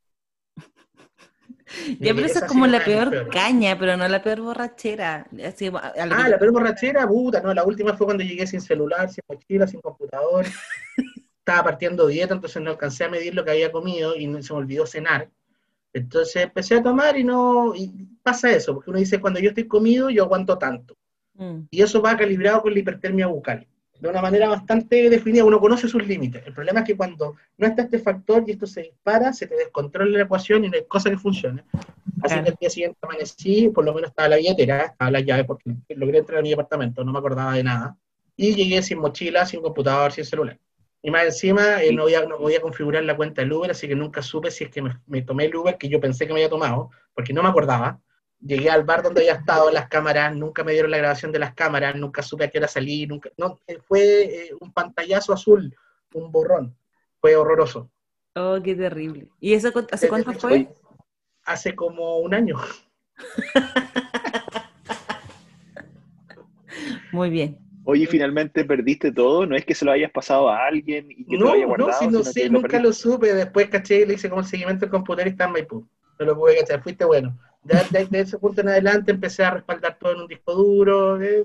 Ya, 2.00 2.14
pero 2.14 2.26
eso 2.26 2.38
es 2.40 2.44
como 2.44 2.66
la 2.66 2.84
peor 2.84 3.28
caña, 3.30 3.78
pero 3.78 3.96
no 3.96 4.08
la 4.08 4.22
peor 4.22 4.40
borrachera. 4.40 5.26
ah, 5.30 6.28
la 6.28 6.38
peor 6.38 6.52
borrachera, 6.52 7.06
puta, 7.06 7.40
no, 7.40 7.52
la 7.52 7.64
última 7.64 7.94
fue 7.94 8.06
cuando 8.06 8.24
llegué 8.24 8.46
sin 8.46 8.60
celular, 8.60 9.10
sin 9.10 9.22
mochila, 9.28 9.66
sin 9.66 9.80
computador. 9.80 10.46
Estaba 11.38 11.64
partiendo 11.64 12.06
dieta, 12.06 12.34
entonces 12.34 12.62
no 12.62 12.70
alcancé 12.70 13.04
a 13.04 13.08
medir 13.08 13.34
lo 13.34 13.44
que 13.44 13.52
había 13.52 13.72
comido 13.72 14.14
y 14.16 14.24
se 14.42 14.52
me 14.52 14.58
olvidó 14.58 14.86
cenar. 14.86 15.30
Entonces 15.92 16.44
empecé 16.44 16.76
a 16.76 16.82
tomar 16.82 17.16
y 17.18 17.24
no, 17.24 17.74
y 17.74 17.90
pasa 18.22 18.50
eso, 18.50 18.74
porque 18.74 18.90
uno 18.90 18.98
dice, 18.98 19.20
cuando 19.20 19.40
yo 19.40 19.48
estoy 19.50 19.66
comido, 19.66 20.10
yo 20.10 20.24
aguanto 20.24 20.58
tanto. 20.58 20.96
Mm. 21.34 21.60
Y 21.70 21.82
eso 21.82 22.02
va 22.02 22.16
calibrado 22.16 22.62
con 22.62 22.74
la 22.74 22.80
hipertermia 22.80 23.26
bucal 23.26 23.66
de 24.00 24.08
una 24.08 24.22
manera 24.22 24.48
bastante 24.48 25.10
definida, 25.10 25.44
uno 25.44 25.60
conoce 25.60 25.88
sus 25.88 26.06
límites. 26.06 26.42
El 26.46 26.54
problema 26.54 26.80
es 26.80 26.86
que 26.86 26.96
cuando 26.96 27.36
no 27.56 27.66
está 27.66 27.82
este 27.82 27.98
factor 27.98 28.44
y 28.46 28.52
esto 28.52 28.66
se 28.66 28.82
dispara, 28.82 29.32
se 29.32 29.46
te 29.46 29.56
descontrola 29.56 30.16
la 30.16 30.24
ecuación 30.24 30.64
y 30.64 30.68
no 30.68 30.76
hay 30.76 30.84
cosa 30.86 31.10
que 31.10 31.18
funcione. 31.18 31.64
Así 32.22 32.34
que 32.42 32.50
el 32.50 32.56
día 32.60 32.70
siguiente 32.70 32.98
amanecí, 33.02 33.68
por 33.68 33.84
lo 33.84 33.94
menos 33.94 34.10
estaba 34.10 34.28
la 34.28 34.36
billetera, 34.36 34.86
estaba 34.86 35.10
la 35.10 35.20
llave, 35.20 35.44
porque 35.44 35.74
logré 35.90 36.18
entrar 36.18 36.38
a 36.38 36.42
mi 36.42 36.50
departamento, 36.50 37.04
no 37.04 37.12
me 37.12 37.18
acordaba 37.18 37.54
de 37.54 37.64
nada. 37.64 37.96
Y 38.36 38.54
llegué 38.54 38.82
sin 38.82 38.98
mochila, 38.98 39.44
sin 39.46 39.60
computador, 39.60 40.12
sin 40.12 40.24
celular. 40.24 40.58
Y 41.02 41.10
más 41.10 41.24
encima 41.24 41.82
eh, 41.82 41.92
no, 41.92 42.04
podía, 42.04 42.26
no 42.26 42.38
podía 42.38 42.60
configurar 42.60 43.04
la 43.04 43.16
cuenta 43.16 43.42
del 43.42 43.52
Uber, 43.52 43.70
así 43.70 43.86
que 43.86 43.94
nunca 43.94 44.20
supe 44.20 44.50
si 44.50 44.64
es 44.64 44.70
que 44.70 44.82
me, 44.82 45.22
tomé 45.22 45.44
el 45.44 45.56
Uber 45.56 45.78
que 45.78 45.88
yo 45.88 46.00
pensé 46.00 46.26
que 46.26 46.32
me 46.32 46.40
había 46.40 46.50
tomado, 46.50 46.90
porque 47.14 47.32
no 47.32 47.42
me 47.42 47.48
acordaba. 47.48 48.00
Llegué 48.40 48.70
al 48.70 48.84
bar 48.84 49.02
donde 49.02 49.22
había 49.22 49.34
estado 49.34 49.70
las 49.70 49.88
cámaras, 49.88 50.34
nunca 50.34 50.62
me 50.62 50.72
dieron 50.72 50.92
la 50.92 50.98
grabación 50.98 51.32
de 51.32 51.40
las 51.40 51.54
cámaras, 51.54 51.96
nunca 51.96 52.22
supe 52.22 52.44
a 52.44 52.50
qué 52.50 52.58
hora 52.58 52.68
salí, 52.68 53.06
nunca, 53.06 53.30
no, 53.36 53.58
eh, 53.66 53.78
fue 53.84 54.22
eh, 54.22 54.50
un 54.60 54.72
pantallazo 54.72 55.32
azul, 55.32 55.74
un 56.14 56.30
borrón. 56.30 56.76
Fue 57.20 57.34
horroroso. 57.34 57.90
Oh, 58.36 58.60
qué 58.62 58.76
terrible. 58.76 59.28
¿Y 59.40 59.54
eso 59.54 59.72
hace 59.90 60.08
cuánto 60.08 60.32
fue? 60.34 60.68
Hace 61.44 61.74
como 61.74 62.18
un 62.18 62.34
año. 62.34 62.56
Muy 67.12 67.30
bien. 67.30 67.58
Oye, 67.84 68.06
finalmente 68.06 68.66
perdiste 68.66 69.12
todo, 69.12 69.46
no 69.46 69.56
es 69.56 69.64
que 69.64 69.74
se 69.74 69.84
lo 69.84 69.92
hayas 69.92 70.12
pasado 70.12 70.50
a 70.50 70.66
alguien 70.66 71.10
y 71.10 71.24
que 71.24 71.38
no, 71.38 71.46
lo 71.46 71.52
haya 71.52 71.64
guardado. 71.64 71.90
No, 71.90 71.98
si 71.98 72.06
no 72.06 72.22
sé, 72.22 72.50
nunca 72.50 72.78
lo 72.78 72.92
supe. 72.92 73.32
Después 73.32 73.70
caché, 73.70 74.04
le 74.06 74.14
hice 74.14 74.28
como 74.28 74.42
el 74.42 74.46
seguimiento 74.46 74.82
del 74.82 74.90
computador 74.90 75.26
y 75.26 75.30
está 75.30 75.46
en 75.46 75.52
Maipú. 75.52 75.88
No 76.18 76.26
lo 76.26 76.36
pude 76.36 76.58
cachar, 76.58 76.82
fuiste 76.82 77.06
bueno. 77.06 77.38
De, 77.62 78.08
ese 78.12 78.38
punto 78.38 78.60
en 78.60 78.68
adelante 78.68 79.10
empecé 79.10 79.44
a 79.44 79.50
respaldar 79.50 79.98
todo 79.98 80.12
en 80.12 80.20
un 80.20 80.26
disco 80.26 80.54
duro, 80.54 81.20
eh, 81.20 81.44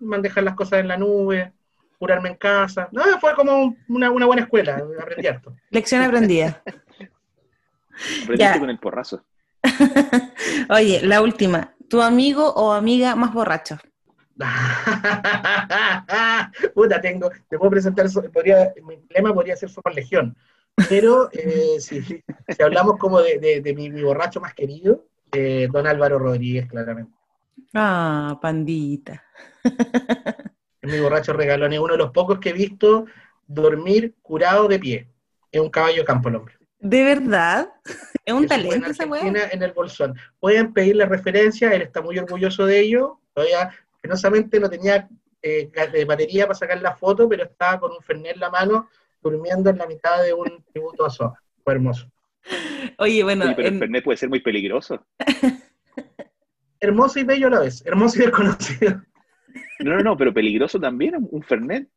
manejar 0.00 0.44
las 0.44 0.54
cosas 0.54 0.80
en 0.80 0.88
la 0.88 0.96
nube, 0.96 1.52
curarme 1.98 2.30
en 2.30 2.36
casa. 2.36 2.88
No, 2.92 3.02
fue 3.20 3.34
como 3.34 3.76
una, 3.88 4.10
una 4.10 4.26
buena 4.26 4.42
escuela, 4.42 4.82
aprendí 5.00 5.26
harto. 5.26 5.54
Lección 5.70 6.02
aprendida. 6.02 6.62
Aprendiste 8.22 8.60
con 8.60 8.70
el 8.70 8.78
porrazo. 8.78 9.24
Oye, 10.70 11.00
la 11.02 11.20
última. 11.20 11.74
¿Tu 11.88 12.00
amigo 12.02 12.52
o 12.54 12.72
amiga 12.72 13.16
más 13.16 13.32
borracho? 13.32 13.78
Puta, 16.74 17.00
tengo, 17.00 17.30
te 17.48 17.58
puedo 17.58 17.70
presentar, 17.70 18.06
podría, 18.32 18.72
mi 18.84 19.00
lema 19.10 19.34
podría 19.34 19.56
ser 19.56 19.68
Somos 19.68 19.92
Legión, 19.94 20.36
pero 20.88 21.28
eh, 21.32 21.80
si, 21.80 22.02
si, 22.02 22.22
hablamos 22.62 22.98
como 22.98 23.20
de, 23.20 23.60
de, 23.60 23.74
mi, 23.74 23.90
borracho 24.02 24.40
más 24.40 24.54
querido, 24.54 25.04
eh, 25.32 25.68
don 25.70 25.86
Álvaro 25.86 26.18
Rodríguez, 26.18 26.66
claramente. 26.66 27.12
Ah, 27.74 28.38
pandita. 28.40 29.24
es 30.82 30.92
mi 30.92 31.00
borracho 31.00 31.32
regalón, 31.32 31.72
es 31.72 31.78
uno 31.78 31.92
de 31.92 31.98
los 31.98 32.10
pocos 32.10 32.38
que 32.38 32.50
he 32.50 32.52
visto 32.52 33.06
dormir 33.46 34.14
curado 34.22 34.68
de 34.68 34.78
pie. 34.78 35.08
Es 35.50 35.60
un 35.60 35.70
caballo 35.70 36.04
campo 36.04 36.28
el 36.28 36.36
hombre. 36.36 36.54
¿De 36.80 37.02
verdad? 37.02 37.72
Es 38.24 38.32
un 38.32 38.46
talento 38.46 38.90
esa 38.90 39.04
En 39.04 39.62
el 39.62 39.72
bolsón. 39.72 40.14
Pueden 40.38 40.72
pedirle 40.72 41.06
referencia, 41.06 41.72
él 41.72 41.82
está 41.82 42.02
muy 42.02 42.18
orgulloso 42.18 42.66
de 42.66 42.80
ello. 42.80 43.20
Todavía 43.34 43.70
penosamente 44.00 44.60
no 44.60 44.70
tenía 44.70 45.08
eh, 45.42 45.70
batería 46.06 46.46
para 46.46 46.58
sacar 46.58 46.80
la 46.80 46.94
foto, 46.94 47.28
pero 47.28 47.44
estaba 47.44 47.80
con 47.80 47.92
un 47.92 48.02
Fernet 48.02 48.34
en 48.34 48.40
la 48.40 48.50
mano, 48.50 48.88
durmiendo 49.20 49.70
en 49.70 49.78
la 49.78 49.86
mitad 49.86 50.22
de 50.22 50.32
un 50.32 50.64
tributo 50.70 51.04
a 51.04 51.10
Soa. 51.10 51.42
Fue 51.64 51.72
hermoso. 51.72 52.08
Oye, 52.98 53.22
bueno. 53.22 53.44
pero 53.56 53.68
el 53.68 53.78
Fernet 53.78 54.04
puede 54.04 54.16
ser 54.16 54.28
muy 54.28 54.40
peligroso. 54.40 55.04
hermoso 56.80 57.18
y 57.18 57.24
bello 57.24 57.48
a 57.48 57.50
la 57.50 57.60
vez, 57.60 57.84
hermoso 57.86 58.18
y 58.18 58.22
desconocido. 58.22 59.02
No, 59.80 59.96
no, 59.96 60.00
no, 60.00 60.16
pero 60.16 60.34
peligroso 60.34 60.78
también, 60.80 61.14
un 61.30 61.42
Fernet. 61.42 61.88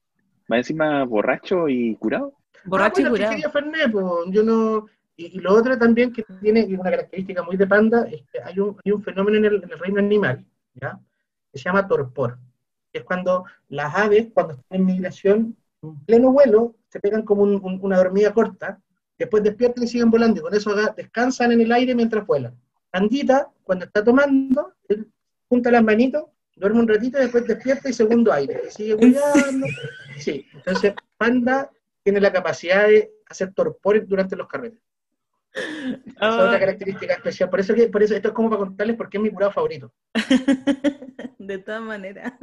Más 0.48 0.60
encima 0.60 1.04
borracho 1.06 1.70
y 1.70 1.96
curado. 1.96 2.34
Borracho 2.66 3.02
y 3.02 3.06
curado. 3.06 3.52
Fernet, 3.52 3.92
yo 4.28 4.44
no. 4.44 4.88
Y, 5.16 5.40
lo 5.40 5.54
otro 5.54 5.78
también 5.78 6.12
que 6.12 6.24
tiene 6.42 6.66
una 6.66 6.90
característica 6.90 7.44
muy 7.44 7.58
de 7.58 7.68
panda 7.68 8.08
es 8.10 8.24
que 8.32 8.42
hay 8.44 8.60
un, 8.60 8.78
hay 8.84 8.92
un 8.92 9.04
fenómeno 9.04 9.38
en 9.38 9.46
el, 9.46 9.64
en 9.64 9.72
el 9.72 9.80
reino 9.80 10.00
animal, 10.00 10.46
¿ya? 10.74 11.00
que 11.52 11.60
se 11.60 11.66
llama 11.66 11.88
torpor, 11.88 12.40
que 12.92 13.00
es 13.00 13.04
cuando 13.04 13.46
las 13.70 13.94
aves, 13.96 14.28
cuando 14.34 14.54
están 14.54 14.80
en 14.80 14.86
migración, 14.86 15.58
en 15.82 16.00
pleno 16.06 16.32
vuelo, 16.32 16.76
se 16.88 17.00
pegan 17.00 17.24
como 17.24 17.44
una 17.44 17.98
dormida 17.98 18.34
corta, 18.34 18.80
después 19.22 19.44
despiertan 19.44 19.84
y 19.84 19.88
siguen 19.88 20.12
volando, 20.12 20.40
y 20.40 20.44
con 20.44 20.54
eso 20.54 20.76
descansan 20.96 21.52
en 21.52 21.62
el 21.62 21.72
aire 21.72 21.96
mientras 21.96 22.26
vuelan. 22.26 22.56
Pandita, 22.90 23.50
cuando 23.64 23.86
está 23.86 24.04
tomando, 24.04 24.74
junta 25.48 25.72
las 25.72 25.84
manitos, 25.84 26.26
duerme 26.56 26.82
un 26.82 26.88
ratito 26.88 27.18
y 27.18 27.22
después 27.22 27.48
despierta 27.48 27.90
y 27.90 27.94
segundo 27.94 28.32
aire, 28.32 28.62
y 28.68 28.72
sigue 28.72 28.94
volando. 28.96 29.68
Sí, 30.18 30.46
entonces 30.54 30.94
Panda 31.18 31.70
tiene 32.04 32.20
la 32.20 32.32
capacidad 32.32 32.88
de 32.88 33.12
hacer 33.30 33.54
torpor 33.54 34.06
durante 34.08 34.36
los 34.36 34.48
carretes. 34.48 34.80
Es 35.54 36.16
otra 36.22 36.60
característica 36.60 37.14
especial. 37.14 37.50
Por 37.50 37.60
eso, 37.60 37.74
que, 37.74 37.88
por 37.88 38.02
eso 38.02 38.16
esto 38.16 38.30
es 38.30 38.34
como 38.34 38.50
para 38.50 38.60
contarles 38.60 38.96
por 38.96 39.10
qué 39.10 39.18
es 39.18 39.24
mi 39.24 39.30
curado 39.30 39.52
favorito. 39.52 39.94
de 41.38 41.58
todas 41.58 41.82
maneras. 41.82 42.34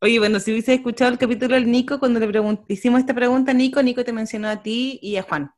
Oye, 0.00 0.18
bueno, 0.18 0.40
si 0.40 0.50
hubiese 0.50 0.74
escuchado 0.74 1.12
el 1.12 1.18
capítulo 1.18 1.54
del 1.54 1.70
Nico, 1.70 1.98
cuando 1.98 2.18
le 2.18 2.58
hicimos 2.68 3.00
esta 3.00 3.14
pregunta 3.14 3.52
a 3.52 3.54
Nico, 3.54 3.82
Nico 3.82 4.04
te 4.04 4.12
mencionó 4.12 4.48
a 4.48 4.62
ti 4.62 4.98
y 5.02 5.16
a 5.16 5.22
Juan. 5.22 5.52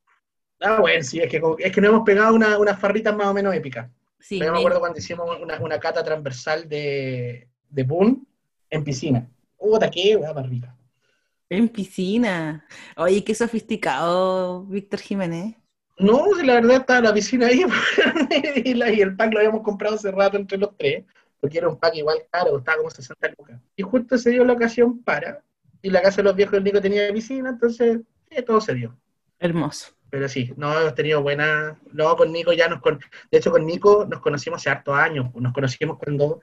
Ah, 0.61 0.79
bueno, 0.81 1.03
sí, 1.03 1.21
es 1.21 1.31
que, 1.31 1.41
es 1.59 1.73
que 1.73 1.81
nos 1.81 1.91
hemos 1.91 2.05
pegado 2.05 2.35
unas 2.35 2.59
una 2.59 2.77
farritas 2.77 3.17
más 3.17 3.27
o 3.27 3.35
menos 3.35 3.55
épicas. 3.55 3.89
Sí, 4.19 4.39
Yo 4.39 4.53
me 4.53 4.59
acuerdo 4.59 4.81
cuando 4.81 4.99
hicimos 4.99 5.41
una, 5.41 5.59
una 5.61 5.81
cata 5.81 6.05
transversal 6.05 6.69
de, 6.69 7.49
de 7.71 7.83
Boon 7.83 8.27
en 8.69 8.85
piscina. 8.85 9.27
Puta, 9.57 9.91
qué 9.91 10.19
más 10.19 10.49
rica. 10.49 10.77
En 11.49 11.69
piscina. 11.69 12.65
Oye, 12.97 13.25
qué 13.25 13.35
sofisticado, 13.35 14.65
Víctor 14.67 15.01
Jiménez. 15.01 15.57
No, 15.99 16.27
la 16.43 16.55
verdad 16.55 16.77
estaba 16.77 17.01
la 17.01 17.15
piscina 17.15 17.49
ahí 17.49 17.63
y, 18.65 19.01
el 19.01 19.17
pack 19.17 19.33
lo 19.33 19.41
habíamos 19.41 19.63
comprado 19.63 19.97
hace 19.97 20.11
rato 20.11 20.39
entre 20.39 20.57
los 20.57 20.77
tres, 20.77 21.05
porque 21.41 21.59
era 21.59 21.69
un 21.69 21.77
pack 21.77 21.97
igual 21.97 22.19
caro, 22.31 22.53
costaba 22.53 22.79
como 22.79 22.91
60 22.91 23.35
lucas. 23.39 23.61
Y 23.77 23.83
justo 23.83 24.17
se 24.17 24.31
dio 24.31 24.45
la 24.45 24.55
ocasión 24.55 25.03
para, 25.03 25.43
y 25.83 25.91
la 25.91 26.01
casa 26.01 26.19
de 26.19 26.23
los 26.25 26.37
viejos 26.37 26.53
del 26.53 26.65
Nico 26.65 26.81
tenía 26.81 27.13
piscina, 27.13 27.51
entonces 27.51 28.01
todo 28.47 28.61
se 28.61 28.75
dio. 28.75 28.97
Hermoso. 29.39 29.93
Pero 30.11 30.29
sí, 30.29 30.53
no 30.57 30.79
hemos 30.79 30.95
tenido 30.95 31.23
buena. 31.23 31.79
Luego 31.93 32.17
con 32.17 32.33
Nico 32.33 32.53
ya 32.53 32.69
nos. 32.69 32.81
Con... 32.81 32.99
De 33.31 33.39
hecho, 33.39 33.51
con 33.51 33.67
Nico 33.67 34.07
nos 34.09 34.21
conocimos 34.21 34.61
hace 34.61 34.71
hartos 34.71 34.97
años. 34.97 35.35
Nos 35.35 35.53
conocimos 35.53 35.99
cuando 35.99 36.41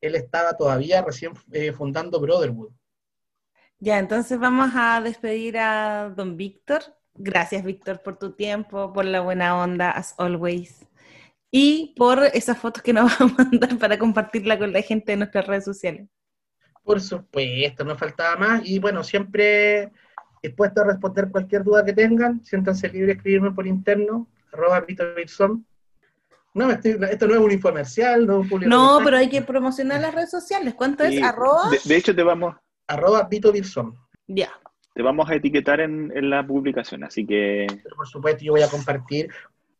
él 0.00 0.14
estaba 0.16 0.56
todavía 0.56 1.02
recién 1.02 1.32
eh, 1.52 1.72
fundando 1.72 2.20
Brotherhood. 2.20 2.72
Ya, 3.78 3.98
entonces 3.98 4.38
vamos 4.38 4.70
a 4.74 5.00
despedir 5.00 5.58
a 5.58 6.10
don 6.14 6.36
Víctor. 6.36 6.82
Gracias, 7.14 7.64
Víctor, 7.64 8.02
por 8.02 8.18
tu 8.18 8.32
tiempo, 8.32 8.92
por 8.92 9.04
la 9.04 9.20
buena 9.20 9.62
onda, 9.62 9.90
as 9.90 10.14
always. 10.18 10.86
Y 11.50 11.94
por 11.96 12.24
esas 12.24 12.58
fotos 12.58 12.82
que 12.82 12.92
nos 12.92 13.04
vas 13.18 13.20
a 13.20 13.26
mandar 13.26 13.78
para 13.78 13.98
compartirla 13.98 14.58
con 14.58 14.72
la 14.72 14.82
gente 14.82 15.12
en 15.12 15.20
nuestras 15.20 15.46
redes 15.46 15.64
sociales. 15.64 16.08
Por 16.82 17.00
supuesto, 17.00 17.84
no 17.84 17.96
faltaba 17.96 18.36
más. 18.36 18.62
Y 18.64 18.78
bueno, 18.78 19.04
siempre 19.04 19.92
dispuesto 20.48 20.82
a 20.82 20.84
responder 20.84 21.30
cualquier 21.30 21.64
duda 21.64 21.84
que 21.84 21.92
tengan. 21.92 22.44
Siéntanse 22.44 22.88
libres 22.88 23.08
de 23.08 23.12
escribirme 23.14 23.50
por 23.52 23.66
interno, 23.66 24.28
arroba 24.52 24.80
Víctor 24.80 25.14
No, 26.54 26.70
esto 26.70 27.26
no 27.26 27.34
es 27.34 27.40
un 27.40 27.52
infomercial, 27.52 28.26
no 28.26 28.42
es 28.42 28.52
un. 28.52 28.60
No, 28.62 29.00
pero 29.02 29.16
hay 29.16 29.28
que 29.28 29.42
promocionar 29.42 30.00
las 30.00 30.14
redes 30.14 30.30
sociales. 30.30 30.74
¿Cuánto 30.74 31.04
es? 31.04 31.22
Arroba. 31.22 31.70
De, 31.84 31.96
hecho, 31.96 32.14
te 32.14 32.22
vamos. 32.22 32.54
Arroba 32.86 33.26
Vito 33.30 33.52
Ya 34.26 34.52
te 34.94 35.02
vamos 35.02 35.28
a 35.28 35.34
etiquetar 35.34 35.80
en, 35.80 36.30
la 36.30 36.46
publicación, 36.46 37.02
así 37.02 37.26
que... 37.26 37.66
por 37.96 38.06
supuesto, 38.06 38.44
yo 38.44 38.52
voy 38.52 38.62
a 38.62 38.70
compartir, 38.70 39.28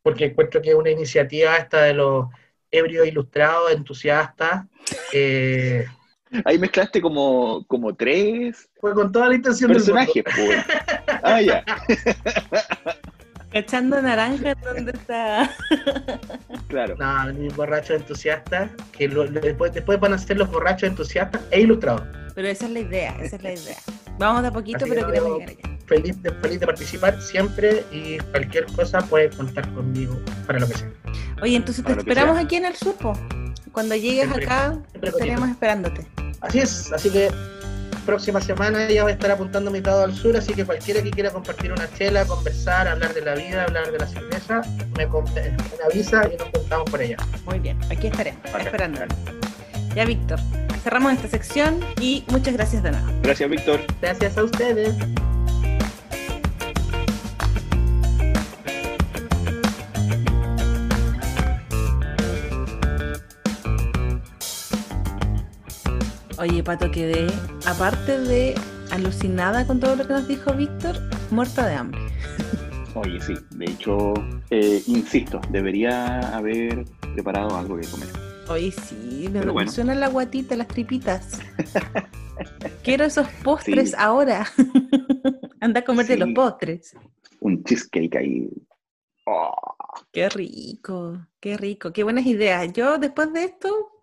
porque 0.02 0.26
encuentro 0.26 0.60
que 0.60 0.70
es 0.70 0.74
una 0.74 0.90
iniciativa 0.90 1.56
esta 1.56 1.82
de 1.82 1.94
los 1.94 2.26
ebrios 2.70 3.06
ilustrados, 3.06 3.70
entusiastas. 3.70 4.66
Eh, 5.12 5.86
Ahí 6.44 6.58
mezclaste 6.58 7.00
como, 7.00 7.64
como 7.68 7.94
tres... 7.94 8.68
Fue 8.80 8.92
con 8.92 9.12
toda 9.12 9.28
la 9.28 9.36
intención 9.36 9.72
personajes, 9.72 10.24
pues. 10.24 10.64
Ah, 11.22 11.40
ya. 11.40 11.64
Cachando 13.54 14.02
naranja, 14.02 14.54
¿dónde 14.56 14.92
está? 14.92 15.48
claro. 16.68 16.96
No, 16.98 17.32
mis 17.32 17.54
borrachos 17.54 18.00
entusiastas, 18.00 18.70
que 18.92 19.08
después, 19.08 19.72
después 19.72 20.00
van 20.00 20.12
a 20.12 20.18
ser 20.18 20.38
los 20.38 20.50
borrachos 20.50 20.88
entusiastas 20.90 21.40
e 21.52 21.60
ilustrados. 21.60 22.02
Pero 22.34 22.48
esa 22.48 22.66
es 22.66 22.72
la 22.72 22.80
idea, 22.80 23.16
esa 23.20 23.36
es 23.36 23.42
la 23.42 23.52
idea. 23.52 23.76
Vamos 24.18 24.42
de 24.42 24.48
a 24.48 24.50
poquito, 24.50 24.84
pero 24.88 25.06
queremos 25.06 25.38
llegar 25.38 25.50
allá. 25.50 25.78
Feliz 25.86 26.20
de, 26.22 26.32
feliz 26.32 26.60
de 26.60 26.66
participar 26.66 27.20
siempre 27.22 27.84
y 27.92 28.18
cualquier 28.18 28.66
cosa 28.66 29.00
puede 29.02 29.30
contar 29.30 29.72
conmigo 29.72 30.20
para 30.46 30.58
lo 30.58 30.66
que 30.66 30.74
sea. 30.74 30.92
Oye, 31.40 31.56
entonces 31.56 31.84
te 31.84 31.92
esperamos 31.92 32.36
aquí 32.36 32.56
en 32.56 32.64
el 32.64 32.74
Supo. 32.74 33.12
Cuando 33.74 33.96
llegues 33.96 34.30
acá, 34.30 34.78
estaremos 35.02 35.50
esperándote. 35.50 36.06
Así 36.40 36.60
es, 36.60 36.92
así 36.92 37.10
que 37.10 37.28
próxima 38.06 38.40
semana 38.40 38.88
ya 38.88 39.02
voy 39.02 39.10
a 39.10 39.14
estar 39.14 39.32
apuntando 39.32 39.68
mi 39.72 39.80
lado 39.80 40.04
al 40.04 40.14
sur, 40.14 40.36
así 40.36 40.52
que 40.54 40.64
cualquiera 40.64 41.02
que 41.02 41.10
quiera 41.10 41.30
compartir 41.30 41.72
una 41.72 41.92
chela, 41.94 42.24
conversar, 42.24 42.86
hablar 42.86 43.12
de 43.14 43.22
la 43.22 43.34
vida, 43.34 43.64
hablar 43.64 43.90
de 43.90 43.98
la 43.98 44.06
cerveza, 44.06 44.62
me, 44.96 45.08
avisa 45.90 46.30
y 46.32 46.36
nos 46.36 46.50
contamos 46.50 46.88
por 46.88 47.02
ella. 47.02 47.16
Muy 47.46 47.58
bien, 47.58 47.76
aquí 47.90 48.06
estaremos, 48.06 48.40
esperando. 48.60 49.00
Ya, 49.96 50.04
Víctor, 50.04 50.38
cerramos 50.84 51.14
esta 51.14 51.28
sección 51.28 51.80
y 52.00 52.24
muchas 52.28 52.54
gracias 52.54 52.84
de 52.84 52.92
nada. 52.92 53.12
Gracias, 53.22 53.50
Víctor. 53.50 53.80
Gracias 54.00 54.38
a 54.38 54.44
ustedes. 54.44 54.94
Oye, 66.36 66.64
Pato, 66.64 66.90
quedé, 66.90 67.28
aparte 67.64 68.18
de 68.18 68.56
alucinada 68.90 69.64
con 69.66 69.78
todo 69.78 69.94
lo 69.94 70.04
que 70.04 70.14
nos 70.14 70.26
dijo 70.26 70.52
Víctor, 70.52 70.96
muerta 71.30 71.64
de 71.68 71.74
hambre. 71.76 72.00
Oye, 72.96 73.20
sí, 73.20 73.34
de 73.50 73.64
hecho, 73.66 74.14
eh, 74.50 74.82
insisto, 74.88 75.40
debería 75.50 76.18
haber 76.36 76.86
preparado 77.14 77.56
algo 77.56 77.76
que 77.78 77.86
comer. 77.86 78.08
Oye, 78.48 78.72
sí, 78.72 79.28
me 79.32 79.40
emociona 79.40 79.94
la 79.94 80.08
guatita, 80.08 80.56
las 80.56 80.66
tripitas. 80.66 81.40
Quiero 82.82 83.04
esos 83.04 83.28
postres 83.44 83.94
ahora. 83.94 84.44
Anda 85.60 85.80
a 85.80 85.84
comerte 85.84 86.16
los 86.16 86.30
postres. 86.34 86.96
Un 87.40 87.62
cheesecake 87.62 88.16
ahí. 88.16 88.50
Oh. 89.26 89.52
Qué 90.12 90.28
rico, 90.28 91.26
qué 91.38 91.56
rico, 91.56 91.92
qué 91.92 92.02
buenas 92.02 92.26
ideas. 92.26 92.72
Yo 92.72 92.98
después 92.98 93.32
de 93.32 93.44
esto, 93.44 94.00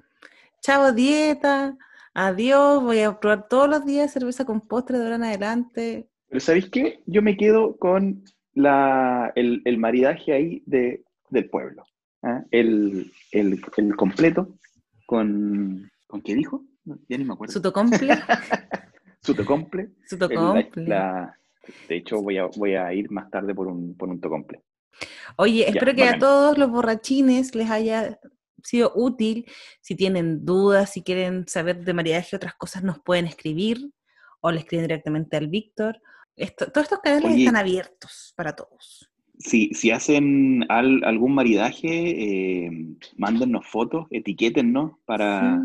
chavo 0.62 0.94
dieta, 0.94 1.78
adiós, 2.14 2.84
voy 2.84 3.00
a 3.00 3.20
probar 3.20 3.48
todos 3.48 3.70
los 3.70 3.86
días 3.86 4.12
cerveza 4.12 4.46
con 4.46 4.62
postre 4.62 4.98
de 4.98 5.04
ahora 5.04 5.16
en 5.16 5.24
adelante. 5.24 6.10
Pero 6.28 6.40
¿sabéis 6.40 6.70
qué? 6.70 7.02
Yo 7.06 7.22
me 7.22 7.38
quedo 7.38 7.78
con 7.78 8.24
la, 8.54 9.32
el, 9.36 9.62
el 9.66 9.78
maridaje 9.78 10.34
ahí 10.34 10.64
de, 10.66 11.04
del 11.30 11.50
pueblo. 11.50 11.84
¿ah? 12.24 12.44
El, 12.52 13.12
el, 13.32 13.62
el, 13.78 13.96
completo 13.96 14.58
con... 15.06 15.90
¿Con 16.08 16.22
qué 16.22 16.36
dijo? 16.36 16.64
Ya 17.08 17.18
ni 17.18 17.24
me 17.24 17.34
acuerdo. 17.34 17.54
Sutocomple. 17.54 18.18
Sutocomple. 19.22 19.92
Sutocomple. 20.06 20.84
de 21.88 21.96
hecho, 21.96 22.22
voy 22.22 22.38
a, 22.38 22.48
voy 22.58 22.76
a 22.76 22.94
ir 22.94 23.10
más 23.12 23.30
tarde 23.30 23.54
por 23.56 23.68
un, 23.68 23.96
por 23.96 24.10
un 24.10 24.20
tocomple. 24.20 24.62
Oye, 25.38 25.70
espero 25.70 25.94
que 25.96 26.04
a 26.04 26.20
todos 26.20 26.58
los 26.58 26.70
borrachines 26.70 27.56
les 27.56 27.70
haya 27.70 28.20
sido 28.64 28.92
útil. 28.96 29.46
Si 29.82 29.96
tienen 29.96 30.46
dudas, 30.46 30.92
si 30.92 31.02
quieren 31.04 31.48
saber 31.48 31.84
de 31.84 31.94
maridaje 31.94 32.36
otras 32.36 32.56
cosas, 32.56 32.84
nos 32.84 33.00
pueden 33.00 33.28
escribir 33.28 33.92
o 34.42 34.52
le 34.52 34.60
escriben 34.60 34.86
directamente 34.88 35.38
al 35.38 35.48
Víctor. 35.48 36.02
todos 36.58 36.84
estos 36.84 37.00
canales 37.00 37.38
están 37.38 37.56
abiertos 37.56 38.34
para 38.36 38.56
todos. 38.56 39.10
Si, 39.38 39.74
si 39.74 39.90
hacen 39.90 40.66
algún 40.70 41.34
maridaje, 41.34 41.88
eh, 41.88 42.72
mándennos 43.18 43.66
fotos, 43.66 44.06
etiquétennos 44.12 44.92
para, 45.06 45.60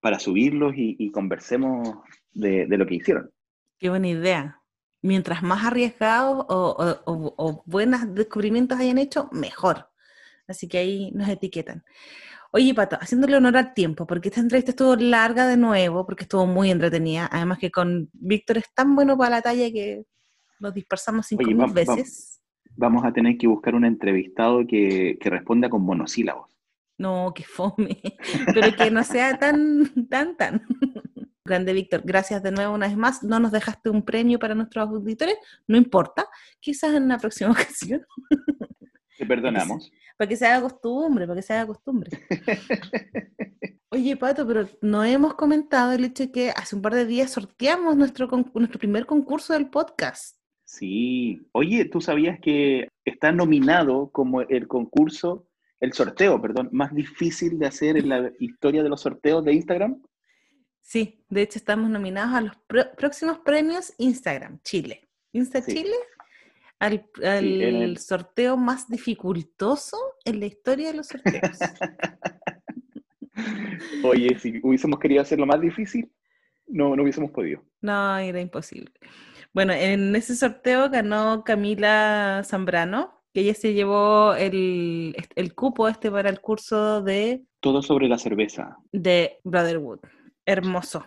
para 0.00 0.18
subirlos 0.18 0.74
y, 0.76 1.10
conversemos 1.12 1.88
de, 2.32 2.66
de, 2.66 2.76
lo 2.76 2.86
que 2.86 2.96
hicieron. 2.96 3.30
Qué 3.78 3.88
buena 3.88 4.08
idea 4.08 4.62
mientras 5.02 5.42
más 5.42 5.64
arriesgados 5.64 6.46
o, 6.48 7.62
buenos 7.66 8.14
descubrimientos 8.14 8.78
hayan 8.78 8.98
hecho, 8.98 9.28
mejor. 9.32 9.90
Así 10.52 10.68
que 10.68 10.78
ahí 10.78 11.10
nos 11.12 11.28
etiquetan. 11.28 11.84
Oye, 12.52 12.74
Pato, 12.74 12.96
haciéndole 13.00 13.36
honor 13.36 13.56
al 13.56 13.74
tiempo, 13.74 14.06
porque 14.06 14.28
esta 14.28 14.40
entrevista 14.40 14.72
estuvo 14.72 14.94
larga 14.94 15.46
de 15.46 15.56
nuevo, 15.56 16.04
porque 16.04 16.24
estuvo 16.24 16.46
muy 16.46 16.70
entretenida. 16.70 17.28
Además 17.32 17.58
que 17.58 17.70
con 17.70 18.10
Víctor 18.12 18.58
es 18.58 18.72
tan 18.74 18.94
bueno 18.94 19.16
para 19.16 19.30
la 19.30 19.42
talla 19.42 19.70
que 19.72 20.04
nos 20.60 20.74
dispersamos 20.74 21.26
cinco 21.26 21.44
mil 21.44 21.72
veces. 21.72 22.42
vamos 22.76 23.04
a 23.04 23.12
tener 23.12 23.36
que 23.38 23.46
buscar 23.46 23.74
un 23.74 23.84
entrevistado 23.84 24.66
que, 24.66 25.18
que 25.20 25.30
responda 25.30 25.68
con 25.70 25.82
monosílabos. 25.82 26.50
No, 26.98 27.32
que 27.34 27.42
fome, 27.42 28.00
pero 28.54 28.76
que 28.76 28.90
no 28.90 29.02
sea 29.02 29.38
tan, 29.38 29.90
tan, 30.08 30.36
tan. 30.36 30.62
Grande 31.44 31.72
Víctor, 31.72 32.02
gracias 32.04 32.42
de 32.42 32.52
nuevo 32.52 32.74
una 32.74 32.86
vez 32.86 32.96
más. 32.96 33.22
No 33.24 33.40
nos 33.40 33.50
dejaste 33.50 33.90
un 33.90 34.04
premio 34.04 34.38
para 34.38 34.54
nuestros 34.54 34.88
auditores, 34.88 35.36
no 35.66 35.76
importa, 35.76 36.26
quizás 36.60 36.94
en 36.94 37.02
una 37.04 37.18
próxima 37.18 37.50
ocasión. 37.52 38.06
Te 39.18 39.26
perdonamos. 39.26 39.90
Para 40.16 40.28
que 40.28 40.36
se 40.36 40.46
haga 40.46 40.62
costumbre, 40.62 41.26
para 41.26 41.40
que 41.40 41.46
se 41.46 41.52
haga 41.52 41.66
costumbre. 41.66 42.10
Oye, 43.90 44.16
Pato, 44.16 44.46
pero 44.46 44.66
no 44.80 45.04
hemos 45.04 45.34
comentado 45.34 45.92
el 45.92 46.04
hecho 46.04 46.24
de 46.24 46.32
que 46.32 46.50
hace 46.50 46.76
un 46.76 46.82
par 46.82 46.94
de 46.94 47.04
días 47.04 47.30
sorteamos 47.30 47.96
nuestro, 47.96 48.28
nuestro 48.54 48.78
primer 48.78 49.04
concurso 49.04 49.52
del 49.52 49.68
podcast. 49.68 50.38
Sí. 50.64 51.46
Oye, 51.52 51.84
¿tú 51.84 52.00
sabías 52.00 52.40
que 52.40 52.88
está 53.04 53.32
nominado 53.32 54.10
como 54.10 54.40
el 54.40 54.66
concurso, 54.66 55.46
el 55.80 55.92
sorteo, 55.92 56.40
perdón, 56.40 56.70
más 56.72 56.94
difícil 56.94 57.58
de 57.58 57.66
hacer 57.66 57.98
en 57.98 58.08
la 58.08 58.32
historia 58.38 58.82
de 58.82 58.88
los 58.88 59.02
sorteos 59.02 59.44
de 59.44 59.52
Instagram? 59.52 60.00
Sí, 60.80 61.24
de 61.28 61.42
hecho 61.42 61.58
estamos 61.58 61.90
nominados 61.90 62.34
a 62.34 62.40
los 62.40 62.56
próximos 62.96 63.38
premios 63.40 63.92
Instagram 63.98 64.60
Chile. 64.62 65.08
Insta 65.32 65.64
Chile, 65.64 65.94
al, 66.82 67.04
el... 67.22 67.96
sorteo 67.98 68.56
más 68.56 68.88
dificultoso 68.88 69.96
en 70.24 70.40
la 70.40 70.46
historia 70.46 70.88
de 70.88 70.96
los 70.96 71.08
sorteos. 71.08 71.58
Oye, 74.04 74.38
si 74.38 74.60
hubiésemos 74.62 74.98
querido 74.98 75.22
hacerlo 75.22 75.46
más 75.46 75.60
difícil, 75.60 76.12
no, 76.66 76.94
no 76.96 77.02
hubiésemos 77.02 77.30
podido. 77.30 77.62
No, 77.80 78.18
era 78.18 78.40
imposible. 78.40 78.92
Bueno, 79.52 79.72
en 79.72 80.14
ese 80.16 80.34
sorteo 80.36 80.90
ganó 80.90 81.44
Camila 81.44 82.42
Zambrano, 82.44 83.22
que 83.32 83.40
ella 83.40 83.54
se 83.54 83.74
llevó 83.74 84.34
el, 84.34 85.16
el 85.34 85.54
cupo 85.54 85.88
este 85.88 86.10
para 86.10 86.30
el 86.30 86.40
curso 86.40 87.02
de... 87.02 87.44
Todo 87.60 87.82
sobre 87.82 88.08
la 88.08 88.18
cerveza. 88.18 88.76
De 88.92 89.38
Brotherwood 89.44 90.00
hermoso. 90.44 91.04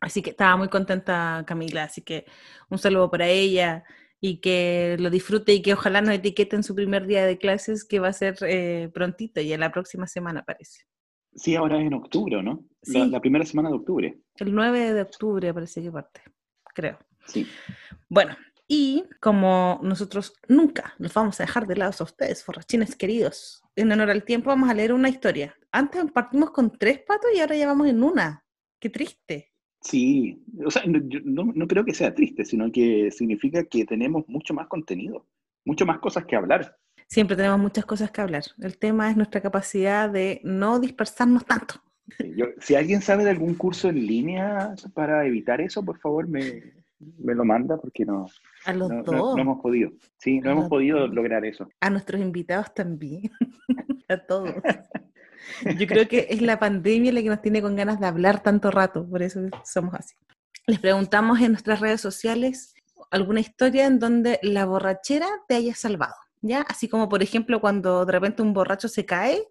Así 0.00 0.22
que 0.22 0.30
estaba 0.30 0.56
muy 0.56 0.68
contenta 0.68 1.44
Camila, 1.46 1.84
así 1.84 2.02
que 2.02 2.24
un 2.70 2.78
saludo 2.78 3.10
para 3.10 3.26
ella 3.26 3.84
y 4.20 4.40
que 4.40 4.96
lo 4.98 5.10
disfrute 5.10 5.52
y 5.52 5.62
que 5.62 5.74
ojalá 5.74 6.00
nos 6.00 6.14
etiqueten 6.14 6.62
su 6.62 6.74
primer 6.74 7.06
día 7.06 7.24
de 7.24 7.38
clases 7.38 7.84
que 7.84 8.00
va 8.00 8.08
a 8.08 8.12
ser 8.12 8.36
eh, 8.42 8.90
prontito, 8.92 9.40
y 9.40 9.52
en 9.52 9.60
la 9.60 9.72
próxima 9.72 10.06
semana 10.06 10.44
parece. 10.44 10.82
Sí, 11.34 11.54
ahora 11.54 11.78
es 11.78 11.86
en 11.86 11.94
octubre, 11.94 12.42
¿no? 12.42 12.64
La, 12.82 13.06
la, 13.06 13.20
primera 13.20 13.44
semana 13.44 13.68
de 13.68 13.76
octubre. 13.76 14.18
El 14.36 14.54
9 14.54 14.92
de 14.92 15.02
octubre 15.02 15.54
parece 15.54 15.82
que 15.82 15.92
parte, 15.92 16.22
creo. 16.74 16.98
Sí. 17.26 17.46
Bueno, 18.08 18.36
y 18.66 19.04
como 19.20 19.80
nosotros 19.82 20.34
nunca 20.46 20.94
nos 20.98 21.14
vamos 21.14 21.40
a 21.40 21.44
dejar 21.44 21.66
de 21.66 21.76
lado 21.76 21.94
a 21.98 22.04
ustedes, 22.04 22.44
forrachines 22.44 22.96
queridos, 22.96 23.62
en 23.76 23.90
honor 23.92 24.10
al 24.10 24.24
tiempo 24.24 24.50
vamos 24.50 24.68
a 24.68 24.74
leer 24.74 24.92
una 24.92 25.08
historia. 25.08 25.56
Antes 25.72 26.04
partimos 26.12 26.50
con 26.50 26.76
tres 26.76 27.00
patos 27.00 27.30
y 27.34 27.40
ahora 27.40 27.56
ya 27.56 27.66
vamos 27.66 27.86
en 27.88 28.02
una. 28.02 28.44
Qué 28.78 28.90
triste. 28.90 29.52
Sí, 29.80 30.42
o 30.64 30.70
sea, 30.70 30.82
no, 30.86 31.52
no, 31.54 31.68
creo 31.68 31.84
que 31.84 31.94
sea 31.94 32.14
triste, 32.14 32.44
sino 32.44 32.70
que 32.72 33.10
significa 33.10 33.64
que 33.64 33.84
tenemos 33.84 34.28
mucho 34.28 34.52
más 34.52 34.66
contenido, 34.66 35.26
mucho 35.64 35.86
más 35.86 35.98
cosas 35.98 36.24
que 36.26 36.36
hablar. 36.36 36.76
Siempre 37.06 37.36
tenemos 37.36 37.60
muchas 37.60 37.86
cosas 37.86 38.10
que 38.10 38.20
hablar. 38.20 38.42
El 38.60 38.76
tema 38.76 39.10
es 39.10 39.16
nuestra 39.16 39.40
capacidad 39.40 40.10
de 40.10 40.40
no 40.44 40.80
dispersarnos 40.80 41.46
tanto. 41.46 41.76
si 42.60 42.74
alguien 42.74 43.02
sabe 43.02 43.24
de 43.24 43.30
algún 43.30 43.54
curso 43.54 43.88
en 43.88 44.06
línea 44.06 44.74
para 44.94 45.24
evitar 45.26 45.60
eso, 45.60 45.84
por 45.84 45.98
favor 45.98 46.28
me, 46.28 46.72
me 47.18 47.34
lo 47.34 47.44
manda 47.44 47.76
porque 47.76 48.04
no, 48.04 48.26
a 48.64 48.72
los 48.72 48.90
no, 48.90 49.02
dos. 49.02 49.36
No, 49.36 49.38
hemos 49.38 49.60
podido. 49.60 49.92
Sí, 50.16 50.40
no 50.40 50.50
hemos 50.50 50.68
podido 50.68 51.06
lograr 51.06 51.44
eso. 51.44 51.68
A 51.80 51.90
nuestros 51.90 52.20
invitados 52.20 52.74
también. 52.74 53.30
a 54.08 54.16
todos. 54.18 54.54
Yo 55.76 55.86
creo 55.88 56.08
que 56.08 56.26
es 56.30 56.42
la 56.42 56.58
pandemia 56.58 57.12
la 57.12 57.22
que 57.22 57.28
nos 57.28 57.42
tiene 57.42 57.62
con 57.62 57.76
ganas 57.76 58.00
de 58.00 58.06
hablar 58.06 58.42
tanto 58.42 58.70
rato, 58.70 59.06
por 59.08 59.22
eso 59.22 59.40
somos 59.64 59.94
así. 59.94 60.14
Les 60.66 60.78
preguntamos 60.78 61.40
en 61.40 61.52
nuestras 61.52 61.80
redes 61.80 62.00
sociales 62.00 62.74
alguna 63.10 63.40
historia 63.40 63.86
en 63.86 63.98
donde 63.98 64.38
la 64.42 64.66
borrachera 64.66 65.26
te 65.46 65.54
haya 65.54 65.74
salvado, 65.74 66.14
¿ya? 66.42 66.62
Así 66.62 66.88
como, 66.88 67.08
por 67.08 67.22
ejemplo, 67.22 67.60
cuando 67.60 68.04
de 68.04 68.12
repente 68.12 68.42
un 68.42 68.52
borracho 68.52 68.88
se 68.88 69.06
cae 69.06 69.42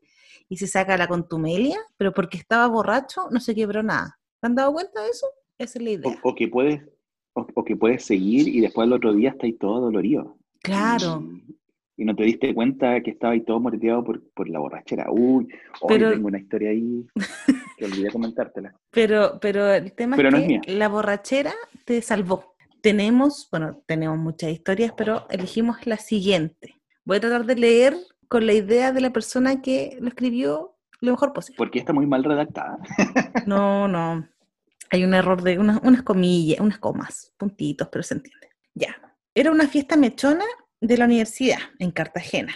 y 0.48 0.58
se 0.58 0.68
saca 0.68 0.96
la 0.98 1.08
contumelia, 1.08 1.80
pero 1.98 2.14
porque 2.14 2.38
estaba 2.38 2.68
borracho 2.68 3.30
no 3.32 3.40
se 3.40 3.56
quebró 3.56 3.82
nada. 3.82 4.20
¿Te 4.40 4.48
han 4.48 4.56
dado 4.56 4.74
cuenta 4.74 5.02
de 5.02 5.10
eso? 5.10 5.28
Esa 5.58 5.80
es 5.80 5.84
la 5.84 5.90
idea. 5.90 6.20
O, 6.22 6.36
que 6.36 6.48
puedes 6.48 6.84
o, 7.34 7.64
que 7.64 7.76
puedes 7.76 8.06
seguir 8.06 8.48
y 8.48 8.62
después 8.62 8.86
el 8.86 8.94
otro 8.94 9.14
día 9.14 9.32
está 9.32 9.48
ahí 9.48 9.54
todo 9.54 9.82
dolorido. 9.82 10.38
Claro 10.62 11.24
y 11.24 11.57
no 12.06 12.16
te 12.16 12.24
diste 12.24 12.54
cuenta 12.54 13.02
que 13.02 13.12
estaba 13.12 13.34
ahí 13.34 13.42
todo 13.42 13.60
moreteado 13.60 14.04
por, 14.04 14.22
por 14.32 14.48
la 14.50 14.60
borrachera. 14.60 15.08
Uy, 15.10 15.48
hoy 15.82 16.00
tengo 16.00 16.28
una 16.28 16.40
historia 16.40 16.70
ahí 16.70 17.06
que 17.78 17.86
olvidé 17.86 18.12
comentártela. 18.12 18.76
Pero, 18.92 19.40
pero 19.40 19.72
el 19.72 19.94
tema 19.94 20.16
es 20.16 20.62
que 20.64 20.74
la 20.74 20.88
borrachera 20.88 21.54
te 21.86 22.02
salvó. 22.02 22.56
Tenemos, 22.82 23.48
bueno, 23.52 23.84
tenemos 23.86 24.18
muchas 24.18 24.52
historias, 24.52 24.94
pero 24.96 25.28
elegimos 25.30 25.86
la 25.86 25.98
siguiente. 25.98 26.76
Voy 27.06 27.18
a 27.18 27.20
tratar 27.20 27.46
de 27.46 27.56
leer 27.56 27.96
con 28.28 28.46
la 28.48 28.54
idea 28.54 28.92
de 28.92 29.02
la 29.02 29.12
persona 29.12 29.62
que 29.62 29.98
lo 30.00 30.08
escribió 30.08 30.78
lo 31.00 31.12
mejor 31.12 31.34
posible. 31.34 31.58
Porque 31.58 31.80
está 31.80 31.94
muy 31.94 32.06
mal 32.08 32.24
redactada. 32.24 32.80
no, 33.46 33.88
no. 33.88 34.28
Hay 34.90 35.04
un 35.04 35.14
error 35.14 35.42
de 35.42 35.60
unas, 35.60 35.80
unas 35.84 36.04
comillas, 36.04 36.60
unas 36.60 36.80
comas, 36.80 37.34
puntitos, 37.38 37.88
pero 37.92 38.04
se 38.04 38.16
entiende. 38.16 38.50
Ya. 38.74 38.96
Era 39.36 39.52
una 39.52 39.68
fiesta 39.68 39.96
mechona 39.96 40.46
de 40.82 40.98
la 40.98 41.06
universidad 41.06 41.60
en 41.80 41.92
Cartagena. 41.92 42.54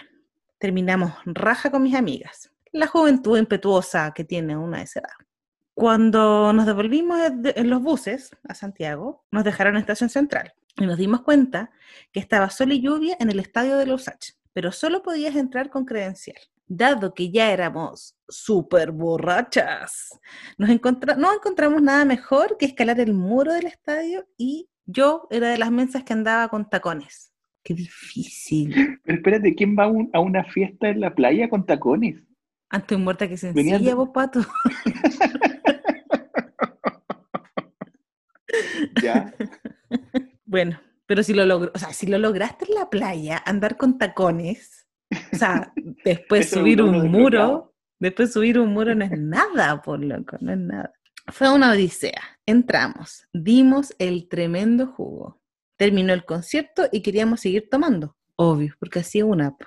Terminamos 0.59 1.13
raja 1.25 1.71
con 1.71 1.83
mis 1.83 1.95
amigas. 1.95 2.51
La 2.71 2.87
juventud 2.87 3.37
impetuosa 3.37 4.13
que 4.13 4.23
tiene 4.23 4.55
una 4.55 4.77
de 4.77 4.83
esa 4.83 4.99
edad. 4.99 5.27
Cuando 5.73 6.53
nos 6.53 6.65
devolvimos 6.65 7.19
en 7.43 7.69
los 7.69 7.81
buses 7.81 8.31
a 8.47 8.53
Santiago, 8.53 9.25
nos 9.31 9.43
dejaron 9.43 9.75
en 9.75 9.81
Estación 9.81 10.09
Central 10.09 10.53
y 10.77 10.85
nos 10.85 10.97
dimos 10.97 11.21
cuenta 11.21 11.71
que 12.11 12.19
estaba 12.19 12.49
sol 12.49 12.71
y 12.71 12.81
lluvia 12.81 13.17
en 13.19 13.31
el 13.31 13.39
estadio 13.39 13.77
de 13.77 13.87
los 13.87 14.07
H, 14.07 14.33
pero 14.53 14.71
solo 14.71 15.01
podías 15.01 15.35
entrar 15.35 15.69
con 15.69 15.85
credencial. 15.85 16.37
Dado 16.67 17.13
que 17.13 17.31
ya 17.31 17.51
éramos 17.51 18.15
súper 18.29 18.91
borrachas, 18.91 20.19
nos, 20.57 20.69
no 20.69 21.33
encontramos 21.33 21.81
nada 21.81 22.05
mejor 22.05 22.57
que 22.57 22.65
escalar 22.67 22.99
el 22.99 23.13
muro 23.13 23.51
del 23.51 23.65
estadio 23.65 24.27
y 24.37 24.69
Yo 24.85 25.27
era 25.31 25.49
de 25.49 25.57
las 25.57 25.71
mensas 25.71 26.03
que 26.03 26.13
andaba 26.13 26.47
con 26.49 26.69
tacones. 26.69 27.30
Qué 27.63 27.73
difícil. 27.75 28.99
Pero 29.03 29.17
espérate, 29.17 29.53
¿quién 29.55 29.75
va 29.77 29.83
a, 29.83 29.87
un- 29.87 30.09
a 30.13 30.19
una 30.19 30.43
fiesta 30.45 30.89
en 30.89 31.01
la 31.01 31.13
playa 31.13 31.49
con 31.49 31.65
tacones? 31.65 32.23
Antes 32.69 32.97
muerta 32.97 33.27
que 33.27 33.37
sencilla, 33.37 33.77
de- 33.79 33.93
vos, 33.93 34.09
pato. 34.13 34.41
¿Ya? 39.01 39.33
Bueno, 40.45 40.79
pero 41.05 41.23
si 41.23 41.33
lo 41.33 41.45
logro, 41.45 41.71
o 41.73 41.79
sea, 41.79 41.93
si 41.93 42.07
lo 42.07 42.17
lograste 42.17 42.65
en 42.67 42.75
la 42.75 42.89
playa, 42.89 43.41
andar 43.45 43.77
con 43.77 43.97
tacones, 43.97 44.87
o 45.33 45.35
sea, 45.35 45.73
después 46.05 46.49
subir 46.49 46.81
un 46.81 46.91
muro, 46.91 47.03
desbloqueado. 47.03 47.73
después 47.99 48.33
subir 48.33 48.59
un 48.59 48.73
muro 48.73 48.93
no 48.95 49.05
es 49.05 49.11
nada, 49.17 49.81
por 49.81 50.03
loco, 50.03 50.37
no 50.41 50.51
es 50.51 50.57
nada. 50.59 50.93
Fue 51.27 51.53
una 51.53 51.71
odisea. 51.71 52.21
Entramos, 52.45 53.27
dimos 53.31 53.95
el 53.99 54.27
tremendo 54.27 54.87
jugo. 54.87 55.40
Terminó 55.81 56.13
el 56.13 56.25
concierto 56.25 56.87
y 56.91 57.01
queríamos 57.01 57.39
seguir 57.39 57.67
tomando, 57.67 58.15
obvio, 58.35 58.75
porque 58.77 58.99
hacía 58.99 59.25
una. 59.25 59.57
po. 59.57 59.65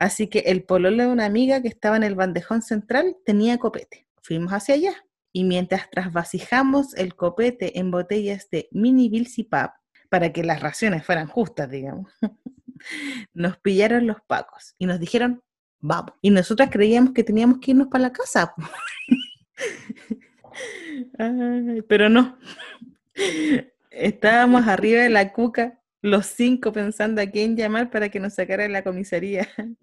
Así 0.00 0.26
que 0.26 0.40
el 0.40 0.64
pololo 0.64 1.04
de 1.04 1.08
una 1.08 1.24
amiga 1.24 1.62
que 1.62 1.68
estaba 1.68 1.96
en 1.96 2.02
el 2.02 2.16
bandejón 2.16 2.62
central 2.62 3.16
tenía 3.24 3.58
copete. 3.58 4.08
Fuimos 4.22 4.52
hacia 4.52 4.74
allá 4.74 5.06
y 5.32 5.44
mientras 5.44 5.88
trasvasijamos 5.88 6.96
el 6.96 7.14
copete 7.14 7.78
en 7.78 7.92
botellas 7.92 8.50
de 8.50 8.68
mini 8.72 9.08
Bilsy 9.08 9.44
Pub 9.44 9.70
para 10.08 10.32
que 10.32 10.42
las 10.42 10.60
raciones 10.60 11.06
fueran 11.06 11.28
justas, 11.28 11.70
digamos, 11.70 12.10
nos 13.34 13.56
pillaron 13.58 14.08
los 14.08 14.16
pacos 14.26 14.74
y 14.78 14.86
nos 14.86 14.98
dijeron, 14.98 15.44
vamos. 15.78 16.14
Y 16.22 16.30
nosotras 16.30 16.70
creíamos 16.72 17.12
que 17.12 17.22
teníamos 17.22 17.60
que 17.60 17.70
irnos 17.70 17.86
para 17.86 18.02
la 18.02 18.12
casa. 18.12 18.52
pero 21.86 22.08
no. 22.08 22.36
Estábamos 23.96 24.66
arriba 24.66 25.02
de 25.02 25.08
la 25.08 25.32
cuca, 25.32 25.80
los 26.02 26.26
cinco 26.26 26.72
pensando 26.72 27.22
a 27.22 27.26
quién 27.26 27.56
llamar 27.56 27.90
para 27.90 28.08
que 28.08 28.20
nos 28.20 28.34
sacara 28.34 28.64
de 28.64 28.68
la 28.68 28.82
comisaría. 28.82 29.48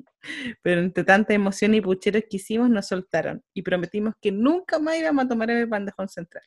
Pero 0.62 0.82
entre 0.82 1.04
tanta 1.04 1.34
emoción 1.34 1.74
y 1.74 1.82
pucheros 1.82 2.24
que 2.30 2.38
hicimos, 2.38 2.70
nos 2.70 2.88
soltaron 2.88 3.42
y 3.54 3.62
prometimos 3.62 4.14
que 4.22 4.32
nunca 4.32 4.80
más 4.80 5.00
íbamos 5.00 5.26
a 5.26 5.28
tomar 5.28 5.50
en 5.50 5.58
el 5.58 5.68
bandejón 5.68 6.10
central. 6.10 6.44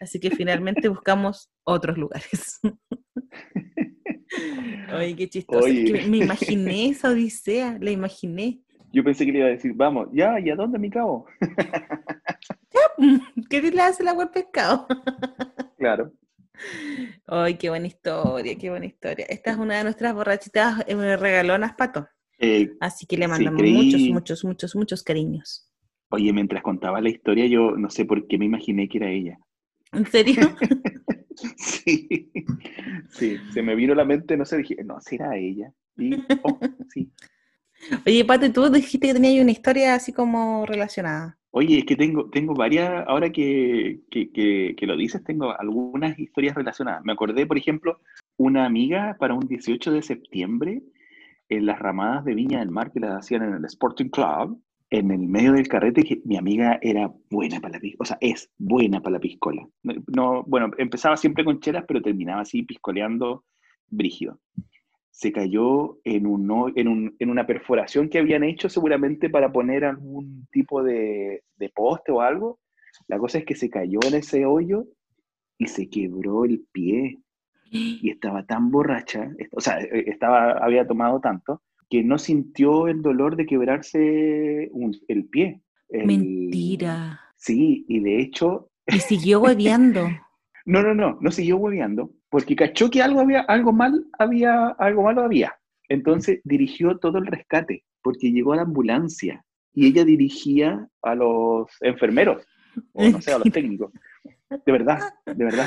Así 0.00 0.20
que 0.20 0.30
finalmente 0.30 0.88
buscamos 0.88 1.50
otros 1.64 1.96
lugares. 1.96 2.60
Oye, 4.94 5.16
qué 5.16 5.28
chistoso. 5.28 5.66
es 5.66 5.90
que 5.90 5.98
Oye. 5.98 6.08
me 6.08 6.18
imaginé 6.18 6.90
esa 6.90 7.10
odisea, 7.10 7.78
la 7.80 7.90
imaginé. 7.90 8.60
Yo 8.92 9.04
pensé 9.04 9.24
que 9.24 9.32
le 9.32 9.38
iba 9.38 9.48
a 9.48 9.50
decir, 9.50 9.72
vamos, 9.74 10.08
ya, 10.12 10.38
¿y 10.40 10.50
a 10.50 10.56
dónde, 10.56 10.78
mi 10.78 10.90
cabo? 10.90 11.26
¿Qué 13.50 13.62
le 13.62 13.80
hace 13.80 14.02
el 14.02 14.08
agua 14.08 14.24
al 14.24 14.30
pescado? 14.30 14.86
Claro. 15.78 16.12
Ay, 17.26 17.56
qué 17.58 17.68
buena 17.70 17.86
historia, 17.86 18.56
qué 18.56 18.70
buena 18.70 18.86
historia. 18.86 19.26
Esta 19.28 19.50
es 19.52 19.56
una 19.56 19.78
de 19.78 19.84
nuestras 19.84 20.14
borrachitas 20.14 20.84
eh, 20.86 21.16
regalonas, 21.16 21.74
Pato. 21.74 22.08
Eh, 22.38 22.72
Así 22.80 23.06
que 23.06 23.16
le 23.16 23.24
Sí, 23.26 23.30
mandamos 23.30 23.60
creí- 23.62 23.72
muchos, 23.74 24.08
muchos, 24.10 24.44
muchos, 24.44 24.76
muchos 24.76 25.02
cariños. 25.02 25.70
oye, 26.10 26.32
mientras 26.32 26.62
contaba 26.62 27.00
la 27.00 27.08
historia, 27.08 27.46
yo 27.46 27.72
no 27.72 27.90
sé 27.90 28.04
por 28.04 28.26
qué 28.26 28.38
me 28.38 28.44
imaginé 28.46 28.88
que 28.88 28.98
era 28.98 29.10
ella. 29.10 29.38
¿En 29.92 30.06
serio? 30.06 30.54
Sí, 31.58 32.32
sí, 33.10 33.36
se 33.50 33.62
me 33.62 33.74
vino 33.74 33.92
a 33.92 33.96
la 33.96 34.06
mente, 34.06 34.38
no 34.38 34.46
sé, 34.46 34.56
dije, 34.56 34.76
no, 34.82 34.98
será 35.02 35.36
ella. 35.36 35.70
Y, 35.98 36.14
oh, 36.42 36.58
sí. 36.88 37.10
Oye, 38.06 38.24
Pato, 38.24 38.50
tú 38.50 38.70
dijiste 38.70 39.08
que 39.08 39.12
tenías 39.12 39.42
una 39.42 39.50
historia 39.52 39.94
así 39.94 40.14
como 40.14 40.64
relacionada. 40.64 41.38
Oye, 41.58 41.78
es 41.78 41.84
que 41.86 41.96
tengo, 41.96 42.28
tengo 42.28 42.52
varias, 42.54 43.04
ahora 43.08 43.30
que, 43.32 44.00
que, 44.10 44.30
que- 44.30 44.74
que 44.76 44.86
lo 44.86 44.94
dices, 44.96 45.24
tengo 45.24 45.58
algunas 45.58 46.18
historias 46.18 46.54
relacionadas. 46.54 47.02
Me 47.04 47.12
acordé, 47.12 47.46
por 47.46 47.56
ejemplo, 47.56 47.98
una 48.36 48.66
amiga 48.66 49.16
para 49.18 49.32
un 49.34 49.46
18 49.48 49.90
de 49.90 50.02
septiembre 50.02 50.82
en 51.48 51.64
las 51.66 51.78
ramadas 51.78 52.24
de 52.26 52.34
Viña 52.34 52.58
del 52.60 52.70
Mar 52.70 52.92
que 52.92 53.00
las 53.00 53.14
hacían 53.20 53.42
en 53.44 53.54
el 53.54 53.64
Sporting 53.64 54.10
Club, 54.10 54.60
en 54.90 55.10
el 55.10 55.20
medio 55.20 55.52
del 55.52 55.66
carrete, 55.68 56.02
que 56.04 56.20
mi 56.24 56.36
amiga 56.36 56.78
era 56.82 57.10
buena 57.30 57.60
para 57.60 57.74
la 57.74 57.80
piscola, 57.80 58.02
o 58.02 58.04
sea, 58.04 58.18
es 58.20 58.50
buena 58.58 59.00
para 59.00 59.14
la 59.14 59.20
piscola. 59.20 59.66
No, 59.82 59.94
no, 60.14 60.42
bueno, 60.46 60.70
empezaba 60.78 61.16
siempre 61.16 61.44
con 61.44 61.60
chelas, 61.60 61.84
pero 61.88 62.02
terminaba 62.02 62.42
así 62.42 62.62
piscoleando 62.64 63.44
brígido. 63.88 64.40
Se 65.18 65.32
cayó 65.32 65.98
en, 66.04 66.26
un, 66.26 66.72
en, 66.76 66.88
un- 66.88 67.16
en 67.18 67.30
una 67.30 67.46
perforación 67.46 68.10
que 68.10 68.18
habían 68.18 68.44
hecho 68.44 68.68
seguramente 68.68 69.30
para 69.30 69.50
poner 69.50 69.86
algún 69.86 70.46
tipo 70.52 70.82
de, 70.82 71.42
de 71.56 71.68
poste 71.70 72.12
o 72.12 72.20
algo. 72.20 72.58
La 73.08 73.18
cosa 73.18 73.38
es 73.38 73.46
que 73.46 73.54
se 73.54 73.70
cayó 73.70 73.98
en 74.06 74.14
ese 74.14 74.44
hoyo 74.44 74.84
y 75.56 75.68
se 75.68 75.88
quebró 75.88 76.44
el 76.44 76.66
pie 76.70 77.18
y 78.02 78.10
estaba 78.10 78.44
tan 78.44 78.70
borracha, 78.70 79.30
o 79.52 79.60
sea, 79.60 79.80
eh, 79.80 80.04
estaba, 80.06 80.52
había 80.58 80.86
tomado 80.86 81.18
tanto, 81.20 81.62
que 81.88 82.04
no 82.04 82.18
sintió 82.18 82.86
el 82.86 83.00
dolor 83.00 83.36
de 83.36 83.46
quebrarse 83.46 84.68
un- 84.72 84.96
el 85.08 85.24
pie. 85.24 85.62
El- 85.88 86.06
Mentira. 86.06 87.20
Sí, 87.36 87.86
y 87.88 88.00
de 88.00 88.20
hecho, 88.20 88.68
Y 88.86 88.98
siguió 88.98 89.40
hueveando. 89.40 90.08
no, 90.66 90.82
no, 90.82 90.94
no, 90.94 91.16
no 91.22 91.30
siguió 91.30 91.56
hueveando, 91.56 92.10
porque 92.30 92.56
cachó 92.56 92.90
que 92.90 93.02
algo 93.02 93.20
había, 93.20 93.40
algo 93.42 93.72
mal 93.72 94.04
había, 94.18 94.68
algo 94.78 95.02
malo 95.02 95.22
había. 95.22 95.54
Entonces 95.88 96.40
dirigió 96.44 96.98
todo 96.98 97.18
el 97.18 97.26
rescate, 97.26 97.84
porque 98.02 98.32
llegó 98.32 98.52
a 98.52 98.56
la 98.56 98.62
ambulancia 98.62 99.44
y 99.72 99.86
ella 99.86 100.04
dirigía 100.04 100.88
a 101.02 101.14
los 101.14 101.68
enfermeros, 101.80 102.44
o 102.92 103.08
no 103.08 103.20
sé, 103.20 103.32
a 103.32 103.38
los 103.38 103.50
técnicos. 103.52 103.92
De 104.48 104.72
verdad, 104.72 105.00
de 105.26 105.44
verdad. 105.44 105.66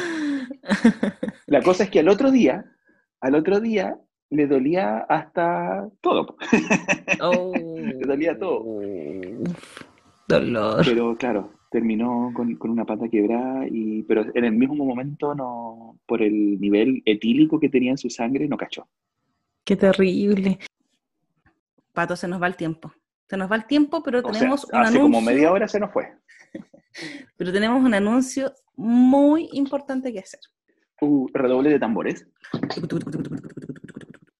La 1.48 1.62
cosa 1.62 1.84
es 1.84 1.90
que 1.90 2.00
al 2.00 2.10
otro 2.10 2.32
día, 2.32 2.66
al 3.22 3.36
otro 3.36 3.60
día 3.60 3.98
le 4.30 4.48
dolía 4.48 5.00
hasta 5.10 5.88
todo, 6.02 6.38
Oh. 7.22 7.54
le 7.56 8.06
dolía 8.06 8.38
todo. 8.38 8.64
Dolor. 10.28 10.86
Pero 10.86 11.18
claro, 11.18 11.52
terminó 11.70 12.32
con, 12.34 12.56
con 12.56 12.72
una 12.72 12.86
pata 12.86 13.08
quebrada, 13.10 13.66
y, 13.70 14.04
pero 14.04 14.26
en 14.34 14.46
el 14.46 14.54
mismo 14.54 14.86
momento, 14.86 15.36
no, 15.36 16.00
por 16.06 16.22
el 16.22 16.60
nivel 16.60 17.02
etílico 17.06 17.60
que 17.60 17.70
tenía 17.70 17.92
en 17.92 17.98
su 17.98 18.10
sangre, 18.10 18.48
no 18.48 18.58
cachó. 18.58 18.88
Qué 19.64 19.76
terrible. 19.76 20.60
Pato, 21.94 22.16
se 22.16 22.28
nos 22.28 22.42
va 22.42 22.48
el 22.48 22.56
tiempo. 22.56 22.92
Se 23.28 23.38
nos 23.38 23.52
va 23.52 23.56
el 23.56 23.66
tiempo, 23.66 24.02
pero 24.02 24.20
O 24.20 24.24
sea, 24.24 24.32
tenemos 24.32 24.66
un 24.66 24.76
hace 24.76 24.98
anuncio. 24.98 25.02
como 25.02 25.22
media 25.22 25.52
hora 25.52 25.68
se 25.68 25.80
nos 25.80 25.92
fue. 25.92 26.12
Pero 27.38 27.54
tenemos 27.54 27.84
un 27.84 27.94
anuncio 27.94 28.52
muy 28.76 29.50
importante 29.54 30.12
que 30.12 30.20
hacer. 30.20 30.40
Uh, 31.02 31.28
redoble 31.34 31.70
de 31.70 31.80
tambores. 31.80 32.26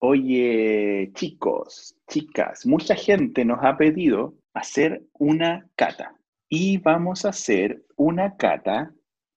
Oye, 0.00 1.10
chicos, 1.14 1.94
chicas, 2.08 2.66
mucha 2.66 2.96
gente 2.96 3.44
nos 3.44 3.60
ha 3.62 3.76
pedido 3.76 4.34
hacer 4.54 5.02
una 5.18 5.68
cata. 5.76 6.14
Y 6.52 6.78
vamos 6.78 7.24
a 7.24 7.28
hacer 7.28 7.80
una 7.94 8.36
cata 8.36 8.92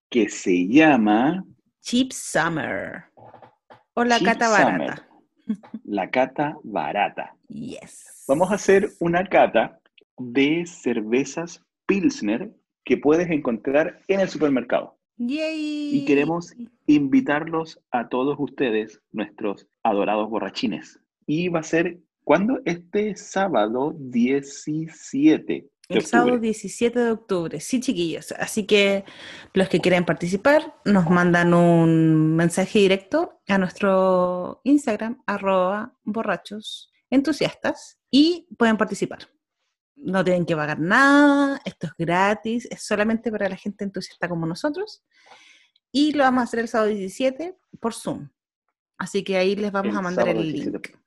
que 0.10 0.30
se 0.30 0.68
llama 0.68 1.45
Cheap 1.81 2.11
Summer. 2.11 3.03
O 3.94 4.03
la 4.03 4.18
Cheap 4.18 4.30
cata 4.30 4.48
Summer. 4.48 4.80
barata. 4.80 5.07
la 5.84 6.10
cata 6.10 6.57
barata. 6.64 7.35
Yes. 7.49 8.26
Vamos 8.27 8.49
a 8.49 8.56
hacer 8.56 8.90
una 8.99 9.23
cata 9.30 9.80
de 10.18 10.65
cervezas 10.65 11.64
Pilsner 11.85 12.52
que 12.84 12.98
puedes 12.98 13.30
encontrar 13.30 14.02
en 14.07 14.19
el 14.19 14.30
supermercado. 14.30 14.98
Yay. 15.18 15.95
Y 15.95 16.06
queremos 16.06 16.56
invitarlos 16.88 17.80
a 17.91 18.10
todos 18.10 18.38
ustedes, 18.40 18.99
nuestros 19.11 19.68
adorados 19.84 20.31
borrachines. 20.31 20.99
Y 21.27 21.49
va 21.49 21.60
a 21.60 21.64
ser, 21.64 21.99
¿cuándo? 22.23 22.60
Este 22.65 23.15
sábado 23.15 23.94
17 23.99 25.69
El 25.97 26.05
sábado 26.05 26.29
octubre. 26.33 26.47
17 26.47 26.99
de 26.99 27.11
octubre, 27.11 27.59
sí, 27.59 27.79
chiquillos. 27.79 28.31
Así 28.33 28.65
que 28.65 29.05
los 29.53 29.69
que 29.69 29.79
quieran 29.79 30.05
participar 30.05 30.75
nos 30.85 31.09
mandan 31.09 31.53
un 31.53 32.35
mensaje 32.35 32.79
directo 32.79 33.41
a 33.47 33.57
nuestro 33.57 34.61
Instagram, 34.63 35.21
arroba 35.25 35.97
borrachos 36.03 36.91
entusiastas, 37.09 37.99
y 38.09 38.47
pueden 38.57 38.77
participar. 38.77 39.29
No 39.95 40.23
tienen 40.23 40.45
que 40.45 40.55
pagar 40.55 40.79
nada, 40.79 41.61
esto 41.65 41.87
es 41.87 41.93
gratis, 41.97 42.67
es 42.69 42.83
solamente 42.83 43.31
para 43.31 43.47
la 43.47 43.55
gente 43.55 43.83
entusiasta 43.83 44.27
como 44.27 44.45
nosotros. 44.45 45.03
Y 45.91 46.13
lo 46.13 46.23
vamos 46.23 46.41
a 46.41 46.43
hacer 46.45 46.59
el 46.59 46.67
sábado 46.67 46.89
17 46.89 47.55
por 47.79 47.93
Zoom. 47.93 48.29
Así 48.97 49.23
que 49.23 49.37
ahí 49.37 49.55
les 49.55 49.71
vamos 49.71 49.91
El 49.91 49.97
a 49.97 50.01
mandar 50.01 50.27
el 50.29 50.41
17. 50.41 50.71
link. 50.71 51.02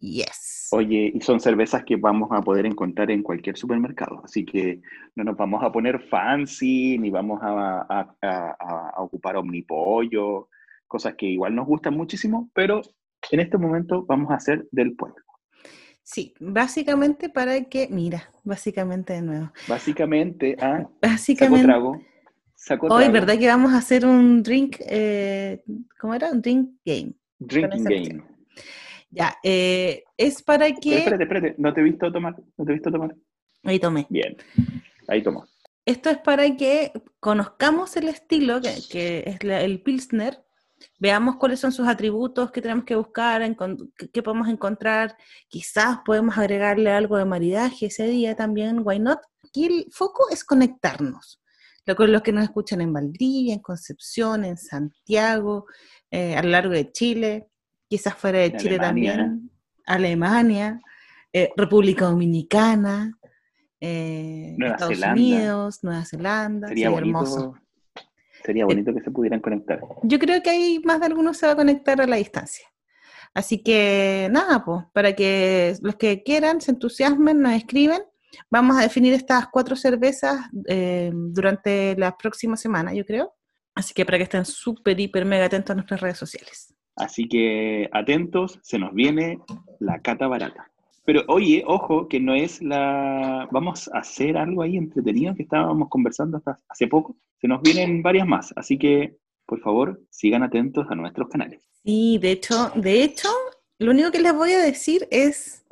Yes. 0.00 0.68
Oye, 0.70 1.12
y 1.14 1.20
son 1.22 1.40
cervezas 1.40 1.82
que 1.84 1.96
vamos 1.96 2.28
a 2.30 2.42
poder 2.42 2.66
encontrar 2.66 3.10
en 3.10 3.22
cualquier 3.22 3.56
supermercado, 3.56 4.20
así 4.24 4.44
que 4.44 4.80
no 5.16 5.24
nos 5.24 5.36
vamos 5.36 5.62
a 5.64 5.72
poner 5.72 5.98
fancy, 6.08 6.98
ni 6.98 7.08
vamos 7.10 7.40
a, 7.42 7.80
a- 7.88 8.16
a- 8.20 8.56
a- 8.60 8.90
a 8.96 9.02
ocupar 9.02 9.36
omnipollo, 9.36 10.48
cosas 10.86 11.14
que 11.16 11.26
igual 11.26 11.54
nos 11.54 11.66
gustan 11.66 11.94
muchísimo, 11.94 12.50
pero 12.52 12.82
en 13.30 13.40
este 13.40 13.56
momento 13.58 14.04
vamos 14.06 14.30
a 14.30 14.34
hacer 14.34 14.68
del 14.70 14.94
pueblo. 14.94 15.24
Sí, 16.02 16.34
básicamente 16.40 17.28
para 17.28 17.64
que, 17.64 17.88
mira, 17.90 18.30
básicamente 18.44 19.14
de 19.14 19.22
nuevo. 19.22 19.52
Básicamente, 19.68 20.56
a 20.60 20.78
saco 20.78 20.92
Básicamente, 21.02 21.66
trago, 21.66 22.00
Sacó 22.54 22.86
Hoy, 22.88 23.04
trago. 23.04 23.12
¿verdad 23.12 23.38
que 23.38 23.46
vamos 23.46 23.72
a 23.72 23.78
hacer 23.78 24.04
un 24.04 24.42
drink? 24.42 24.76
eh, 24.80 25.62
¿Cómo 26.00 26.14
era? 26.14 26.30
Un 26.30 26.42
drink 26.42 26.70
game. 26.84 27.12
Drinking 27.38 27.84
game. 27.84 28.22
Ya, 29.10 29.36
eh, 29.42 30.04
es 30.16 30.42
para 30.42 30.70
que... 30.72 30.98
Espérate, 30.98 31.22
espérate, 31.24 31.54
no 31.58 31.72
te 31.72 31.80
he 31.80 31.84
visto 31.84 32.12
tomar, 32.12 32.36
no 32.56 32.64
te 32.64 32.70
he 32.70 32.74
visto 32.74 32.90
tomar. 32.90 33.14
Ahí 33.64 33.78
tomé. 33.78 34.06
Bien, 34.10 34.36
ahí 35.08 35.22
tomó. 35.22 35.46
Esto 35.86 36.10
es 36.10 36.18
para 36.18 36.54
que 36.56 36.92
conozcamos 37.18 37.96
el 37.96 38.08
estilo, 38.08 38.60
que, 38.60 38.74
que 38.90 39.24
es 39.26 39.42
la- 39.42 39.62
el 39.62 39.80
Pilsner, 39.82 40.44
veamos 40.98 41.36
cuáles 41.36 41.58
son 41.60 41.72
sus 41.72 41.88
atributos, 41.88 42.50
qué 42.50 42.60
tenemos 42.60 42.84
que 42.84 42.94
buscar, 42.96 43.42
qué, 43.96 44.10
qué 44.10 44.22
podemos 44.22 44.48
encontrar. 44.48 45.16
Quizás 45.48 46.00
podemos 46.04 46.36
agregarle 46.36 46.90
algo 46.90 47.16
de 47.16 47.24
maridaje 47.24 47.86
ese 47.86 48.06
día 48.06 48.36
también, 48.36 48.80
why 48.84 48.98
not? 48.98 49.20
Aquí 49.44 49.64
el 49.64 49.86
foco 49.90 50.28
es 50.30 50.44
conectarnos. 50.44 51.40
Lo 51.86 51.96
con 51.96 52.12
los 52.12 52.20
que 52.20 52.32
nos 52.32 52.44
escuchan 52.44 52.82
en 52.82 52.92
Valdivia, 52.92 53.54
en 53.54 53.60
Concepción, 53.60 54.44
en 54.44 54.58
Santiago, 54.58 55.64
eh, 56.10 56.36
a 56.36 56.42
lo 56.42 56.50
largo 56.50 56.74
de 56.74 56.92
Chile, 56.92 57.48
quizás 57.88 58.14
fuera 58.14 58.38
de 58.38 58.56
Chile 58.56 58.76
Alemania. 58.76 59.16
también, 59.16 59.50
Alemania, 59.86 60.80
eh, 61.32 61.50
República 61.56 62.06
Dominicana, 62.06 63.18
eh, 63.80 64.54
Nueva 64.58 64.74
Estados 64.74 64.94
Zelanda. 64.94 65.12
Unidos, 65.20 65.78
Nueva 65.82 66.04
Zelanda, 66.04 66.68
Sería 66.68 66.88
sí, 66.88 66.92
bonito, 66.92 67.18
hermoso. 67.18 67.54
sería 68.44 68.64
bonito 68.64 68.94
que 68.94 69.00
se 69.02 69.10
pudieran 69.10 69.40
conectar. 69.40 69.80
Yo 70.02 70.18
creo 70.18 70.42
que 70.42 70.50
ahí 70.50 70.80
más 70.84 71.00
de 71.00 71.06
algunos 71.06 71.36
se 71.36 71.46
va 71.46 71.52
a 71.52 71.56
conectar 71.56 72.00
a 72.00 72.06
la 72.06 72.16
distancia. 72.16 72.66
Así 73.34 73.62
que 73.62 74.28
nada, 74.30 74.64
pues, 74.64 74.84
para 74.92 75.14
que 75.14 75.76
los 75.82 75.96
que 75.96 76.22
quieran 76.22 76.60
se 76.60 76.72
entusiasmen, 76.72 77.40
nos 77.40 77.52
escriben. 77.52 78.02
Vamos 78.50 78.76
a 78.76 78.82
definir 78.82 79.12
estas 79.14 79.48
cuatro 79.48 79.76
cervezas 79.76 80.40
eh, 80.66 81.10
durante 81.14 81.94
la 81.96 82.16
próxima 82.16 82.56
semana, 82.56 82.92
yo 82.94 83.04
creo. 83.04 83.34
Así 83.74 83.94
que 83.94 84.04
para 84.04 84.18
que 84.18 84.24
estén 84.24 84.44
súper, 84.44 84.98
hiper, 84.98 85.24
mega 85.24 85.44
atentos 85.44 85.70
a 85.70 85.74
nuestras 85.74 86.00
redes 86.00 86.18
sociales. 86.18 86.74
Así 86.98 87.28
que 87.28 87.88
atentos, 87.92 88.58
se 88.62 88.78
nos 88.78 88.92
viene 88.92 89.38
la 89.80 90.00
cata 90.00 90.26
barata. 90.26 90.70
Pero 91.04 91.22
oye, 91.28 91.62
ojo, 91.66 92.06
que 92.08 92.20
no 92.20 92.34
es 92.34 92.60
la... 92.60 93.48
Vamos 93.50 93.88
a 93.94 94.00
hacer 94.00 94.36
algo 94.36 94.62
ahí 94.62 94.76
entretenido 94.76 95.34
que 95.34 95.44
estábamos 95.44 95.88
conversando 95.88 96.36
hasta 96.36 96.58
hace 96.68 96.86
poco. 96.86 97.16
Se 97.40 97.48
nos 97.48 97.62
vienen 97.62 98.02
varias 98.02 98.26
más, 98.26 98.52
así 98.56 98.76
que 98.78 99.16
por 99.46 99.60
favor 99.60 100.02
sigan 100.10 100.42
atentos 100.42 100.86
a 100.90 100.94
nuestros 100.94 101.28
canales. 101.28 101.62
Sí, 101.84 102.18
de 102.20 102.32
hecho, 102.32 102.70
de 102.74 103.02
hecho, 103.02 103.28
lo 103.78 103.92
único 103.92 104.10
que 104.10 104.20
les 104.20 104.34
voy 104.34 104.52
a 104.52 104.58
decir 104.58 105.08
es 105.10 105.64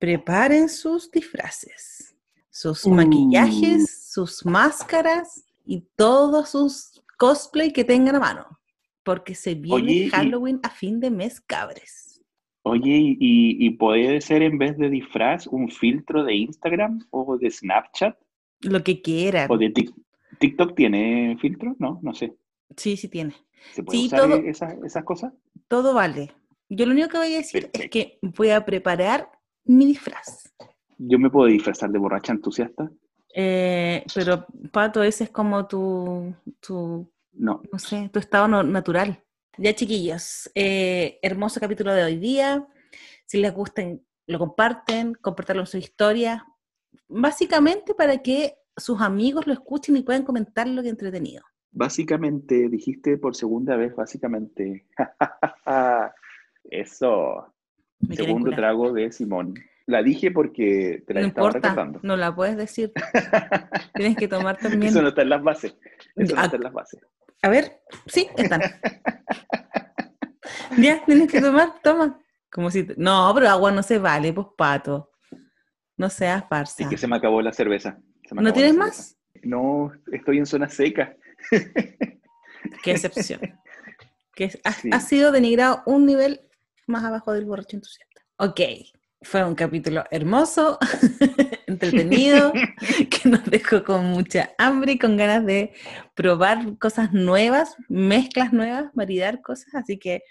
preparen 0.00 0.68
sus 0.68 1.10
disfraces, 1.10 2.16
sus 2.50 2.84
Uh. 2.84 2.90
maquillajes, 2.90 4.10
sus 4.10 4.44
máscaras 4.44 5.44
y 5.64 5.82
todos 5.96 6.48
sus 6.48 7.02
cosplay 7.18 7.72
que 7.72 7.84
tengan 7.84 8.16
a 8.16 8.20
mano, 8.20 8.58
porque 9.06 9.36
se 9.36 9.54
viene 9.54 9.76
Oye, 9.82 9.92
y- 9.92 10.08
Halloween 10.10 10.58
a 10.64 10.68
fin 10.68 10.98
de 10.98 11.10
mes, 11.12 11.40
cabres. 11.40 12.20
Oye, 12.62 13.16
y, 13.20 13.70
puede 13.78 14.20
ser 14.20 14.42
en 14.42 14.58
vez 14.58 14.76
de 14.76 14.90
disfraz 14.90 15.46
un 15.46 15.70
filtro 15.70 16.24
de 16.24 16.34
Instagram 16.34 16.98
o 17.10 17.38
de 17.38 17.48
Snapchat 17.48 18.18
Lo 18.62 18.82
que 18.82 19.00
quieran. 19.00 19.46
o 19.48 19.56
de 19.56 19.72
Tik- 19.72 19.94
TikTok 20.40 20.74
tiene 20.74 21.38
filtro, 21.40 21.76
no, 21.78 22.00
no 22.02 22.12
sé. 22.12 22.34
Sí, 22.76 22.96
sí 22.96 23.08
tiene. 23.08 23.34
¿Se 23.72 23.84
puede 23.84 23.98
Sí, 24.00 24.06
usar 24.06 24.18
todo- 24.18 24.36
esas, 24.38 24.74
esas 24.84 25.04
cosas? 25.04 25.32
Todo 25.68 25.94
vale. 25.94 26.32
Yo 26.68 26.84
lo 26.86 26.92
único 26.92 27.08
que 27.08 27.18
voy 27.18 27.34
a 27.34 27.36
decir 27.36 27.70
es 27.72 27.88
que 27.88 28.18
voy 28.20 28.50
a 28.50 28.64
preparar 28.64 29.30
mi 29.64 29.86
disfraz. 29.86 30.52
Yo 30.98 31.20
me 31.20 31.30
puedo 31.30 31.46
disfrazar 31.46 31.90
de 31.90 31.98
borracha 32.00 32.32
entusiasta. 32.32 32.90
Eh, 33.32 34.04
pero, 34.12 34.44
Pato, 34.72 35.04
ese 35.04 35.24
es 35.24 35.30
como 35.30 35.68
tu, 35.68 36.34
tu 36.58 37.08
No, 37.38 37.62
no 37.70 37.78
sé, 37.78 38.08
tu 38.12 38.18
estado 38.18 38.48
no- 38.48 38.62
natural. 38.62 39.22
Ya, 39.58 39.74
chiquillos, 39.74 40.50
eh, 40.54 41.18
hermoso 41.22 41.60
capítulo 41.60 41.92
de 41.94 42.04
hoy 42.04 42.16
día. 42.18 42.66
Si 43.26 43.38
les 43.40 43.52
gusten, 43.54 44.04
lo 44.26 44.38
comparten, 44.38 45.14
compartanlo 45.14 45.62
en 45.62 45.66
su 45.66 45.78
historia. 45.78 46.46
Básicamente 47.08 47.94
para 47.94 48.18
que 48.18 48.58
sus 48.76 49.00
amigos 49.00 49.46
lo 49.46 49.52
escuchen 49.52 49.96
y 49.96 50.02
puedan 50.02 50.24
comentar 50.24 50.66
lo 50.68 50.82
que 50.82 50.88
entretenido. 50.88 51.42
Básicamente, 51.70 52.68
dijiste 52.68 53.16
por 53.18 53.34
segunda 53.36 53.76
vez, 53.76 53.94
básicamente. 53.94 54.86
Eso. 56.64 57.52
Me 58.00 58.16
Segundo 58.16 58.50
trago 58.50 58.92
de 58.92 59.12
Simón. 59.12 59.54
La 59.86 60.02
dije 60.02 60.32
porque 60.32 61.04
te 61.06 61.14
la 61.14 61.20
No 61.20 61.26
estaba 61.28 61.46
importa, 61.48 61.68
recordando. 61.68 62.00
no 62.02 62.16
la 62.16 62.34
puedes 62.34 62.56
decir. 62.56 62.92
Tienes 63.94 64.16
que 64.16 64.26
tomar 64.28 64.56
también. 64.56 64.90
Eso 64.90 65.00
no 65.00 65.08
está 65.08 65.22
en 65.22 65.28
las 65.28 65.42
bases. 65.42 65.76
Eso 66.16 66.34
no 66.34 66.40
Ah. 66.40 66.44
está 66.46 66.56
en 66.56 66.62
las 66.64 66.72
bases. 66.72 67.00
A 67.42 67.48
ver, 67.48 67.80
sí, 68.06 68.28
están. 68.36 68.62
ya, 70.78 71.04
tienes 71.04 71.30
que 71.30 71.40
tomar, 71.40 71.74
toma. 71.82 72.18
Como 72.50 72.70
si 72.70 72.84
te- 72.84 72.94
No, 72.96 73.32
pero 73.34 73.48
agua 73.48 73.70
no 73.72 73.82
se 73.82 73.98
vale, 73.98 74.32
pues 74.32 74.46
pato. 74.56 75.10
No 75.96 76.10
seas 76.10 76.44
farsa. 76.48 76.84
Es 76.84 76.88
que 76.88 76.96
se 76.98 77.06
me 77.06 77.16
acabó 77.16 77.40
la 77.42 77.52
cerveza. 77.52 77.98
Se 78.28 78.34
me 78.34 78.42
¿No 78.42 78.52
tienes 78.52 78.74
más? 78.74 79.16
No, 79.42 79.92
estoy 80.12 80.38
en 80.38 80.46
zona 80.46 80.68
seca. 80.68 81.14
Qué 82.82 82.90
excepción. 82.90 83.40
que 84.34 84.50
ha, 84.64 84.72
Sí. 84.72 84.90
ha 84.92 85.00
sido 85.00 85.32
denigrado 85.32 85.82
un 85.86 86.04
nivel 86.06 86.40
más 86.86 87.04
abajo 87.04 87.32
del 87.32 87.44
borracho 87.46 87.76
entusiasta. 87.76 88.22
Ok, 88.38 88.60
fue 89.26 89.44
un 89.44 89.56
capítulo 89.56 90.04
hermoso, 90.10 90.78
entretenido, 91.66 92.52
que 93.10 93.28
nos 93.28 93.44
dejó 93.44 93.82
con 93.82 94.04
mucha 94.06 94.50
hambre 94.56 94.92
y 94.92 94.98
con 94.98 95.16
ganas 95.16 95.44
de 95.44 95.72
probar 96.14 96.78
cosas 96.78 97.12
nuevas, 97.12 97.76
mezclas 97.88 98.52
nuevas, 98.52 98.94
maridar 98.94 99.42
cosas. 99.42 99.74
Así 99.74 99.98
que 99.98 100.22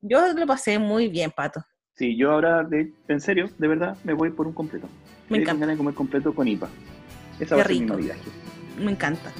yo 0.00 0.32
lo 0.32 0.46
pasé 0.46 0.78
muy 0.78 1.08
bien, 1.08 1.30
Pato. 1.30 1.62
Sí, 1.94 2.16
yo 2.16 2.32
ahora, 2.32 2.64
de, 2.64 2.92
en 3.08 3.20
serio, 3.20 3.50
de 3.58 3.68
verdad, 3.68 3.96
me 4.04 4.14
voy 4.14 4.30
por 4.30 4.46
un 4.46 4.54
completo. 4.54 4.88
Me 5.28 5.38
encanta. 5.38 5.60
ganas 5.60 5.74
de 5.74 5.78
comer 5.78 5.94
completo 5.94 6.34
con 6.34 6.48
IPA. 6.48 6.68
Esa 7.40 7.54
Qué 7.54 7.54
va 7.56 7.62
a 7.62 7.66
ser 7.66 7.74
mi 7.74 7.80
rico. 7.80 7.94
maridaje. 7.94 8.20
Me 8.80 8.92
encanta. 8.92 9.32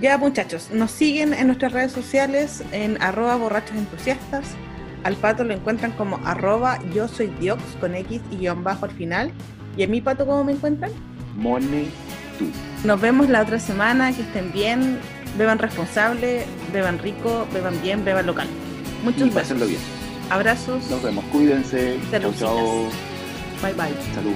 Ya 0.00 0.18
muchachos, 0.18 0.70
nos 0.72 0.90
siguen 0.90 1.32
en 1.32 1.46
nuestras 1.46 1.72
redes 1.72 1.92
sociales 1.92 2.64
en 2.72 3.00
arroba 3.00 3.36
borrachos 3.36 3.76
entusiastas. 3.76 4.56
Al 5.04 5.14
pato 5.16 5.44
lo 5.44 5.54
encuentran 5.54 5.92
como 5.92 6.18
arroba 6.24 6.78
yo 6.94 7.08
soy 7.08 7.28
Diox 7.40 7.62
con 7.80 7.94
X 7.94 8.20
y 8.30 8.36
guion 8.36 8.64
bajo 8.64 8.84
al 8.84 8.90
final. 8.92 9.32
¿Y 9.76 9.84
a 9.84 9.88
mi 9.88 10.00
pato 10.00 10.26
cómo 10.26 10.44
me 10.44 10.52
encuentran? 10.52 10.90
Mone 11.36 11.86
tú. 12.38 12.46
Nos 12.86 13.00
vemos 13.00 13.28
la 13.28 13.42
otra 13.42 13.58
semana, 13.60 14.12
que 14.12 14.22
estén 14.22 14.52
bien, 14.52 14.98
beban 15.36 15.58
responsable, 15.58 16.44
beban 16.72 16.98
rico, 16.98 17.46
beban 17.52 17.80
bien, 17.82 18.04
beban 18.04 18.26
local. 18.26 18.48
Muchos 19.04 19.28
Y 19.28 19.30
besos. 19.30 19.58
bien. 19.68 19.80
Abrazos. 20.30 20.90
Nos 20.90 21.02
vemos. 21.02 21.24
Cuídense. 21.32 21.98
Saluditos. 22.10 22.38
chao. 22.40 22.88
Bye 23.62 23.72
bye. 23.74 23.94
Salud. 24.14 24.34